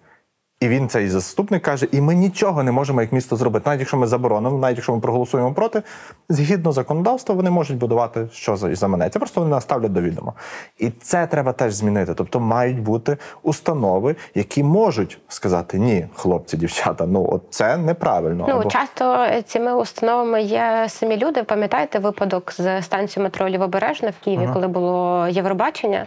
І 0.60 0.68
він 0.68 0.88
цей 0.88 1.08
заступник 1.08 1.62
каже: 1.62 1.86
і 1.92 2.00
ми 2.00 2.14
нічого 2.14 2.62
не 2.62 2.72
можемо 2.72 3.00
як 3.00 3.12
місто 3.12 3.36
зробити. 3.36 3.64
Навіть 3.66 3.80
якщо 3.80 3.96
ми 3.96 4.06
заборонимо, 4.06 4.58
навіть 4.58 4.76
якщо 4.76 4.94
ми 4.94 5.00
проголосуємо 5.00 5.52
проти, 5.52 5.82
згідно 6.28 6.72
законодавства, 6.72 7.34
вони 7.34 7.50
можуть 7.50 7.78
будувати 7.78 8.28
що 8.32 8.56
за 8.56 8.74
заманеться. 8.74 9.18
Просто 9.18 9.40
вони 9.40 9.50
нас 9.50 9.62
ставлять 9.62 9.92
до 9.92 10.00
відома. 10.00 10.32
І 10.78 10.90
це 10.90 11.26
треба 11.26 11.52
теж 11.52 11.74
змінити. 11.74 12.14
Тобто 12.14 12.40
мають 12.40 12.82
бути 12.82 13.16
установи, 13.42 14.16
які 14.34 14.62
можуть 14.62 15.18
сказати: 15.28 15.78
ні, 15.78 16.06
хлопці, 16.14 16.56
дівчата, 16.56 17.06
ну 17.06 17.28
от 17.32 17.42
це 17.50 17.76
неправильно. 17.76 18.46
Ну 18.48 18.54
Або- 18.54 18.70
часто 18.70 19.26
цими 19.46 19.74
установами 19.74 20.42
є 20.42 20.86
самі 20.88 21.16
люди. 21.16 21.42
Пам'ятаєте 21.42 21.98
випадок 21.98 22.52
з 22.52 22.82
станцією 22.82 23.24
метро 23.24 23.48
Лівобережне 23.48 24.10
в 24.20 24.24
Києві, 24.24 24.48
коли 24.52 24.68
було 24.68 25.28
Євробачення? 25.28 26.06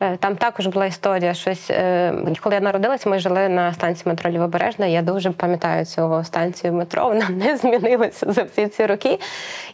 Е, 0.00 0.16
Там 0.16 0.36
також 0.36 0.66
була 0.66 0.86
історія. 0.86 1.34
Щось 1.34 1.70
е, 1.70 2.14
коли 2.40 2.54
я 2.54 2.60
народилася, 2.60 3.10
ми 3.10 3.18
жили 3.18 3.48
на 3.48 3.72
станції 3.72 4.04
метро 4.06 4.30
Лівобережна. 4.30 4.86
Я 4.86 5.02
дуже 5.02 5.30
пам'ятаю 5.30 5.84
цю 5.84 6.24
станцію 6.24 6.72
метро. 6.72 7.08
Вона 7.08 7.28
не 7.44 7.56
змінилася 7.56 8.32
за 8.32 8.42
всі 8.42 8.66
ці 8.66 8.86
роки. 8.86 9.18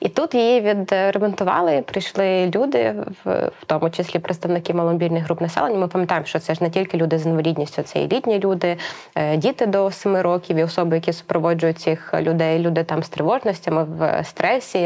І 0.00 0.08
тут 0.08 0.34
її 0.34 0.60
відремонтували. 0.60 1.82
Прийшли 1.82 2.50
люди, 2.54 2.94
в, 3.24 3.50
тому 3.66 3.90
числі 3.90 4.18
представники 4.18 4.74
маломобільних 4.74 5.24
груп 5.24 5.40
населення. 5.40 5.78
Ми 5.78 5.88
пам'ятаємо, 5.88 6.26
що 6.26 6.38
це 6.38 6.54
ж 6.54 6.64
не 6.64 6.70
тільки 6.70 6.96
люди 6.96 7.18
з 7.18 7.26
інвалідністю, 7.26 7.82
це 7.82 7.98
і 7.98 8.08
літні 8.08 8.38
люди, 8.38 8.76
е, 9.14 9.36
діти 9.36 9.66
до 9.66 9.90
7 9.90 10.16
років, 10.16 10.56
і 10.56 10.62
особи, 10.64 10.96
які 10.96 11.12
супроводжують 11.12 11.78
цих 11.78 12.14
людей, 12.14 12.58
люди 12.58 12.84
там 12.84 13.02
з 13.02 13.08
тривожностями, 13.08 13.84
в 13.84 14.24
стресі, 14.24 14.78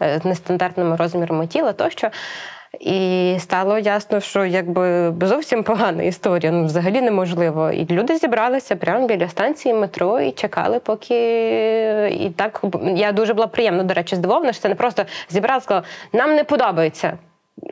з 0.00 0.24
нестандартними 0.24 0.96
розмірами 0.96 1.46
тіла 1.46 1.72
тощо. 1.72 2.10
І 2.80 3.36
стало 3.38 3.78
ясно, 3.78 4.20
що 4.20 4.44
якби 4.44 5.14
зовсім 5.20 5.62
погана 5.62 6.02
історія, 6.02 6.52
ну 6.52 6.64
взагалі 6.64 7.00
неможливо. 7.00 7.70
І 7.70 7.86
люди 7.90 8.16
зібралися 8.16 8.76
прямо 8.76 9.06
біля 9.06 9.28
станції 9.28 9.74
метро 9.74 10.20
і 10.20 10.32
чекали, 10.32 10.78
поки 10.78 11.18
і 12.20 12.30
так 12.30 12.64
я 12.96 13.12
дуже 13.12 13.34
була 13.34 13.46
приємно, 13.46 13.84
до 13.84 13.94
речі, 13.94 14.16
здивована, 14.16 14.52
що 14.52 14.62
це 14.62 14.68
не 14.68 14.74
просто 14.74 15.04
зібрала, 15.30 15.60
сказала, 15.60 15.86
нам 16.12 16.34
не 16.34 16.44
подобається. 16.44 17.18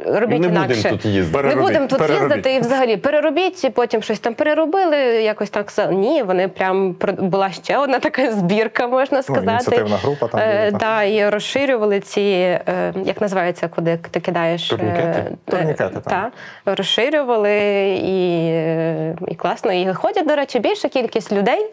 Робіть 0.07 0.41
Не 0.41 0.49
будемо 0.49 0.65
інакше. 0.65 0.91
тут 0.91 1.05
їздити. 1.05 1.45
Не 1.49 1.57
будемо 1.57 1.87
тут 1.87 1.99
переробіть. 1.99 2.23
їздити 2.23 2.55
і 2.55 2.61
взагалі 2.61 2.97
переробіть, 2.97 3.65
і 3.65 3.71
потім 3.71 4.03
щось 4.03 4.19
там 4.21 4.35
переробили. 4.35 4.97
Якось 5.23 5.51
так. 5.51 5.73
Ні, 5.91 6.23
вони 6.23 6.49
прям 6.49 6.97
була 7.19 7.51
ще 7.51 7.79
одна 7.79 7.99
така 7.99 8.33
збірка, 8.33 8.87
можна 8.89 9.23
сказати. 9.23 9.47
Ну, 9.47 9.53
ініціативна 9.53 9.97
група 9.97 10.27
там 10.29 10.41
Е, 10.41 10.45
була, 10.47 10.71
так. 10.71 10.81
да, 10.81 11.03
і 11.03 11.29
розширювали 11.31 12.01
ці, 12.01 12.21
е, 12.21 12.93
як 13.05 13.21
називається, 13.21 13.69
куди 13.69 13.99
ти 14.11 14.21
кидаєш 14.21 14.73
е, 14.73 14.77
Турнікети? 14.77 15.09
е, 15.09 15.31
Турнікети, 15.45 16.01
та, 16.05 16.31
розширювали 16.67 17.59
і, 18.05 18.49
е, 18.51 19.17
і 19.29 19.35
класно. 19.35 19.73
І 19.73 19.95
ходять, 19.95 20.27
до 20.27 20.37
речі, 20.37 20.59
більша 20.59 20.89
кількість 20.89 21.33
людей. 21.33 21.67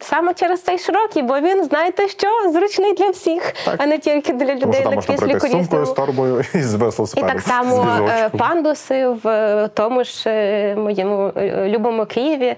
Саме 0.00 0.34
через 0.34 0.62
цей 0.62 0.78
широкий, 0.78 1.22
бо 1.22 1.40
він, 1.40 1.64
знаєте 1.64 2.08
що, 2.08 2.28
зручний 2.52 2.94
для 2.94 3.10
всіх, 3.10 3.52
Так. 3.64 3.74
а 3.78 3.86
не 3.86 3.98
тільки 3.98 4.32
для 4.32 4.54
людей 4.54 4.82
там 4.82 4.94
на 4.94 5.02
кріслі 5.02 5.16
пройти 5.16 5.38
з 5.38 5.52
колісному. 5.52 5.86
торбою 5.86 6.44
і 6.54 6.62
з 6.62 6.74
І 7.16 7.20
так 7.20 7.40
само 7.40 7.86
з 7.98 8.10
е, 8.10 8.28
пандуси 8.28 9.06
в 9.06 9.28
е, 9.28 9.68
тому 9.74 10.04
ж 10.04 10.30
е, 10.30 10.76
моєму 10.76 11.32
любому 11.66 12.06
Києві 12.06 12.54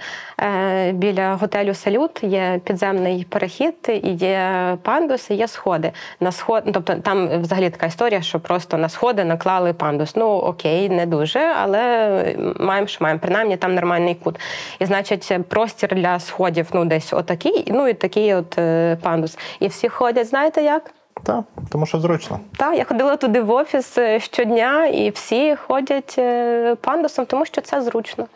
біля 0.92 1.34
готелю 1.34 1.74
Салют 1.74 2.22
є 2.22 2.60
підземний 2.64 3.26
перехід, 3.30 3.74
і 3.88 4.10
є 4.10 4.76
пандуси, 4.82 5.34
є 5.34 5.48
сходи. 5.48 5.92
На 6.20 6.32
сход, 6.32 6.62
тобто 6.72 6.94
там 6.94 7.42
взагалі 7.42 7.70
така 7.70 7.86
історія, 7.86 8.22
що 8.22 8.40
просто 8.40 8.76
на 8.76 8.88
сходи 8.88 9.24
наклали 9.24 9.72
пандус. 9.72 10.16
Ну 10.16 10.26
окей, 10.26 10.88
не 10.88 11.06
дуже, 11.06 11.40
але 11.62 12.36
маємо, 12.60 12.86
що 12.86 13.04
маємо. 13.04 13.20
Принаймні 13.20 13.56
там 13.56 13.74
нормальний 13.74 14.14
кут. 14.14 14.40
І 14.78 14.86
значить, 14.86 15.32
простір 15.48 15.94
для 15.94 16.20
сходів 16.20 16.66
ну 16.72 16.84
десь 16.84 17.12
отакий, 17.36 17.72
ну 17.72 17.88
і 17.88 17.94
такий 17.94 18.34
от 18.34 18.58
е, 18.58 18.96
пандус. 19.02 19.38
І 19.60 19.68
всі 19.68 19.88
ходять, 19.88 20.28
знаєте 20.28 20.62
як? 20.62 20.90
Так, 21.22 21.44
тому 21.70 21.86
що 21.86 22.00
зручно. 22.00 22.40
Так, 22.56 22.78
я 22.78 22.84
ходила 22.84 23.16
туди 23.16 23.40
в 23.40 23.50
офіс 23.50 23.98
е, 23.98 24.20
щодня, 24.20 24.86
і 24.86 25.10
всі 25.10 25.56
ходять 25.56 26.14
е, 26.18 26.74
пандусом, 26.74 27.26
тому 27.26 27.46
що 27.46 27.60
це 27.60 27.82
зручно. 27.82 28.26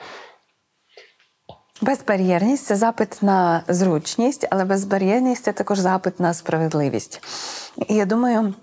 Безбар'єрність 1.82 2.66
це 2.66 2.76
запит 2.76 3.22
на 3.22 3.62
зручність, 3.68 4.46
але 4.51 4.64
безбар'єрність 4.64 5.44
це 5.44 5.53
також 5.53 5.78
запит 5.78 6.20
на 6.20 6.34
справедливість. 6.34 7.22
І 7.88 7.94
я 7.94 8.05
думаю. 8.05 8.55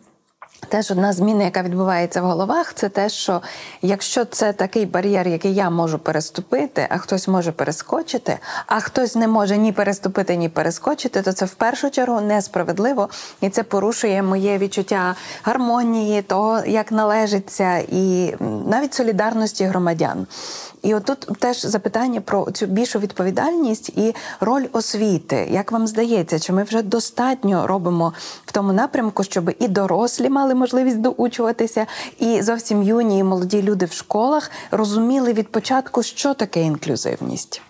Теж 0.70 0.92
одна 0.92 1.14
зміна, 1.14 1.44
яка 1.44 1.64
відбувається 1.64 2.22
в 2.22 2.26
головах, 2.26 2.74
це 2.74 2.90
те, 2.90 3.10
що 3.10 3.42
якщо 3.82 4.26
це 4.26 4.54
такий 4.54 4.86
бар'єр, 4.86 5.28
який 5.28 5.56
я 5.56 5.70
можу 5.70 6.00
переступити, 6.00 6.88
а 6.90 6.98
хтось 6.98 7.28
може 7.28 7.52
перескочити, 7.52 8.38
а 8.66 8.80
хтось 8.80 9.16
не 9.16 9.28
може 9.28 9.58
ні 9.58 9.72
переступити, 9.72 10.36
ні 10.36 10.50
перескочити, 10.50 11.22
то 11.22 11.34
це 11.34 11.46
в 11.46 11.54
першу 11.54 11.90
чергу 11.90 12.22
несправедливо, 12.22 13.10
і 13.42 13.50
це 13.50 13.64
порушує 13.64 14.24
моє 14.24 14.58
відчуття 14.58 15.16
гармонії, 15.44 16.22
того, 16.22 16.60
як 16.66 16.92
належиться, 16.92 17.78
і 17.78 18.36
навіть 18.68 18.94
солідарності 18.94 19.66
громадян. 19.66 20.28
І 20.82 20.96
отут 20.96 21.20
теж 21.40 21.62
запитання 21.62 22.22
про 22.22 22.52
цю 22.52 22.66
більшу 22.66 23.00
відповідальність 23.00 23.90
і 23.90 24.16
роль 24.40 24.66
освіти. 24.72 25.48
Як 25.52 25.72
вам 25.72 25.88
здається, 25.88 26.40
чи 26.40 26.54
ми 26.54 26.64
вже 26.64 26.82
достатньо 26.82 27.68
робимо 27.68 28.14
в 28.46 28.52
тому 28.52 28.74
напрямку, 28.74 29.24
щоб 29.24 29.52
і 29.60 29.68
дорослі 29.68 30.30
мали 30.30 30.56
можливість 30.56 31.02
доучуватися, 31.02 31.86
і 32.20 32.42
зовсім 32.42 32.84
юні 32.84 33.20
і 33.20 33.24
молоді 33.24 33.62
люди 33.62 33.86
в 33.86 33.92
школах 33.92 34.52
розуміли 34.72 35.34
від 35.34 35.52
початку, 35.52 36.04
що 36.04 36.34
таке 36.34 36.62
інклюзивність? 36.62 37.62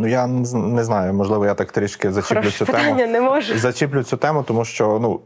Ну 0.00 0.06
я 0.06 0.26
не 0.26 0.84
знаю, 0.84 1.14
можливо, 1.14 1.46
я 1.46 1.54
так 1.54 1.72
трішки 1.72 2.12
зачіплю 2.12 2.36
Хороше 2.36 2.58
цю 2.58 2.66
питання, 2.66 2.96
тему. 2.96 3.12
не 3.12 3.20
можу. 3.20 3.58
Зачіплю 3.58 4.02
цю 4.02 4.16
тему, 4.16 4.42
тому 4.42 4.64
що 4.64 4.98
ну 5.02 5.20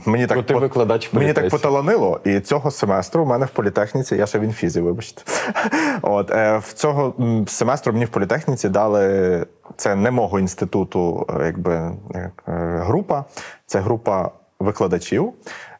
мені 0.06 0.26
так 0.26 0.36
Ну, 0.36 0.42
ти 0.42 0.54
пот- 0.54 0.60
викладач 0.60 1.12
мені 1.12 1.32
так 1.32 1.48
поталанило, 1.48 2.20
і 2.24 2.40
цього 2.40 2.70
семестру 2.70 3.24
в 3.24 3.26
мене 3.28 3.46
в 3.46 3.48
політехніці, 3.48 4.16
я 4.16 4.26
ще 4.26 4.38
в 4.38 4.42
інфізі, 4.42 4.80
вибачте. 4.80 5.22
От 6.02 6.30
е, 6.30 6.58
в 6.58 6.72
цього 6.72 7.14
семестру 7.48 7.92
мені 7.92 8.04
в 8.04 8.08
політехніці 8.08 8.68
дали 8.68 9.46
це 9.76 9.94
не 9.94 10.10
мого 10.10 10.38
інституту, 10.38 11.26
е, 11.40 11.46
якби 11.46 11.90
як, 12.14 12.44
е, 12.48 12.80
група. 12.86 13.24
Це 13.66 13.80
група 13.80 14.30
викладачів. 14.60 15.32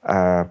Е, 0.05 0.47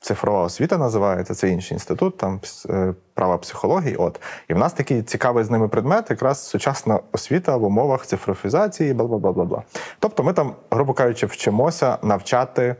Цифрова 0.00 0.42
освіта 0.42 0.78
називається, 0.78 1.34
це 1.34 1.48
інший 1.48 1.74
інститут, 1.74 2.16
там 2.16 2.40
е, 2.70 2.94
права 3.14 3.38
психології. 3.38 3.96
От 3.96 4.20
і 4.48 4.54
в 4.54 4.58
нас 4.58 4.72
такий 4.72 5.02
цікавий 5.02 5.44
з 5.44 5.50
ними 5.50 5.68
предмет, 5.68 6.10
якраз 6.10 6.48
сучасна 6.48 7.00
освіта 7.12 7.56
в 7.56 7.64
умовах 7.64 8.06
цифровізації, 8.06 8.94
бла 8.94 9.06
бла 9.06 9.18
бла 9.18 9.32
бла 9.32 9.44
бла. 9.44 9.62
Тобто, 9.98 10.22
ми 10.22 10.32
там, 10.32 10.54
грубо 10.70 10.92
кажучи, 10.92 11.26
вчимося 11.26 11.98
навчати 12.02 12.76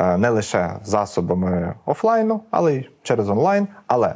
е, 0.00 0.16
не 0.16 0.28
лише 0.28 0.76
засобами 0.84 1.74
офлайну, 1.86 2.40
але 2.50 2.74
й 2.74 2.90
через 3.02 3.28
онлайн. 3.28 3.68
Але 3.86 4.14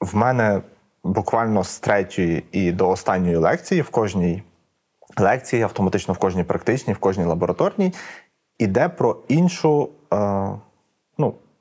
в 0.00 0.16
мене 0.16 0.62
буквально 1.04 1.64
з 1.64 1.78
третьої 1.78 2.44
і 2.52 2.72
до 2.72 2.88
останньої 2.88 3.36
лекції 3.36 3.80
в 3.80 3.90
кожній 3.90 4.42
лекції, 5.18 5.62
автоматично 5.62 6.14
в 6.14 6.18
кожній 6.18 6.44
практичній, 6.44 6.92
в 6.92 6.98
кожній 6.98 7.24
лабораторній, 7.24 7.92
іде 8.58 8.88
про 8.88 9.16
іншу 9.28 9.88
е, 10.14 10.48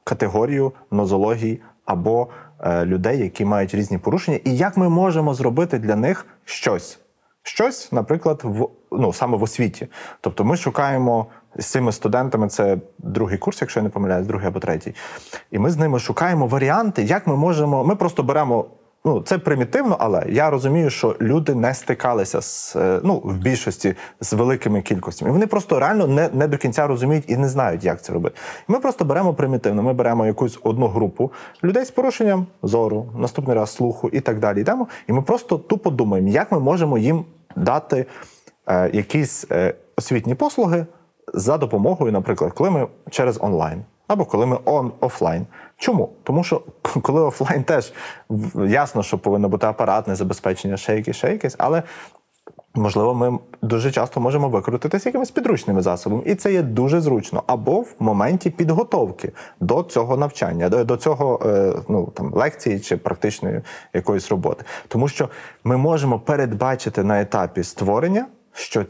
категорію 0.04 0.72
нозології 0.92 1.62
або 1.86 2.28
е, 2.60 2.86
людей, 2.86 3.20
які 3.20 3.46
мають 3.46 3.76
різні 3.76 3.98
порушення, 3.98 4.40
і 4.44 4.58
як 4.58 4.78
ми 4.78 4.90
можемо 4.90 5.34
зробити 5.34 5.80
для 5.80 5.96
них 5.96 6.26
щось. 6.46 7.00
Щось, 7.44 7.92
наприклад, 7.92 8.42
в 8.44 8.68
ну 8.92 9.14
саме 9.14 9.38
в 9.38 9.44
освіті. 9.44 9.88
Тобто, 10.22 10.44
ми 10.44 10.58
шукаємо 10.58 11.26
з 11.56 11.66
цими 11.66 11.92
студентами, 11.92 12.48
це 12.48 12.78
другий 12.98 13.38
курс, 13.38 13.62
якщо 13.62 13.80
я 13.80 13.84
не 13.84 13.90
помиляюсь, 13.90 14.28
другий 14.28 14.48
або 14.48 14.60
третій. 14.60 14.96
І 15.52 15.60
ми 15.60 15.70
з 15.70 15.78
ними 15.78 16.00
шукаємо 16.00 16.48
варіанти, 16.48 17.04
як 17.04 17.28
ми 17.28 17.36
можемо. 17.36 17.84
Ми 17.84 17.96
просто 17.96 18.24
беремо. 18.24 18.66
Ну, 19.06 19.22
це 19.22 19.38
примітивно, 19.38 19.98
але 20.00 20.26
я 20.30 20.50
розумію, 20.50 20.90
що 20.90 21.16
люди 21.22 21.56
не 21.56 21.74
стикалися 21.74 22.42
з 22.42 22.76
е, 22.76 23.00
ну 23.04 23.16
в 23.24 23.38
більшості 23.38 23.96
з 24.20 24.34
великими 24.34 24.82
кількостями. 24.82 25.32
Вони 25.32 25.48
просто 25.48 25.80
реально 25.80 26.08
не, 26.08 26.30
не 26.34 26.48
до 26.48 26.58
кінця 26.58 26.88
розуміють 26.88 27.24
і 27.28 27.38
не 27.38 27.50
знають, 27.50 27.84
як 27.84 28.02
це 28.02 28.14
робити. 28.14 28.36
Ми 28.68 28.80
просто 28.80 29.06
беремо 29.06 29.34
примітивно. 29.34 29.84
Ми 29.84 29.94
беремо 29.94 30.26
якусь 30.26 30.60
одну 30.64 30.88
групу 30.88 31.32
людей 31.64 31.86
з 31.86 31.92
порушенням 31.92 32.48
зору, 32.64 33.06
наступний 33.18 33.56
раз 33.56 33.74
слуху 33.74 34.10
і 34.10 34.20
так 34.20 34.40
далі. 34.40 34.62
Йдемо, 34.62 34.88
і 35.08 35.14
ми 35.14 35.22
просто 35.22 35.58
тупо 35.58 35.90
думаємо, 35.90 36.30
як 36.30 36.52
ми 36.52 36.60
можемо 36.60 36.98
їм 36.98 37.26
дати 37.56 38.06
е, 38.68 38.90
якісь 38.94 39.46
е, 39.52 39.74
освітні 39.98 40.36
послуги 40.36 40.86
за 41.34 41.58
допомогою, 41.58 42.12
наприклад, 42.12 42.52
коли 42.54 42.70
ми 42.70 42.88
через 43.10 43.38
онлайн. 43.42 43.84
Або 44.08 44.26
коли 44.26 44.46
ми 44.46 44.58
он 44.66 44.92
офлайн. 45.00 45.46
Чому? 45.82 46.10
Тому 46.24 46.44
що 46.44 46.62
коли 47.02 47.22
офлайн 47.22 47.64
теж 47.64 47.94
ясно, 48.68 49.04
що 49.04 49.18
повинно 49.18 49.50
бути 49.50 49.68
апаратне 49.68 50.16
забезпечення, 50.16 50.78
ще 50.78 50.96
якесь, 50.96 51.16
ще 51.16 51.32
якесь, 51.32 51.56
але 51.58 51.84
можливо, 52.76 53.14
ми 53.14 53.40
дуже 53.62 53.92
часто 53.92 54.20
можемо 54.20 54.50
викрутитися 54.50 55.10
якимись 55.10 55.32
підручними 55.32 55.82
засобами, 55.82 56.24
і 56.26 56.36
це 56.36 56.54
є 56.54 56.62
дуже 56.62 57.02
зручно. 57.02 57.44
Або 57.48 57.82
в 57.82 57.96
моменті 58.00 58.50
підготовки 58.50 59.32
до 59.60 59.84
цього 59.84 60.18
навчання, 60.18 60.70
до, 60.70 60.84
до 60.84 60.98
цього 60.98 61.40
е, 61.46 61.74
ну 61.90 62.12
там 62.14 62.34
лекції 62.34 62.80
чи 62.80 62.98
практичної 62.98 63.62
якоїсь 63.94 64.32
роботи. 64.32 64.66
Тому 64.88 65.08
що 65.08 65.30
ми 65.64 65.78
можемо 65.78 66.20
передбачити 66.20 67.04
на 67.04 67.22
етапі 67.22 67.64
створення. 67.64 68.26
Що 68.54 68.86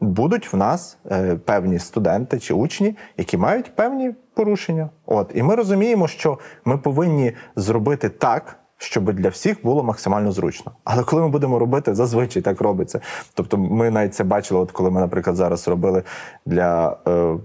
будуть 0.00 0.52
в 0.52 0.56
нас 0.56 0.98
е, 1.10 1.36
певні 1.36 1.78
студенти 1.78 2.38
чи 2.38 2.54
учні, 2.54 2.96
які 3.16 3.36
мають 3.36 3.76
певні 3.76 4.14
порушення. 4.34 4.90
От 5.06 5.32
і 5.34 5.42
ми 5.42 5.54
розуміємо, 5.54 6.08
що 6.08 6.38
ми 6.64 6.78
повинні 6.78 7.32
зробити 7.56 8.08
так, 8.08 8.58
щоб 8.78 9.12
для 9.12 9.28
всіх 9.28 9.62
було 9.62 9.82
максимально 9.82 10.32
зручно. 10.32 10.72
Але 10.84 11.04
коли 11.04 11.22
ми 11.22 11.28
будемо 11.28 11.58
робити, 11.58 11.94
зазвичай 11.94 12.42
так 12.42 12.60
робиться. 12.60 13.00
Тобто, 13.34 13.58
ми 13.58 13.90
навіть 13.90 14.14
це 14.14 14.24
бачили, 14.24 14.60
от 14.60 14.72
коли 14.72 14.90
ми, 14.90 15.00
наприклад, 15.00 15.36
зараз 15.36 15.68
робили 15.68 16.02
для. 16.46 16.96
Е, 17.08 17.36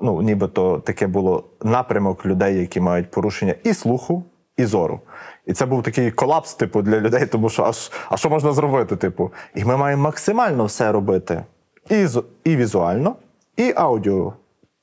Ну, 0.00 0.22
нібито 0.22 0.78
таке 0.78 1.06
було 1.06 1.44
напрямок 1.62 2.26
людей, 2.26 2.60
які 2.60 2.80
мають 2.80 3.10
порушення 3.10 3.54
і 3.64 3.74
слуху, 3.74 4.24
і 4.56 4.64
зору. 4.64 5.00
І 5.46 5.52
це 5.52 5.66
був 5.66 5.82
такий 5.82 6.10
колапс, 6.10 6.54
типу, 6.54 6.82
для 6.82 7.00
людей, 7.00 7.26
тому 7.26 7.48
що 7.48 7.62
аж, 7.62 7.92
а 8.10 8.16
що 8.16 8.30
можна 8.30 8.52
зробити? 8.52 8.96
Типу? 8.96 9.32
І 9.54 9.64
ми 9.64 9.76
маємо 9.76 10.02
максимально 10.02 10.64
все 10.64 10.92
робити 10.92 11.44
і, 11.90 12.06
і 12.44 12.56
візуально, 12.56 13.16
і 13.56 13.72
аудіо. 13.76 14.32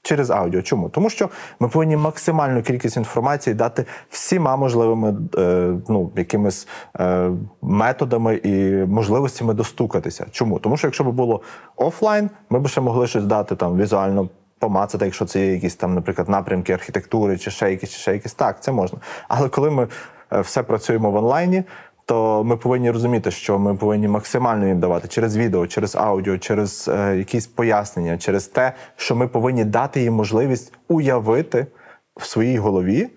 Через 0.04 0.30
аудіо. 0.32 0.62
Чому? 0.62 0.90
Тому 0.90 1.10
що 1.10 1.30
ми 1.60 1.68
повинні 1.68 1.98
максимальну 1.98 2.62
кількість 2.62 2.98
інформації 2.98 3.54
дати 3.54 3.86
всіма 4.10 4.56
можливими 4.56 5.16
е, 5.38 5.74
ну, 5.90 6.12
якимись 6.16 6.68
е, 7.00 7.32
методами 7.62 8.36
і 8.36 8.74
можливостями 8.86 9.54
достукатися. 9.54 10.26
Чому? 10.32 10.60
Тому 10.60 10.78
що 10.78 10.88
якщо 10.88 11.04
б 11.04 11.12
було 11.12 11.42
офлайн, 11.76 12.30
ми 12.50 12.60
б 12.60 12.68
ще 12.68 12.82
могли 12.82 13.08
щось 13.08 13.24
дати 13.24 13.56
там 13.56 13.78
візуально 13.78 14.30
помацати, 14.60 15.06
якщо 15.06 15.26
це 15.26 15.46
є 15.46 15.54
якісь 15.54 15.76
там, 15.76 15.94
наприклад, 15.94 16.30
напрямки 16.30 16.74
архітектури, 16.74 17.38
чи 17.38 17.52
ще 17.52 17.72
якісь, 17.72 17.90
чи 17.90 17.98
ще 17.98 18.14
якісь. 18.14 18.34
Так, 18.34 18.64
це 18.64 18.72
можна. 18.72 19.00
Але 19.28 19.50
коли 19.50 19.70
ми 19.70 19.88
все 20.32 20.64
працюємо 20.64 21.12
в 21.12 21.16
онлайні, 21.16 21.64
то 22.06 22.44
ми 22.44 22.58
повинні 22.58 22.92
розуміти, 22.92 23.32
що 23.32 23.60
ми 23.60 23.76
повинні 23.76 24.08
максимально 24.08 24.68
їм 24.68 24.80
давати 24.80 25.08
через 25.08 25.38
відео, 25.38 25.68
через 25.68 25.96
аудіо, 25.96 26.38
через 26.38 26.88
е, 26.94 27.18
якісь 27.18 27.48
пояснення, 27.48 28.18
через 28.18 28.48
те, 28.48 28.74
що 28.96 29.16
ми 29.16 29.28
повинні 29.28 29.66
дати 29.66 30.02
їм 30.02 30.14
можливість 30.14 30.74
уявити 30.88 31.68
в 32.16 32.26
своїй 32.26 32.58
голові, 32.58 33.10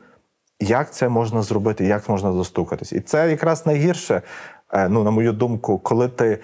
як 0.61 0.93
це 0.93 1.09
можна 1.09 1.43
зробити, 1.43 1.85
як 1.85 2.09
можна 2.09 2.33
достукатись. 2.33 2.93
І 2.93 3.01
це 3.01 3.31
якраз 3.31 3.67
найгірше, 3.67 4.23
е, 4.73 4.89
ну, 4.89 5.05
на 5.05 5.11
мою 5.11 5.33
думку, 5.33 5.79
коли 5.79 6.09
ти 6.09 6.39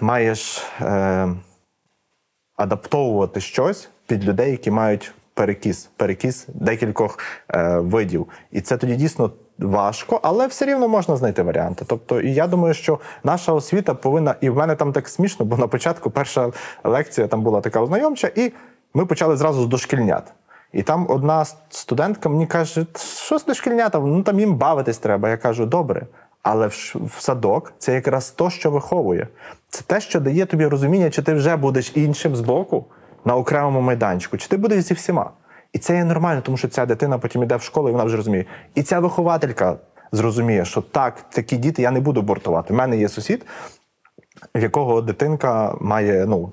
маєш. 0.00 0.62
Е, 0.80 1.28
адаптовувати 2.56 3.40
щось 3.40 3.88
під 4.06 4.24
людей, 4.24 4.50
які 4.50 4.70
мають 4.70 5.12
перекіс, 5.34 5.88
перекіс 5.96 6.46
декількох 6.48 7.18
е, 7.48 7.78
видів. 7.78 8.26
І 8.50 8.60
це 8.60 8.76
тоді 8.76 8.96
дійсно 8.96 9.30
важко, 9.58 10.20
але 10.22 10.46
все 10.46 10.66
рівно 10.66 10.88
можна 10.88 11.16
знайти 11.16 11.42
варіанти. 11.42 11.84
Тобто, 11.88 12.20
і 12.20 12.34
я 12.34 12.46
думаю, 12.46 12.74
що 12.74 12.98
наша 13.24 13.52
освіта 13.52 13.94
повинна, 13.94 14.34
і 14.40 14.50
в 14.50 14.56
мене 14.56 14.74
там 14.74 14.92
так 14.92 15.08
смішно, 15.08 15.46
бо 15.46 15.56
на 15.56 15.66
початку 15.66 16.10
перша 16.10 16.50
лекція 16.84 17.26
там 17.26 17.42
була 17.42 17.60
така 17.60 17.80
ознайомча, 17.80 18.30
і 18.34 18.52
ми 18.94 19.06
почали 19.06 19.36
зразу 19.36 19.62
з 19.62 19.66
дошкільнят. 19.66 20.32
І 20.72 20.82
там 20.82 21.06
одна 21.08 21.44
студентка 21.70 22.28
мені 22.28 22.46
каже, 22.46 22.86
що 23.24 23.38
з 23.38 23.44
дошкільнятами? 23.44 24.08
Ну 24.08 24.22
там 24.22 24.40
їм 24.40 24.54
бавитись 24.54 24.98
треба. 24.98 25.28
Я 25.28 25.36
кажу, 25.36 25.66
добре. 25.66 26.06
Але 26.42 26.66
в, 26.66 27.16
садок 27.18 27.72
це 27.78 27.94
якраз 27.94 28.30
то, 28.30 28.50
що 28.50 28.70
виховує. 28.70 29.28
Це 29.68 29.82
те, 29.86 30.00
що 30.00 30.20
дає 30.20 30.46
тобі 30.46 30.66
розуміння, 30.66 31.10
чи 31.10 31.22
ти 31.22 31.34
вже 31.34 31.56
будеш 31.56 31.92
іншим 31.94 32.36
збоку 32.36 32.84
на 33.24 33.36
окремому 33.36 33.80
майданчику, 33.80 34.38
чи 34.38 34.48
ти 34.48 34.56
будеш 34.56 34.84
зі 34.84 34.94
всіма. 34.94 35.30
І 35.72 35.78
це 35.78 35.96
є 35.96 36.04
нормально, 36.04 36.42
тому 36.44 36.56
що 36.56 36.68
ця 36.68 36.86
дитина 36.86 37.18
потім 37.18 37.42
йде 37.42 37.56
в 37.56 37.62
школу, 37.62 37.88
і 37.88 37.92
вона 37.92 38.04
вже 38.04 38.16
розуміє. 38.16 38.44
І 38.74 38.82
ця 38.82 39.00
вихователька 39.00 39.76
зрозуміє, 40.12 40.64
що 40.64 40.82
так, 40.82 41.22
такі 41.30 41.56
діти 41.56 41.82
я 41.82 41.90
не 41.90 42.00
буду 42.00 42.22
бортувати. 42.22 42.74
У 42.74 42.76
мене 42.76 42.96
є 42.96 43.08
сусід, 43.08 43.46
в 44.54 44.62
якого 44.62 45.00
дитинка 45.02 45.76
має, 45.80 46.26
ну. 46.26 46.52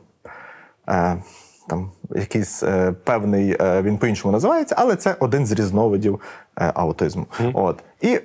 Е, 0.89 1.24
там 1.70 1.91
якийсь 2.15 2.63
е, 2.63 2.91
певний, 3.03 3.57
е, 3.61 3.82
він 3.82 3.97
по-іншому 3.97 4.32
називається, 4.32 4.76
але 4.78 4.95
це 4.95 5.15
один 5.20 5.45
з 5.45 5.51
різновидів 5.51 6.20
е, 6.57 6.72
аутизму. 6.76 7.26
От. 7.53 7.84
І 8.01 8.20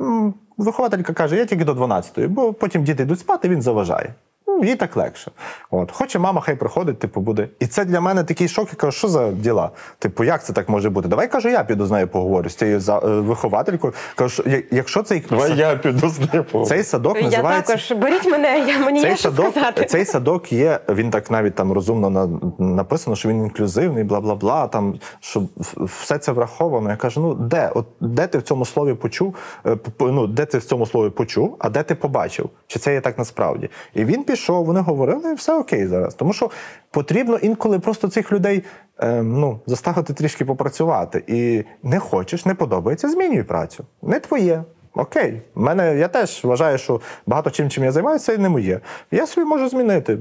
м, 0.00 0.34
вихователька 0.56 1.12
каже: 1.12 1.36
я 1.36 1.46
тільки 1.46 1.64
до 1.64 1.72
12-ї, 1.72 2.28
бо 2.28 2.52
потім 2.52 2.84
діти 2.84 3.02
йдуть 3.02 3.20
спати, 3.20 3.48
він 3.48 3.62
заважає. 3.62 4.14
Ну, 4.58 4.64
їй 4.64 4.74
так 4.76 4.96
легше. 4.96 5.30
От. 5.70 5.92
Хоче 5.92 6.18
мама, 6.18 6.40
хай 6.40 6.54
приходить, 6.56 6.98
типу, 6.98 7.20
буде. 7.20 7.48
І 7.60 7.66
це 7.66 7.84
для 7.84 8.00
мене 8.00 8.24
такий 8.24 8.48
шок. 8.48 8.68
Я 8.70 8.74
кажу, 8.76 8.92
що 8.98 9.08
за 9.08 9.30
діла? 9.30 9.70
Типу, 9.98 10.24
як 10.24 10.44
це 10.44 10.52
так 10.52 10.68
може 10.68 10.90
бути? 10.90 11.08
Давай 11.08 11.28
кажу, 11.30 11.48
я 11.48 11.64
піду 11.64 11.86
з 11.86 11.90
нею 11.90 12.08
поговорю 12.08 12.48
з 12.50 12.54
цією 12.54 12.80
за- 12.80 12.98
е, 12.98 13.06
вихователькою. 13.06 13.92
Кажу, 14.14 14.44
якщо 14.70 15.02
цей, 15.02 15.24
Давай 15.30 15.56
я 15.56 15.76
піду 15.76 16.08
з 16.08 16.20
ним. 16.34 16.44
цей 16.66 16.82
садок 16.82 17.16
Я 17.16 17.22
називається. 17.22 17.72
також 17.76 17.92
беріть 18.02 18.30
мене, 18.30 18.58
я 18.68 18.78
мені 18.78 19.00
Цей 19.00 19.10
є 19.10 19.16
що 19.16 19.28
садок, 19.30 19.50
сказати. 19.50 19.84
цей 19.84 20.04
садок 20.04 20.52
є, 20.52 20.80
він 20.88 21.10
так 21.10 21.30
навіть 21.30 21.54
там 21.54 21.72
розумно 21.72 22.10
на, 22.10 22.28
написано, 22.58 23.16
що 23.16 23.28
він 23.28 23.36
інклюзивний, 23.42 24.04
бла 24.04 24.20
бла 24.20 24.34
бла. 24.34 24.66
Там 24.68 24.94
що 25.20 25.42
все 25.76 26.18
це 26.18 26.32
враховано. 26.32 26.90
Я 26.90 26.96
кажу: 26.96 27.20
ну 27.20 27.34
де? 27.34 27.70
От 27.74 27.86
де 28.00 28.26
ти 28.26 28.38
в 28.38 28.42
цьому 28.42 28.64
слові 28.64 28.94
почув? 28.94 29.34
е, 29.66 29.76
Ну 30.00 30.26
де 30.26 30.44
ти 30.46 30.58
в 30.58 30.64
цьому 30.64 30.86
слові 30.86 31.10
почув, 31.10 31.56
а 31.58 31.68
де 31.70 31.82
ти 31.82 31.94
побачив? 31.94 32.50
Чи 32.66 32.78
це 32.78 32.92
є 32.94 33.00
так 33.00 33.18
насправді? 33.18 33.70
І 33.94 34.04
він 34.04 34.24
пішов, 34.24 34.43
вони 34.52 34.80
говорили, 34.80 35.34
все 35.34 35.58
окей 35.58 35.86
зараз. 35.86 36.14
Тому 36.14 36.32
що 36.32 36.50
потрібно 36.90 37.36
інколи 37.36 37.78
просто 37.78 38.08
цих 38.08 38.32
людей 38.32 38.62
е, 38.98 39.22
ну, 39.22 39.60
заставити 39.66 40.12
трішки 40.14 40.44
попрацювати. 40.44 41.24
І 41.26 41.64
не 41.82 41.98
хочеш, 41.98 42.46
не 42.46 42.54
подобається, 42.54 43.08
змінюй 43.08 43.42
працю. 43.42 43.84
Не 44.02 44.20
твоє. 44.20 44.64
Окей, 44.96 45.42
мене 45.54 45.96
я 45.98 46.08
теж 46.08 46.44
вважаю, 46.44 46.78
що 46.78 47.00
багато 47.26 47.50
чим, 47.50 47.70
чим 47.70 47.84
я 47.84 47.92
займаюся, 47.92 48.24
це 48.24 48.38
не 48.38 48.48
моє. 48.48 48.80
Я 49.10 49.26
собі 49.26 49.46
можу 49.46 49.68
змінити. 49.68 50.18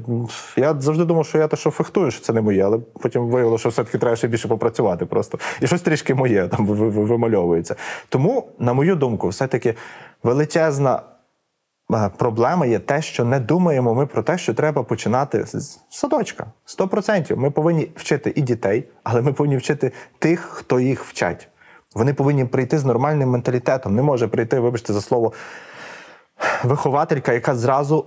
Я 0.57 0.75
завжди 0.79 1.05
думав, 1.05 1.25
що 1.25 1.37
я 1.37 1.47
те, 1.47 1.57
що 1.57 1.71
фехтую, 1.71 2.11
що 2.11 2.21
це 2.21 2.33
не 2.33 2.41
моє, 2.41 2.65
але 2.65 2.77
потім 3.01 3.27
виявилося, 3.29 3.61
що 3.61 3.69
все-таки 3.69 3.97
треба 3.97 4.15
ще 4.15 4.27
більше 4.27 4.47
попрацювати 4.47 5.05
просто. 5.05 5.39
І 5.61 5.67
щось 5.67 5.81
трішки 5.81 6.15
моє 6.15 6.47
там 6.47 6.65
ви- 6.65 6.89
ви- 6.89 7.05
вимальовується. 7.05 7.75
Тому, 8.09 8.47
на 8.59 8.73
мою 8.73 8.95
думку, 8.95 9.27
все-таки 9.27 9.73
величезна 10.23 11.01
проблема 12.17 12.65
є 12.65 12.79
те, 12.79 13.01
що 13.01 13.25
не 13.25 13.39
думаємо 13.39 13.93
ми 13.93 14.05
про 14.05 14.23
те, 14.23 14.37
що 14.37 14.53
треба 14.53 14.83
починати 14.83 15.45
з 15.45 15.51
з 15.61 15.79
садочка. 15.89 16.45
100%. 16.79 17.35
Ми 17.35 17.51
повинні 17.51 17.91
вчити 17.95 18.33
і 18.35 18.41
дітей, 18.41 18.89
але 19.03 19.21
ми 19.21 19.33
повинні 19.33 19.57
вчити 19.57 19.91
тих, 20.19 20.39
хто 20.39 20.79
їх 20.79 21.03
вчать. 21.03 21.47
Вони 21.95 22.13
повинні 22.13 22.45
прийти 22.45 22.77
з 22.77 22.85
нормальним 22.85 23.29
менталітетом. 23.29 23.95
Не 23.95 24.01
може 24.01 24.27
прийти, 24.27 24.59
вибачте 24.59 24.93
за 24.93 25.01
слово, 25.01 25.33
вихователька, 26.63 27.33
яка 27.33 27.55
зразу 27.55 28.05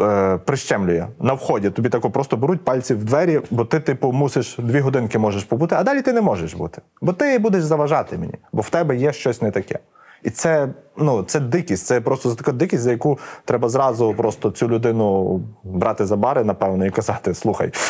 е, 0.00 0.36
прищемлює 0.36 1.06
на 1.20 1.32
вході. 1.32 1.70
Тобі 1.70 1.88
тако 1.88 2.10
просто 2.10 2.36
беруть 2.36 2.64
пальці 2.64 2.94
в 2.94 3.04
двері, 3.04 3.40
бо 3.50 3.64
ти, 3.64 3.80
типу, 3.80 4.12
мусиш 4.12 4.56
дві 4.58 4.80
годинки 4.80 5.18
можеш 5.18 5.44
побути, 5.44 5.74
а 5.74 5.82
далі 5.82 6.02
ти 6.02 6.12
не 6.12 6.20
можеш 6.20 6.54
бути. 6.54 6.82
Бо 7.00 7.12
ти 7.12 7.38
будеш 7.38 7.64
заважати 7.64 8.18
мені, 8.18 8.34
бо 8.52 8.62
в 8.62 8.70
тебе 8.70 8.96
є 8.96 9.12
щось 9.12 9.42
не 9.42 9.50
таке. 9.50 9.78
І 10.22 10.30
це, 10.30 10.68
ну, 10.96 11.22
це 11.22 11.40
дикість, 11.40 11.86
це 11.86 12.00
просто 12.00 12.34
така 12.34 12.52
дикість, 12.52 12.82
за 12.82 12.90
яку 12.90 13.18
треба 13.44 13.68
зразу 13.68 14.14
просто 14.14 14.50
цю 14.50 14.68
людину 14.68 15.40
брати 15.64 16.06
за 16.06 16.16
бари, 16.16 16.44
напевно, 16.44 16.86
і 16.86 16.90
казати: 16.90 17.34
слухай. 17.34 17.72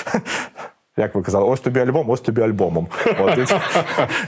Як 0.97 1.15
ви 1.15 1.23
казали, 1.23 1.45
ось 1.45 1.61
тобі 1.61 1.81
альбом, 1.81 2.11
ось 2.11 2.21
тобі 2.21 2.43
альбомом. 2.43 2.87
От, 3.21 3.39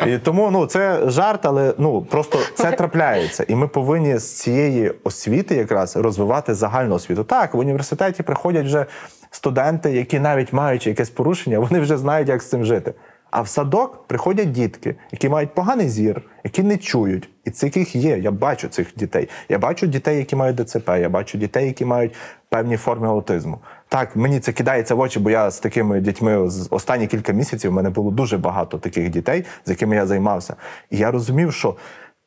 і, 0.07 0.11
і 0.11 0.19
тому 0.19 0.51
ну, 0.51 0.67
це 0.67 1.11
жарт, 1.11 1.47
але 1.47 1.75
ну, 1.79 2.03
просто 2.03 2.39
це 2.55 2.73
трапляється. 2.73 3.45
І 3.49 3.55
ми 3.55 3.69
повинні 3.69 4.19
з 4.19 4.39
цієї 4.39 4.93
освіти 5.05 5.55
якраз 5.55 5.97
розвивати 5.97 6.55
загальну 6.55 6.95
освіту. 6.95 7.25
Так, 7.25 7.55
в 7.55 7.59
університеті 7.59 8.23
приходять 8.23 8.65
вже 8.65 8.87
студенти, 9.31 9.93
які 9.93 10.19
навіть 10.19 10.53
маючи 10.53 10.91
якесь 10.91 11.11
порушення, 11.11 11.59
вони 11.59 11.81
вже 11.81 11.97
знають, 11.97 12.29
як 12.29 12.43
з 12.43 12.49
цим 12.49 12.65
жити. 12.65 12.95
А 13.35 13.43
в 13.43 13.49
садок 13.49 14.07
приходять 14.07 14.53
дітки, 14.53 14.95
які 15.13 15.29
мають 15.29 15.55
поганий 15.55 15.89
зір, 15.89 16.23
які 16.45 16.63
не 16.63 16.77
чують. 16.77 17.29
І 17.45 17.51
це 17.51 17.67
яких 17.67 17.97
є. 17.97 18.19
Я 18.19 18.31
бачу 18.31 18.69
цих 18.69 18.93
дітей. 18.97 19.29
Я 19.49 19.59
бачу 19.59 19.87
дітей, 19.87 20.19
які 20.19 20.37
мають 20.37 20.61
ДЦП, 20.61 20.89
я 20.89 21.09
бачу 21.09 21.39
дітей, 21.39 21.67
які 21.67 21.85
мають 21.85 22.15
певні 22.49 22.77
форми 22.77 23.09
аутизму. 23.09 23.59
Так, 23.89 24.17
мені 24.17 24.41
це 24.41 24.53
кидається 24.53 24.95
в 24.95 25.01
очі, 25.01 25.19
бо 25.19 25.31
я 25.31 25.51
з 25.51 25.61
такими 25.61 26.01
дітьми 26.01 26.51
з 26.51 26.69
останні 26.71 27.07
кілька 27.07 27.33
місяців 27.33 27.71
в 27.71 27.75
мене 27.75 27.91
було 27.91 28.11
дуже 28.11 28.39
багато 28.39 28.79
таких 28.79 29.11
дітей, 29.11 29.45
з 29.67 29.71
якими 29.71 29.97
я 29.97 30.07
займався. 30.07 30.57
І 30.91 30.97
я 30.97 31.11
розумів, 31.11 31.53
що 31.53 31.77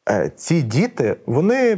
е, 0.09 0.31
ці 0.35 0.61
діти, 0.61 1.15
вони 1.25 1.77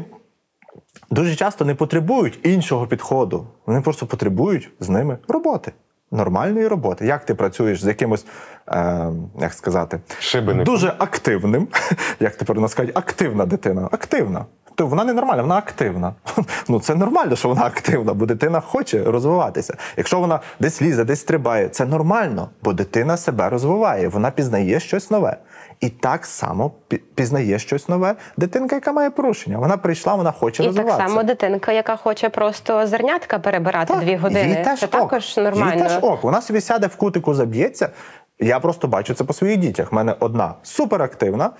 дуже 1.11 1.35
часто 1.35 1.65
не 1.65 1.75
потребують 1.75 2.39
іншого 2.43 2.87
підходу. 2.87 3.47
Вони 3.65 3.81
просто 3.81 4.05
потребують 4.05 4.69
з 4.79 4.89
ними 4.89 5.17
роботи. 5.27 5.71
Нормальної 6.11 6.67
роботи. 6.67 7.05
Як 7.05 7.25
ти 7.25 7.35
працюєш 7.35 7.83
з 7.83 7.87
якимось, 7.87 8.25
е, 8.67 9.07
як 9.39 9.53
сказати, 9.53 9.99
Шибеником. 10.19 10.63
дуже 10.63 10.93
активним, 10.97 11.67
як 12.19 12.35
тепер 12.35 12.57
у 12.57 12.61
нас 12.61 12.73
кажуть, 12.73 12.97
активна 12.97 13.45
дитина. 13.45 13.89
Активна. 13.91 14.45
То 14.75 14.87
вона 14.87 15.03
не 15.03 15.13
нормальна, 15.13 15.41
вона 15.41 15.57
активна. 15.57 16.13
Ну 16.69 16.79
це 16.79 16.95
нормально, 16.95 17.35
що 17.35 17.47
вона 17.47 17.65
активна, 17.65 18.13
бо 18.13 18.25
дитина 18.25 18.59
хоче 18.59 19.03
розвиватися. 19.03 19.77
Якщо 19.97 20.19
вона 20.19 20.39
десь 20.59 20.81
лізе, 20.81 21.03
десь 21.03 21.19
стрибає, 21.19 21.69
це 21.69 21.85
нормально, 21.85 22.49
бо 22.63 22.73
дитина 22.73 23.17
себе 23.17 23.49
розвиває, 23.49 24.07
вона 24.07 24.31
пізнає 24.31 24.79
щось 24.79 25.11
нове. 25.11 25.37
І 25.79 25.89
так 25.89 26.25
само 26.25 26.71
пізнає 27.15 27.59
щось 27.59 27.89
нове 27.89 28.15
дитинка, 28.37 28.75
яка 28.75 28.91
має 28.91 29.09
порушення. 29.09 29.57
Вона 29.57 29.77
прийшла, 29.77 30.15
вона 30.15 30.31
хоче 30.31 30.63
І 30.63 30.73
так 30.73 30.89
само 30.89 31.23
дитинка, 31.23 31.71
яка 31.71 31.95
хоче 31.95 32.29
просто 32.29 32.87
зернятка 32.87 33.39
перебирати 33.39 33.93
Так, 33.93 34.03
дві 34.03 34.15
години. 34.15 34.49
їй 34.49 34.63
теж 34.63 34.79
Це 34.79 34.85
ок. 34.85 34.91
також 34.91 35.37
нормально. 35.37 35.73
Їй 35.75 35.81
теж 35.81 35.97
ок. 36.01 36.23
Вона 36.23 36.41
собі 36.41 36.61
сяде 36.61 36.87
в 36.87 36.95
кутику, 36.95 37.33
заб'ється. 37.33 37.89
Я 38.39 38.59
просто 38.59 38.87
бачу 38.87 39.13
це 39.13 39.23
по 39.23 39.33
своїх 39.33 39.57
дітях. 39.57 39.93
У 39.93 39.95
мене 39.95 40.15
одна 40.19 40.53
суперактивна, 40.63 41.51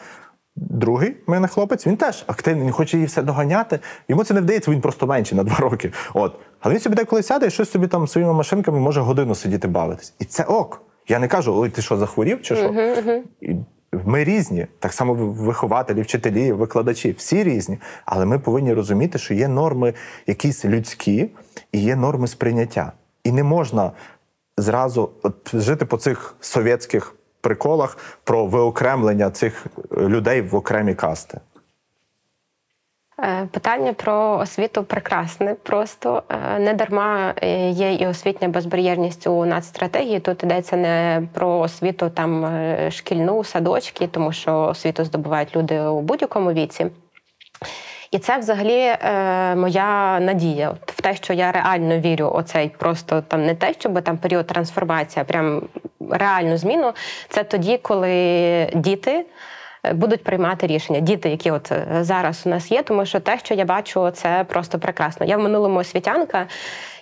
другий 0.55 1.09
в 1.27 1.31
мене 1.31 1.47
хлопець, 1.47 1.87
він 1.87 1.97
теж 1.97 2.23
активний, 2.27 2.63
він 2.65 2.71
хоче 2.73 2.97
її 2.97 3.07
все 3.07 3.21
доганяти. 3.21 3.79
Йому 4.07 4.23
це 4.23 4.33
не 4.33 4.41
вдається, 4.41 4.71
він 4.71 4.81
просто 4.81 5.07
менший 5.07 5.37
на 5.37 5.43
два 5.43 5.55
роки. 5.59 5.91
От. 6.13 6.35
Але 6.59 6.73
він 6.73 6.81
собі 6.81 6.95
деколи 6.95 7.23
сяде 7.23 7.47
і 7.47 7.49
щось 7.49 7.71
собі 7.71 7.87
там 7.87 8.07
своїми 8.07 8.33
машинками 8.33 8.79
може 8.79 9.01
годину 9.01 9.35
сидіти 9.35 9.67
бавитись. 9.67 10.13
І 10.19 10.25
це 10.25 10.43
ок. 10.43 10.81
Я 11.07 11.19
не 11.19 11.27
кажу, 11.27 11.55
ой, 11.57 11.69
ти 11.69 11.81
що 11.81 11.97
захворів 11.97 12.41
чи 12.41 12.55
що? 12.55 12.73
І 13.41 13.55
Ми 14.05 14.23
різні, 14.23 14.67
так 14.79 14.93
само 14.93 15.13
вихователі, 15.13 16.01
вчителі, 16.01 16.51
викладачі, 16.51 17.11
всі 17.11 17.43
різні. 17.43 17.77
Але 18.05 18.25
ми 18.25 18.39
повинні 18.39 18.73
розуміти, 18.73 19.19
що 19.19 19.33
є 19.33 19.47
норми 19.47 19.93
якісь 20.27 20.65
людські 20.65 21.29
і 21.71 21.79
є 21.79 21.95
норми 21.95 22.27
сприйняття. 22.27 22.91
І 23.23 23.31
не 23.31 23.43
можна 23.43 23.91
зразу 24.57 25.09
от, 25.23 25.55
жити 25.55 25.85
по 25.85 25.97
цих 25.97 26.35
совєтських 26.39 27.15
приколах 27.41 27.97
про 28.23 28.45
виокремлення 28.45 29.31
цих 29.31 29.65
е, 29.91 30.01
людей 30.01 30.41
в 30.41 30.55
окремі 30.55 30.95
касти. 30.95 31.39
Е, 33.23 33.47
Питання 33.51 33.93
про 33.93 34.37
освіту 34.37 34.83
прекрасне. 34.83 35.55
Просто 35.63 36.23
е, 36.29 36.59
не 36.59 36.73
дарма 36.73 37.33
е, 37.41 37.69
є 37.69 37.93
і 37.93 38.07
освітня 38.07 38.47
безбар'єрність 38.47 39.27
у 39.27 39.45
нацстратегії. 39.45 40.19
Тут 40.19 40.43
йдеться 40.43 40.77
не 40.77 41.21
про 41.33 41.59
освіту 41.59 42.09
там 42.09 42.47
шкільну, 42.91 43.43
садочки, 43.43 44.07
тому 44.07 44.31
що 44.31 44.61
освіту 44.61 45.05
здобувають 45.05 45.55
люди 45.55 45.81
у 45.81 46.01
будь-якому 46.01 46.53
віці. 46.53 46.85
І 48.11 48.19
це 48.19 48.37
взагалі 48.37 48.79
е, 48.79 49.55
моя 49.55 50.19
надія 50.19 50.75
в 50.85 51.01
те, 51.01 51.15
що 51.15 51.33
я 51.33 51.51
реально 51.51 51.99
вірю. 51.99 52.31
Оцей 52.33 52.69
просто 52.69 53.21
там 53.21 53.45
не 53.45 53.55
те, 53.55 53.73
щоб 53.73 54.01
там 54.01 54.17
період 54.17 54.47
трансформації, 54.47 55.21
а 55.21 55.31
прям 55.31 55.61
реальну 56.09 56.57
зміну. 56.57 56.93
Це 57.29 57.43
тоді, 57.43 57.77
коли 57.77 58.71
діти. 58.75 59.25
Е, 59.83 59.93
Будуть 59.93 60.23
приймати 60.23 60.67
рішення 60.67 60.99
діти, 60.99 61.29
які 61.29 61.51
от 61.51 61.71
е, 61.71 61.87
зараз 62.01 62.41
у 62.45 62.49
нас 62.49 62.71
є, 62.71 62.83
тому 62.83 63.05
що 63.05 63.19
те, 63.19 63.39
що 63.43 63.53
я 63.53 63.65
бачу, 63.65 64.11
це 64.11 64.45
просто 64.49 64.79
прекрасно. 64.79 65.25
Я 65.25 65.37
в 65.37 65.39
минулому 65.39 65.79
освітянка, 65.79 66.47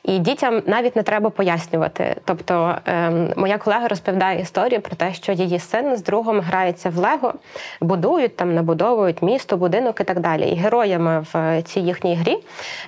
і 0.07 0.19
дітям 0.19 0.61
навіть 0.65 0.95
не 0.95 1.03
треба 1.03 1.29
пояснювати. 1.29 2.15
Тобто, 2.25 2.75
ем, 2.85 3.33
моя 3.35 3.57
колега 3.57 3.87
розповідає 3.87 4.41
історію 4.41 4.81
про 4.81 4.95
те, 4.95 5.13
що 5.13 5.31
її 5.31 5.59
син 5.59 5.97
з 5.97 6.03
другом 6.03 6.39
грається 6.39 6.89
в 6.89 6.97
Лего, 6.97 7.33
будують 7.81 8.35
там, 8.35 8.55
набудовують 8.55 9.21
місто, 9.21 9.57
будинок 9.57 10.01
і 10.01 10.03
так 10.03 10.19
далі. 10.19 10.49
І 10.49 10.55
героями 10.55 11.25
в 11.33 11.61
цій 11.61 11.79
їхній 11.79 12.15
грі 12.15 12.37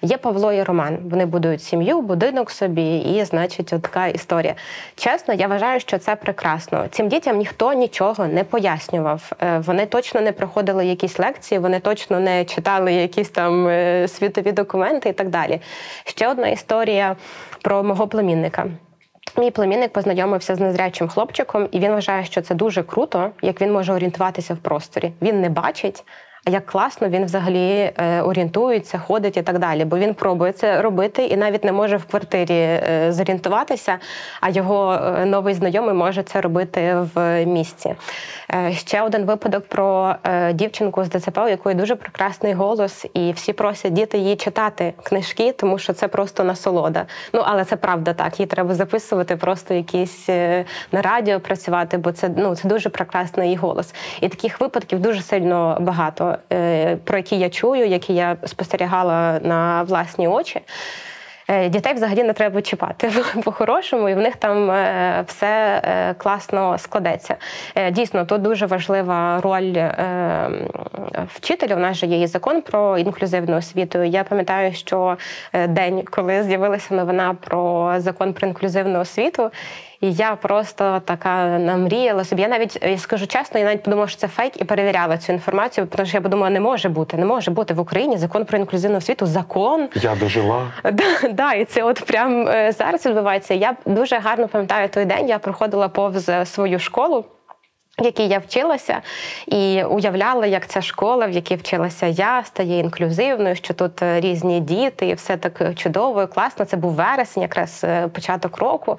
є 0.02 0.18
Павло 0.18 0.54
і 0.54 0.64
Роман. 0.64 0.98
Вони 1.12 1.26
будують 1.26 1.64
сім'ю, 1.64 2.02
будинок 2.02 2.52
собі, 2.52 2.98
і 2.98 3.26
значить, 3.26 3.68
така 3.68 4.08
історія. 4.08 4.56
Чесно, 4.96 5.34
я 5.34 5.48
вважаю, 5.48 5.80
що 5.80 5.98
це 5.98 6.16
прекрасно. 6.16 6.86
Цим 6.92 7.08
дітям 7.08 7.38
ніхто 7.38 7.74
нічого 7.74 8.28
не 8.28 8.44
пояснював. 8.44 9.32
Е, 9.42 9.60
Вони 9.60 9.86
точно 9.86 10.22
не 10.22 10.32
проходили 10.32 10.86
якісь 10.86 11.20
лекції, 11.20 11.60
вони 11.60 11.80
точно 11.80 12.20
не 12.20 12.46
читали 12.46 12.94
якісь 12.94 13.30
там 13.30 13.68
е, 13.68 14.08
світові 14.08 14.52
документи 14.52 15.10
і 15.10 15.14
так 15.14 15.30
далі. 15.30 15.62
Ще 16.06 16.28
одна 16.28 16.48
історія 16.48 17.09
про 17.62 17.84
мого 17.84 18.08
племінника. 18.08 18.66
Мій 19.38 19.52
племінник 19.52 19.94
познайомився 19.94 20.56
з 20.56 20.60
незрячим 20.60 21.08
хлопчиком, 21.08 21.68
і 21.72 21.80
він 21.80 21.92
вважає, 21.92 22.26
що 22.26 22.42
це 22.42 22.56
дуже 22.56 22.84
круто, 22.84 23.32
як 23.42 23.62
він 23.62 23.74
може 23.74 23.94
орієнтуватися 23.94 24.54
в 24.54 24.58
просторі. 24.58 25.14
Він 25.22 25.42
не 25.42 25.50
бачить. 25.50 26.04
Як 26.48 26.66
класно 26.66 27.10
він 27.10 27.26
взагалі 27.26 27.92
е, 27.98 28.22
орієнтується, 28.22 28.98
ходить 28.98 29.38
і 29.38 29.42
так 29.42 29.60
далі. 29.60 29.86
Бо 29.86 29.98
він 29.98 30.14
пробує 30.14 30.52
це 30.52 30.82
робити 30.82 31.26
і 31.26 31.38
навіть 31.38 31.64
не 31.64 31.72
може 31.72 31.98
в 31.98 32.06
квартирі 32.06 32.54
е, 32.54 33.08
зорієнтуватися, 33.10 33.98
а 34.42 34.50
його 34.50 34.94
е, 34.94 35.26
новий 35.26 35.54
знайомий 35.54 35.94
може 35.94 36.24
це 36.24 36.42
робити 36.42 36.96
в 37.16 37.46
місті. 37.46 37.96
Ще 38.72 39.02
один 39.02 39.26
випадок 39.26 39.68
про 39.68 40.16
дівчинку 40.54 41.04
з 41.04 41.10
ДЦП, 41.10 41.38
у 41.38 41.48
якої 41.48 41.76
дуже 41.76 41.96
прекрасний 41.96 42.54
голос, 42.54 43.06
і 43.14 43.32
всі 43.32 43.54
просять 43.54 43.94
діти 43.94 44.18
їй 44.18 44.36
читати 44.36 44.94
книжки, 45.04 45.52
тому 45.52 45.80
що 45.80 45.94
це 45.94 46.08
просто 46.08 46.44
насолода. 46.44 47.06
Ну 47.34 47.44
але 47.46 47.66
це 47.66 47.76
правда 47.76 48.14
так. 48.14 48.40
Їй 48.40 48.46
треба 48.46 48.74
записувати 48.74 49.36
просто 49.36 49.74
якісь 49.74 50.30
на 50.92 51.02
радіо 51.02 51.40
працювати, 51.40 51.98
бо 51.98 52.12
це 52.12 52.30
ну 52.38 52.56
це 52.56 52.68
дуже 52.68 52.90
прекрасний 52.90 53.48
її 53.48 53.58
голос. 53.58 53.94
І 54.22 54.30
таких 54.30 54.62
випадків 54.62 55.00
дуже 55.00 55.22
сильно 55.22 55.78
багато, 55.82 56.29
е, 56.54 56.96
про 56.96 57.18
які 57.18 57.40
я 57.40 57.50
чую, 57.50 57.88
які 57.88 58.14
я 58.14 58.38
спостерігала 58.46 59.40
на 59.44 59.84
власні 59.84 60.28
очі. 60.28 60.62
Е, 61.48 61.70
Дітей 61.70 61.94
взагалі 61.94 62.24
не 62.24 62.34
треба 62.34 62.62
чіпати 62.62 63.12
по-хорошому, 63.44 64.10
і 64.10 64.14
в 64.14 64.18
них 64.18 64.36
там 64.36 64.72
е, 64.72 65.24
все 65.28 66.16
класно 66.18 66.78
складеться. 66.78 67.36
Дійсно, 67.92 68.26
тут 68.26 68.42
дуже 68.42 68.66
важлива 68.66 69.42
роль 69.42 69.78
вчителя. 71.36 71.76
У 71.76 71.80
нас 71.80 71.98
же 71.98 72.06
є 72.06 72.22
і 72.22 72.28
закон 72.28 72.62
про 72.62 72.98
інклюзивну 72.98 73.58
освіту. 73.58 74.04
Я 74.04 74.24
пам'ятаю, 74.24 74.74
що 74.74 75.18
день, 75.68 76.04
коли 76.12 76.44
з'явилася 76.44 76.94
новина 76.94 77.36
про 77.42 77.94
закон 77.98 78.34
про 78.34 78.48
інклюзивну 78.48 79.00
освіту. 79.00 79.52
І 80.02 80.14
я 80.14 80.36
просто 80.36 81.02
така 81.06 81.60
намріяла 81.60 82.24
собі. 82.24 82.42
Я 82.42 82.48
навіть 82.48 82.80
я 82.84 82.98
скажу 82.98 83.28
чесно, 83.28 83.60
я 83.60 83.66
навіть 83.66 83.84
подумала, 83.84 84.08
що 84.08 84.18
це 84.18 84.28
фейк 84.28 84.62
і 84.62 84.64
перевіряла 84.64 85.18
цю 85.18 85.34
інформацію, 85.34 85.88
тому 85.88 86.08
що 86.08 86.18
я 86.18 86.22
подумала, 86.22 86.50
не 86.50 86.60
може 86.60 86.90
бути, 86.90 87.18
не 87.18 87.26
може 87.26 87.52
бути 87.52 87.74
в 87.74 87.80
Україні 87.80 88.18
закон 88.18 88.46
про 88.46 88.58
інклюзивну 88.58 88.98
освіту, 88.98 89.26
закон. 89.26 89.90
Я 89.96 90.16
дожила. 90.16 90.68
Да, 90.84 91.30
да, 91.32 91.54
і 91.54 91.66
це 91.66 91.84
от 91.84 92.06
прям 92.06 92.48
е, 92.48 92.72
зараз 92.72 93.06
відбувається. 93.06 93.54
Я 93.54 93.76
дуже 93.86 94.18
гарно 94.18 94.48
пам'ятаю 94.48 94.90
той 94.90 95.06
день. 95.06 95.30
Я 95.30 95.40
проходила 95.40 95.90
повз 95.90 96.32
свою 96.46 96.80
школу. 96.80 97.26
В 98.00 98.06
якій 98.06 98.28
я 98.28 98.40
вчилася, 98.40 99.02
і 99.48 99.84
уявляла, 99.84 100.46
як 100.46 100.68
ця 100.68 100.82
школа, 100.82 101.26
в 101.28 101.32
якій 101.32 101.56
вчилася 101.56 102.06
я, 102.06 102.44
стає 102.44 102.80
інклюзивною, 102.80 103.56
що 103.56 103.74
тут 103.74 104.02
е, 104.02 104.20
різні 104.20 104.60
діти, 104.60 105.08
і 105.08 105.14
все 105.14 105.38
так 105.38 105.76
чудово 105.76 106.24
і 106.24 106.28
класно. 106.28 106.66
Це 106.66 106.78
був 106.78 106.94
вересень, 106.94 107.44
якраз 107.44 107.82
е, 107.84 108.08
початок 108.08 108.58
року. 108.58 108.98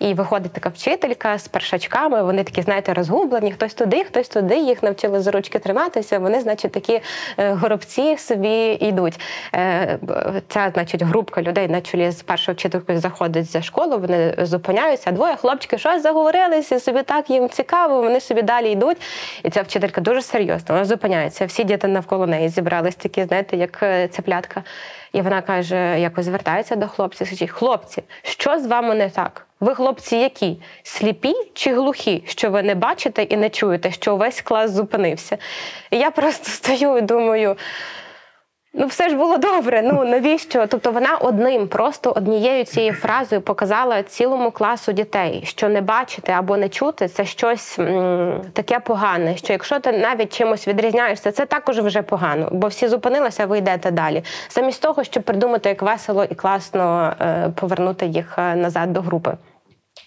І 0.00 0.14
виходить 0.14 0.52
така 0.52 0.68
вчителька 0.68 1.38
з 1.38 1.48
першачками. 1.48 2.22
Вони 2.22 2.44
такі, 2.44 2.62
знаєте, 2.62 2.94
розгублені. 2.94 3.52
Хтось 3.52 3.74
туди, 3.74 4.04
хтось 4.04 4.28
туди. 4.28 4.58
Їх 4.58 4.82
навчили 4.82 5.20
за 5.20 5.30
ручки 5.30 5.58
триматися. 5.58 6.18
Вони, 6.18 6.40
значить, 6.40 6.72
такі 6.72 7.00
е, 7.38 7.52
горобці 7.52 8.16
собі 8.16 8.78
йдуть. 8.80 9.20
Е, 9.54 9.98
Ця, 10.48 10.70
значить, 10.74 11.02
групка 11.02 11.42
людей 11.42 11.68
на 11.68 11.80
чолі 11.80 12.10
з 12.10 12.22
першою 12.22 12.56
вчителькою 12.56 12.98
заходить 12.98 13.50
за 13.50 13.62
школу. 13.62 13.98
Вони 13.98 14.34
зупиняються. 14.38 15.10
Двоє 15.10 15.36
хлопчики 15.36 15.78
щось 15.78 16.02
заговорилися, 16.02 16.80
собі 16.80 17.02
так 17.02 17.30
їм 17.30 17.48
цікаво. 17.48 18.02
Вони 18.02 18.20
собі 18.20 18.42
далі 18.42 18.70
йдуть. 18.70 18.96
І 19.42 19.50
ця 19.50 19.62
вчителька 19.62 20.00
дуже 20.00 20.22
серйозно. 20.22 20.66
Вона 20.68 20.84
зупиняється. 20.84 21.46
Всі 21.46 21.64
діти 21.64 21.88
навколо 21.88 22.26
неї 22.26 22.48
зібрались 22.48 22.94
такі, 22.94 23.24
знаєте, 23.24 23.56
як 23.56 23.82
е, 23.82 24.08
цеплятка. 24.08 24.62
І 25.12 25.20
вона 25.20 25.42
каже, 25.42 26.00
якось 26.00 26.24
звертається 26.24 26.76
до 26.76 26.88
хлопців. 26.88 27.26
Скажіть, 27.26 27.50
хлопці, 27.50 28.02
що 28.22 28.58
з 28.58 28.66
вами 28.66 28.94
не 28.94 29.10
так? 29.10 29.46
Ви 29.60 29.74
хлопці 29.74 30.16
які? 30.16 30.56
Сліпі 30.82 31.34
чи 31.54 31.74
глухі, 31.74 32.22
що 32.26 32.50
ви 32.50 32.62
не 32.62 32.74
бачите 32.74 33.22
і 33.22 33.36
не 33.36 33.50
чуєте, 33.50 33.90
що 33.90 34.16
весь 34.16 34.40
клас 34.40 34.70
зупинився? 34.70 35.38
І 35.90 35.98
я 35.98 36.10
просто 36.10 36.44
стою 36.50 36.98
і 36.98 37.00
думаю. 37.00 37.56
Ну, 38.72 38.86
все 38.86 39.08
ж 39.08 39.16
було 39.16 39.38
добре. 39.38 39.82
Ну 39.82 40.04
навіщо? 40.10 40.66
Тобто 40.66 40.92
вона 40.92 41.16
одним, 41.16 41.68
просто 41.68 42.10
однією 42.16 42.64
цією 42.64 42.92
фразою 42.92 43.42
показала 43.42 44.02
цілому 44.02 44.50
класу 44.50 44.92
дітей, 44.92 45.42
що 45.46 45.68
не 45.68 45.80
бачити 45.80 46.32
або 46.32 46.56
не 46.56 46.68
чути 46.68 47.08
це 47.08 47.24
щось 47.24 47.78
м, 47.78 48.40
таке 48.52 48.80
погане. 48.80 49.36
Що 49.36 49.52
якщо 49.52 49.80
ти 49.80 49.92
навіть 49.92 50.32
чимось 50.36 50.68
відрізняєшся, 50.68 51.32
це 51.32 51.46
також 51.46 51.78
вже 51.78 52.02
погано, 52.02 52.48
бо 52.52 52.66
всі 52.66 52.88
зупинилися, 52.88 53.46
ви 53.46 53.58
йдете 53.58 53.90
далі. 53.90 54.24
Замість 54.50 54.82
того, 54.82 55.04
щоб 55.04 55.22
придумати, 55.22 55.68
як 55.68 55.82
весело 55.82 56.24
і 56.24 56.34
класно 56.34 57.12
е, 57.20 57.50
повернути 57.54 58.06
їх 58.06 58.38
е, 58.38 58.54
назад 58.56 58.92
до 58.92 59.00
групи. 59.00 59.36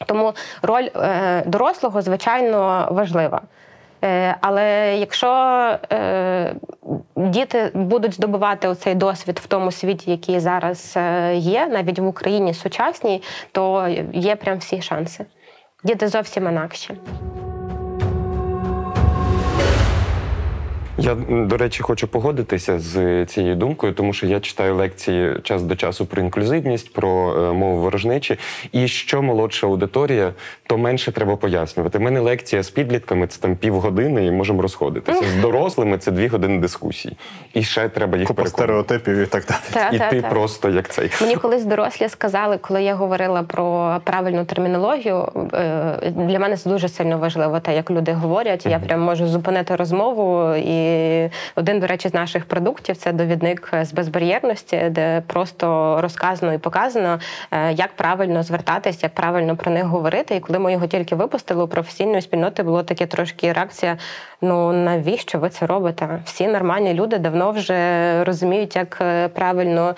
Тому 0.06 0.34
роль 0.62 0.88
е, 0.96 1.44
дорослого, 1.46 2.02
звичайно, 2.02 2.88
важлива. 2.92 3.42
Е, 4.04 4.36
Але 4.42 4.98
якщо 4.98 5.28
е, 5.92 6.56
діти 7.16 7.72
будуть 7.74 8.14
здобувати 8.14 8.68
оцей 8.68 8.96
досвід 8.96 9.40
в 9.40 9.48
тому 9.48 9.72
світі, 9.72 10.12
який 10.12 10.40
зараз 10.40 10.94
е, 10.98 11.36
є, 11.36 11.68
навіть 11.68 12.00
в 12.00 12.08
Україні 12.08 12.54
сучасній, 12.54 13.22
то 13.52 13.88
є 14.14 14.36
прям 14.36 14.58
всі 14.58 14.82
шанси. 14.82 15.26
Діти 15.84 16.08
зовсім 16.08 16.48
інакші. 16.48 16.94
Я, 20.98 21.16
до 21.30 21.58
речі, 21.58 21.84
хочу 21.84 22.08
погодитися 22.08 22.80
з 22.80 23.26
цією 23.26 23.56
думкою, 23.56 23.94
тому 23.94 24.14
що 24.14 24.28
я 24.28 24.40
читаю 24.40 24.76
лекції 24.76 25.36
час 25.44 25.64
до 25.64 25.76
часу 25.76 26.06
про 26.06 26.22
інклюзивність, 26.22 26.94
про 26.94 27.34
е, 27.50 27.54
мову 27.54 27.82
ворожнечі. 27.82 28.38
І 28.72 28.88
що 28.88 29.22
молодша 29.22 29.68
аудиторія, 29.68 30.34
то 30.68 30.78
менше 30.78 31.12
треба 31.12 31.36
пояснювати. 31.36 31.98
У 31.98 32.02
мене 32.02 32.20
лекція 32.20 32.64
з 32.64 32.70
підлітками 32.70 33.28
це 33.28 33.42
там 33.42 33.56
півгодини, 33.56 34.26
і 34.26 34.32
можемо 34.32 34.62
розходитися. 34.62 35.24
З 35.24 35.36
дорослими 35.42 35.98
це 35.98 36.12
дві 36.12 36.28
години 36.28 36.60
дискусій. 36.60 37.18
І 37.54 37.64
ще 37.64 37.90
треба 37.90 38.18
їх 38.18 38.28
Купа 38.28 38.46
стереотипів 38.46 39.18
і 39.18 39.26
так 39.26 39.46
далі. 39.46 39.60
Та, 39.74 39.90
І 39.96 39.98
та, 39.98 40.10
ти 40.10 40.22
та. 40.22 40.28
просто 40.30 40.70
як 40.70 40.90
цей. 40.90 41.10
Мені 41.22 41.36
колись 41.36 41.66
дорослі 41.66 42.10
сказали, 42.10 42.58
коли 42.58 42.84
я 42.84 42.96
говорила 42.96 43.44
про 43.44 43.98
правильну 44.04 44.46
термінологію. 44.46 45.28
е, 45.54 46.12
Для 46.16 46.40
мене 46.40 46.58
це 46.58 46.70
дуже 46.70 46.90
сильно 46.90 47.18
важливо, 47.18 47.60
те, 47.60 47.76
як 47.76 47.92
люди 47.92 48.12
говорять. 48.14 48.66
Я 48.66 48.80
прям 48.80 49.02
можу 49.02 49.28
зупинити 49.28 49.76
розмову 49.76 50.56
і 50.56 50.83
Один, 51.56 51.80
до 51.80 51.88
речі, 51.88 52.10
з 52.10 52.14
наших 52.14 52.46
продуктів 52.46 52.98
це 52.98 53.12
довідник 53.12 53.72
з 53.82 53.94
безбар'єрності, 53.94 54.90
де 54.92 55.24
просто 55.28 55.98
розказано 56.02 56.54
і 56.54 56.58
показано, 56.58 57.20
е, 57.52 57.74
як 57.74 57.96
правильно 57.96 58.44
звертатись, 58.44 59.04
як 59.04 59.14
правильно 59.14 59.56
про 59.56 59.72
них 59.72 59.86
говорити. 59.86 60.36
І 60.36 60.40
коли 60.40 60.60
ми 60.60 60.72
його 60.72 60.88
тільки 60.88 61.16
випустили 61.16 61.64
у 61.64 61.68
професійної 61.68 62.22
спільноти, 62.22 62.64
було 62.64 62.84
таке 62.84 63.06
трошки 63.06 63.54
реакція: 63.54 63.98
ну 64.42 64.74
навіщо 64.74 65.40
ви 65.40 65.50
це 65.50 65.66
робите? 65.66 66.22
Всі 66.26 66.48
нормальні 66.48 66.94
люди 66.94 67.18
давно 67.18 67.52
вже 67.52 68.24
розуміють, 68.24 68.76
як 68.76 68.98
е, 69.02 69.28
правильно 69.28 69.96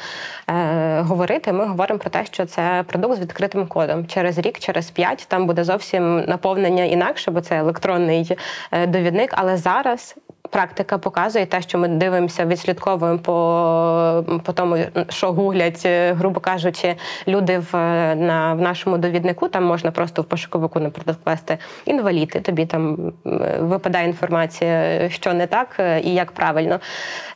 е, 0.50 1.02
говорити. 1.02 1.54
Ми 1.54 1.66
говоримо 1.66 2.00
про 2.00 2.10
те, 2.10 2.26
що 2.26 2.46
це 2.46 2.84
продукт 2.88 3.18
з 3.18 3.20
відкритим 3.20 3.68
кодом. 3.68 4.08
Через 4.08 4.38
рік, 4.38 4.60
через 4.60 4.92
п'ять 4.92 5.26
там 5.28 5.48
буде 5.48 5.64
зовсім 5.64 6.20
наповнення 6.20 6.84
інакше, 6.84 7.32
бо 7.32 7.42
це 7.42 7.58
електронний 7.58 8.38
е, 8.72 8.88
довідник. 8.88 9.34
Але 9.38 9.58
зараз 9.58 10.16
практика 10.50 10.98
показує 10.98 11.46
те, 11.46 11.62
що 11.62 11.78
ми 11.78 11.88
дивимося, 11.88 12.46
відслідковуємо 12.46 13.20
по, 13.20 14.24
по 14.44 14.54
тому, 14.54 14.78
що 15.10 15.32
гуглять, 15.32 15.82
е, 15.86 16.14
грубо 16.14 16.40
кажучи, 16.40 16.96
люди 17.28 17.60
в, 17.60 17.76
на, 18.16 18.54
в 18.54 18.62
нашому 18.62 18.98
довіднику. 18.98 19.48
Там 19.48 19.64
можна 19.64 19.92
просто 19.92 20.22
в 20.22 20.26
пошуковику, 20.26 20.80
наприклад, 20.80 21.18
ввести 21.26 21.58
інвалід, 21.86 22.34
і 22.36 22.40
тобі 22.40 22.66
там 22.66 23.14
е, 23.26 23.58
випадає 23.60 24.08
інформація, 24.08 25.10
що 25.10 25.34
не 25.34 25.48
так 25.48 25.68
е, 25.80 26.02
і 26.02 26.14
як 26.14 26.32
правильно. 26.32 26.80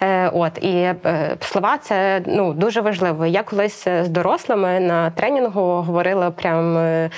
Е, 0.01 0.29
От 0.33 0.57
і 0.63 0.73
е, 1.05 1.35
слова 1.39 1.77
це 1.77 2.21
ну 2.25 2.53
дуже 2.53 2.81
важливо. 2.81 3.25
Я 3.25 3.43
колись 3.43 3.83
з 3.87 4.07
дорослими 4.07 4.79
на 4.79 5.09
тренінгу 5.09 5.61
говорила 5.61 6.31
прям 6.31 6.77
е, 6.77 7.09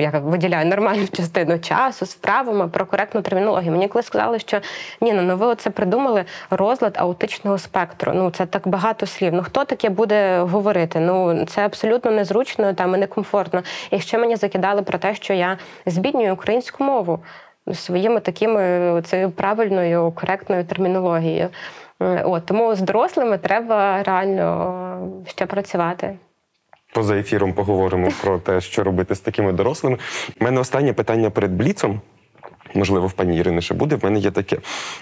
я 0.00 0.10
виділяю 0.10 0.66
нормальну 0.66 1.06
частину 1.06 1.58
часу 1.58 2.06
з 2.06 2.14
вправами 2.14 2.68
про 2.68 2.86
коректну 2.86 3.22
термінологію. 3.22 3.72
Мені 3.72 3.88
коли 3.88 4.02
сказали, 4.02 4.38
що 4.38 4.60
ні, 5.00 5.12
ну 5.12 5.22
ну 5.30 5.36
ви 5.36 5.46
оце 5.46 5.70
придумали 5.70 6.24
розлад 6.50 6.94
аутичного 6.98 7.58
спектру. 7.58 8.12
Ну 8.14 8.30
це 8.30 8.46
так 8.46 8.68
багато 8.68 9.06
слів. 9.06 9.32
Ну 9.34 9.42
хто 9.42 9.64
таке 9.64 9.90
буде 9.90 10.40
говорити? 10.40 11.00
Ну 11.00 11.44
це 11.44 11.64
абсолютно 11.64 12.10
незручно 12.10 12.74
там 12.74 12.94
і 12.94 12.98
некомфортно. 12.98 13.62
І 13.90 14.00
ще 14.00 14.18
мені 14.18 14.36
закидали 14.36 14.82
про 14.82 14.98
те, 14.98 15.14
що 15.14 15.34
я 15.34 15.58
збіднюю 15.86 16.34
українську 16.34 16.84
мову 16.84 17.18
своїми 17.74 18.20
такими 18.20 19.02
цією 19.04 19.30
правильною 19.30 20.12
коректною 20.12 20.64
термінологією. 20.64 21.48
Е, 22.02 22.22
От 22.24 22.46
тому 22.46 22.74
з 22.74 22.80
дорослими 22.80 23.38
треба 23.38 24.02
реально 24.02 25.22
ще 25.26 25.46
працювати. 25.46 26.16
Поза 26.94 27.16
ефіром 27.16 27.52
поговоримо 27.52 28.08
про 28.22 28.38
те, 28.38 28.60
що 28.60 28.84
робити 28.84 29.14
з 29.14 29.20
такими 29.20 29.52
дорослими. 29.52 29.98
У 30.40 30.44
мене 30.44 30.60
останнє 30.60 30.92
питання 30.92 31.30
перед 31.30 31.52
бліцом. 31.52 32.00
Можливо, 32.74 33.06
в 33.06 33.12
пані 33.12 33.36
Ірини 33.38 33.60
ще 33.60 33.74
буде. 33.74 33.96
В 33.96 34.04
мене 34.04 34.18
є 34.18 34.30
таке. 34.30 34.56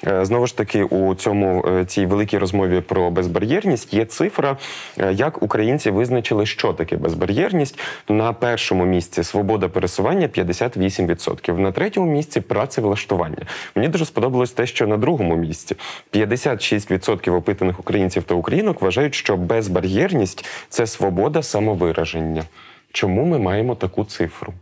Е, 0.07 0.25
Знову 0.25 0.47
ж 0.47 0.57
таки, 0.57 0.85
у 0.85 1.15
цьому 1.15 1.65
е, 1.69 1.85
цій 1.85 2.07
великій 2.07 2.39
розмові 2.39 2.81
про 2.81 3.11
безбар'єрність 3.11 3.95
є 3.95 4.05
цифра, 4.05 4.57
е, 4.99 5.13
як 5.13 5.43
українці 5.43 5.91
визначили, 5.91 6.47
що 6.47 6.73
таке 6.73 6.97
безбар'єрність. 6.97 7.79
На 8.09 8.33
першому 8.33 8.85
місці 8.85 9.23
свобода 9.23 9.69
пересування 9.69 10.29
58%, 10.29 11.59
на 11.59 11.73
третьому 11.73 12.13
місці 12.13 12.41
працевлаштування. 12.41 13.47
Мені 13.75 13.89
дуже 13.89 14.05
сподобалось 14.05 14.53
те, 14.53 14.67
що 14.67 14.87
на 14.87 14.97
другому 14.97 15.37
місці 15.37 15.77
56% 16.13 17.35
опитаних 17.35 17.81
українців 17.81 18.23
та 18.23 18.35
українок 18.35 18.83
вважають, 18.83 19.15
що 19.15 19.37
безбар'єрність 19.37 20.45
це 20.69 20.87
свобода 20.87 21.43
самовираження. 21.43 22.45
Чому 22.93 23.25
ми 23.25 23.39
маємо 23.39 23.75
таку 23.75 24.05
цифру? 24.05 24.53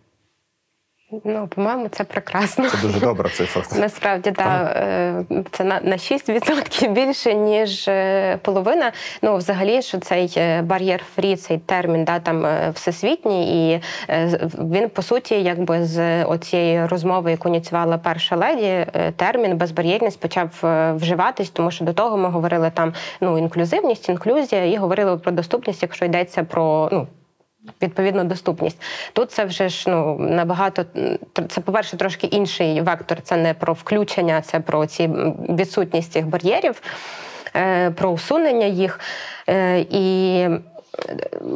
Ну, 1.25 1.47
по-моєму, 1.47 1.89
це 1.89 2.05
прекрасно. 2.05 2.69
Це 2.71 2.77
дуже 2.83 3.01
добра 3.01 3.29
цифра. 3.29 3.63
Насправді, 3.81 4.31
так, 4.31 4.77
е, 4.77 5.25
це 5.51 5.65
на, 5.65 5.81
на 5.81 5.97
6% 5.97 6.93
більше, 6.93 7.35
ніж 7.35 7.89
е, 7.89 8.39
половина. 8.43 8.93
Ну, 9.23 9.37
взагалі, 9.37 9.83
що 9.83 9.99
цей 9.99 10.35
е, 10.37 10.63
бар'єр 10.63 11.03
фрі, 11.15 11.37
цей 11.37 11.59
термін, 11.59 12.05
да, 12.05 12.19
там 12.19 12.47
всесвітній, 12.75 13.73
і 13.73 13.81
він, 14.59 14.89
по 14.89 15.03
суті, 15.03 15.43
якби 15.43 15.85
з 15.85 16.25
оцієї 16.25 16.87
розмови, 16.87 17.31
яку 17.31 17.49
ініціювала 17.49 17.99
перша 17.99 18.37
леді, 18.37 18.87
термін 19.17 19.57
безбар'єрність 19.57 20.21
почав 20.21 20.49
вживатись, 20.97 21.51
тому 21.51 21.71
що 21.71 21.85
до 21.85 21.93
того 21.93 22.17
ми 22.17 22.29
говорили 22.29 22.71
там 22.75 22.95
ну, 23.21 23.39
інклюзивність, 23.39 24.09
інклюзія, 24.09 24.65
і 24.65 24.77
говорили 24.77 25.17
про 25.17 25.33
доступність, 25.33 25.83
якщо 25.83 26.05
йдеться 26.05 26.45
про 26.45 26.89
ну. 26.93 27.07
Відповідно, 27.83 28.25
доступність. 28.25 28.83
Тут 29.13 29.31
це 29.31 29.45
вже 29.45 29.69
ж 29.69 29.91
ну 29.91 30.17
набагато 30.19 30.85
це, 31.49 31.61
по-перше, 31.61 31.97
трошки 31.97 32.27
інший 32.27 32.81
вектор. 32.81 33.23
Це 33.23 33.37
не 33.37 33.55
про 33.55 33.73
включення, 33.73 34.43
це 34.43 34.61
про 34.61 34.87
ці 34.87 35.11
відсутність 35.49 36.13
цих 36.13 36.27
бар'єрів, 36.27 36.83
е, 37.57 37.91
про 37.91 38.11
усунення 38.11 38.67
їх. 38.67 39.01
Е, 39.49 39.87
і 39.91 40.49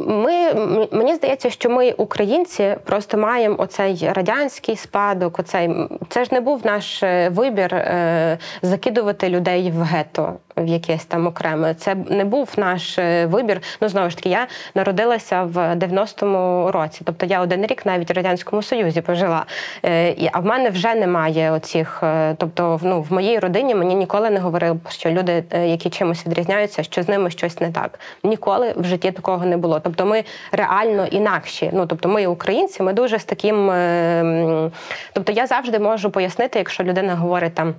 ми, 0.07 0.53
мені 0.91 1.15
здається, 1.15 1.49
що 1.49 1.69
ми, 1.69 1.91
українці, 1.91 2.75
просто 2.85 3.17
маємо 3.17 3.55
оцей 3.57 4.09
радянський 4.13 4.75
спадок. 4.75 5.39
Оцей 5.39 5.69
це 6.09 6.25
ж 6.25 6.33
не 6.33 6.41
був 6.41 6.65
наш 6.65 7.03
е, 7.03 7.29
вибір 7.29 7.75
е, 7.75 8.37
закидувати 8.61 9.29
людей 9.29 9.71
в 9.71 9.81
гетто 9.81 10.33
в 10.57 10.67
якесь 10.67 11.05
там 11.05 11.27
окреме. 11.27 11.73
Це 11.73 11.95
не 11.95 12.25
був 12.25 12.49
наш 12.57 12.99
е, 12.99 13.25
вибір. 13.25 13.61
Ну 13.81 13.89
знову 13.89 14.09
ж 14.09 14.15
таки, 14.17 14.29
я 14.29 14.47
народилася 14.75 15.43
в 15.43 15.57
90-му 15.57 16.71
році. 16.71 17.01
Тобто 17.05 17.25
я 17.25 17.41
один 17.41 17.65
рік 17.65 17.85
навіть 17.85 18.09
в 18.09 18.13
радянському 18.13 18.61
союзі 18.63 19.01
пожила. 19.01 19.45
Е, 19.85 20.29
А 20.31 20.39
в 20.39 20.45
мене 20.45 20.69
вже 20.69 20.95
немає 20.95 21.51
оцих. 21.51 21.99
е, 22.03 22.35
Тобто, 22.37 22.79
ну 22.83 23.01
в 23.01 23.13
моїй 23.13 23.39
родині 23.39 23.75
мені 23.75 23.95
ніколи 23.95 24.29
не 24.29 24.39
говорили, 24.39 24.79
що 24.89 25.09
люди, 25.09 25.43
е, 25.51 25.67
які 25.67 25.89
чимось 25.89 26.25
відрізняються, 26.27 26.83
що 26.83 27.03
з 27.03 27.07
ними 27.07 27.29
щось 27.29 27.59
не 27.61 27.71
так. 27.71 27.99
Ніколи 28.23 28.73
в 28.77 28.83
житті 28.83 29.11
такого 29.11 29.30
не 29.37 29.57
було. 29.57 29.79
Тобто, 29.79 30.05
ми 30.05 30.23
реально 30.51 31.05
інакші. 31.05 31.69
Ну 31.73 31.85
тобто, 31.87 32.09
ми 32.09 32.27
українці, 32.27 32.83
ми 32.83 32.93
дуже 32.93 33.19
з 33.19 33.23
таким. 33.25 33.69
е, 33.71 34.71
Тобто, 35.13 35.31
я 35.31 35.47
завжди 35.47 35.79
можу 35.79 36.09
пояснити, 36.11 36.59
якщо 36.59 36.83
людина 36.83 37.15
говорить 37.15 37.53
там. 37.55 37.75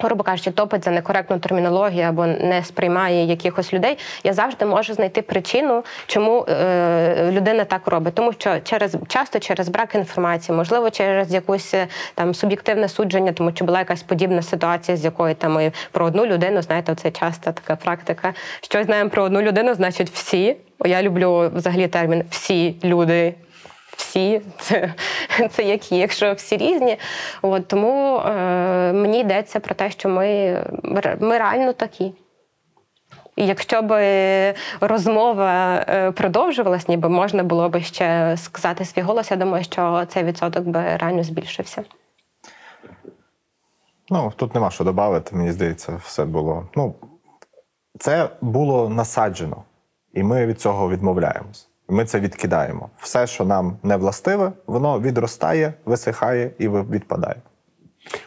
Грубо 0.00 0.22
кажучи, 0.22 0.50
топить 0.50 0.84
за 0.84 0.90
некоректну 0.90 1.38
термінологію 1.38 2.06
або 2.06 2.26
не 2.26 2.62
сприймає 2.64 3.24
якихось 3.24 3.72
людей. 3.72 3.98
Я 4.24 4.32
завжди 4.32 4.66
можу 4.66 4.94
знайти 4.94 5.22
причину, 5.22 5.84
чому 6.06 6.46
е, 6.48 7.30
людина 7.32 7.64
так 7.64 7.86
робить. 7.86 8.14
Тому 8.14 8.32
що 8.32 8.60
через 8.60 8.96
часто 9.08 9.38
через 9.38 9.68
брак 9.68 9.94
інформації, 9.94 10.56
можливо, 10.56 10.90
через 10.90 11.34
якусь 11.34 11.74
е, 11.74 11.86
там 12.14 12.34
суб'єктивне 12.34 12.88
судження, 12.88 13.32
тому 13.32 13.50
що 13.54 13.64
була 13.64 13.78
якась 13.78 14.02
подібна 14.02 14.42
ситуація, 14.42 14.96
з 14.96 15.04
якої 15.04 15.34
там 15.34 15.52
ми 15.52 15.72
про 15.92 16.06
одну 16.06 16.26
людину, 16.26 16.62
знаєте, 16.62 16.94
це 16.94 17.10
часто 17.10 17.52
така 17.52 17.76
практика. 17.76 18.34
Що 18.60 18.84
знаємо 18.84 19.10
про 19.10 19.22
одну 19.22 19.42
людину, 19.42 19.74
значить 19.74 20.10
всі. 20.10 20.56
Я 20.84 21.02
люблю 21.02 21.50
взагалі 21.54 21.88
термін 21.88 22.24
всі 22.30 22.76
люди 22.84 23.34
всі, 23.96 24.40
це, 24.58 24.94
це 25.50 25.62
які, 25.62 25.96
якщо 25.96 26.32
всі 26.32 26.56
різні. 26.56 26.96
От, 27.42 27.68
тому 27.68 28.18
е, 28.18 28.30
мені 28.92 29.20
йдеться 29.20 29.60
про 29.60 29.74
те, 29.74 29.90
що 29.90 30.08
ми, 30.08 30.58
ми 31.20 31.38
реально 31.38 31.72
такі. 31.72 32.12
І 33.36 33.46
якщо 33.46 33.82
б 33.82 34.54
розмова 34.80 35.84
е, 35.88 36.10
продовжувалась, 36.10 36.88
ніби 36.88 37.08
можна 37.08 37.42
було 37.42 37.68
б 37.68 37.80
ще 37.80 38.36
сказати 38.36 38.84
свій 38.84 39.02
голос, 39.02 39.30
я 39.30 39.36
думаю, 39.36 39.64
що 39.64 40.04
цей 40.08 40.24
відсоток 40.24 40.64
би 40.64 40.96
реально 40.96 41.22
збільшився. 41.22 41.84
Ну, 44.10 44.32
тут 44.36 44.54
нема 44.54 44.70
що 44.70 44.84
додати, 44.84 45.36
мені 45.36 45.52
здається, 45.52 46.00
все 46.04 46.24
було. 46.24 46.68
Ну, 46.74 46.94
це 47.98 48.28
було 48.40 48.88
насаджено, 48.88 49.62
і 50.14 50.22
ми 50.22 50.46
від 50.46 50.60
цього 50.60 50.90
відмовляємось. 50.90 51.65
Ми 51.88 52.04
це 52.04 52.20
відкидаємо. 52.20 52.90
Все, 52.98 53.26
що 53.26 53.44
нам 53.44 53.76
не 53.82 53.96
властиве, 53.96 54.52
воно 54.66 55.00
відростає, 55.00 55.74
висихає 55.84 56.50
і 56.58 56.68
відпадає. 56.68 57.36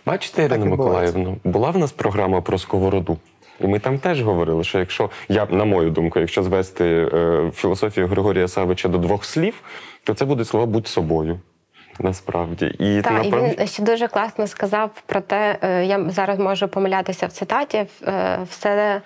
Бачите, 0.06 0.44
Ірина 0.44 0.66
Миколаївна, 0.66 1.36
була 1.44 1.70
в 1.70 1.78
нас 1.78 1.92
програма 1.92 2.42
про 2.42 2.58
сковороду. 2.58 3.18
І 3.60 3.68
ми 3.68 3.80
там 3.80 4.00
теж 4.00 4.22
говорили, 4.22 4.64
що 4.64 4.80
якщо 4.80 5.10
я, 5.30 5.46
на 5.46 5.66
мою 5.66 5.90
думку, 5.92 6.20
якщо 6.20 6.44
звести 6.44 6.86
е, 6.86 7.52
філософію 7.56 8.08
Григорія 8.08 8.48
Савича 8.48 8.90
до 8.90 8.98
двох 8.98 9.26
слів, 9.26 9.62
то 10.04 10.14
це 10.14 10.26
будуть 10.26 10.48
слова 10.48 10.66
будь 10.66 10.88
собою. 10.88 11.40
Насправді. 12.00 12.66
І, 12.66 13.02
Так, 13.02 13.26
і 13.26 13.32
він 13.32 13.68
ще 13.68 13.84
дуже 13.84 14.08
класно 14.08 14.48
сказав 14.48 14.92
про 15.06 15.22
те, 15.22 15.58
е, 15.62 15.86
я 15.86 16.10
зараз 16.10 16.40
можу 16.40 16.68
помилятися 16.68 17.28
в 17.28 17.32
цитаті, 17.32 17.86
е, 18.08 18.40
все 18.50 19.02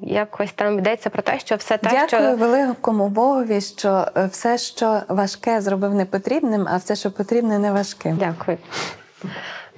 якось 0.00 0.52
там 0.52 0.78
йдеться 0.78 1.10
про 1.10 1.22
те, 1.22 1.38
що 1.38 1.56
все 1.56 1.78
те, 1.78 1.90
Дякую 1.90 2.06
що 2.06 2.36
великому 2.36 3.08
Богові, 3.08 3.60
що 3.60 4.06
е, 4.16 4.26
все, 4.26 4.58
що 4.58 5.00
важке, 5.08 5.60
зробив 5.60 5.94
непотрібним, 5.94 6.66
а 6.70 6.76
все, 6.76 6.96
що 6.96 7.10
потрібне, 7.10 7.58
не 7.58 7.72
важким. 7.72 8.16
Дякую. 8.16 8.58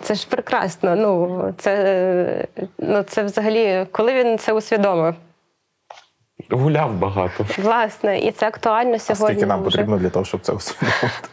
Це 0.03 0.15
ж 0.15 0.27
прекрасно. 0.29 0.97
Ну, 0.97 1.55
це, 1.59 2.47
ну, 2.79 3.03
це 3.03 3.23
взагалі, 3.23 3.87
коли 3.93 4.15
він 4.15 4.39
це 4.39 4.53
усвідомив, 4.53 5.15
гуляв 6.51 6.93
багато. 6.95 7.47
власне, 7.59 8.19
і 8.19 8.33
це 8.33 8.47
актуально 8.47 8.95
А 8.95 8.99
сьогодні. 8.99 9.27
скільки 9.27 9.47
нам 9.47 9.63
дуже. 9.63 9.77
потрібно 9.77 9.99
для 9.99 10.11
того, 10.11 10.25
щоб 10.25 10.41
це 10.41 10.53
усвідомити? 10.53 11.29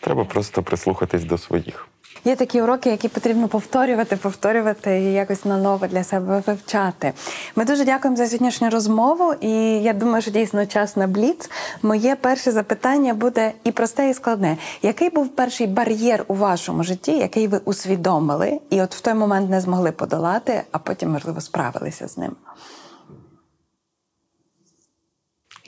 Треба 0.00 0.24
просто 0.24 0.62
прислухатись 0.62 1.24
до 1.24 1.38
своїх. 1.38 1.88
Є 2.24 2.36
такі 2.36 2.62
уроки, 2.62 2.90
які 2.90 3.08
потрібно 3.08 3.48
повторювати, 3.48 4.16
повторювати 4.16 5.00
і 5.00 5.12
якось 5.12 5.44
наново 5.44 5.86
для 5.86 6.04
себе 6.04 6.42
вивчати. 6.46 7.12
Ми 7.56 7.64
дуже 7.64 7.84
дякуємо 7.84 8.16
за 8.16 8.26
сьогоднішню 8.26 8.70
розмову, 8.70 9.34
і 9.40 9.50
я 9.82 9.92
думаю, 9.92 10.22
що 10.22 10.30
дійсно 10.30 10.66
час 10.66 10.96
на 10.96 11.06
бліц. 11.06 11.50
Моє 11.82 12.16
перше 12.16 12.52
запитання 12.52 13.14
буде 13.14 13.52
і 13.64 13.72
просте, 13.72 14.10
і 14.10 14.14
складне. 14.14 14.56
Який 14.82 15.10
був 15.10 15.28
перший 15.28 15.66
бар'єр 15.66 16.24
у 16.28 16.34
вашому 16.34 16.82
житті, 16.82 17.12
який 17.12 17.48
ви 17.48 17.60
усвідомили, 17.64 18.60
і 18.70 18.82
от 18.82 18.94
в 18.94 19.00
той 19.00 19.14
момент 19.14 19.50
не 19.50 19.60
змогли 19.60 19.92
подолати, 19.92 20.62
а 20.72 20.78
потім, 20.78 21.12
можливо, 21.12 21.40
справилися 21.40 22.08
з 22.08 22.18
ним? 22.18 22.36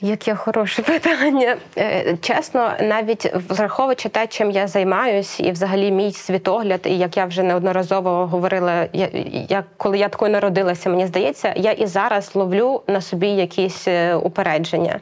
Яке 0.01 0.35
хороше 0.35 0.81
питання. 0.83 1.57
Е, 1.77 2.17
Чесно, 2.21 2.71
навіть 2.81 3.33
враховуючи 3.49 4.09
те, 4.09 4.27
чим 4.27 4.51
я 4.51 4.67
займаюсь, 4.67 5.39
і 5.39 5.51
взагалі 5.51 5.91
мій 5.91 6.11
світогляд, 6.11 6.79
і 6.83 6.97
як 6.97 7.17
я 7.17 7.25
вже 7.25 7.43
неодноразово 7.43 8.27
говорила, 8.27 8.87
я, 8.93 9.09
я 9.49 9.63
коли 9.77 9.97
я 9.97 10.09
такою 10.09 10.31
народилася, 10.31 10.89
мені 10.89 11.07
здається, 11.07 11.53
я 11.55 11.71
і 11.71 11.85
зараз 11.85 12.35
ловлю 12.35 12.81
на 12.87 13.01
собі 13.01 13.27
якісь 13.27 13.87
е, 13.87 14.15
упередження. 14.15 14.99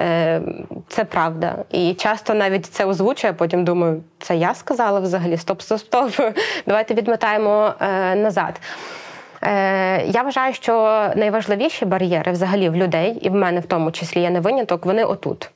Е, 0.00 0.40
Це 0.88 1.04
правда. 1.04 1.64
І 1.70 1.94
часто 1.94 2.34
навіть 2.34 2.66
це 2.66 2.84
озвучує, 2.84 3.32
потім 3.32 3.64
думаю, 3.64 4.02
це 4.18 4.36
я 4.36 4.54
сказала 4.54 5.00
взагалі. 5.00 5.36
Стоп, 5.36 5.62
стоп, 5.62 5.78
стоп. 5.80 6.34
Давайте 6.66 6.94
відмотаємо 6.94 7.72
назад. 8.16 8.60
Е, 9.42 10.06
я 10.06 10.22
вважаю, 10.22 10.54
що 10.54 10.72
найважливіші 11.16 11.84
бар'єри 11.84 12.32
взагалі 12.32 12.68
в 12.68 12.76
людей, 12.76 13.18
і 13.22 13.28
в 13.28 13.34
мене 13.34 13.60
в 13.60 13.66
тому 13.66 13.90
числі 13.90 14.22
я 14.22 14.30
не 14.30 14.40
виняток, 14.40 14.86
вони 14.86 15.04
отут. 15.04 15.50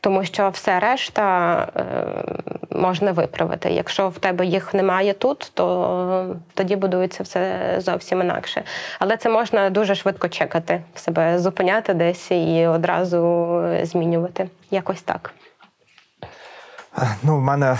Тому 0.00 0.24
що 0.24 0.48
все 0.48 0.80
решта 0.80 1.58
е, 1.76 1.84
можна 2.70 3.12
виправити. 3.12 3.70
Якщо 3.70 4.08
в 4.08 4.18
тебе 4.18 4.46
їх 4.46 4.74
немає 4.74 5.12
тут, 5.12 5.50
то 5.54 6.36
тоді 6.54 6.76
будується 6.76 7.22
все 7.22 7.74
зовсім 7.78 8.20
інакше. 8.20 8.62
Але 8.98 9.16
це 9.16 9.28
можна 9.28 9.70
дуже 9.70 9.94
швидко 9.94 10.28
чекати, 10.28 10.82
себе 10.94 11.38
зупиняти 11.38 11.94
десь 11.94 12.30
і 12.30 12.66
одразу 12.66 13.62
змінювати. 13.82 14.48
Якось 14.70 15.02
так. 15.02 15.34
Ну, 17.22 17.36
в 17.36 17.40
мене 17.40 17.78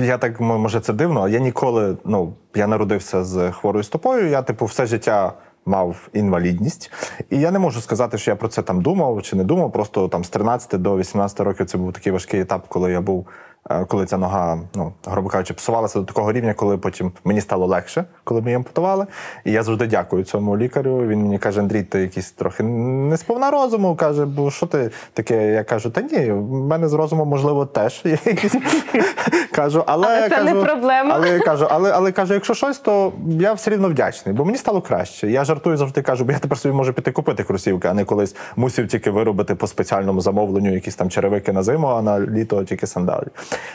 я 0.00 0.18
так 0.18 0.40
може 0.40 0.80
це 0.80 0.92
дивно. 0.92 1.20
але 1.20 1.30
Я 1.30 1.38
ніколи, 1.38 1.96
ну 2.04 2.32
я 2.54 2.66
народився 2.66 3.24
з 3.24 3.50
хворою 3.50 3.84
стопою. 3.84 4.28
Я, 4.28 4.42
типу, 4.42 4.64
все 4.64 4.86
життя 4.86 5.32
мав 5.66 6.08
інвалідність, 6.12 6.92
і 7.30 7.40
я 7.40 7.50
не 7.50 7.58
можу 7.58 7.80
сказати, 7.80 8.18
що 8.18 8.30
я 8.30 8.36
про 8.36 8.48
це 8.48 8.62
там 8.62 8.82
думав 8.82 9.22
чи 9.22 9.36
не 9.36 9.44
думав. 9.44 9.72
Просто 9.72 10.08
там 10.08 10.24
з 10.24 10.28
13 10.28 10.82
до 10.82 10.96
18 10.96 11.40
років 11.40 11.66
це 11.66 11.78
був 11.78 11.92
такий 11.92 12.12
важкий 12.12 12.40
етап, 12.40 12.64
коли 12.68 12.92
я 12.92 13.00
був. 13.00 13.26
Е, 13.70 13.84
Коли 13.84 14.06
ця 14.06 14.18
нога, 14.18 14.58
ну 14.74 14.92
грубо 15.04 15.28
кажучи, 15.28 15.54
псувалася 15.54 15.98
до 15.98 16.04
такого 16.04 16.32
рівня, 16.32 16.54
коли 16.54 16.78
потім 16.78 17.12
мені 17.24 17.40
стало 17.40 17.66
легше, 17.66 18.04
коли 18.24 18.40
ми 18.40 18.46
її 18.46 18.56
ампутували. 18.56 19.06
І 19.44 19.52
я 19.52 19.62
завжди 19.62 19.86
дякую 19.86 20.24
цьому 20.24 20.56
лікарю. 20.56 21.06
Він 21.06 21.22
мені 21.22 21.38
каже: 21.38 21.60
Андрій, 21.60 21.82
ти 21.82 22.00
якийсь 22.00 22.30
трохи 22.30 22.62
не 22.62 23.16
сповна 23.16 23.50
розуму. 23.50 23.96
каже, 23.96 24.24
бо 24.24 24.50
що 24.50 24.66
ти 24.66 24.90
таке? 25.12 25.52
Я 25.52 25.64
кажу, 25.64 25.90
та 25.90 26.00
ні, 26.00 26.32
в 26.32 26.42
мене 26.42 26.88
з 26.88 26.92
розумом, 26.92 27.28
можливо, 27.28 27.66
теж 27.66 28.02
є 28.04 28.18
якісь. 28.24 28.56
кажу, 29.52 29.84
але, 29.86 30.06
Але 30.06 30.28
це 30.28 30.44
не 30.44 30.52
кажу, 30.52 30.64
проблема. 30.64 31.14
Але 31.14 31.38
кажу, 31.38 31.66
але, 31.70 31.92
але 31.92 32.12
кажу, 32.12 32.34
якщо 32.34 32.54
щось, 32.54 32.78
то 32.78 33.12
я 33.28 33.52
все 33.52 33.70
рівно 33.70 33.88
вдячний, 33.88 34.34
бо 34.34 34.44
мені 34.44 34.58
стало 34.58 34.80
краще. 34.80 35.30
Я 35.30 35.44
жартую 35.44 35.76
завжди 35.76 36.02
кажу, 36.02 36.24
бо 36.24 36.32
я 36.32 36.38
тепер 36.38 36.58
собі 36.58 36.74
можу 36.74 36.92
піти 36.92 37.12
купити 37.12 37.44
кросівки, 37.44 37.88
а 37.88 37.94
не 37.94 38.04
колись 38.04 38.36
мусив 38.56 38.88
тільки 38.88 39.10
виробити 39.10 39.54
по 39.54 39.66
спеціальному 39.66 40.20
замовленню 40.20 40.74
якісь 40.74 40.94
там 40.94 41.10
черевики 41.10 41.52
на 41.52 41.62
зиму, 41.62 41.86
а 41.86 42.02
на 42.02 42.20
літо 42.20 42.64
тільки 42.64 42.86
сандалі. 42.86 43.26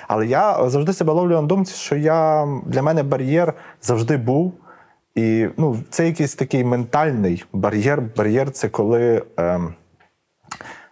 Але 0.08 0.28
я 0.28 0.70
завжди 0.70 0.94
себе 0.94 1.14
ловлю 1.14 1.42
на 1.42 1.42
думці, 1.42 1.76
що 1.76 1.96
я 1.96 2.48
для 2.66 2.82
мене 2.82 3.04
бар'єр 3.04 3.54
завжди 3.82 4.18
був. 4.18 4.54
І 5.16 5.48
ну, 5.58 5.78
це 5.90 6.08
якийсь 6.08 6.36
такий 6.36 6.64
ментальний 6.64 7.46
бар'єр. 7.54 8.02
Бар'єр 8.18 8.52
це 8.52 8.70
коли 8.70 9.24
ем, 9.38 9.74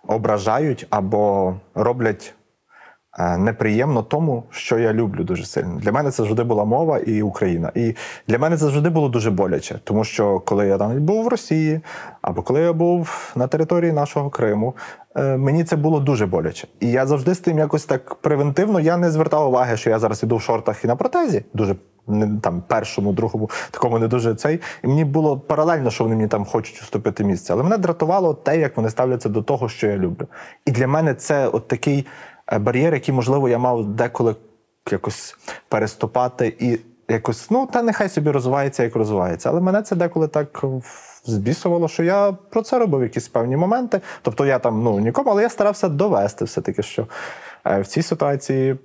ображають 0.07 0.87
або 0.89 1.55
роблять 1.75 2.33
е, 2.33 2.38
неприємно 3.37 4.03
тому, 4.03 4.43
що 4.49 4.79
я 4.79 4.93
люблю 4.93 5.23
дуже 5.23 5.45
сильно. 5.45 5.79
Для 5.79 5.91
мене 5.91 6.11
це 6.11 6.23
завжди 6.23 6.43
була 6.43 6.65
мова 6.65 6.97
і 6.97 7.21
Україна. 7.21 7.71
І 7.75 7.95
для 8.27 8.37
мене 8.37 8.57
це 8.57 8.65
завжди 8.65 8.89
було 8.89 9.09
дуже 9.09 9.31
боляче, 9.31 9.79
тому 9.83 10.03
що 10.03 10.39
коли 10.39 10.67
я 10.67 10.77
там 10.77 11.05
був 11.05 11.25
в 11.25 11.27
Росії, 11.27 11.81
або 12.21 12.41
коли 12.41 12.61
я 12.61 12.73
був 12.73 13.31
на 13.35 13.47
території 13.47 13.91
нашого 13.91 14.29
Криму, 14.29 14.75
е, 15.15 15.37
мені 15.37 15.63
це 15.63 15.75
було 15.75 15.99
дуже 15.99 16.25
боляче. 16.25 16.67
І 16.79 16.91
я 16.91 17.05
завжди 17.05 17.35
з 17.35 17.39
тим 17.39 17.57
якось 17.57 17.85
так 17.85 18.15
превентивно 18.15 18.79
я 18.79 18.97
не 18.97 19.11
звертав 19.11 19.47
уваги, 19.47 19.77
що 19.77 19.89
я 19.89 19.99
зараз 19.99 20.23
іду 20.23 20.35
в 20.37 20.41
шортах 20.41 20.85
і 20.85 20.87
на 20.87 20.95
протезі. 20.95 21.43
Дуже 21.53 21.75
там 22.41 22.63
першому, 22.67 23.13
другому, 23.13 23.49
такому 23.71 23.99
не 23.99 24.07
дуже 24.07 24.35
цей. 24.35 24.59
І 24.83 24.87
мені 24.87 25.05
було 25.05 25.39
паралельно, 25.39 25.91
що 25.91 26.03
вони 26.03 26.15
мені 26.15 26.27
там 26.27 26.45
хочуть 26.45 26.81
уступити 26.81 27.23
місце. 27.23 27.53
Але 27.53 27.63
мене 27.63 27.77
дратувало 27.77 28.33
те, 28.33 28.59
як 28.59 28.77
вони 28.77 28.89
ставляться 28.89 29.29
до 29.29 29.41
того, 29.41 29.69
що 29.69 29.87
я 29.87 29.97
люблю. 29.97 30.27
І 30.65 30.71
для 30.71 30.87
мене 30.87 31.13
це 31.13 31.47
от 31.47 31.67
такий 31.67 31.99
е, 31.99 32.03
бар'єр, 32.51 32.93
який, 32.93 33.15
можливо, 33.15 33.49
я 33.49 33.57
мав 33.57 33.85
деколи 33.85 34.35
якось 34.91 35.35
переступати 35.69 36.55
і 36.59 36.79
якось, 37.13 37.51
ну, 37.51 37.69
та 37.73 37.81
нехай 37.81 38.09
собі 38.09 38.31
розвивається, 38.31 38.83
як 38.83 38.95
розвивається. 38.95 39.49
Але 39.49 39.61
мене 39.61 39.81
це 39.81 39.95
деколи 39.95 40.27
так 40.27 40.63
збісувало, 41.25 41.87
що 41.87 42.03
я 42.03 42.31
про 42.31 42.61
це 42.61 42.79
робив 42.79 43.01
якісь 43.03 43.27
певні 43.27 43.57
моменти. 43.57 44.01
Тобто 44.21 44.45
я 44.45 44.59
там 44.59 44.83
ну 44.83 44.99
нікому, 44.99 45.31
але 45.31 45.41
я 45.41 45.49
старався 45.49 45.89
довести 45.89 46.45
все-таки, 46.45 46.83
що 46.83 47.07
е, 47.65 47.81
в 47.81 47.87
цій 47.87 48.01
ситуації 48.01 48.75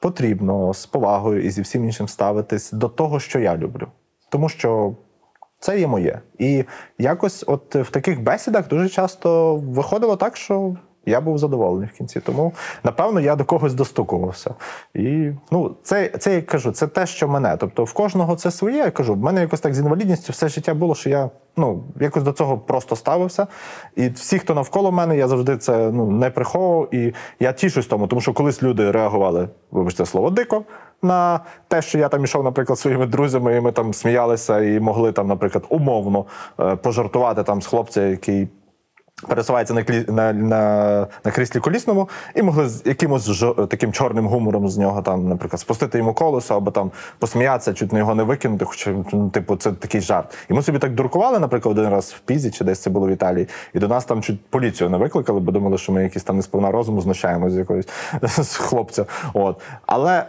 потрібно 0.00 0.74
з 0.74 0.86
повагою 0.86 1.44
і 1.44 1.50
зі 1.50 1.62
всім 1.62 1.84
іншим 1.84 2.08
ставитись 2.08 2.72
до 2.72 2.88
того, 2.88 3.20
що 3.20 3.38
я 3.38 3.56
люблю. 3.56 3.88
Тому 4.28 4.48
що 4.48 4.96
це 5.58 5.80
є 5.80 5.86
моє. 5.86 6.20
І 6.38 6.64
якось, 6.98 7.44
от 7.46 7.74
в 7.74 7.90
таких 7.90 8.22
бесідах 8.22 8.68
дуже 8.68 8.88
часто 8.88 9.56
виходило 9.56 10.16
так, 10.16 10.36
що 10.36 10.76
я 11.10 11.20
був 11.20 11.38
задоволений 11.38 11.88
в 11.94 11.98
кінці. 11.98 12.20
Тому, 12.20 12.52
напевно, 12.84 13.20
я 13.20 13.36
до 13.36 13.44
когось 13.44 13.74
достукувався. 13.74 14.54
І 14.94 15.30
ну, 15.50 15.76
це, 15.82 16.08
це 16.08 16.34
я 16.34 16.42
кажу, 16.42 16.72
це 16.72 16.86
те, 16.86 17.06
що 17.06 17.28
мене. 17.28 17.56
Тобто, 17.56 17.84
в 17.84 17.92
кожного 17.92 18.36
це 18.36 18.50
своє. 18.50 18.76
Я 18.76 18.90
кажу, 18.90 19.14
в 19.14 19.18
мене 19.18 19.40
якось 19.40 19.60
так 19.60 19.74
з 19.74 19.78
інвалідністю 19.78 20.32
все 20.32 20.48
життя 20.48 20.74
було, 20.74 20.94
що 20.94 21.10
я 21.10 21.30
ну, 21.56 21.84
якось 22.00 22.22
до 22.22 22.32
цього 22.32 22.58
просто 22.58 22.96
ставився. 22.96 23.46
І 23.96 24.08
всі, 24.08 24.38
хто 24.38 24.54
навколо 24.54 24.92
мене, 24.92 25.16
я 25.16 25.28
завжди 25.28 25.56
це 25.56 25.90
ну, 25.92 26.10
не 26.10 26.30
приховував. 26.30 26.94
І 26.94 27.14
я 27.40 27.52
тішусь 27.52 27.86
тому, 27.86 28.06
тому 28.06 28.20
що 28.20 28.32
колись 28.32 28.62
люди 28.62 28.90
реагували, 28.90 29.48
вибачте 29.70 30.06
слово, 30.06 30.30
дико. 30.30 30.64
На 31.02 31.40
те, 31.68 31.82
що 31.82 31.98
я 31.98 32.08
там 32.08 32.24
ішов, 32.24 32.44
наприклад, 32.44 32.78
своїми 32.78 33.06
друзями, 33.06 33.56
і 33.56 33.60
ми 33.60 33.72
там 33.72 33.94
сміялися 33.94 34.60
і 34.60 34.80
могли 34.80 35.12
там, 35.12 35.26
наприклад, 35.26 35.64
умовно 35.68 36.24
е, 36.60 36.76
пожартувати 36.76 37.42
там 37.42 37.62
з 37.62 37.66
хлопця, 37.66 38.06
який 38.06 38.48
пересувається 39.28 39.74
на, 39.74 39.82
клі... 39.82 40.04
на, 40.08 40.32
на, 40.32 41.06
на 41.24 41.30
кріслі 41.30 41.60
колісному, 41.60 42.08
і 42.34 42.42
могли 42.42 42.68
з 42.68 42.82
якимось 42.86 43.30
жо... 43.30 43.66
таким 43.70 43.92
чорним 43.92 44.26
гумором 44.26 44.68
з 44.68 44.78
нього 44.78 45.02
там, 45.02 45.28
наприклад, 45.28 45.60
спустити 45.60 45.98
йому 45.98 46.14
колесо 46.14 46.56
або 46.56 46.70
там 46.70 46.90
посміятися, 47.18 47.74
чуть 47.74 47.92
на 47.92 47.98
його 47.98 48.14
не 48.14 48.22
викинути, 48.22 48.64
хоча 48.64 48.94
ну, 49.12 49.30
типу, 49.30 49.56
це 49.56 49.72
такий 49.72 50.00
жарт. 50.00 50.36
І 50.50 50.54
ми 50.54 50.62
собі 50.62 50.78
так 50.78 50.94
дуркували, 50.94 51.38
наприклад, 51.38 51.78
один 51.78 51.90
раз 51.90 52.12
в 52.12 52.20
Пізі, 52.20 52.50
чи 52.50 52.64
десь 52.64 52.78
це 52.78 52.90
було 52.90 53.06
в 53.06 53.10
Італії, 53.10 53.48
і 53.74 53.78
до 53.78 53.88
нас 53.88 54.04
там 54.04 54.22
чуть 54.22 54.46
поліцію 54.46 54.90
не 54.90 54.96
викликали, 54.98 55.40
бо 55.40 55.52
думали, 55.52 55.78
що 55.78 55.92
ми 55.92 56.02
якісь 56.02 56.24
там 56.24 56.36
несповна 56.36 56.70
розуму 56.70 57.00
знущаємося 57.00 57.54
з 57.54 57.58
якоїсь 57.58 57.88
з 58.22 58.56
хлопця. 58.56 59.06
От. 59.34 59.60
Але 59.86 60.24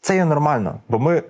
це 0.00 0.16
є 0.16 0.24
нормально, 0.24 0.80
бо 0.88 0.98
ми. 0.98 1.22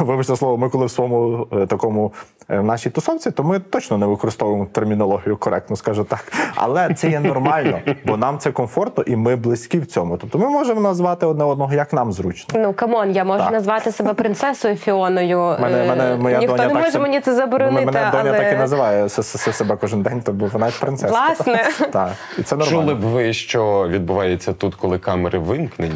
Вибачте 0.00 0.36
слово, 0.36 0.56
ми 0.56 0.68
коли 0.68 0.86
в 0.86 0.90
своєму 0.90 1.46
е, 1.52 1.66
такому 1.66 2.12
е, 2.50 2.58
в 2.58 2.64
нашій 2.64 2.90
тусовці, 2.90 3.30
то 3.30 3.42
ми 3.42 3.58
точно 3.58 3.98
не 3.98 4.06
використовуємо 4.06 4.66
термінологію 4.72 5.36
коректно, 5.36 5.76
скажу 5.76 6.04
так. 6.04 6.32
Але 6.54 6.94
це 6.94 7.10
є 7.10 7.20
нормально, 7.20 7.78
бо 8.06 8.16
нам 8.16 8.38
це 8.38 8.52
комфортно 8.52 9.04
і 9.06 9.16
ми 9.16 9.36
близькі 9.36 9.78
в 9.78 9.86
цьому. 9.86 10.16
Тобто 10.16 10.38
ми 10.38 10.48
можемо 10.48 10.80
назвати 10.80 11.26
одне 11.26 11.44
одного 11.44 11.74
як 11.74 11.92
нам 11.92 12.12
зручно. 12.12 12.60
Ну 12.60 12.72
come 12.72 12.94
on, 12.94 13.10
я 13.10 13.24
можу 13.24 13.44
Так. 13.44 13.52
назвати 13.52 13.92
себе 13.92 14.14
принцесою 14.14 14.76
Фіоною. 14.76 15.38
Мене, 15.60 15.76
Е, 15.84 15.88
мене, 15.88 16.16
моя 16.16 16.38
Ніхто 16.38 16.56
доня 16.56 16.68
не 16.68 16.74
може 16.74 16.90
себе- 16.90 17.02
мені 17.02 17.20
це 17.20 17.34
заборонити. 17.34 17.86
Мене 17.86 18.10
доня 18.12 18.30
але... 18.30 18.38
так 18.38 18.52
і 18.52 18.56
називає 18.56 19.08
себе 19.08 19.76
кожен 19.80 20.02
день, 20.02 20.20
то 20.20 20.32
бо 20.32 20.46
вона 20.46 20.70
принцеса. 20.80 21.08
Власне. 21.12 21.64
Так, 21.92 22.10
і 22.38 22.42
це 22.42 22.56
нормально. 22.56 22.80
Чули 22.82 22.94
б 22.94 23.00
ви, 23.00 23.32
що 23.32 23.88
відбувається 23.88 24.52
тут, 24.52 24.74
коли 24.74 24.98
камери 24.98 25.38
вимкнені? 25.38 25.94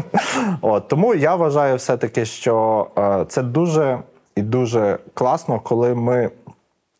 От, 0.60 0.88
тому 0.88 1.14
я 1.14 1.34
вважаю 1.34 1.76
все-таки, 1.76 2.24
що 2.24 2.86
е, 2.98 3.01
це 3.28 3.42
дуже 3.42 4.02
і 4.36 4.42
дуже 4.42 4.98
класно, 5.14 5.60
коли 5.60 5.94
ми 5.94 6.30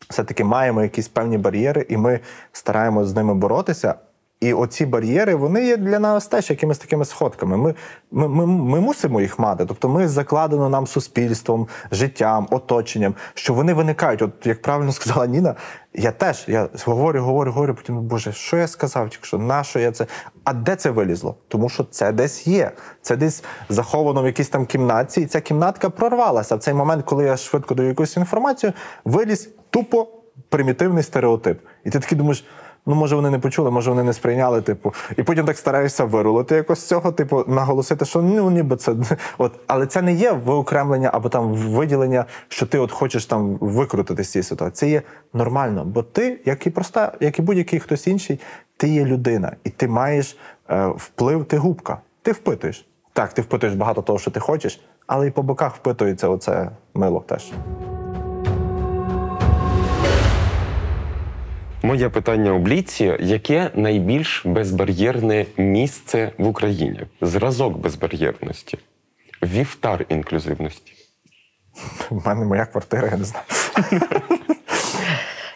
все-таки 0.09 0.43
маємо 0.43 0.83
якісь 0.83 1.07
певні 1.07 1.37
бар'єри, 1.37 1.85
і 1.89 1.97
ми 1.97 2.19
стараємося 2.51 3.09
з 3.09 3.15
ними 3.15 3.33
боротися. 3.33 3.95
І 4.43 4.53
оці 4.53 4.85
бар'єри 4.85 5.35
вони 5.35 5.65
є 5.65 5.77
для 5.77 5.99
нас 5.99 6.27
теж 6.27 6.49
якимись 6.49 6.77
такими 6.77 7.05
сходками. 7.05 7.57
Ми, 7.57 7.75
ми, 8.11 8.27
ми, 8.27 8.45
ми 8.45 8.79
мусимо 8.79 9.21
їх 9.21 9.39
мати. 9.39 9.65
Тобто, 9.65 9.89
ми 9.89 10.07
закладено 10.07 10.69
нам 10.69 10.87
суспільством, 10.87 11.67
життям, 11.91 12.47
оточенням, 12.51 13.15
що 13.33 13.53
вони 13.53 13.73
виникають. 13.73 14.21
От 14.21 14.31
як 14.45 14.61
правильно 14.61 14.91
сказала 14.91 15.27
Ніна, 15.27 15.55
я 15.93 16.11
теж 16.11 16.45
я 16.47 16.69
говорю, 16.85 17.21
говорю, 17.21 17.51
говорю. 17.51 17.73
Потім 17.75 18.01
Боже, 18.01 18.31
що 18.31 18.57
я 18.57 18.67
сказав? 18.67 19.09
Тільки 19.09 19.25
що 19.25 19.37
на 19.37 19.63
що 19.63 19.79
я 19.79 19.91
це? 19.91 20.05
А 20.43 20.53
де 20.53 20.75
це 20.75 20.89
вилізло? 20.89 21.35
Тому 21.47 21.69
що 21.69 21.83
це 21.83 22.11
десь 22.11 22.47
є. 22.47 22.71
Це 23.01 23.15
десь 23.15 23.43
заховано 23.69 24.23
в 24.23 24.25
якійсь 24.25 24.49
там 24.49 24.65
кімнатці, 24.65 25.21
і 25.21 25.25
ця 25.25 25.41
кімнатка 25.41 25.89
прорвалася. 25.89 26.55
В 26.55 26.59
цей 26.59 26.73
момент, 26.73 27.05
коли 27.05 27.25
я 27.25 27.37
швидко 27.37 27.75
даю 27.75 27.89
якусь 27.89 28.17
інформацію, 28.17 28.73
виліз 29.05 29.49
тупо 29.69 30.07
примітивний 30.49 31.03
стереотип. 31.03 31.59
І 31.85 31.89
ти 31.89 31.99
такий 31.99 32.17
думаєш. 32.17 32.45
Ну, 32.85 32.95
може, 32.95 33.15
вони 33.15 33.29
не 33.29 33.39
почули, 33.39 33.71
може, 33.71 33.89
вони 33.89 34.03
не 34.03 34.13
сприйняли, 34.13 34.61
типу, 34.61 34.93
і 35.17 35.23
потім 35.23 35.45
так 35.45 35.57
стараєшся 35.57 36.05
вирулити 36.05 36.55
якось 36.55 36.79
з 36.79 36.87
цього, 36.87 37.11
типу, 37.11 37.43
наголосити, 37.47 38.05
що 38.05 38.21
ну 38.21 38.51
ніби 38.51 38.75
це 38.75 38.95
от, 39.37 39.51
але 39.67 39.87
це 39.87 40.01
не 40.01 40.13
є 40.13 40.31
виокремлення 40.31 41.09
або 41.13 41.29
там 41.29 41.53
виділення, 41.53 42.25
що 42.47 42.65
ти 42.65 42.79
от 42.79 42.91
хочеш 42.91 43.25
там 43.25 43.57
викрутити 43.61 44.23
з 44.23 44.31
цієї 44.31 44.43
ситуації. 44.43 44.73
Це 44.73 44.89
є 44.89 45.01
нормально, 45.33 45.85
бо 45.85 46.03
ти, 46.03 46.39
як 46.45 46.67
і 46.67 46.69
проста, 46.69 47.11
як 47.19 47.39
і 47.39 47.41
будь-який 47.41 47.79
хтось 47.79 48.07
інший, 48.07 48.39
ти 48.77 48.87
є 48.87 49.05
людина, 49.05 49.51
і 49.63 49.69
ти 49.69 49.87
маєш 49.87 50.37
е, 50.69 50.87
вплив, 50.87 51.45
ти 51.45 51.57
губка. 51.57 51.97
Ти 52.21 52.31
впитуєш. 52.31 52.87
Так, 53.13 53.33
ти 53.33 53.41
впитуєш 53.41 53.75
багато 53.75 54.01
того, 54.01 54.19
що 54.19 54.31
ти 54.31 54.39
хочеш, 54.39 54.81
але 55.07 55.27
і 55.27 55.31
по 55.31 55.43
боках 55.43 55.75
впитується 55.75 56.29
оце 56.29 56.69
мило 56.93 57.23
теж. 57.27 57.51
Моє 61.85 62.09
питання 62.09 62.51
у 62.51 62.59
Бліці: 62.59 63.17
яке 63.19 63.71
найбільш 63.73 64.45
безбар'єрне 64.45 65.45
місце 65.57 66.31
в 66.37 66.47
Україні? 66.47 66.99
Зразок 67.21 67.77
безбар'єрності, 67.77 68.77
вівтар 69.43 70.05
інклюзивності. 70.09 70.93
У 72.09 72.21
мене 72.25 72.45
моя 72.45 72.65
квартира, 72.65 73.07
я 73.07 73.17
не 73.17 73.23
знаю. 73.23 73.45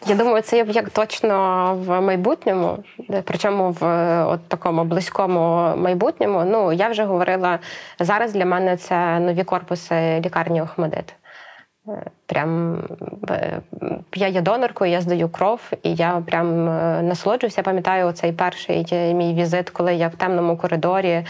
Я 0.08 0.16
думаю, 0.16 0.42
це 0.42 0.58
є 0.58 0.66
як 0.70 0.90
точно 0.90 1.76
в 1.86 2.02
майбутньому, 2.02 2.84
причому 3.24 3.72
в 3.72 3.86
е, 3.86 4.24
от 4.26 4.48
такому 4.48 4.84
близькому 4.84 5.74
майбутньому. 5.78 6.44
Ну 6.46 6.74
я 6.74 6.90
вже 6.90 7.04
говорила 7.04 7.60
зараз. 8.00 8.34
Для 8.34 8.46
мене 8.46 8.78
це 8.78 9.20
нові 9.20 9.44
корпуси 9.44 10.22
лікарні 10.26 10.62
Охмадит. 10.62 11.16
Прям 12.28 12.84
е, 13.30 13.62
я 14.16 14.28
є 14.28 14.42
доноркою, 14.42 14.92
я 14.92 15.02
здаю 15.02 15.30
кров, 15.30 15.72
і 15.84 15.96
я 15.96 16.24
прям 16.26 16.70
е, 16.70 17.02
насолоджуюся. 17.02 17.62
Пам'ятаю 17.62 18.12
цей 18.12 18.32
перший 18.32 18.86
е, 18.92 19.14
мій 19.14 19.34
візит, 19.34 19.70
коли 19.70 19.96
я 19.96 20.08
в 20.08 20.16
темному 20.16 20.58
коридорі 20.58 21.24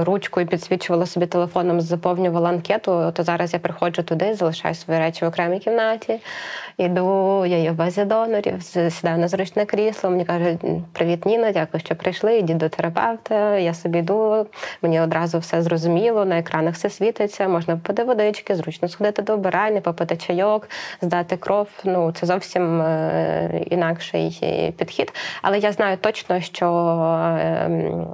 ручкою 0.00 0.46
підсвічувала 0.46 1.06
собі 1.06 1.26
телефоном, 1.26 1.80
заповнювала 1.80 2.48
анкету. 2.48 3.12
То 3.14 3.22
зараз 3.22 3.52
я 3.52 3.58
приходжу 3.58 4.02
туди, 4.02 4.34
залишаю 4.34 4.74
свої 4.74 5.00
речі 5.00 5.24
в 5.24 5.28
окремій 5.28 5.58
кімнаті. 5.58 6.20
Іду, 6.76 7.46
я 7.46 7.56
є 7.56 7.70
в 7.70 7.74
базі 7.74 8.04
донорів, 8.04 8.62
сідаю 8.62 9.18
на 9.18 9.28
зручне 9.28 9.64
крісло. 9.64 10.10
Мені 10.10 10.24
кажуть, 10.24 10.60
привіт, 10.92 11.26
Ніна, 11.26 11.52
дякую, 11.52 11.80
що 11.80 11.94
прийшли. 11.94 12.38
Йдіть 12.38 12.56
до 12.56 12.68
терапевта. 12.68 13.58
Я 13.58 13.74
собі 13.74 13.98
йду. 13.98 14.46
Мені 14.82 15.00
одразу 15.00 15.38
все 15.38 15.62
зрозуміло. 15.62 16.24
На 16.24 16.38
екранах 16.38 16.74
все 16.74 16.90
світиться. 16.90 17.48
Можна 17.48 17.76
попити 17.76 18.04
водички, 18.04 18.54
зручно 18.54 18.88
сходити 18.88 19.22
до 19.22 19.36
вбиральні, 19.36 19.80
попити 19.80 20.13
чайок, 20.16 20.68
здати 21.00 21.36
кров. 21.36 21.68
Ну 21.84 22.12
це 22.12 22.26
зовсім 22.26 22.80
е, 22.80 23.62
інакший 23.70 24.38
е, 24.42 24.70
підхід. 24.70 25.12
Але 25.42 25.58
я 25.58 25.72
знаю 25.72 25.96
точно, 25.96 26.40
що. 26.40 26.66
ем, 27.40 28.06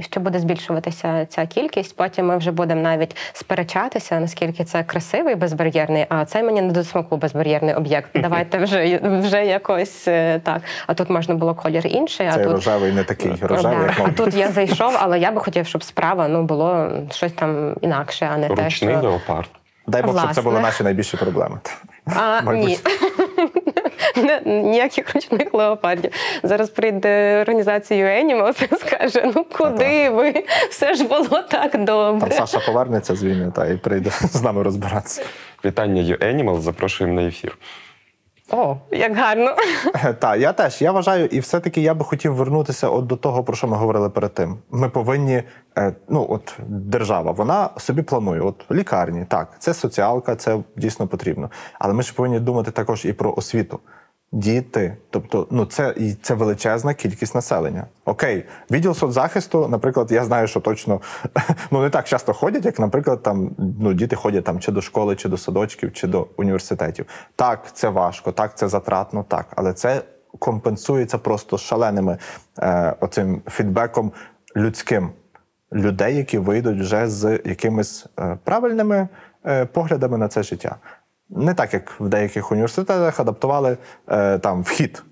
що 0.00 0.20
буде 0.20 0.38
збільшуватися 0.38 1.26
ця 1.26 1.46
кількість. 1.46 1.96
Потім 1.96 2.26
ми 2.26 2.36
вже 2.36 2.50
будемо 2.50 2.80
навіть 2.80 3.16
сперечатися, 3.32 4.20
наскільки 4.20 4.64
це 4.64 4.82
красивий 4.82 5.34
безбар'єрний, 5.34 6.06
а 6.08 6.24
це 6.24 6.42
мені 6.42 6.62
не 6.62 6.72
до 6.72 6.84
смаку 6.84 7.16
безбар'єрний 7.16 7.74
об'єкт. 7.74 8.10
Давайте 8.20 8.58
вже 8.58 9.00
вже 9.02 9.44
якось 9.44 10.08
е, 10.08 10.38
так. 10.38 10.62
А 10.86 10.94
тут 10.94 11.10
можна 11.10 11.34
було 11.34 11.54
колір 11.54 11.86
інший. 11.86 12.26
А 12.26 12.36
тут 12.36 12.52
рожевий 12.52 12.92
не 12.92 13.04
такий 13.04 13.32
рожевий, 13.40 13.78
Да. 13.78 13.84
як 13.86 14.08
А 14.08 14.12
тут 14.12 14.34
я 14.34 14.48
зайшов, 14.48 14.92
але 15.00 15.18
я 15.18 15.30
би 15.30 15.40
хотів, 15.40 15.66
щоб 15.66 15.82
справа 15.82 16.28
ну 16.28 16.42
було 16.42 16.90
щось 17.10 17.32
там 17.32 17.74
інакше, 17.80 18.28
а 18.32 18.36
не 18.36 18.48
те, 18.48 18.64
Ручний 18.64 18.94
що 18.94 19.08
леопард. 19.08 19.48
Дай 19.92 20.02
Бог, 20.02 20.18
щоб 20.18 20.34
це 20.34 20.42
були 20.42 20.60
наші 20.60 20.84
найбільші 20.84 21.16
проблеми. 21.16 21.58
а, 22.16 22.40
ні. 22.52 22.78
Ніяких 24.44 25.14
ручних 25.14 25.54
леопардів. 25.54 26.10
Зараз 26.42 26.70
прийде 26.70 27.40
організація 27.40 28.22
Animals 28.22 28.68
і 28.72 28.76
скаже: 28.76 29.32
ну 29.36 29.44
куди 29.58 30.10
ви? 30.10 30.44
Все 30.70 30.94
ж 30.94 31.04
було 31.04 31.42
так 31.50 31.84
добре. 31.84 32.28
Там 32.30 32.46
Саша 32.46 32.66
повернеться 32.66 33.14
з 33.14 33.24
війни 33.24 33.52
та 33.56 33.66
і 33.66 33.76
прийде 33.76 34.10
з 34.10 34.42
нами 34.42 34.62
розбиратися. 34.62 35.22
Вітання 35.64 36.02
You 36.02 36.18
Animal, 36.34 36.60
запрошуємо 36.60 37.20
на 37.20 37.28
ефір. 37.28 37.58
О, 38.52 38.76
як 38.90 39.16
гарно. 39.16 39.56
Так, 40.18 40.40
я 40.40 40.52
теж 40.52 40.82
я 40.82 40.92
вважаю, 40.92 41.26
і 41.26 41.40
все-таки 41.40 41.80
я 41.80 41.94
би 41.94 42.04
хотів 42.04 42.34
вернутися 42.34 42.88
от 42.88 43.06
до 43.06 43.16
того, 43.16 43.44
про 43.44 43.56
що 43.56 43.66
ми 43.66 43.76
говорили 43.76 44.10
перед 44.10 44.34
тим. 44.34 44.58
Ми 44.70 44.88
повинні, 44.88 45.42
е, 45.78 45.94
ну 46.08 46.26
от 46.28 46.54
держава, 46.68 47.32
вона 47.32 47.70
собі 47.76 48.02
планує. 48.02 48.40
От 48.40 48.64
лікарні, 48.70 49.24
так, 49.28 49.48
це 49.58 49.74
соціалка, 49.74 50.36
це 50.36 50.58
дійсно 50.76 51.06
потрібно. 51.06 51.50
Але 51.78 51.94
ми 51.94 52.02
ж 52.02 52.14
повинні 52.14 52.40
думати 52.40 52.70
також 52.70 53.04
і 53.04 53.12
про 53.12 53.34
освіту. 53.36 53.80
Діти, 54.34 54.96
тобто, 55.10 55.46
ну 55.50 55.66
це 55.66 55.94
це 56.22 56.34
величезна 56.34 56.94
кількість 56.94 57.34
населення. 57.34 57.86
Окей, 58.04 58.44
відділ 58.70 58.94
соцзахисту, 58.94 59.68
наприклад, 59.68 60.12
я 60.12 60.24
знаю, 60.24 60.46
що 60.46 60.60
точно 60.60 61.00
ну 61.70 61.82
не 61.82 61.90
так 61.90 62.08
часто 62.08 62.32
ходять, 62.32 62.64
як, 62.64 62.78
наприклад, 62.78 63.22
там 63.22 63.50
ну 63.58 63.92
діти 63.92 64.16
ходять 64.16 64.44
там 64.44 64.60
чи 64.60 64.72
до 64.72 64.80
школи, 64.80 65.16
чи 65.16 65.28
до 65.28 65.36
садочків, 65.36 65.92
чи 65.92 66.06
до 66.06 66.26
університетів. 66.36 67.06
Так, 67.36 67.76
це 67.76 67.88
важко, 67.88 68.32
так, 68.32 68.58
це 68.58 68.68
затратно, 68.68 69.24
так, 69.28 69.46
але 69.56 69.72
це 69.72 70.02
компенсується 70.38 71.18
просто 71.18 71.58
шаленими 71.58 72.18
е, 72.58 72.94
оцим 73.00 73.42
фідбеком 73.48 74.12
людським 74.56 75.10
людей, 75.72 76.16
які 76.16 76.38
вийдуть 76.38 76.80
вже 76.80 77.08
з 77.08 77.40
якимись 77.44 78.06
е, 78.18 78.38
правильними 78.44 79.08
е, 79.46 79.64
поглядами 79.66 80.18
на 80.18 80.28
це 80.28 80.42
життя. 80.42 80.76
Не 81.36 81.54
так, 81.54 81.74
як 81.74 82.00
в 82.00 82.08
деяких 82.08 82.52
університетах 82.52 83.20
адаптували 83.20 83.76
е, 84.08 84.38
там 84.38 84.62
вхід. 84.62 85.02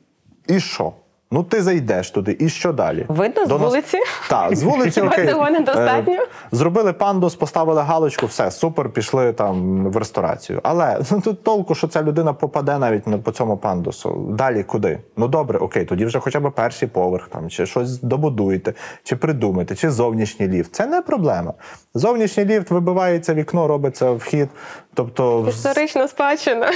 І 0.46 0.60
що? 0.60 0.92
Ну, 1.32 1.42
ти 1.42 1.62
зайдеш 1.62 2.10
туди, 2.10 2.36
і 2.40 2.48
що 2.48 2.72
далі? 2.72 3.04
Видно 3.08 3.44
з 3.44 3.48
До 3.48 3.58
нас- 3.58 3.68
вулиці? 3.68 3.98
Так, 4.28 4.56
з 4.56 4.62
вулиці 4.62 5.00
окей. 5.06 5.28
цього 5.28 5.50
недостатньо? 5.50 6.12
Е, 6.14 6.26
Зробили 6.52 6.92
пандус, 6.92 7.34
поставили 7.34 7.82
галочку, 7.82 8.26
все, 8.26 8.50
супер, 8.50 8.90
пішли 8.90 9.32
там 9.32 9.84
в 9.88 9.96
ресторацію. 9.96 10.60
Але 10.62 11.00
ну, 11.10 11.20
тут 11.20 11.42
толку, 11.42 11.74
що 11.74 11.88
ця 11.88 12.02
людина 12.02 12.32
попаде 12.32 12.78
навіть 12.78 13.06
на- 13.06 13.18
по 13.18 13.30
цьому 13.30 13.56
пандусу. 13.56 14.26
Далі 14.30 14.62
куди? 14.62 14.98
Ну 15.16 15.28
добре, 15.28 15.58
окей, 15.58 15.84
тоді 15.84 16.04
вже 16.04 16.18
хоча 16.20 16.40
б 16.40 16.50
перший 16.54 16.88
поверх, 16.88 17.28
там, 17.28 17.50
чи 17.50 17.66
щось 17.66 18.00
добудуєте, 18.02 18.74
чи 19.04 19.16
придумайте, 19.16 19.74
чи 19.76 19.90
зовнішній 19.90 20.48
ліфт. 20.48 20.74
Це 20.74 20.86
не 20.86 21.00
проблема. 21.02 21.52
Зовнішній 21.94 22.44
ліфт 22.44 22.70
вибивається 22.70 23.34
вікно, 23.34 23.66
робиться 23.68 24.10
вхід. 24.10 24.48
Тобто, 24.94 25.46
Історична 25.48 26.08
спадщина. 26.08 26.70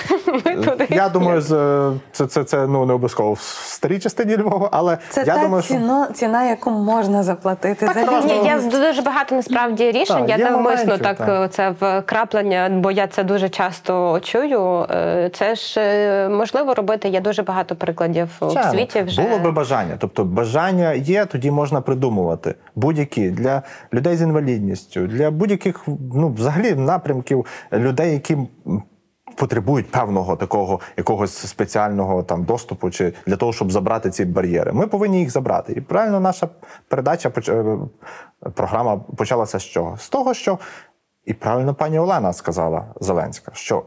Я 0.91 1.09
думаю, 1.09 1.41
е, 1.53 2.01
це, 2.13 2.27
це, 2.27 2.45
це 2.45 2.67
ну, 2.67 2.87
не 2.87 2.93
обов'язково 2.93 3.33
в 3.33 3.41
старій 3.65 3.99
частині 3.99 4.37
Львова, 4.45 4.69
але 4.73 4.99
Це 5.09 5.25
я 5.27 5.35
та 5.35 5.43
думаю, 5.43 5.62
що 5.62 5.75
ціна, 5.75 6.09
ціна, 6.15 6.45
яку 6.45 6.71
можна 6.71 7.23
заплатити 7.23 7.87
за 7.95 8.05
можна. 8.05 8.35
Ні, 8.35 8.45
є 8.45 8.61
дуже 8.71 9.03
багато 9.03 9.35
насправді 9.35 9.91
рішень. 9.91 10.27
Так, 10.27 10.39
я 10.39 10.51
навмисно 10.51 10.99
так 10.99 11.19
так. 11.19 11.29
е, 11.29 11.49
це 11.49 11.71
вкраплення, 11.81 12.71
бо 12.73 12.91
я 12.91 13.07
це 13.07 13.25
дуже 13.25 13.49
часто 13.49 14.21
чую. 14.21 14.87
Е, 14.91 15.31
Це 15.35 15.55
ж 15.55 15.81
е, 15.81 16.29
можливо 16.29 16.75
робити. 16.75 17.09
Є 17.09 17.21
дуже 17.21 17.43
багато 17.43 17.77
прикладів 17.77 18.29
в 18.41 18.71
світі. 18.71 19.03
Вже 19.03 19.23
Було 19.23 19.39
би 19.39 19.51
бажання. 19.51 19.97
Тобто 19.99 20.25
бажання 20.25 20.93
є, 20.93 21.25
тоді 21.25 21.51
можна 21.51 21.81
придумувати 21.81 22.55
будь-які 22.75 23.31
для 23.31 23.62
людей 23.93 24.16
з 24.16 24.23
інвалідністю, 24.23 25.07
для 25.07 25.31
будь-яких 25.31 25.87
ну, 26.15 26.29
взагалі 26.29 26.75
напрямків 26.75 27.47
людей, 27.73 28.12
які. 28.12 28.37
Потребують 29.36 29.90
певного 29.90 30.36
такого 30.36 30.81
якогось 30.97 31.36
спеціального 31.36 32.23
там 32.23 32.44
доступу, 32.44 32.90
чи 32.90 33.12
для 33.27 33.36
того, 33.36 33.52
щоб 33.52 33.73
забрати 33.73 34.11
ці 34.11 34.24
бар'єри. 34.24 34.73
Ми 34.73 34.86
повинні 34.86 35.20
їх 35.20 35.31
забрати. 35.31 35.73
І 35.73 35.81
правильно 35.81 36.20
наша 36.20 36.48
передача 36.89 37.32
е, 37.48 37.78
програма 38.55 38.97
почалася 38.97 39.59
з 39.59 39.65
чого? 39.65 39.97
З 39.97 40.09
того, 40.09 40.35
що 40.35 40.59
і 41.24 41.35
правильно 41.35 41.74
пані 41.74 41.98
Олена 41.98 42.32
сказала 42.32 42.86
Зеленська, 43.01 43.52
що 43.55 43.82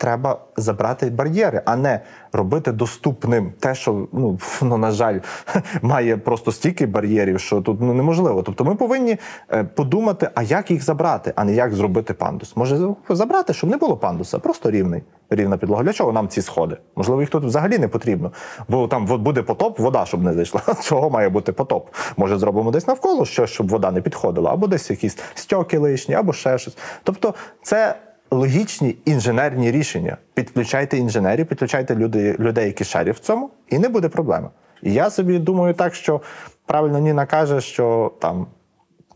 треба 0.00 0.38
забрати 0.56 1.10
бар'єри, 1.10 1.62
а 1.64 1.76
не 1.76 2.00
робити 2.32 2.72
доступним 2.72 3.52
те, 3.60 3.74
що 3.74 4.08
ну, 4.12 4.38
ну 4.62 4.76
на 4.76 4.90
жаль, 4.90 5.18
має 5.82 6.16
просто 6.16 6.52
стільки 6.52 6.86
бар'єрів, 6.86 7.40
що 7.40 7.60
тут 7.60 7.80
ну 7.80 7.94
неможливо. 7.94 8.42
Тобто, 8.42 8.64
ми 8.64 8.74
повинні 8.74 9.16
е, 9.52 9.64
подумати, 9.64 10.30
а 10.34 10.42
як 10.42 10.70
їх 10.70 10.82
забрати, 10.82 11.32
а 11.36 11.44
не 11.44 11.54
як 11.54 11.74
зробити 11.74 12.14
пандус. 12.14 12.56
Може 12.56 12.78
забрати, 13.08 13.52
щоб 13.52 13.70
не 13.70 13.76
було 13.76 13.96
пандуса, 13.96 14.38
просто 14.38 14.70
рівний, 14.70 15.02
рівна 15.30 15.56
підлога. 15.56 15.82
Для 15.82 15.92
чого 15.92 16.12
нам 16.12 16.28
ці 16.28 16.42
сходи? 16.42 16.76
Можливо, 16.96 17.20
їх 17.20 17.30
тут 17.30 17.44
взагалі 17.44 17.78
не 17.78 17.88
потрібно, 17.88 18.32
бо 18.68 18.88
там 18.88 19.04
буде 19.06 19.42
потоп, 19.42 19.78
вода 19.78 20.06
щоб 20.06 20.22
не 20.22 20.32
зайшла. 20.32 20.60
Чого 20.82 21.10
має 21.10 21.28
бути 21.28 21.52
потоп? 21.52 21.88
Може, 22.16 22.38
зробимо 22.38 22.70
десь 22.70 22.86
навколо 22.86 23.24
щось, 23.24 23.50
щоб 23.50 23.68
вода 23.68 23.90
не 23.90 24.00
підходила, 24.00 24.52
або 24.52 24.66
десь 24.66 24.90
якісь 24.90 25.18
стьоки 25.34 25.78
лишні, 25.78 26.14
або 26.14 26.32
ще 26.32 26.58
щось. 26.58 26.76
Тобто, 27.02 27.34
це 27.62 27.96
логічні 28.30 28.96
інженерні 29.04 29.70
рішення. 29.70 30.16
Підключайте 30.34 30.98
інженерів, 30.98 31.46
підключайте 31.46 31.94
люди, 31.94 32.36
людей, 32.38 32.66
які 32.66 32.84
шарять 32.84 33.16
в 33.16 33.20
цьому, 33.20 33.50
і 33.68 33.78
не 33.78 33.88
буде 33.88 34.08
проблеми. 34.08 34.48
І 34.82 34.92
я 34.92 35.10
собі 35.10 35.38
думаю 35.38 35.74
так, 35.74 35.94
що 35.94 36.20
правильно 36.66 36.98
Ніна 36.98 37.26
каже, 37.26 37.60
що 37.60 38.12
там. 38.20 38.46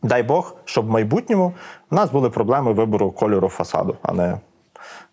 Дай 0.03 0.23
Бог, 0.23 0.57
щоб 0.65 0.87
в 0.87 0.91
майбутньому 0.91 1.53
в 1.91 1.95
нас 1.95 2.11
були 2.11 2.31
проблеми 2.31 2.73
вибору 2.73 3.11
кольору 3.11 3.49
фасаду, 3.49 3.97
а 4.03 4.13
не 4.13 4.39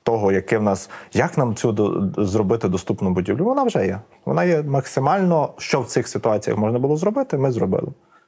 того, 0.03 0.31
яке 0.31 0.57
в 0.57 0.63
нас, 0.63 0.89
як 1.13 1.37
нам 1.37 1.55
цю 1.55 1.71
до- 1.71 2.25
зробити 2.25 2.67
доступну 2.67 3.09
будівлю. 3.09 3.45
Вона 3.45 3.63
вже 3.63 3.85
є. 3.85 3.99
Вона 4.25 4.43
є 4.43 4.61
максимально, 4.63 5.53
що 5.57 5.81
в 5.81 5.85
цих 5.85 6.07
ситуаціях 6.07 6.59
можна 6.59 6.79
було 6.79 6.97
зробити, 6.97 7.37
ми 7.37 7.51
зробили. 7.51 7.87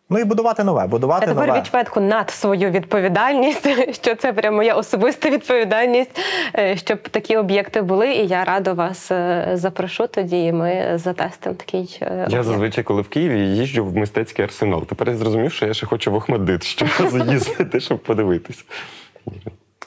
Ну 0.09 0.19
і 0.19 0.23
будувати 0.23 0.63
нове, 0.63 0.88
будувати 0.88 1.25
А 1.25 1.30
тепер 1.30 1.47
нове. 1.47 1.59
відчветку 1.59 1.99
над 1.99 2.30
свою 2.30 2.69
відповідальність, 2.69 3.67
що 4.01 4.15
це 4.15 4.34
прямо 4.34 4.57
моя 4.57 4.75
особиста 4.75 5.30
відповідальність, 5.30 6.19
е, 6.55 6.77
щоб 6.77 7.09
такі 7.09 7.38
об'єкти 7.38 7.81
були. 7.81 8.13
І 8.13 8.27
я 8.27 8.43
рада 8.43 8.73
вас 8.73 9.11
е, 9.11 9.49
запрошу 9.53 10.07
тоді. 10.07 10.43
І 10.43 10.51
ми 10.51 10.91
затестимо 10.95 11.55
такий 11.55 11.99
е, 12.01 12.27
Я 12.30 12.43
зазвичай, 12.43 12.84
коли 12.84 13.01
в 13.01 13.09
Києві, 13.09 13.39
їжджу 13.39 13.85
в 13.85 13.95
мистецький 13.97 14.45
арсенал. 14.45 14.85
Тепер 14.85 15.09
я 15.09 15.17
зрозумів, 15.17 15.51
що 15.51 15.65
я 15.65 15.73
ще 15.73 15.85
хочу 15.85 16.11
в 16.11 16.15
Охмадит, 16.15 16.63
щоб 16.63 16.89
заїздити, 17.11 17.80
щоб 17.80 18.03
подивитись. 18.03 18.65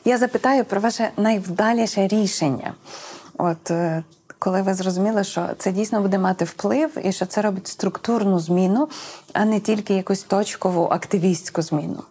Я 0.05 0.19
запитаю 0.19 0.65
про 0.65 0.81
ваше 0.81 1.09
найвдаліше 1.17 2.09
рішення. 2.09 2.73
От 3.39 3.73
коли 4.39 4.63
ви 4.63 4.75
зрозуміли, 4.75 5.25
що 5.25 5.49
це 5.59 5.73
дійсно 5.73 6.01
буде 6.01 6.19
мати 6.19 6.45
вплив 6.45 6.91
і 7.03 7.13
що 7.13 7.27
це 7.27 7.43
робить 7.43 7.69
структурну 7.69 8.39
зміну, 8.39 8.89
а 9.33 9.45
не 9.45 9.61
тільки 9.61 9.95
якусь 9.95 10.23
точкову 10.23 10.85
активістську 10.85 11.63
зміну. 11.63 12.03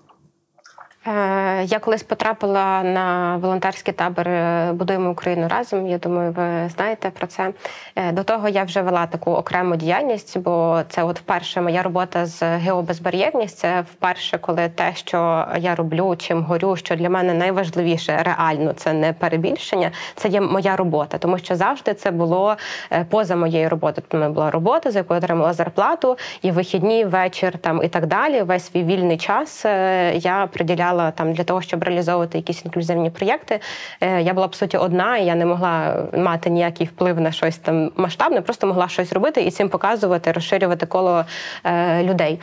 Е, 1.07 1.63
Я 1.63 1.79
колись 1.79 2.03
потрапила 2.03 2.83
на 2.83 3.37
волонтерський 3.37 3.93
табор 3.93 4.27
е, 4.27 4.71
Будуємо 4.73 5.09
Україну 5.09 5.47
разом. 5.47 5.87
Я 5.87 5.97
думаю, 5.97 6.31
ви 6.31 6.69
знаєте 6.69 7.09
про 7.09 7.27
це. 7.27 7.53
Е, 7.95 8.11
До 8.11 8.23
того 8.23 8.49
я 8.49 8.63
вже 8.63 8.81
вела 8.81 9.05
таку 9.07 9.31
окрему 9.31 9.75
діяльність, 9.75 10.37
бо 10.37 10.81
це 10.89 11.03
от 11.03 11.19
вперше 11.19 11.61
моя 11.61 11.83
робота 11.83 12.25
з 12.25 12.57
геобезбар'єрність. 12.57 13.57
Це 13.57 13.81
вперше, 13.81 14.37
коли 14.37 14.69
те, 14.69 14.91
що 14.95 15.47
я 15.57 15.75
роблю, 15.75 16.15
чим 16.15 16.43
горю, 16.43 16.75
що 16.75 16.95
для 16.95 17.09
мене 17.09 17.33
найважливіше 17.33 18.23
реально 18.23 18.73
це 18.73 18.93
не 18.93 19.13
перебільшення, 19.13 19.91
це 20.15 20.27
є 20.29 20.41
моя 20.41 20.75
робота, 20.75 21.17
тому 21.17 21.37
що 21.37 21.55
завжди 21.55 21.93
це 21.93 22.11
було 22.11 22.55
поза 23.09 23.35
моєю 23.35 23.69
роботою. 23.69 24.05
Тобто 24.09 24.29
в 24.29 24.33
була 24.33 24.51
робота, 24.51 24.91
за 24.91 24.99
яку 24.99 25.13
я 25.13 25.17
отримала 25.17 25.53
зарплату, 25.53 26.17
і 26.41 26.51
вихідні, 26.51 27.05
вечір 27.05 27.57
там 27.57 27.83
і 27.83 27.87
так 27.87 28.05
далі. 28.05 28.41
Весь 28.41 28.65
свій 28.65 28.83
вільний 28.83 29.17
час 29.17 29.65
я 30.15 30.49
приділяла 30.51 30.94
там 31.15 31.33
для 31.33 31.43
того, 31.43 31.61
щоб 31.61 31.83
реалізовувати 31.83 32.37
якісь 32.37 32.65
інклюзивні 32.65 33.09
проєкти. 33.09 33.59
Е, 34.01 34.21
Я 34.21 34.33
була 34.33 34.47
по 34.47 34.53
суті 34.53 34.77
одна, 34.77 35.17
і 35.17 35.25
я 35.25 35.35
не 35.35 35.45
могла 35.45 36.03
мати 36.17 36.49
ніякий 36.49 36.87
вплив 36.87 37.21
на 37.21 37.31
щось 37.31 37.57
там 37.57 37.91
масштабне, 37.95 38.41
просто 38.41 38.67
могла 38.67 38.87
щось 38.87 39.13
робити 39.13 39.41
і 39.41 39.51
цим 39.51 39.69
показувати, 39.69 40.31
розширювати 40.31 40.85
коло 40.85 41.25
е, 41.63 42.03
людей. 42.03 42.39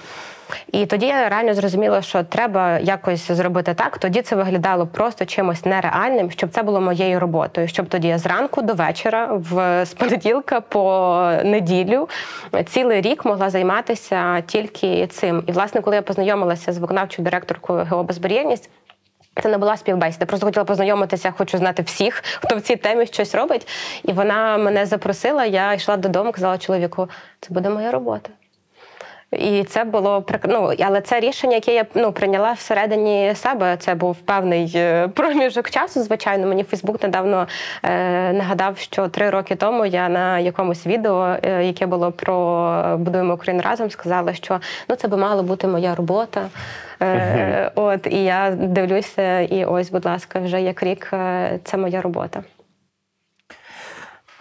І 0.72 0.86
тоді 0.86 1.06
я 1.06 1.28
реально 1.28 1.54
зрозуміла, 1.54 2.02
що 2.02 2.24
треба 2.24 2.78
якось 2.78 3.30
зробити 3.30 3.74
так. 3.74 3.98
Тоді 3.98 4.22
це 4.22 4.36
виглядало 4.36 4.86
просто 4.86 5.24
чимось 5.24 5.64
нереальним, 5.64 6.30
щоб 6.30 6.50
це 6.50 6.62
було 6.62 6.80
моєю 6.80 7.20
роботою. 7.20 7.68
Щоб 7.68 7.88
тоді 7.88 8.08
я 8.08 8.18
зранку 8.18 8.62
до 8.62 8.74
вечора, 8.74 9.28
в 9.32 9.84
з 9.84 9.94
понеділка 9.94 10.60
по 10.60 10.82
неділю, 11.44 12.08
цілий 12.66 13.00
рік 13.00 13.24
могла 13.24 13.50
займатися 13.50 14.40
тільки 14.40 15.06
цим. 15.06 15.44
І 15.46 15.52
власне, 15.52 15.80
коли 15.80 15.96
я 15.96 16.02
познайомилася 16.02 16.72
з 16.72 16.78
виконавчою 16.78 17.24
директоркою 17.24 17.84
Геобезбар'єрність, 17.84 18.70
це 19.42 19.48
не 19.48 19.58
була 19.58 19.76
співбесіда. 19.76 20.26
Просто 20.26 20.46
хотіла 20.46 20.64
познайомитися, 20.64 21.34
хочу 21.38 21.58
знати 21.58 21.82
всіх, 21.82 22.22
хто 22.24 22.56
в 22.56 22.60
цій 22.60 22.76
темі 22.76 23.06
щось 23.06 23.34
робить. 23.34 23.68
І 24.04 24.12
вона 24.12 24.58
мене 24.58 24.86
запросила. 24.86 25.44
Я 25.44 25.74
йшла 25.74 25.96
додому, 25.96 26.32
казала 26.32 26.58
чоловіку, 26.58 27.08
це 27.40 27.54
буде 27.54 27.70
моя 27.70 27.90
робота. 27.90 28.30
І 29.32 29.64
це 29.64 29.84
було 29.84 30.24
ну, 30.44 30.72
але 30.80 31.00
це 31.00 31.20
рішення, 31.20 31.54
яке 31.54 31.74
я 31.74 31.84
ну, 31.94 32.12
прийняла 32.12 32.52
всередині 32.52 33.34
себе. 33.34 33.76
Це 33.76 33.94
був 33.94 34.16
певний 34.16 34.72
е, 34.74 35.08
проміжок 35.08 35.70
часу. 35.70 36.02
Звичайно, 36.02 36.46
мені 36.46 36.64
Фейсбук 36.64 37.02
недавно 37.02 37.46
е, 37.82 38.32
нагадав, 38.32 38.78
що 38.78 39.08
три 39.08 39.30
роки 39.30 39.56
тому 39.56 39.86
я 39.86 40.08
на 40.08 40.38
якомусь 40.38 40.86
відео, 40.86 41.36
е, 41.42 41.64
яке 41.64 41.86
було 41.86 42.12
про 42.12 42.96
будуємо 42.98 43.34
Україну 43.34 43.62
разом, 43.64 43.90
сказала, 43.90 44.34
що 44.34 44.60
ну 44.88 44.96
це 44.96 45.08
би 45.08 45.16
мала 45.16 45.42
бути 45.42 45.66
моя 45.66 45.94
робота. 45.94 46.48
Е, 47.02 47.70
От 47.74 48.06
і 48.06 48.24
я 48.24 48.50
дивлюся, 48.50 49.40
і 49.40 49.64
ось, 49.64 49.90
будь 49.90 50.04
ласка, 50.04 50.40
вже 50.40 50.62
як 50.62 50.82
рік 50.82 51.10
е, 51.12 51.58
це 51.64 51.76
моя 51.76 52.02
робота. 52.02 52.42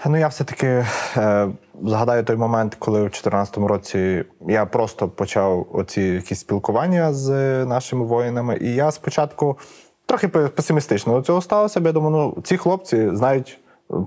Ну, 0.05 0.17
я 0.17 0.27
все-таки 0.27 0.85
е, 1.17 1.49
згадаю 1.81 2.23
той 2.23 2.35
момент, 2.35 2.75
коли 2.79 2.99
у 2.99 3.03
2014 3.03 3.57
році 3.57 4.25
я 4.47 4.65
просто 4.65 5.07
почав 5.07 5.67
оці 5.73 6.01
якісь 6.01 6.39
спілкування 6.39 7.13
з 7.13 7.29
нашими 7.65 8.05
воїнами. 8.05 8.57
І 8.61 8.73
я 8.73 8.91
спочатку 8.91 9.57
трохи 10.05 10.27
песимістично 10.27 11.13
до 11.13 11.21
цього 11.21 11.41
ставився, 11.41 11.79
бо 11.79 11.87
я 11.87 11.93
думаю, 11.93 12.11
ну 12.35 12.41
ці 12.41 12.57
хлопці 12.57 13.15
знають 13.15 13.59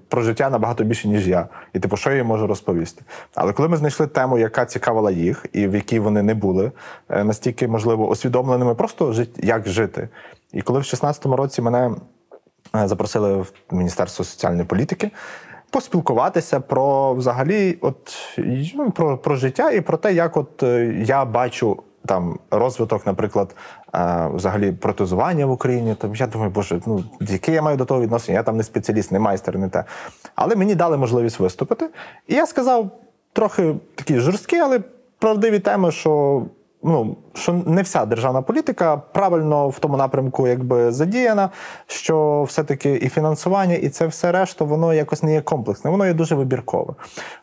про 0.08 0.22
життя 0.22 0.50
набагато 0.50 0.84
більше, 0.84 1.08
ніж 1.08 1.28
я. 1.28 1.48
І 1.72 1.78
типу, 1.80 1.96
що 1.96 2.10
я 2.10 2.16
їм 2.16 2.26
можу 2.26 2.46
розповісти. 2.46 3.02
Але 3.34 3.52
коли 3.52 3.68
ми 3.68 3.76
знайшли 3.76 4.06
тему, 4.06 4.38
яка 4.38 4.66
цікавила 4.66 5.10
їх, 5.10 5.46
і 5.52 5.68
в 5.68 5.74
якій 5.74 5.98
вони 5.98 6.22
не 6.22 6.34
були 6.34 6.72
е, 7.08 7.24
настільки, 7.24 7.68
можливо, 7.68 8.08
усвідомленими, 8.08 8.74
просто 8.74 9.14
як 9.36 9.68
жити. 9.68 10.08
І 10.52 10.62
коли 10.62 10.78
в 10.78 10.82
2016 10.82 11.26
році 11.26 11.62
мене 11.62 11.90
е, 12.76 12.88
запросили 12.88 13.36
в 13.36 13.52
Міністерство 13.70 14.24
соціальної 14.24 14.64
політики. 14.64 15.10
Поспілкуватися 15.74 16.60
про 16.60 17.14
взагалі, 17.14 17.78
от 17.80 18.16
ну, 18.74 18.90
про, 18.90 19.18
про 19.18 19.36
життя 19.36 19.70
і 19.70 19.80
про 19.80 19.96
те, 19.96 20.12
як 20.12 20.36
от 20.36 20.62
е, 20.62 21.02
я 21.04 21.24
бачу 21.24 21.82
там 22.06 22.38
розвиток, 22.50 23.06
наприклад, 23.06 23.56
е, 23.94 24.30
взагалі 24.34 24.72
протезування 24.72 25.46
в 25.46 25.50
Україні. 25.50 25.94
Там 25.94 26.14
я 26.14 26.26
думаю, 26.26 26.50
боже, 26.50 26.80
ну 26.86 27.04
яке 27.20 27.52
я 27.52 27.62
маю 27.62 27.76
до 27.76 27.84
того 27.84 28.00
відношення? 28.00 28.38
Я 28.38 28.42
там 28.42 28.56
не 28.56 28.62
спеціаліст, 28.62 29.12
не 29.12 29.18
майстер, 29.18 29.58
не 29.58 29.68
те. 29.68 29.84
Але 30.34 30.56
мені 30.56 30.74
дали 30.74 30.96
можливість 30.96 31.40
виступити. 31.40 31.90
І 32.28 32.34
я 32.34 32.46
сказав 32.46 32.90
трохи 33.32 33.74
такі 33.94 34.18
жорсткі, 34.18 34.58
але 34.58 34.80
правдиві 35.18 35.58
теми, 35.58 35.92
що 35.92 36.42
ну, 36.84 37.16
що 37.34 37.52
не 37.52 37.82
вся 37.82 38.06
державна 38.06 38.42
політика 38.42 38.96
правильно 38.96 39.68
в 39.68 39.78
тому 39.78 39.96
напрямку 39.96 40.48
якби 40.48 40.92
задіяна, 40.92 41.50
що 41.86 42.42
все-таки 42.42 42.94
і 42.94 43.08
фінансування, 43.08 43.74
і 43.74 43.88
це 43.88 44.06
все 44.06 44.32
решта, 44.32 44.64
воно 44.64 44.94
якось 44.94 45.22
не 45.22 45.32
є 45.32 45.40
комплексне, 45.40 45.90
воно 45.90 46.06
є 46.06 46.14
дуже 46.14 46.34
вибіркове. 46.34 46.94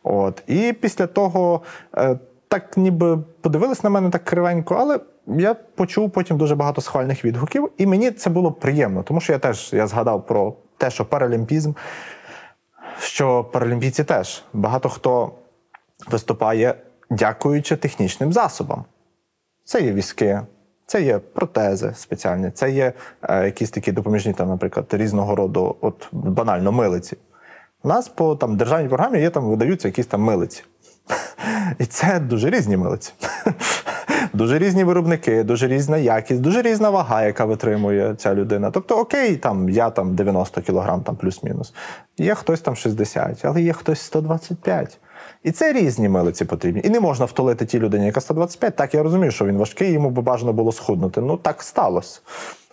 От. 0.04 0.44
І 0.48 0.74
після 0.82 1.08
того 1.08 1.62
е, 1.98 2.20
так 2.48 2.78
ніби 2.78 3.18
подивились 3.42 3.84
на 3.84 3.90
мене 3.90 4.10
так 4.10 4.24
кривенько, 4.24 4.76
але 4.80 5.00
я 5.28 5.54
почув 5.54 6.12
потім 6.12 6.38
дуже 6.38 6.56
багато 6.56 6.82
схвальних 6.82 7.26
відгуків, 7.26 7.70
і 7.78 7.86
мені 7.86 8.12
це 8.12 8.30
було 8.30 8.52
приємно, 8.52 9.04
тому 9.04 9.22
що 9.22 9.34
я 9.34 9.40
теж 9.40 9.74
я 9.74 9.88
згадав 9.88 10.28
про 10.28 10.54
те, 10.78 10.90
що 10.90 11.06
паралімпізм, 11.06 11.74
що 13.00 13.44
паралімпійці 13.44 14.04
теж 14.04 14.44
багато 14.54 14.90
хто 14.90 15.32
виступає 16.12 16.76
дякуючи 17.10 17.76
технічним 17.76 18.34
засобам. 18.34 18.86
Це 19.72 19.82
є 19.82 19.94
візки, 19.94 20.42
це 20.86 21.02
є 21.02 21.20
протези 21.20 21.94
спеціальні, 21.96 22.52
це 22.52 22.72
є 22.72 22.94
е, 23.22 23.46
якісь 23.46 23.70
такі 23.70 23.92
допоміжні, 23.92 24.34
там, 24.34 24.50
наприклад, 24.50 24.86
різного 24.92 25.36
роду, 25.36 25.76
от 25.82 26.08
банально 26.12 26.72
милиці. 26.72 27.18
У 27.84 27.88
нас 27.88 28.08
по 28.08 28.36
там, 28.36 28.58
державній 28.58 28.88
програмі 28.88 29.20
є 29.20 29.30
там 29.30 29.44
видаються 29.44 29.88
якісь 29.88 30.06
там 30.06 30.22
милиці. 30.22 30.64
І 31.80 31.86
це 31.86 32.20
дуже 32.20 32.50
різні 32.50 32.78
милиці. 32.78 33.14
Дуже 34.34 34.60
різні 34.60 34.84
виробники, 34.84 35.44
дуже 35.44 35.68
різна 35.68 35.98
якість, 35.98 36.42
дуже 36.42 36.62
різна 36.62 36.90
вага, 36.90 37.24
яка 37.24 37.46
витримує 37.46 38.16
ця 38.16 38.36
людина. 38.36 38.72
Тобто, 38.72 38.98
окей, 38.98 39.36
там 39.36 39.70
я 39.70 39.90
там 39.90 40.16
90 40.16 40.62
кілограм, 40.62 41.02
там 41.02 41.16
плюс-мінус. 41.16 41.74
Є 42.18 42.36
хтось 42.36 42.62
там 42.62 42.76
60, 42.76 43.46
але 43.46 43.62
є 43.62 43.74
хтось 43.74 44.02
125. 44.02 45.00
І 45.44 45.52
це 45.52 45.74
різні 45.74 46.10
милиці 46.10 46.46
потрібні. 46.46 46.82
І 46.84 46.90
не 46.90 47.00
можна 47.00 47.26
втолити 47.26 47.66
тій 47.66 47.80
людині, 47.80 48.06
яка 48.06 48.22
125. 48.22 48.76
Так, 48.76 48.94
я 48.94 49.04
розумію, 49.04 49.32
що 49.32 49.46
він 49.46 49.58
важкий, 49.58 49.92
йому 49.92 50.10
б 50.10 50.20
бажано 50.20 50.54
було 50.54 50.72
схуднути. 50.72 51.22
Ну 51.22 51.38
так 51.38 51.64
сталося. 51.64 52.20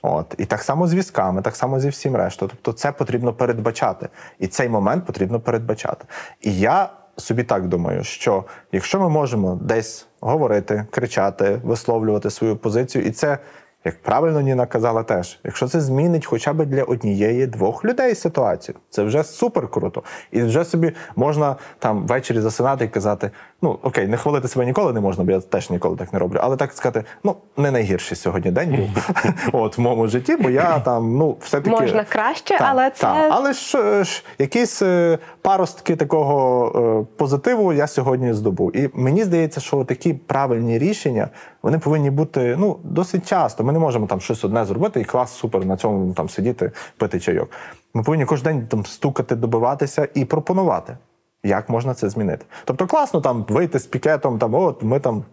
От 0.03 0.35
і 0.39 0.45
так 0.45 0.63
само 0.63 0.87
з 0.87 0.95
візками, 0.95 1.43
так 1.43 1.57
само 1.57 1.81
зі 1.81 1.89
всім 1.89 2.17
рештою. 2.17 2.51
Тобто, 2.51 2.73
це 2.73 2.93
потрібно 2.93 3.33
передбачати, 3.33 4.09
і 4.39 4.47
цей 4.47 4.69
момент 4.69 5.07
потрібно 5.07 5.41
передбачати. 5.41 6.05
І 6.41 6.59
я 6.59 6.91
собі 7.17 7.45
так 7.45 7.67
думаю, 7.67 8.05
що 8.05 8.45
якщо 8.73 9.01
ми 9.01 9.09
можемо 9.09 9.55
десь 9.63 10.07
говорити, 10.21 10.87
кричати, 10.91 11.61
висловлювати 11.65 12.31
свою 12.31 12.57
позицію, 12.57 13.05
і 13.05 13.11
це. 13.11 13.39
Як 13.85 14.03
правильно 14.03 14.41
Ніна 14.41 14.67
казала 14.67 15.03
теж, 15.03 15.39
якщо 15.45 15.69
це 15.69 15.81
змінить 15.81 16.27
хоча 16.27 16.53
б 16.53 16.67
для 16.67 16.83
однієї 16.83 17.47
двох 17.47 17.85
людей 17.85 18.15
ситуацію, 18.15 18.79
це 18.91 19.03
вже 19.03 19.25
супер 19.25 19.69
круто. 19.69 20.03
І 20.31 20.43
вже 20.43 20.65
собі 20.65 20.93
можна 21.17 21.57
там 21.79 22.07
ввечері 22.07 22.41
засинати 22.41 22.85
і 22.85 22.89
казати: 22.89 23.31
ну 23.63 23.79
окей, 23.83 24.07
не 24.07 24.17
хвалити 24.17 24.49
себе 24.49 24.67
ніколи 24.67 24.93
не 24.93 25.01
можна, 25.01 25.25
бо 25.25 25.31
я 25.31 25.41
теж 25.41 25.71
ніколи 25.71 25.97
так 25.97 26.13
не 26.13 26.19
роблю. 26.19 26.39
Але 26.43 26.57
так 26.57 26.73
сказати, 26.73 27.05
ну 27.25 27.37
не 27.57 27.71
найгірший 27.71 28.17
сьогодні 28.17 28.51
день 28.51 28.77
був 28.77 29.11
от 29.63 29.79
в 29.79 29.81
моєму 29.81 30.09
житті, 30.09 30.37
бо 30.37 30.51
я 30.51 30.79
там 30.79 31.17
ну 31.17 31.37
все 31.41 31.61
таки 31.61 31.71
Можна 31.71 32.05
краще, 32.05 32.59
але 32.61 32.91
це- 32.91 33.29
але 33.31 33.53
ж, 33.53 33.79
е, 33.79 34.05
ж 34.05 34.25
якісь 34.39 34.83
е, 34.83 35.19
паростки 35.43 35.97
такого 35.97 37.07
е, 37.11 37.15
позитиву 37.17 37.73
я 37.73 37.87
сьогодні 37.87 38.33
здобув. 38.33 38.77
І 38.77 38.91
мені 38.95 39.25
здається, 39.25 39.61
що 39.61 39.85
такі 39.85 40.15
правильні 40.15 40.79
рішення 40.79 41.29
вони 41.63 41.79
повинні 41.79 42.11
бути 42.11 42.57
ну 42.59 42.77
досить 42.85 43.29
часто. 43.29 43.65
Ми 43.65 43.73
не 43.73 43.79
можемо 43.79 44.07
там 44.07 44.21
щось 44.21 44.45
одне 44.45 44.65
зробити 44.65 45.01
і 45.01 45.05
клас 45.05 45.33
супер 45.33 45.67
на 45.67 45.77
цьому 45.77 46.15
там 46.15 46.29
сидіти, 46.29 46.71
пити 46.97 47.21
чайок. 47.21 47.51
Ми 47.95 48.03
повинні 48.03 48.25
кожен 48.25 48.45
день 48.45 48.67
там 48.67 48.87
стукати, 48.87 49.37
добиватися 49.37 50.09
і 50.15 50.25
пропонувати, 50.25 50.97
як 51.45 51.69
можна 51.69 51.95
це 51.95 52.09
змінити. 52.09 52.47
Тобто, 52.65 52.87
класно 52.87 53.21
там 53.21 53.45
вийти 53.49 53.79
з 53.79 53.87
пікетом, 53.87 54.39
там 54.39 54.55
от 54.55 54.83
ми 54.83 55.01
там 55.01 55.25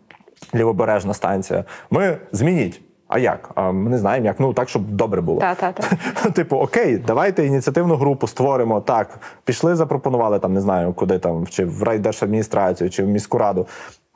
лівобережна 0.56 1.14
станція. 1.14 1.64
Ми 1.91 2.18
змініть. 2.32 2.82
А 3.07 3.19
як? 3.19 3.52
А 3.56 3.72
ми 3.72 3.90
не 3.90 3.98
знаємо, 3.98 4.26
як. 4.26 4.40
Ну 4.40 4.53
так, 4.53 4.69
щоб 4.69 4.91
добре 4.91 5.22
було. 5.22 5.40
Та-та-та. 5.41 6.30
Типу, 6.32 6.57
окей, 6.57 6.98
давайте 6.98 7.45
ініціативну 7.45 7.95
групу 7.95 8.27
створимо. 8.27 8.82
Так, 8.82 9.19
пішли, 9.44 9.76
запропонували 9.76 10.40
там, 10.40 10.53
не 10.53 10.61
знаю, 10.61 10.94
куди 10.94 11.19
там, 11.19 11.48
чи 11.48 11.65
в 11.65 11.84
райдержадміністрацію, 11.84 12.90
чи 12.90 13.03
в 13.03 13.07
міську 13.07 13.38
раду. 13.38 13.68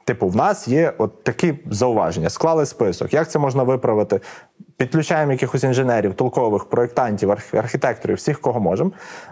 Типу, 0.06 0.28
в 0.28 0.36
нас 0.36 0.68
є 0.68 0.94
от 0.98 1.24
такі 1.24 1.54
зауваження, 1.70 2.30
склали 2.30 2.66
список. 2.66 3.14
Як 3.14 3.30
це 3.30 3.40
можна 3.40 3.64
виправити? 3.64 4.20
Підключаємо 4.80 5.32
якихось 5.32 5.64
інженерів, 5.64 6.14
толкових, 6.14 6.66
проєктантів, 6.66 7.32
арх- 7.32 7.58
архітекторів, 7.58 8.16
всіх, 8.16 8.40
кого 8.42 8.60
можемо. 8.60 8.92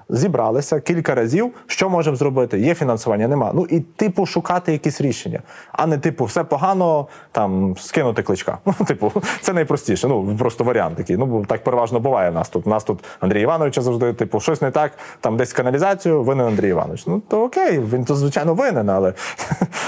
Зібралися 0.10 0.80
кілька 0.80 1.16
разів. 1.16 1.52
Що 1.68 1.90
можемо 1.90 2.16
зробити? 2.16 2.60
Є 2.60 2.76
фінансування, 2.76 3.28
нема. 3.28 3.52
Ну 3.54 3.66
і 3.70 3.80
типу 3.80 4.26
шукати 4.26 4.72
якісь 4.72 5.02
рішення, 5.02 5.40
а 5.72 5.88
не 5.88 5.98
типу, 5.98 6.26
все 6.26 6.44
погано, 6.44 7.08
там 7.32 7.76
скинути 7.78 8.24
кличка. 8.24 8.58
Ну, 8.66 8.86
типу, 8.86 9.12
це 9.42 9.54
найпростіше. 9.54 10.08
Ну 10.08 10.36
просто 10.40 10.64
варіант 10.64 10.96
такий. 10.98 11.18
Ну 11.18 11.46
так 11.46 11.64
переважно 11.64 12.00
буває. 12.00 12.30
У 12.30 12.34
нас 12.34 12.50
тут. 12.50 12.68
У 12.68 12.70
нас 12.70 12.84
тут 12.84 13.00
Андрій 13.20 13.42
Іванович 13.42 13.80
завжди, 13.80 14.14
типу, 14.14 14.40
щось 14.40 14.62
не 14.62 14.72
так, 14.72 14.92
там 15.22 15.38
десь 15.38 15.54
каналізацію, 15.54 16.24
винен 16.24 16.48
Андрій 16.48 16.70
Іванович. 16.70 17.08
Ну 17.08 17.22
то 17.28 17.44
окей, 17.44 17.80
він 17.80 18.06
то 18.06 18.16
звичайно 18.16 18.54
винен, 18.54 18.90
але 18.90 19.14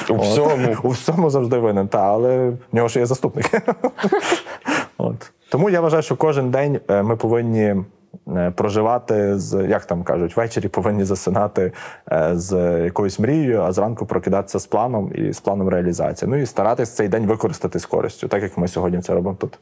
У 0.10 0.16
всьому. 0.22 0.76
у 0.84 0.90
всьому 0.90 1.30
завжди 1.30 1.58
винен. 1.58 1.88
Та 1.88 2.00
але 2.14 2.50
в 2.50 2.58
нього 2.76 2.88
ж 2.88 3.00
є 3.00 3.06
заступник. 3.06 3.52
От. 4.98 5.32
Тому 5.50 5.70
я 5.70 5.82
вважаю, 5.82 6.04
що 6.04 6.16
кожен 6.16 6.52
день 6.52 6.80
е, 6.90 7.04
ми 7.04 7.16
повинні 7.16 7.76
е, 8.28 8.52
проживати 8.56 9.40
з, 9.40 9.68
як 9.68 9.86
там 9.86 10.04
кажуть, 10.04 10.38
ввечері 10.38 10.68
повинні 10.68 11.04
засинати 11.04 11.72
е, 12.12 12.32
з 12.34 12.80
якоюсь 12.84 13.20
мрією, 13.20 13.62
а 13.62 13.72
зранку 13.72 14.06
прокидатися 14.06 14.60
з 14.60 14.66
планом 14.66 15.12
і 15.16 15.34
з 15.34 15.40
планом 15.40 15.70
реалізації. 15.70 16.32
Ну 16.32 16.38
і 16.38 16.46
старатись 16.46 16.90
цей 16.90 17.08
день 17.08 17.26
використати 17.26 17.80
з 17.80 17.86
користю, 17.86 18.28
так 18.28 18.44
як 18.44 18.58
ми 18.58 18.68
сьогодні 18.68 19.02
це 19.02 19.14
робимо 19.14 19.38
тут. 19.40 19.60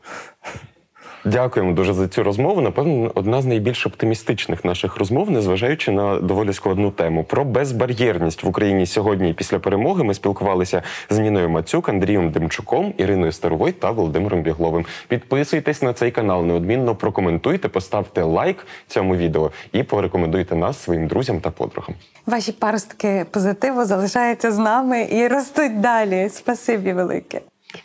Дякуємо 1.32 1.74
дуже 1.74 1.94
за 1.94 2.08
цю 2.08 2.24
розмову. 2.24 2.62
Напевно, 2.62 3.12
одна 3.16 3.41
з 3.41 3.45
найбільш 3.45 3.86
оптимістичних 3.86 4.66
наших 4.66 4.98
розмов, 4.98 5.32
незважаючи 5.32 5.91
на 5.91 6.20
доволі 6.20 6.54
складну 6.54 6.91
тему. 6.91 7.24
Про 7.24 7.45
безбар'єрність 7.45 8.44
в 8.44 8.48
Україні 8.48 8.86
сьогодні 8.86 9.30
і 9.30 9.34
після 9.34 9.60
перемоги 9.60 10.04
ми 10.04 10.14
спілкувалися 10.14 10.82
з 11.10 11.18
Ніною 11.18 11.49
Мацюк, 11.49 11.90
Андрієм 11.90 12.32
Демчуком, 12.32 12.94
Іриною 12.98 13.32
Старовой 13.32 13.72
та 13.72 13.91
Володимиром 13.91 14.41
Бігловим. 14.41 14.86
Підписуйтесь 15.08 15.82
на 15.82 15.94
цей 15.94 16.12
канал, 16.12 16.45
неодмінно 16.45 16.95
прокоментуйте, 16.95 17.68
поставте 17.68 18.24
лайк 18.24 18.68
цьому 18.88 19.16
відео 19.16 19.52
і 19.72 19.84
порекомендуйте 19.84 20.56
нас 20.56 20.84
своїм 20.84 21.08
друзям 21.08 21.40
та 21.40 21.49
подругам. 21.52 21.95
Ваші 22.26 22.52
паростки 22.52 23.26
позитиву 23.32 23.86
залишаються 23.86 24.52
з 24.52 24.58
нами 24.58 25.08
і 25.12 25.28
ростуть 25.28 25.82
далі. 25.82 26.30
Спасибі 26.30 26.94
велике. 26.94 27.41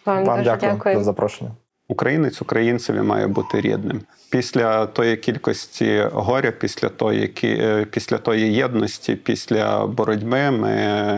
Вам, 0.06 0.24
Вам 0.24 0.38
дуже 0.38 0.50
дякую, 0.50 0.72
дякую. 0.72 0.96
за 0.96 1.04
запрошення. 1.04 1.50
Українець 1.92 2.42
українцеві 2.42 3.00
має 3.02 3.26
бути 3.26 3.60
рідним. 3.60 4.00
Після 4.30 4.86
тої 4.86 5.16
кількості 5.16 6.06
горя, 6.12 6.50
після 6.50 6.88
тої, 6.88 7.34
е, 7.44 7.86
після 7.90 8.18
тої 8.18 8.52
єдності, 8.54 9.16
після 9.16 9.86
боротьби, 9.86 10.50
ми, 10.50 10.76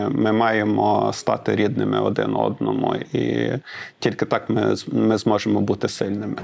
ми 0.09 0.31
маємо 0.31 1.11
стати 1.13 1.55
рідними 1.55 2.01
один 2.01 2.35
одному, 2.35 2.95
і 3.13 3.51
тільки 3.99 4.25
так 4.25 4.49
ми, 4.49 4.75
ми 4.91 5.17
зможемо 5.17 5.61
бути 5.61 5.89
сильними. 5.89 6.35